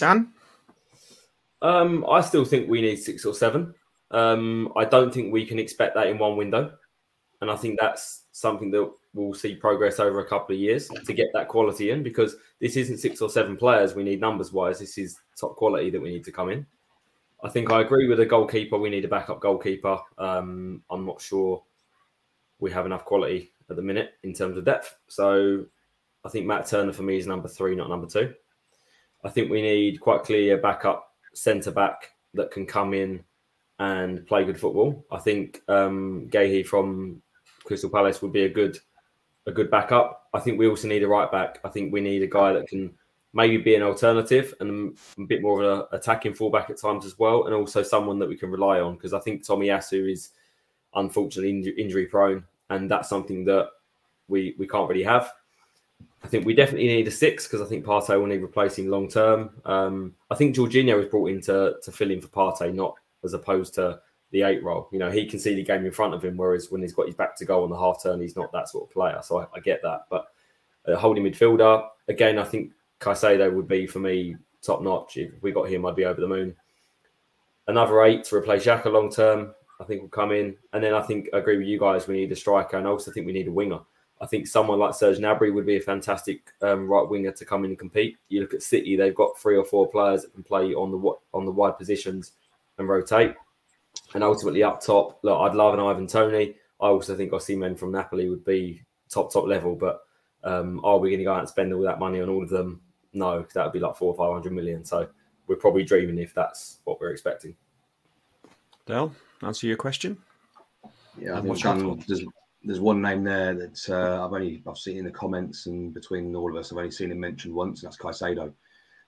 Dan? 0.00 0.32
Um, 1.62 2.04
I 2.10 2.20
still 2.20 2.44
think 2.44 2.68
we 2.68 2.80
need 2.80 2.96
six 2.96 3.24
or 3.24 3.34
seven. 3.34 3.74
Um, 4.10 4.72
I 4.76 4.84
don't 4.84 5.12
think 5.12 5.32
we 5.32 5.46
can 5.46 5.58
expect 5.58 5.94
that 5.94 6.08
in 6.08 6.18
one 6.18 6.36
window. 6.36 6.72
And 7.40 7.50
I 7.50 7.56
think 7.56 7.78
that's 7.80 8.24
something 8.32 8.70
that 8.72 8.90
we'll 9.14 9.34
see 9.34 9.54
progress 9.54 9.98
over 9.98 10.20
a 10.20 10.28
couple 10.28 10.54
of 10.54 10.60
years 10.60 10.88
to 10.88 11.12
get 11.12 11.28
that 11.32 11.48
quality 11.48 11.90
in 11.90 12.02
because 12.02 12.36
this 12.60 12.76
isn't 12.76 12.98
six 12.98 13.20
or 13.20 13.28
seven 13.28 13.56
players 13.56 13.94
we 13.94 14.04
need 14.04 14.20
numbers 14.20 14.52
wise. 14.52 14.78
This 14.78 14.98
is 14.98 15.18
top 15.38 15.56
quality 15.56 15.90
that 15.90 16.00
we 16.00 16.10
need 16.10 16.24
to 16.24 16.32
come 16.32 16.50
in. 16.50 16.66
I 17.42 17.48
think 17.48 17.70
I 17.70 17.80
agree 17.80 18.08
with 18.08 18.20
a 18.20 18.26
goalkeeper. 18.26 18.78
We 18.78 18.90
need 18.90 19.06
a 19.06 19.08
backup 19.08 19.40
goalkeeper. 19.40 19.98
Um, 20.18 20.82
I'm 20.90 21.06
not 21.06 21.22
sure 21.22 21.62
we 22.58 22.70
have 22.70 22.84
enough 22.84 23.06
quality 23.06 23.52
at 23.70 23.76
the 23.76 23.82
minute 23.82 24.12
in 24.22 24.34
terms 24.34 24.58
of 24.58 24.64
depth. 24.64 24.98
So 25.08 25.64
I 26.24 26.28
think 26.28 26.46
Matt 26.46 26.66
Turner 26.66 26.92
for 26.92 27.02
me 27.02 27.16
is 27.16 27.26
number 27.26 27.48
three, 27.48 27.74
not 27.74 27.88
number 27.88 28.06
two. 28.06 28.34
I 29.24 29.28
think 29.28 29.50
we 29.50 29.62
need 29.62 30.00
quite 30.00 30.24
clear 30.24 30.58
backup 30.58 31.14
centre 31.34 31.70
back 31.70 32.12
that 32.34 32.50
can 32.50 32.66
come 32.66 32.94
in 32.94 33.22
and 33.78 34.26
play 34.26 34.44
good 34.44 34.60
football. 34.60 35.04
I 35.10 35.18
think 35.18 35.62
um, 35.68 36.30
from 36.66 37.22
Crystal 37.64 37.90
Palace 37.90 38.22
would 38.22 38.32
be 38.32 38.44
a 38.44 38.48
good 38.48 38.78
a 39.46 39.52
good 39.52 39.70
backup. 39.70 40.28
I 40.34 40.40
think 40.40 40.58
we 40.58 40.68
also 40.68 40.86
need 40.86 41.02
a 41.02 41.08
right 41.08 41.30
back. 41.32 41.60
I 41.64 41.68
think 41.68 41.92
we 41.92 42.00
need 42.00 42.22
a 42.22 42.26
guy 42.26 42.52
that 42.52 42.68
can 42.68 42.92
maybe 43.32 43.56
be 43.56 43.74
an 43.74 43.82
alternative 43.82 44.54
and 44.60 44.96
a 45.18 45.22
bit 45.22 45.40
more 45.40 45.62
of 45.62 45.78
an 45.78 45.86
attacking 45.92 46.34
fullback 46.34 46.68
at 46.68 46.78
times 46.78 47.06
as 47.06 47.18
well, 47.18 47.46
and 47.46 47.54
also 47.54 47.82
someone 47.82 48.18
that 48.18 48.28
we 48.28 48.36
can 48.36 48.50
rely 48.50 48.80
on 48.80 48.94
because 48.94 49.14
I 49.14 49.20
think 49.20 49.44
Tomiyasu 49.44 50.12
is 50.12 50.30
unfortunately 50.94 51.72
injury 51.78 52.06
prone, 52.06 52.44
and 52.68 52.90
that's 52.90 53.08
something 53.08 53.44
that 53.46 53.68
we 54.28 54.54
we 54.58 54.66
can't 54.66 54.88
really 54.88 55.04
have. 55.04 55.32
I 56.22 56.28
think 56.28 56.44
we 56.44 56.54
definitely 56.54 56.88
need 56.88 57.08
a 57.08 57.10
six 57.10 57.46
because 57.46 57.62
I 57.62 57.68
think 57.68 57.84
Partey 57.84 58.18
will 58.18 58.26
need 58.26 58.42
replacing 58.42 58.90
long 58.90 59.08
term. 59.08 59.50
Um, 59.64 60.14
I 60.30 60.34
think 60.34 60.54
Jorginho 60.54 60.96
was 60.96 61.06
brought 61.06 61.30
in 61.30 61.40
to, 61.42 61.76
to 61.82 61.92
fill 61.92 62.10
in 62.10 62.20
for 62.20 62.28
Partey, 62.28 62.74
not 62.74 62.94
as 63.24 63.34
opposed 63.34 63.74
to 63.74 64.00
the 64.30 64.42
eight 64.42 64.62
role. 64.62 64.88
You 64.92 64.98
know, 64.98 65.10
he 65.10 65.26
can 65.26 65.38
see 65.38 65.54
the 65.54 65.64
game 65.64 65.84
in 65.84 65.92
front 65.92 66.14
of 66.14 66.24
him, 66.24 66.36
whereas 66.36 66.70
when 66.70 66.82
he's 66.82 66.92
got 66.92 67.06
his 67.06 67.14
back 67.14 67.36
to 67.36 67.44
go 67.44 67.64
on 67.64 67.70
the 67.70 67.78
half 67.78 68.02
turn, 68.02 68.20
he's 68.20 68.36
not 68.36 68.52
that 68.52 68.68
sort 68.68 68.84
of 68.84 68.92
player. 68.92 69.20
So 69.22 69.38
I, 69.38 69.46
I 69.54 69.60
get 69.60 69.80
that. 69.82 70.02
But 70.10 70.26
uh, 70.86 70.96
holding 70.96 71.24
midfielder, 71.24 71.86
again, 72.08 72.38
I 72.38 72.44
think 72.44 72.72
Caicedo 73.00 73.52
would 73.52 73.66
be 73.66 73.86
for 73.86 73.98
me 73.98 74.36
top 74.62 74.82
notch. 74.82 75.16
If 75.16 75.32
we 75.42 75.52
got 75.52 75.68
him, 75.68 75.86
I'd 75.86 75.96
be 75.96 76.04
over 76.04 76.20
the 76.20 76.28
moon. 76.28 76.54
Another 77.66 78.02
eight 78.04 78.24
to 78.24 78.36
replace 78.36 78.64
Xhaka 78.64 78.92
long 78.92 79.10
term, 79.10 79.54
I 79.80 79.84
think 79.84 80.02
will 80.02 80.08
come 80.08 80.32
in. 80.32 80.56
And 80.72 80.82
then 80.82 80.94
I 80.94 81.02
think 81.02 81.28
I 81.32 81.38
agree 81.38 81.56
with 81.56 81.66
you 81.66 81.78
guys. 81.78 82.06
We 82.06 82.16
need 82.16 82.32
a 82.32 82.36
striker, 82.36 82.76
and 82.76 82.86
I 82.86 82.90
also 82.90 83.10
think 83.10 83.26
we 83.26 83.32
need 83.32 83.48
a 83.48 83.52
winger. 83.52 83.80
I 84.20 84.26
think 84.26 84.46
someone 84.46 84.78
like 84.78 84.94
Serge 84.94 85.18
Gnabry 85.18 85.52
would 85.52 85.64
be 85.64 85.76
a 85.76 85.80
fantastic 85.80 86.52
um, 86.60 86.86
right 86.86 87.08
winger 87.08 87.32
to 87.32 87.44
come 87.44 87.64
in 87.64 87.70
and 87.70 87.78
compete. 87.78 88.18
You 88.28 88.42
look 88.42 88.52
at 88.52 88.62
City; 88.62 88.96
they've 88.96 89.14
got 89.14 89.38
three 89.38 89.56
or 89.56 89.64
four 89.64 89.88
players 89.88 90.22
that 90.22 90.34
can 90.34 90.42
play 90.42 90.74
on 90.74 90.90
the 90.90 91.12
on 91.32 91.46
the 91.46 91.50
wide 91.50 91.78
positions 91.78 92.32
and 92.78 92.88
rotate. 92.88 93.34
And 94.14 94.22
ultimately, 94.22 94.62
up 94.62 94.80
top, 94.80 95.18
look, 95.22 95.40
I'd 95.40 95.54
love 95.56 95.74
an 95.74 95.80
Ivan 95.80 96.06
Toney. 96.06 96.54
I 96.80 96.86
also 96.86 97.16
think 97.16 97.32
Osimhen 97.32 97.78
from 97.78 97.92
Napoli 97.92 98.28
would 98.28 98.44
be 98.44 98.82
top 99.08 99.32
top 99.32 99.46
level. 99.46 99.74
But 99.74 100.00
um, 100.44 100.80
are 100.84 100.98
we 100.98 101.10
going 101.10 101.18
to 101.18 101.24
go 101.24 101.32
out 101.32 101.40
and 101.40 101.48
spend 101.48 101.72
all 101.72 101.82
that 101.82 101.98
money 101.98 102.20
on 102.20 102.28
all 102.28 102.42
of 102.42 102.50
them? 102.50 102.80
No, 103.12 103.38
because 103.38 103.54
that 103.54 103.64
would 103.64 103.72
be 103.72 103.80
like 103.80 103.96
four 103.96 104.12
or 104.12 104.16
five 104.16 104.32
hundred 104.32 104.52
million. 104.52 104.84
So 104.84 105.08
we're 105.46 105.56
probably 105.56 105.82
dreaming 105.82 106.18
if 106.18 106.34
that's 106.34 106.78
what 106.84 107.00
we're 107.00 107.10
expecting. 107.10 107.56
Dale, 108.86 109.14
answer 109.42 109.66
your 109.66 109.76
question. 109.76 110.18
Yeah, 111.18 111.38
I 111.38 111.42
think 111.42 111.66
um, 111.66 112.02
there's, 112.06 112.24
there's 112.62 112.80
one 112.80 113.00
name 113.00 113.24
there 113.24 113.54
that 113.54 113.88
uh, 113.88 114.24
I've 114.24 114.32
only 114.32 114.62
I've 114.66 114.78
seen 114.78 114.98
in 114.98 115.04
the 115.04 115.10
comments 115.10 115.66
and 115.66 115.94
between 115.94 116.34
all 116.34 116.50
of 116.50 116.56
us, 116.56 116.72
I've 116.72 116.78
only 116.78 116.90
seen 116.90 117.10
him 117.10 117.20
mentioned 117.20 117.54
once, 117.54 117.82
and 117.82 117.90
that's 117.90 117.96
Caicedo. 117.96 118.52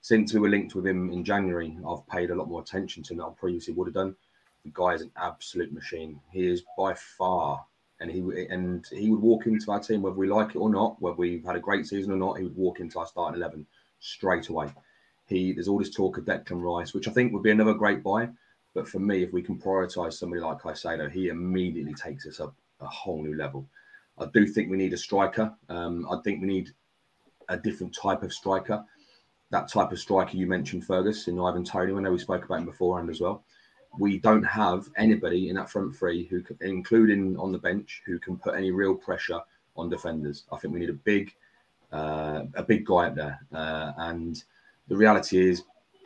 Since 0.00 0.32
we 0.32 0.40
were 0.40 0.48
linked 0.48 0.74
with 0.74 0.86
him 0.86 1.12
in 1.12 1.24
January, 1.24 1.76
I've 1.88 2.06
paid 2.08 2.30
a 2.30 2.34
lot 2.34 2.48
more 2.48 2.62
attention 2.62 3.02
to 3.04 3.12
him 3.12 3.18
than 3.18 3.26
I 3.26 3.30
previously 3.38 3.74
would 3.74 3.88
have 3.88 3.94
done. 3.94 4.16
The 4.64 4.72
guy 4.72 4.94
is 4.94 5.02
an 5.02 5.12
absolute 5.16 5.72
machine. 5.72 6.20
He 6.30 6.46
is 6.46 6.62
by 6.76 6.94
far 6.94 7.64
and 8.00 8.10
he 8.10 8.20
and 8.50 8.86
he 8.90 9.10
would 9.10 9.20
walk 9.20 9.46
into 9.46 9.70
our 9.70 9.80
team 9.80 10.02
whether 10.02 10.16
we 10.16 10.28
like 10.28 10.54
it 10.54 10.58
or 10.58 10.70
not, 10.70 11.00
whether 11.00 11.16
we've 11.16 11.44
had 11.44 11.56
a 11.56 11.60
great 11.60 11.86
season 11.86 12.12
or 12.12 12.16
not. 12.16 12.38
He 12.38 12.44
would 12.44 12.56
walk 12.56 12.80
into 12.80 12.98
our 12.98 13.06
starting 13.06 13.40
eleven 13.40 13.66
straight 14.00 14.48
away. 14.48 14.68
He 15.26 15.52
there's 15.52 15.68
all 15.68 15.78
this 15.78 15.94
talk 15.94 16.18
of 16.18 16.24
Declan 16.24 16.62
Rice, 16.62 16.94
which 16.94 17.06
I 17.06 17.12
think 17.12 17.32
would 17.32 17.42
be 17.42 17.50
another 17.50 17.74
great 17.74 18.02
buy. 18.02 18.28
But 18.74 18.88
for 18.88 18.98
me, 18.98 19.22
if 19.22 19.32
we 19.32 19.42
can 19.42 19.58
prioritise 19.58 20.14
somebody 20.14 20.40
like 20.40 20.58
Caicedo, 20.58 21.10
he 21.10 21.28
immediately 21.28 21.94
takes 21.94 22.26
us 22.26 22.40
up 22.40 22.54
a 22.82 22.88
whole 22.88 23.22
new 23.22 23.36
level. 23.36 23.66
I 24.18 24.26
do 24.32 24.46
think 24.46 24.70
we 24.70 24.76
need 24.76 24.92
a 24.92 24.98
striker. 24.98 25.52
Um, 25.68 26.06
I 26.10 26.20
think 26.22 26.40
we 26.40 26.46
need 26.46 26.70
a 27.48 27.56
different 27.56 27.94
type 27.94 28.22
of 28.22 28.32
striker. 28.32 28.84
That 29.50 29.68
type 29.68 29.92
of 29.92 29.98
striker 29.98 30.36
you 30.36 30.46
mentioned, 30.46 30.86
Fergus, 30.86 31.28
in 31.28 31.38
Ivan 31.38 31.64
Toney. 31.64 31.92
I 31.92 32.00
know 32.00 32.12
we 32.12 32.18
spoke 32.18 32.44
about 32.44 32.60
him 32.60 32.66
beforehand 32.66 33.10
as 33.10 33.20
well. 33.20 33.44
We 33.98 34.18
don't 34.18 34.44
have 34.44 34.88
anybody 34.96 35.50
in 35.50 35.56
that 35.56 35.70
front 35.70 35.94
three 35.94 36.26
who, 36.26 36.40
can, 36.40 36.56
including 36.62 37.36
on 37.36 37.52
the 37.52 37.58
bench, 37.58 38.02
who 38.06 38.18
can 38.18 38.38
put 38.38 38.54
any 38.54 38.70
real 38.70 38.94
pressure 38.94 39.40
on 39.76 39.90
defenders. 39.90 40.44
I 40.50 40.58
think 40.58 40.72
we 40.72 40.80
need 40.80 40.90
a 40.90 40.94
big, 40.94 41.34
uh, 41.92 42.44
a 42.54 42.62
big 42.62 42.86
guy 42.86 43.08
up 43.08 43.14
there. 43.14 43.40
Uh, 43.52 43.92
and 43.98 44.42
the 44.88 44.96
reality 44.96 45.50
is, 45.50 45.62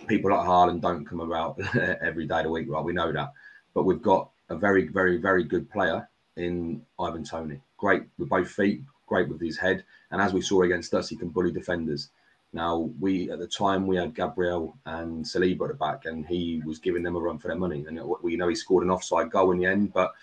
people 0.09 0.31
like 0.31 0.47
Haaland 0.47 0.81
don't 0.81 1.05
come 1.05 1.21
about 1.21 1.61
every 2.03 2.27
day 2.27 2.39
of 2.39 2.45
the 2.45 2.51
week, 2.51 2.67
right? 2.69 2.85
We 2.85 2.93
know 2.93 3.13
that. 3.13 3.33
But 3.75 3.85
we've 3.85 4.03
got 4.03 4.31
a 4.49 4.57
very, 4.57 4.89
very, 4.89 5.19
very 5.19 5.45
good 5.45 5.71
player 5.71 6.09
in 6.37 6.85
Ivan 6.99 7.25
Toney. 7.25 7.61
Great 7.77 8.03
with 8.19 8.29
both 8.29 8.51
feet, 8.51 8.83
great 9.07 9.29
with 9.29 9.41
his 9.41 9.57
head. 9.57 9.85
And 10.11 10.21
as 10.21 10.33
we 10.33 10.41
saw 10.41 10.63
against 10.63 10.95
us, 10.95 11.09
he 11.09 11.17
can 11.17 11.29
bully 11.29 11.53
defenders. 11.53 12.11
Now, 12.53 12.91
we 13.01 13.31
at 13.31 13.39
the 13.39 13.47
time 13.47 13.87
we 13.87 13.97
had 13.97 14.15
Gabriel 14.15 14.77
and 14.87 15.25
Saliba 15.25 15.63
at 15.63 15.69
the 15.69 15.75
back, 15.75 16.07
and 16.07 16.27
he 16.27 16.63
was 16.65 16.79
giving 16.79 17.03
them 17.03 17.17
a 17.17 17.21
run 17.21 17.39
for 17.39 17.49
their 17.49 17.57
money. 17.57 17.85
And 17.87 18.01
we 18.23 18.37
know 18.37 18.49
he 18.49 18.55
scored 18.55 18.85
an 18.85 18.91
offside 18.91 19.31
goal 19.31 19.53
in 19.53 19.59
the 19.59 19.67
end, 19.67 19.93
but 19.93 20.15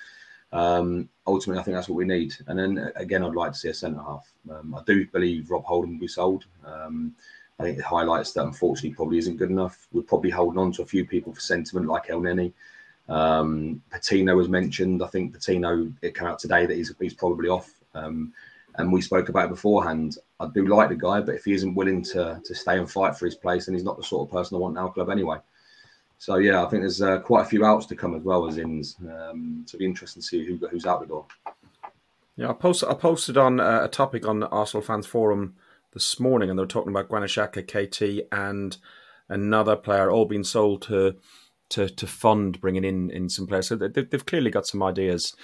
um, 0.52 1.10
ultimately, 1.28 1.60
I 1.60 1.64
think 1.64 1.76
that's 1.76 1.90
what 1.90 1.98
we 1.98 2.06
need. 2.06 2.34
And 2.48 2.58
then 2.58 2.92
again, 2.96 3.24
I'd 3.24 3.36
like 3.36 3.52
to 3.52 3.58
see 3.58 3.70
a 3.70 3.74
centre 3.74 4.02
half. 4.02 4.32
Um, 4.50 4.74
I 4.76 4.82
do 4.86 5.06
believe 5.08 5.52
Rob 5.52 5.66
Holding 5.66 5.94
will 5.94 6.00
be 6.00 6.08
sold. 6.08 6.46
Um, 6.66 7.16
I 7.60 7.64
think 7.64 7.78
it 7.78 7.84
highlights 7.84 8.34
that 8.34 8.46
unfortunately 8.46 8.96
probably 8.96 9.18
isn't 9.20 9.38
good 9.38 9.52
enough. 9.52 9.88
We're 9.92 10.02
probably 10.02 10.32
holding 10.32 10.60
on 10.60 10.72
to 10.74 10.82
a 10.82 10.88
few 10.88 11.06
people 11.06 11.34
for 11.34 11.40
sentiment 11.40 11.88
like 11.88 12.08
Elneny. 12.08 12.54
Um, 13.10 13.82
Patino 13.92 14.36
was 14.36 14.50
mentioned. 14.50 15.04
I 15.04 15.08
think 15.08 15.34
Patino, 15.34 15.92
it 16.02 16.16
came 16.16 16.28
out 16.28 16.40
today 16.40 16.66
that 16.66 16.76
he's, 16.76 16.94
he's 17.00 17.14
probably 17.14 17.50
off. 17.50 17.72
Um, 17.94 18.34
and 18.76 18.92
we 18.92 19.02
spoke 19.02 19.30
about 19.30 19.46
it 19.46 19.50
beforehand. 19.50 20.18
I 20.40 20.48
do 20.48 20.66
like 20.66 20.90
the 20.90 20.96
guy, 20.96 21.22
but 21.22 21.36
if 21.36 21.46
he 21.46 21.54
isn't 21.54 21.76
willing 21.76 22.02
to 22.06 22.42
to 22.44 22.56
stay 22.56 22.78
and 22.78 22.90
fight 22.90 23.16
for 23.16 23.26
his 23.26 23.36
place, 23.36 23.66
then 23.66 23.76
he's 23.76 23.84
not 23.84 23.98
the 23.98 24.04
sort 24.04 24.28
of 24.28 24.34
person 24.34 24.56
I 24.56 24.60
want 24.60 24.78
in 24.78 24.84
our 24.84 24.92
club 24.92 25.10
anyway. 25.10 25.38
So 26.18 26.38
yeah, 26.38 26.64
I 26.64 26.70
think 26.70 26.82
there's 26.84 27.02
uh, 27.02 27.20
quite 27.20 27.42
a 27.42 27.50
few 27.50 27.66
outs 27.66 27.86
to 27.88 27.96
come 27.96 28.16
as 28.16 28.24
well 28.24 28.48
as 28.48 28.58
ins. 28.58 28.96
Um, 29.02 29.64
so 29.66 29.76
it'll 29.76 29.80
be 29.80 29.86
interesting 29.86 30.22
to 30.22 30.28
see 30.28 30.46
who 30.46 30.58
who's 30.68 30.86
out 30.86 31.02
the 31.02 31.08
door. 31.08 31.26
Yeah, 32.36 32.50
I 32.50 32.54
posted 32.54 32.90
I 32.90 32.94
posted 32.96 33.38
on 33.38 33.60
uh, 33.60 33.82
a 33.84 33.88
topic 33.88 34.26
on 34.28 34.44
Arsenal 34.44 34.84
fans 34.84 35.06
forum 35.06 35.56
this 35.94 36.20
morning, 36.20 36.50
and 36.50 36.58
they 36.58 36.64
were 36.64 36.68
talking 36.68 36.92
about 36.92 37.10
Granit 37.10 37.30
Xhaka, 37.30 37.62
KT, 37.62 38.28
and 38.32 38.78
another 39.30 39.76
player 39.76 40.10
all 40.10 40.26
being 40.26 40.44
sold 40.44 40.82
to 40.84 41.16
to 41.70 41.90
to 41.90 42.08
fund 42.08 42.60
bringing 42.62 42.84
in 42.84 43.10
in 43.10 43.30
some 43.30 43.48
players. 43.48 43.68
So 43.68 43.76
they, 43.76 44.06
have 44.12 44.26
clearly 44.26 44.52
got 44.52 44.68
some 44.68 44.84
ideas. 44.84 45.36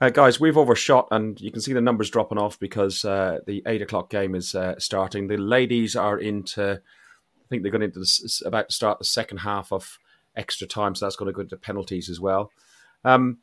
Uh, 0.00 0.10
guys, 0.10 0.40
we've 0.40 0.56
overshot, 0.56 1.06
and 1.12 1.40
you 1.40 1.52
can 1.52 1.60
see 1.60 1.72
the 1.72 1.80
numbers 1.80 2.10
dropping 2.10 2.38
off 2.38 2.58
because 2.58 3.04
uh, 3.04 3.38
the 3.46 3.62
eight 3.66 3.82
o'clock 3.82 4.10
game 4.10 4.34
is 4.34 4.52
uh, 4.52 4.74
starting. 4.78 5.28
The 5.28 5.36
ladies 5.36 5.94
are 5.94 6.18
into, 6.18 6.72
I 6.72 7.48
think 7.48 7.62
they're 7.62 7.70
going 7.70 7.82
into 7.82 8.00
this, 8.00 8.42
about 8.44 8.68
to 8.70 8.74
start 8.74 8.98
the 8.98 9.04
second 9.04 9.38
half 9.38 9.72
of 9.72 9.98
extra 10.34 10.66
time, 10.66 10.96
so 10.96 11.06
that's 11.06 11.14
going 11.14 11.28
to 11.28 11.32
go 11.32 11.42
into 11.42 11.56
penalties 11.56 12.10
as 12.10 12.18
well. 12.18 12.50
Um, 13.04 13.38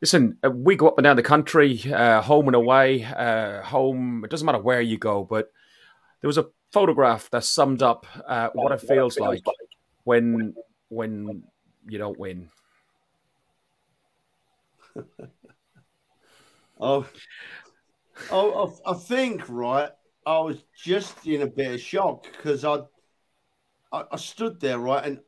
listen, 0.00 0.38
uh, 0.44 0.50
we 0.50 0.76
go 0.76 0.86
up 0.86 0.96
and 0.96 1.02
down 1.02 1.16
the 1.16 1.22
country, 1.24 1.82
uh, 1.92 2.20
home 2.22 2.46
and 2.46 2.54
away, 2.54 3.02
uh, 3.02 3.62
home. 3.62 4.22
It 4.24 4.30
doesn't 4.30 4.46
matter 4.46 4.60
where 4.60 4.80
you 4.80 4.98
go, 4.98 5.24
but 5.24 5.50
there 6.20 6.28
was 6.28 6.38
a 6.38 6.46
photograph 6.72 7.30
that 7.30 7.42
summed 7.42 7.82
up 7.82 8.06
what 8.52 8.70
it 8.70 8.80
feels 8.80 9.18
like 9.18 9.42
when 10.04 10.54
when 10.88 11.42
you 11.88 11.98
don't 11.98 12.18
win. 12.18 12.48
oh, 16.80 17.06
oh, 18.30 18.78
I 18.86 18.94
think 18.94 19.48
right. 19.48 19.90
I 20.24 20.38
was 20.40 20.64
just 20.76 21.26
in 21.26 21.42
a 21.42 21.46
bit 21.46 21.74
of 21.74 21.80
shock 21.80 22.24
because 22.24 22.64
I, 22.64 22.80
I, 23.92 24.04
I, 24.10 24.16
stood 24.16 24.58
there 24.58 24.78
right, 24.78 25.04
and 25.04 25.20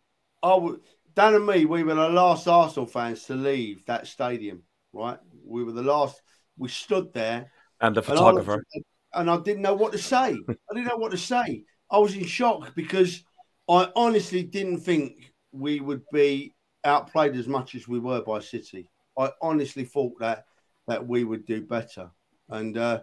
I 0.43 0.55
would 0.57 0.81
Dan 1.15 1.35
and 1.35 1.47
me, 1.47 1.65
we 1.65 1.83
were 1.83 1.95
the 1.95 2.09
last 2.09 2.49
Arsenal 2.49 2.87
fans 2.87 3.25
to 3.25 3.35
leave 3.35 3.85
that 3.87 4.07
stadium. 4.07 4.63
Right, 4.93 5.19
we 5.45 5.65
were 5.65 5.73
the 5.73 5.83
last. 5.83 6.21
We 6.57 6.69
stood 6.69 7.13
there, 7.13 7.53
and 7.81 7.95
the 7.95 8.03
photographer, 8.03 8.65
and 8.73 8.85
I, 9.15 9.21
and 9.21 9.31
I 9.31 9.37
didn't 9.39 9.63
know 9.63 9.75
what 9.75 9.93
to 9.93 9.99
say. 9.99 10.37
I 10.49 10.75
didn't 10.75 10.89
know 10.89 10.97
what 10.97 11.13
to 11.13 11.19
say. 11.19 11.65
I 11.91 11.99
was 11.99 12.17
in 12.17 12.25
shock 12.25 12.75
because 12.75 13.23
I 13.69 13.91
honestly 13.95 14.43
didn't 14.43 14.79
think 14.79 15.33
we 15.53 15.81
would 15.81 16.03
be 16.13 16.55
outplayed 16.85 17.37
as 17.37 17.49
much 17.49 17.75
as 17.75 17.89
we 17.89 17.99
were 17.99 18.23
by 18.23 18.41
City. 18.41 18.91
I 19.19 19.31
honestly 19.43 19.85
thought 19.85 20.19
that 20.21 20.47
that 20.87 21.07
we 21.07 21.25
would 21.25 21.45
do 21.45 21.61
better, 21.61 22.11
and 22.49 22.79
uh, 22.79 23.01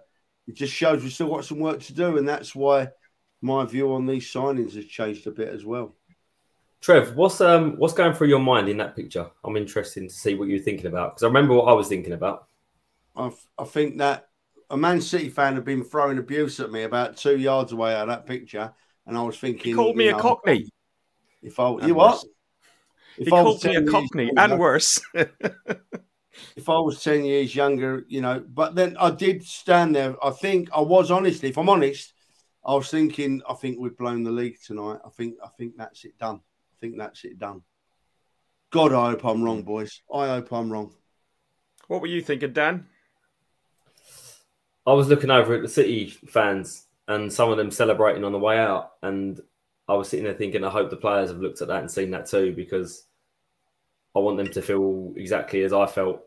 it 0.47 0.55
just 0.55 0.73
shows 0.73 1.03
we 1.03 1.09
still 1.09 1.29
got 1.29 1.45
some 1.45 1.59
work 1.59 1.81
to 1.81 1.93
do, 1.93 2.17
and 2.17 2.27
that's 2.27 2.55
why 2.55 2.89
my 3.41 3.65
view 3.65 3.93
on 3.93 4.05
these 4.05 4.31
signings 4.31 4.73
has 4.75 4.85
changed 4.85 5.27
a 5.27 5.31
bit 5.31 5.49
as 5.49 5.65
well. 5.65 5.95
Trev, 6.81 7.15
what's 7.15 7.41
um 7.41 7.77
what's 7.77 7.93
going 7.93 8.13
through 8.13 8.27
your 8.27 8.39
mind 8.39 8.69
in 8.69 8.77
that 8.77 8.95
picture? 8.95 9.29
I'm 9.43 9.57
interested 9.57 10.01
to 10.07 10.09
see 10.09 10.35
what 10.35 10.47
you're 10.47 10.59
thinking 10.59 10.87
about 10.87 11.11
because 11.11 11.23
I 11.23 11.27
remember 11.27 11.55
what 11.55 11.67
I 11.67 11.73
was 11.73 11.87
thinking 11.87 12.13
about. 12.13 12.47
I 13.15 13.31
I 13.57 13.63
think 13.63 13.97
that 13.97 14.27
a 14.69 14.77
Man 14.77 15.01
City 15.01 15.29
fan 15.29 15.55
had 15.55 15.65
been 15.65 15.83
throwing 15.83 16.17
abuse 16.17 16.59
at 16.59 16.71
me 16.71 16.83
about 16.83 17.17
two 17.17 17.37
yards 17.37 17.71
away 17.71 17.93
out 17.93 18.03
of 18.03 18.09
that 18.09 18.25
picture, 18.25 18.71
and 19.05 19.17
I 19.17 19.21
was 19.23 19.37
thinking, 19.37 19.71
he 19.71 19.73
called 19.73 19.95
me 19.95 20.07
a 20.07 20.11
know, 20.11 20.19
cockney. 20.19 20.69
If 21.41 21.59
I 21.59 21.69
you 21.85 21.95
what? 21.95 22.23
If 23.17 23.27
he 23.27 23.33
I 23.33 23.43
called 23.43 23.63
me 23.63 23.75
a 23.75 23.83
cockney 23.83 24.31
and 24.35 24.59
worse. 24.59 25.01
if 25.13 26.69
I 26.69 26.79
was 26.79 27.01
10 27.03 27.25
years 27.25 27.55
younger, 27.55 28.05
you 28.07 28.21
know, 28.21 28.43
but 28.47 28.75
then 28.75 28.97
I 28.97 29.11
did 29.11 29.43
stand 29.43 29.95
there. 29.95 30.15
I 30.23 30.31
think 30.31 30.69
I 30.73 30.81
was 30.81 31.11
honestly, 31.11 31.49
if 31.49 31.57
I'm 31.57 31.69
honest, 31.69 32.13
I 32.65 32.73
was 32.73 32.89
thinking, 32.89 33.41
I 33.47 33.53
think 33.53 33.77
we've 33.79 33.97
blown 33.97 34.23
the 34.23 34.31
league 34.31 34.57
tonight. 34.65 34.99
I 35.05 35.09
think, 35.09 35.35
I 35.43 35.49
think 35.57 35.77
that's 35.77 36.03
it 36.03 36.17
done. 36.17 36.37
I 36.37 36.75
think 36.81 36.97
that's 36.97 37.23
it 37.23 37.37
done. 37.37 37.61
God, 38.71 38.91
I 38.91 39.11
hope 39.11 39.25
I'm 39.25 39.43
wrong, 39.43 39.63
boys. 39.63 40.01
I 40.13 40.27
hope 40.27 40.51
I'm 40.51 40.71
wrong. 40.71 40.93
What 41.87 42.01
were 42.01 42.07
you 42.07 42.21
thinking, 42.21 42.53
Dan? 42.53 42.87
I 44.87 44.93
was 44.93 45.07
looking 45.07 45.31
over 45.31 45.55
at 45.55 45.61
the 45.61 45.69
City 45.69 46.07
fans 46.09 46.85
and 47.07 47.31
some 47.31 47.51
of 47.51 47.57
them 47.57 47.71
celebrating 47.71 48.23
on 48.23 48.31
the 48.31 48.39
way 48.39 48.57
out, 48.57 48.91
and 49.01 49.39
I 49.87 49.93
was 49.93 50.09
sitting 50.09 50.25
there 50.25 50.33
thinking, 50.33 50.63
I 50.63 50.69
hope 50.69 50.89
the 50.89 50.95
players 50.95 51.29
have 51.29 51.39
looked 51.39 51.61
at 51.61 51.67
that 51.67 51.81
and 51.81 51.91
seen 51.91 52.11
that 52.11 52.25
too, 52.25 52.53
because 52.55 53.05
I 54.15 54.19
want 54.19 54.37
them 54.37 54.49
to 54.49 54.61
feel 54.61 55.13
exactly 55.15 55.63
as 55.63 55.73
I 55.73 55.85
felt 55.85 56.21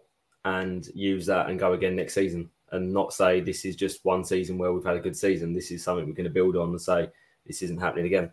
and 0.44 0.86
use 0.94 1.26
that 1.26 1.48
and 1.48 1.58
go 1.58 1.72
again 1.72 1.96
next 1.96 2.14
season 2.14 2.50
and 2.70 2.92
not 2.92 3.12
say 3.12 3.40
this 3.40 3.64
is 3.64 3.76
just 3.76 4.04
one 4.04 4.24
season 4.24 4.58
where 4.58 4.72
we've 4.72 4.84
had 4.84 4.96
a 4.96 5.00
good 5.00 5.16
season. 5.16 5.52
This 5.52 5.70
is 5.70 5.82
something 5.82 6.06
we're 6.06 6.12
going 6.12 6.24
to 6.24 6.30
build 6.30 6.56
on 6.56 6.70
and 6.70 6.80
say 6.80 7.08
this 7.46 7.62
isn't 7.62 7.80
happening 7.80 8.06
again. 8.06 8.30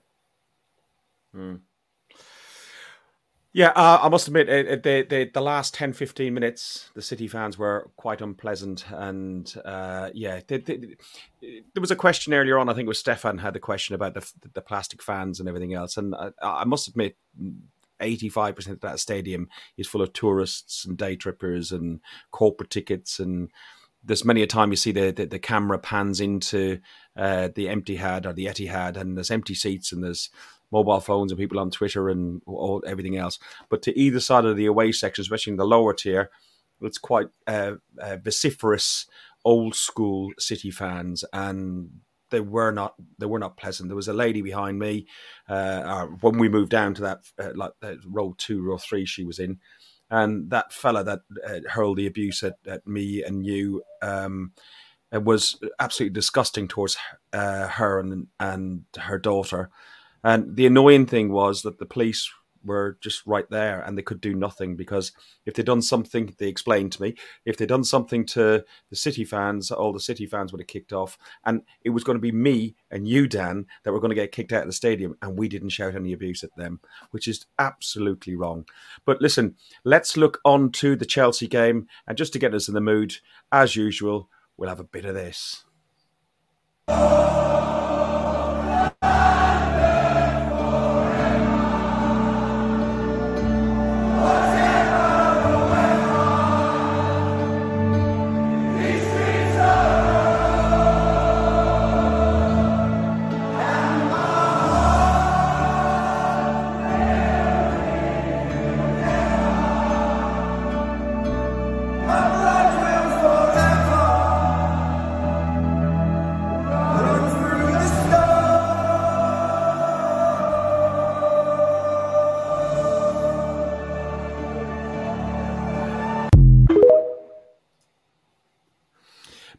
Hmm. 1.33 1.55
Yeah, 3.55 3.69
uh, 3.69 3.99
I 4.01 4.09
must 4.09 4.27
admit, 4.27 4.49
uh, 4.49 4.75
the, 4.75 5.05
the 5.09 5.31
the 5.33 5.39
last 5.39 5.73
10, 5.75 5.93
15 5.93 6.33
minutes, 6.33 6.89
the 6.93 7.01
City 7.01 7.25
fans 7.25 7.57
were 7.57 7.89
quite 7.95 8.19
unpleasant. 8.19 8.83
And 8.91 9.49
uh, 9.63 10.09
yeah, 10.13 10.41
the, 10.45 10.57
the, 10.57 10.97
there 11.41 11.79
was 11.79 11.89
a 11.89 11.95
question 11.95 12.33
earlier 12.33 12.57
on, 12.59 12.67
I 12.67 12.73
think 12.73 12.87
it 12.87 12.89
was 12.89 12.99
Stefan 12.99 13.37
had 13.37 13.53
the 13.53 13.61
question 13.61 13.95
about 13.95 14.13
the, 14.13 14.29
the 14.53 14.59
plastic 14.59 15.01
fans 15.01 15.39
and 15.39 15.47
everything 15.47 15.73
else. 15.73 15.95
And 15.95 16.13
I, 16.13 16.31
I 16.41 16.65
must 16.65 16.89
admit, 16.89 17.15
85% 18.01 18.67
of 18.71 18.81
that 18.81 18.99
stadium 18.99 19.47
is 19.77 19.87
full 19.87 20.01
of 20.01 20.11
tourists 20.11 20.83
and 20.83 20.97
day 20.97 21.15
trippers 21.15 21.71
and 21.71 22.01
corporate 22.31 22.69
tickets 22.69 23.19
and 23.19 23.49
there's 24.05 24.25
many 24.25 24.43
a 24.43 24.47
time 24.47 24.69
you 24.69 24.75
see 24.75 24.91
the, 24.91 25.11
the, 25.11 25.25
the 25.25 25.39
camera 25.39 25.79
pans 25.79 26.21
into 26.21 26.79
uh, 27.17 27.49
the 27.55 27.67
Etihad 27.67 28.25
or 28.25 28.33
the 28.33 28.45
Etihad 28.45 28.97
and 28.97 29.17
there's 29.17 29.31
empty 29.31 29.55
seats 29.55 29.91
and 29.91 30.03
there's 30.03 30.29
mobile 30.71 30.99
phones 30.99 31.31
and 31.31 31.39
people 31.39 31.59
on 31.59 31.71
Twitter 31.71 32.09
and 32.09 32.41
all, 32.45 32.83
everything 32.85 33.17
else. 33.17 33.39
But 33.69 33.81
to 33.83 33.97
either 33.99 34.19
side 34.19 34.45
of 34.45 34.57
the 34.57 34.65
away 34.65 34.91
section, 34.91 35.21
especially 35.21 35.51
in 35.51 35.57
the 35.57 35.65
lower 35.65 35.93
tier, 35.93 36.29
it's 36.81 36.97
quite 36.97 37.27
uh, 37.47 37.73
uh, 38.01 38.17
vociferous, 38.17 39.07
old 39.43 39.75
school 39.75 40.31
City 40.37 40.71
fans, 40.71 41.23
and 41.31 41.89
they 42.31 42.39
were 42.41 42.71
not 42.71 42.95
they 43.17 43.25
were 43.25 43.39
not 43.39 43.57
pleasant. 43.57 43.89
There 43.89 43.95
was 43.95 44.07
a 44.07 44.13
lady 44.13 44.41
behind 44.41 44.79
me 44.79 45.07
uh, 45.47 46.05
when 46.21 46.37
we 46.37 46.49
moved 46.49 46.71
down 46.71 46.93
to 46.95 47.01
that 47.03 47.19
uh, 47.39 47.51
like 47.55 47.71
uh, 47.81 47.95
row 48.05 48.35
two, 48.37 48.61
row 48.61 48.77
three, 48.77 49.05
she 49.05 49.23
was 49.23 49.39
in. 49.39 49.59
And 50.09 50.51
that 50.51 50.71
fella 50.71 51.03
that 51.03 51.21
uh, 51.47 51.67
hurled 51.67 51.97
the 51.97 52.05
abuse 52.05 52.43
at, 52.43 52.57
at 52.67 52.85
me 52.85 53.23
and 53.23 53.43
you 53.43 53.81
um, 54.03 54.51
was 55.11 55.59
absolutely 55.79 56.13
disgusting 56.13 56.67
towards 56.67 56.97
her 57.33 57.99
and 57.99 58.27
and 58.39 58.83
her 58.97 59.17
daughter 59.17 59.71
and 60.25 60.55
the 60.55 60.65
annoying 60.65 61.05
thing 61.05 61.31
was 61.31 61.61
that 61.61 61.77
the 61.77 61.85
police 61.85 62.31
were 62.63 62.97
just 62.99 63.21
right 63.27 63.47
there 63.51 63.79
and 63.81 63.95
they 63.95 64.01
could 64.01 64.19
do 64.19 64.33
nothing 64.33 64.75
because 64.75 65.11
if 65.45 65.53
they'd 65.53 65.67
done 65.67 65.83
something, 65.83 66.33
they 66.39 66.47
explained 66.47 66.91
to 66.93 67.01
me, 67.03 67.13
if 67.45 67.57
they'd 67.57 67.69
done 67.69 67.83
something 67.83 68.25
to 68.25 68.65
the 68.89 68.95
City 68.95 69.23
fans, 69.23 69.69
all 69.69 69.93
the 69.93 69.99
City 69.99 70.25
fans 70.25 70.51
would 70.51 70.61
have 70.61 70.67
kicked 70.67 70.91
off. 70.91 71.15
And 71.45 71.61
it 71.83 71.91
was 71.91 72.03
going 72.03 72.17
to 72.17 72.21
be 72.21 72.31
me 72.31 72.75
and 72.89 73.07
you, 73.07 73.27
Dan, 73.27 73.67
that 73.83 73.93
were 73.93 73.99
going 73.99 74.09
to 74.09 74.15
get 74.15 74.31
kicked 74.31 74.51
out 74.51 74.63
of 74.63 74.67
the 74.67 74.73
stadium. 74.73 75.15
And 75.21 75.37
we 75.37 75.47
didn't 75.47 75.69
shout 75.69 75.93
any 75.93 76.11
abuse 76.11 76.43
at 76.43 76.55
them, 76.57 76.79
which 77.11 77.27
is 77.27 77.45
absolutely 77.59 78.35
wrong. 78.35 78.65
But 79.05 79.21
listen, 79.21 79.57
let's 79.83 80.17
look 80.17 80.41
on 80.43 80.71
to 80.71 80.95
the 80.95 81.05
Chelsea 81.05 81.47
game. 81.47 81.85
And 82.07 82.17
just 82.17 82.33
to 82.33 82.39
get 82.39 82.55
us 82.55 82.67
in 82.67 82.73
the 82.73 82.81
mood, 82.81 83.17
as 83.51 83.75
usual, 83.75 84.29
we'll 84.57 84.69
have 84.69 84.79
a 84.79 84.83
bit 84.83 85.05
of 85.05 85.13
this. 85.13 85.65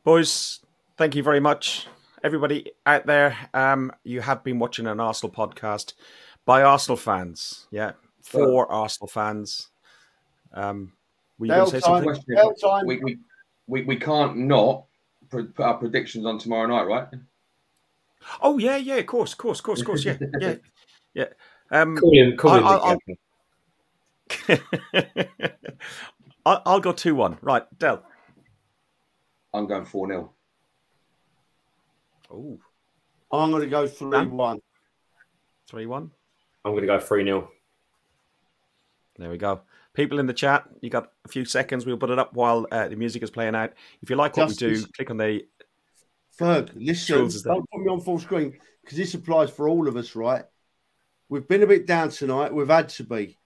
Boys, 0.07 0.61
thank 0.97 1.16
you 1.16 1.23
very 1.24 1.41
much. 1.41 1.89
Everybody 2.23 2.70
out 2.87 3.07
there, 3.07 3.37
um, 3.53 3.91
you 4.05 4.20
have 4.20 4.45
been 4.45 4.61
watching 4.61 4.87
an 4.87 5.01
Arsenal 5.01 5.35
podcast 5.35 5.95
by 6.45 6.62
Arsenal 6.62 6.97
fans. 6.97 7.66
Yeah, 7.73 7.91
for 8.23 8.70
Arsenal 8.70 9.09
fans. 9.09 9.70
Um, 10.55 10.93
were 11.41 11.47
you 11.47 11.53
going 11.55 11.65
to 11.73 11.81
say 11.81 11.81
Dale 11.81 12.15
something? 12.15 12.37
time, 12.37 12.55
time. 12.62 12.87
We, 12.87 12.99
we, 13.03 13.19
we, 13.66 13.83
we 13.83 13.97
can't 13.97 14.37
not 14.37 14.85
put 15.28 15.53
put 15.57 15.65
our 15.66 15.74
predictions 15.74 16.24
on 16.24 16.39
tomorrow 16.39 16.69
night, 16.69 16.85
right? 16.85 17.09
Oh 18.41 18.59
yeah, 18.59 18.77
yeah, 18.77 18.99
of 18.99 19.07
course, 19.07 19.33
of 19.33 19.39
course, 19.39 19.59
of 19.59 19.65
course, 19.65 19.81
of 19.81 19.87
course, 19.87 20.05
yeah, 20.05 20.19
yeah, 20.41 20.55
yeah. 21.15 21.27
Um, 21.73 21.97
Call 21.97 22.12
him, 22.15 22.37
call 22.37 22.55
him 22.59 22.65
I'll- 22.65 22.97
I'll- 24.49 24.59
I'll, 26.47 26.62
I'll 26.65 26.81
go 26.81 26.93
two 26.93 27.16
one. 27.16 27.39
Right, 27.43 27.65
Del. 27.77 28.05
I'm 29.55 29.66
going 29.66 29.85
4 29.85 30.09
0. 30.09 30.32
Oh, 32.31 32.59
I'm 33.32 33.51
going 33.51 33.62
to 33.62 33.68
go 33.68 33.86
3 33.86 34.27
1. 34.27 34.60
three 35.68 35.86
one. 35.86 36.10
I'm 36.64 36.73
going 36.73 36.82
to 36.82 36.86
go 36.86 36.98
3 36.98 37.24
0. 37.24 37.51
There 39.18 39.31
we 39.31 39.39
go. 39.39 39.62
People 39.94 40.18
in 40.18 40.27
the 40.27 40.35
chat, 40.35 40.64
you 40.82 40.90
got 40.90 41.10
a 41.24 41.28
few 41.28 41.44
seconds. 41.44 41.86
We'll 41.86 41.97
put 41.97 42.10
it 42.10 42.18
up 42.18 42.35
while 42.35 42.66
uh, 42.70 42.89
the 42.89 42.97
music 42.97 43.23
is 43.23 43.31
playing 43.31 43.55
out. 43.55 43.73
If 44.02 44.10
you 44.10 44.16
like 44.16 44.36
what 44.36 44.48
we 44.48 44.55
do, 44.55 44.85
click 44.89 45.10
on 45.10 45.16
the. 45.16 45.47
Ferg, 46.39 46.70
listen, 46.74 47.16
Schools 47.16 47.35
is 47.35 47.43
there. 47.43 47.55
don't 47.55 47.70
put 47.70 47.81
me 47.81 47.89
on 47.90 48.01
full 48.01 48.18
screen 48.18 48.59
because 48.82 48.98
this 48.98 49.14
applies 49.14 49.48
for 49.48 49.70
all 49.70 49.89
of 49.89 49.97
us, 49.97 50.14
right? 50.14 50.44
We've 51.31 51.48
been 51.48 51.62
a 51.62 51.66
bit 51.66 51.86
down 51.86 52.10
tonight. 52.10 52.52
We've 52.52 52.68
had 52.68 52.90
to 52.90 53.05
be. 53.05 53.39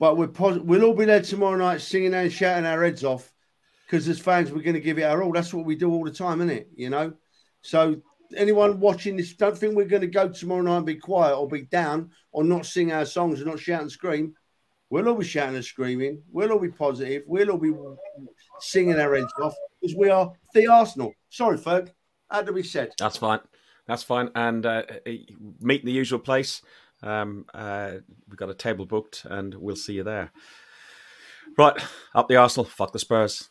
But 0.00 0.16
we're 0.16 0.26
pos- 0.26 0.58
we'll 0.58 0.82
all 0.84 0.94
be 0.94 1.04
there 1.04 1.22
tomorrow 1.22 1.56
night 1.56 1.80
singing 1.80 2.14
and 2.14 2.32
shouting 2.32 2.66
our 2.66 2.82
heads 2.82 3.04
off 3.04 3.32
because 3.86 4.08
as 4.08 4.18
fans, 4.18 4.50
we're 4.50 4.62
going 4.62 4.74
to 4.74 4.80
give 4.80 4.98
it 4.98 5.02
our 5.02 5.22
all. 5.22 5.32
That's 5.32 5.52
what 5.52 5.64
we 5.64 5.76
do 5.76 5.90
all 5.90 6.04
the 6.04 6.10
time, 6.10 6.40
isn't 6.40 6.56
it? 6.56 6.68
You 6.74 6.90
know? 6.90 7.14
So, 7.62 7.96
anyone 8.36 8.80
watching 8.80 9.16
this, 9.16 9.34
don't 9.34 9.56
think 9.56 9.74
we're 9.74 9.84
going 9.84 10.02
to 10.02 10.08
go 10.08 10.28
tomorrow 10.28 10.62
night 10.62 10.78
and 10.78 10.86
be 10.86 10.96
quiet 10.96 11.36
or 11.36 11.48
be 11.48 11.62
down 11.62 12.10
or 12.32 12.44
not 12.44 12.66
sing 12.66 12.92
our 12.92 13.04
songs 13.04 13.40
and 13.40 13.48
not 13.48 13.60
shout 13.60 13.82
and 13.82 13.92
scream. 13.92 14.34
We'll 14.90 15.08
all 15.08 15.14
be 15.14 15.24
shouting 15.24 15.56
and 15.56 15.64
screaming. 15.64 16.22
We'll 16.30 16.52
all 16.52 16.58
be 16.58 16.68
positive. 16.68 17.22
We'll 17.26 17.50
all 17.50 17.58
be 17.58 17.72
singing 18.60 18.98
our 18.98 19.14
heads 19.14 19.32
off 19.40 19.54
because 19.80 19.96
we 19.96 20.10
are 20.10 20.32
the 20.52 20.66
Arsenal. 20.68 21.12
Sorry, 21.30 21.58
Ferg. 21.58 21.90
Had 22.30 22.46
to 22.46 22.52
be 22.52 22.62
said. 22.62 22.92
That's 22.98 23.16
fine. 23.16 23.40
That's 23.86 24.02
fine. 24.02 24.30
And 24.34 24.64
uh, 24.64 24.82
meet 25.60 25.80
in 25.80 25.86
the 25.86 25.92
usual 25.92 26.18
place. 26.18 26.62
Um, 27.02 27.44
uh, 27.52 27.92
we've 28.28 28.38
got 28.38 28.50
a 28.50 28.54
table 28.54 28.86
booked, 28.86 29.24
and 29.24 29.54
we'll 29.54 29.76
see 29.76 29.94
you 29.94 30.04
there. 30.04 30.30
Right, 31.58 31.74
up 32.14 32.28
the 32.28 32.36
Arsenal. 32.36 32.64
Fuck 32.64 32.92
the 32.92 32.98
Spurs. 32.98 33.50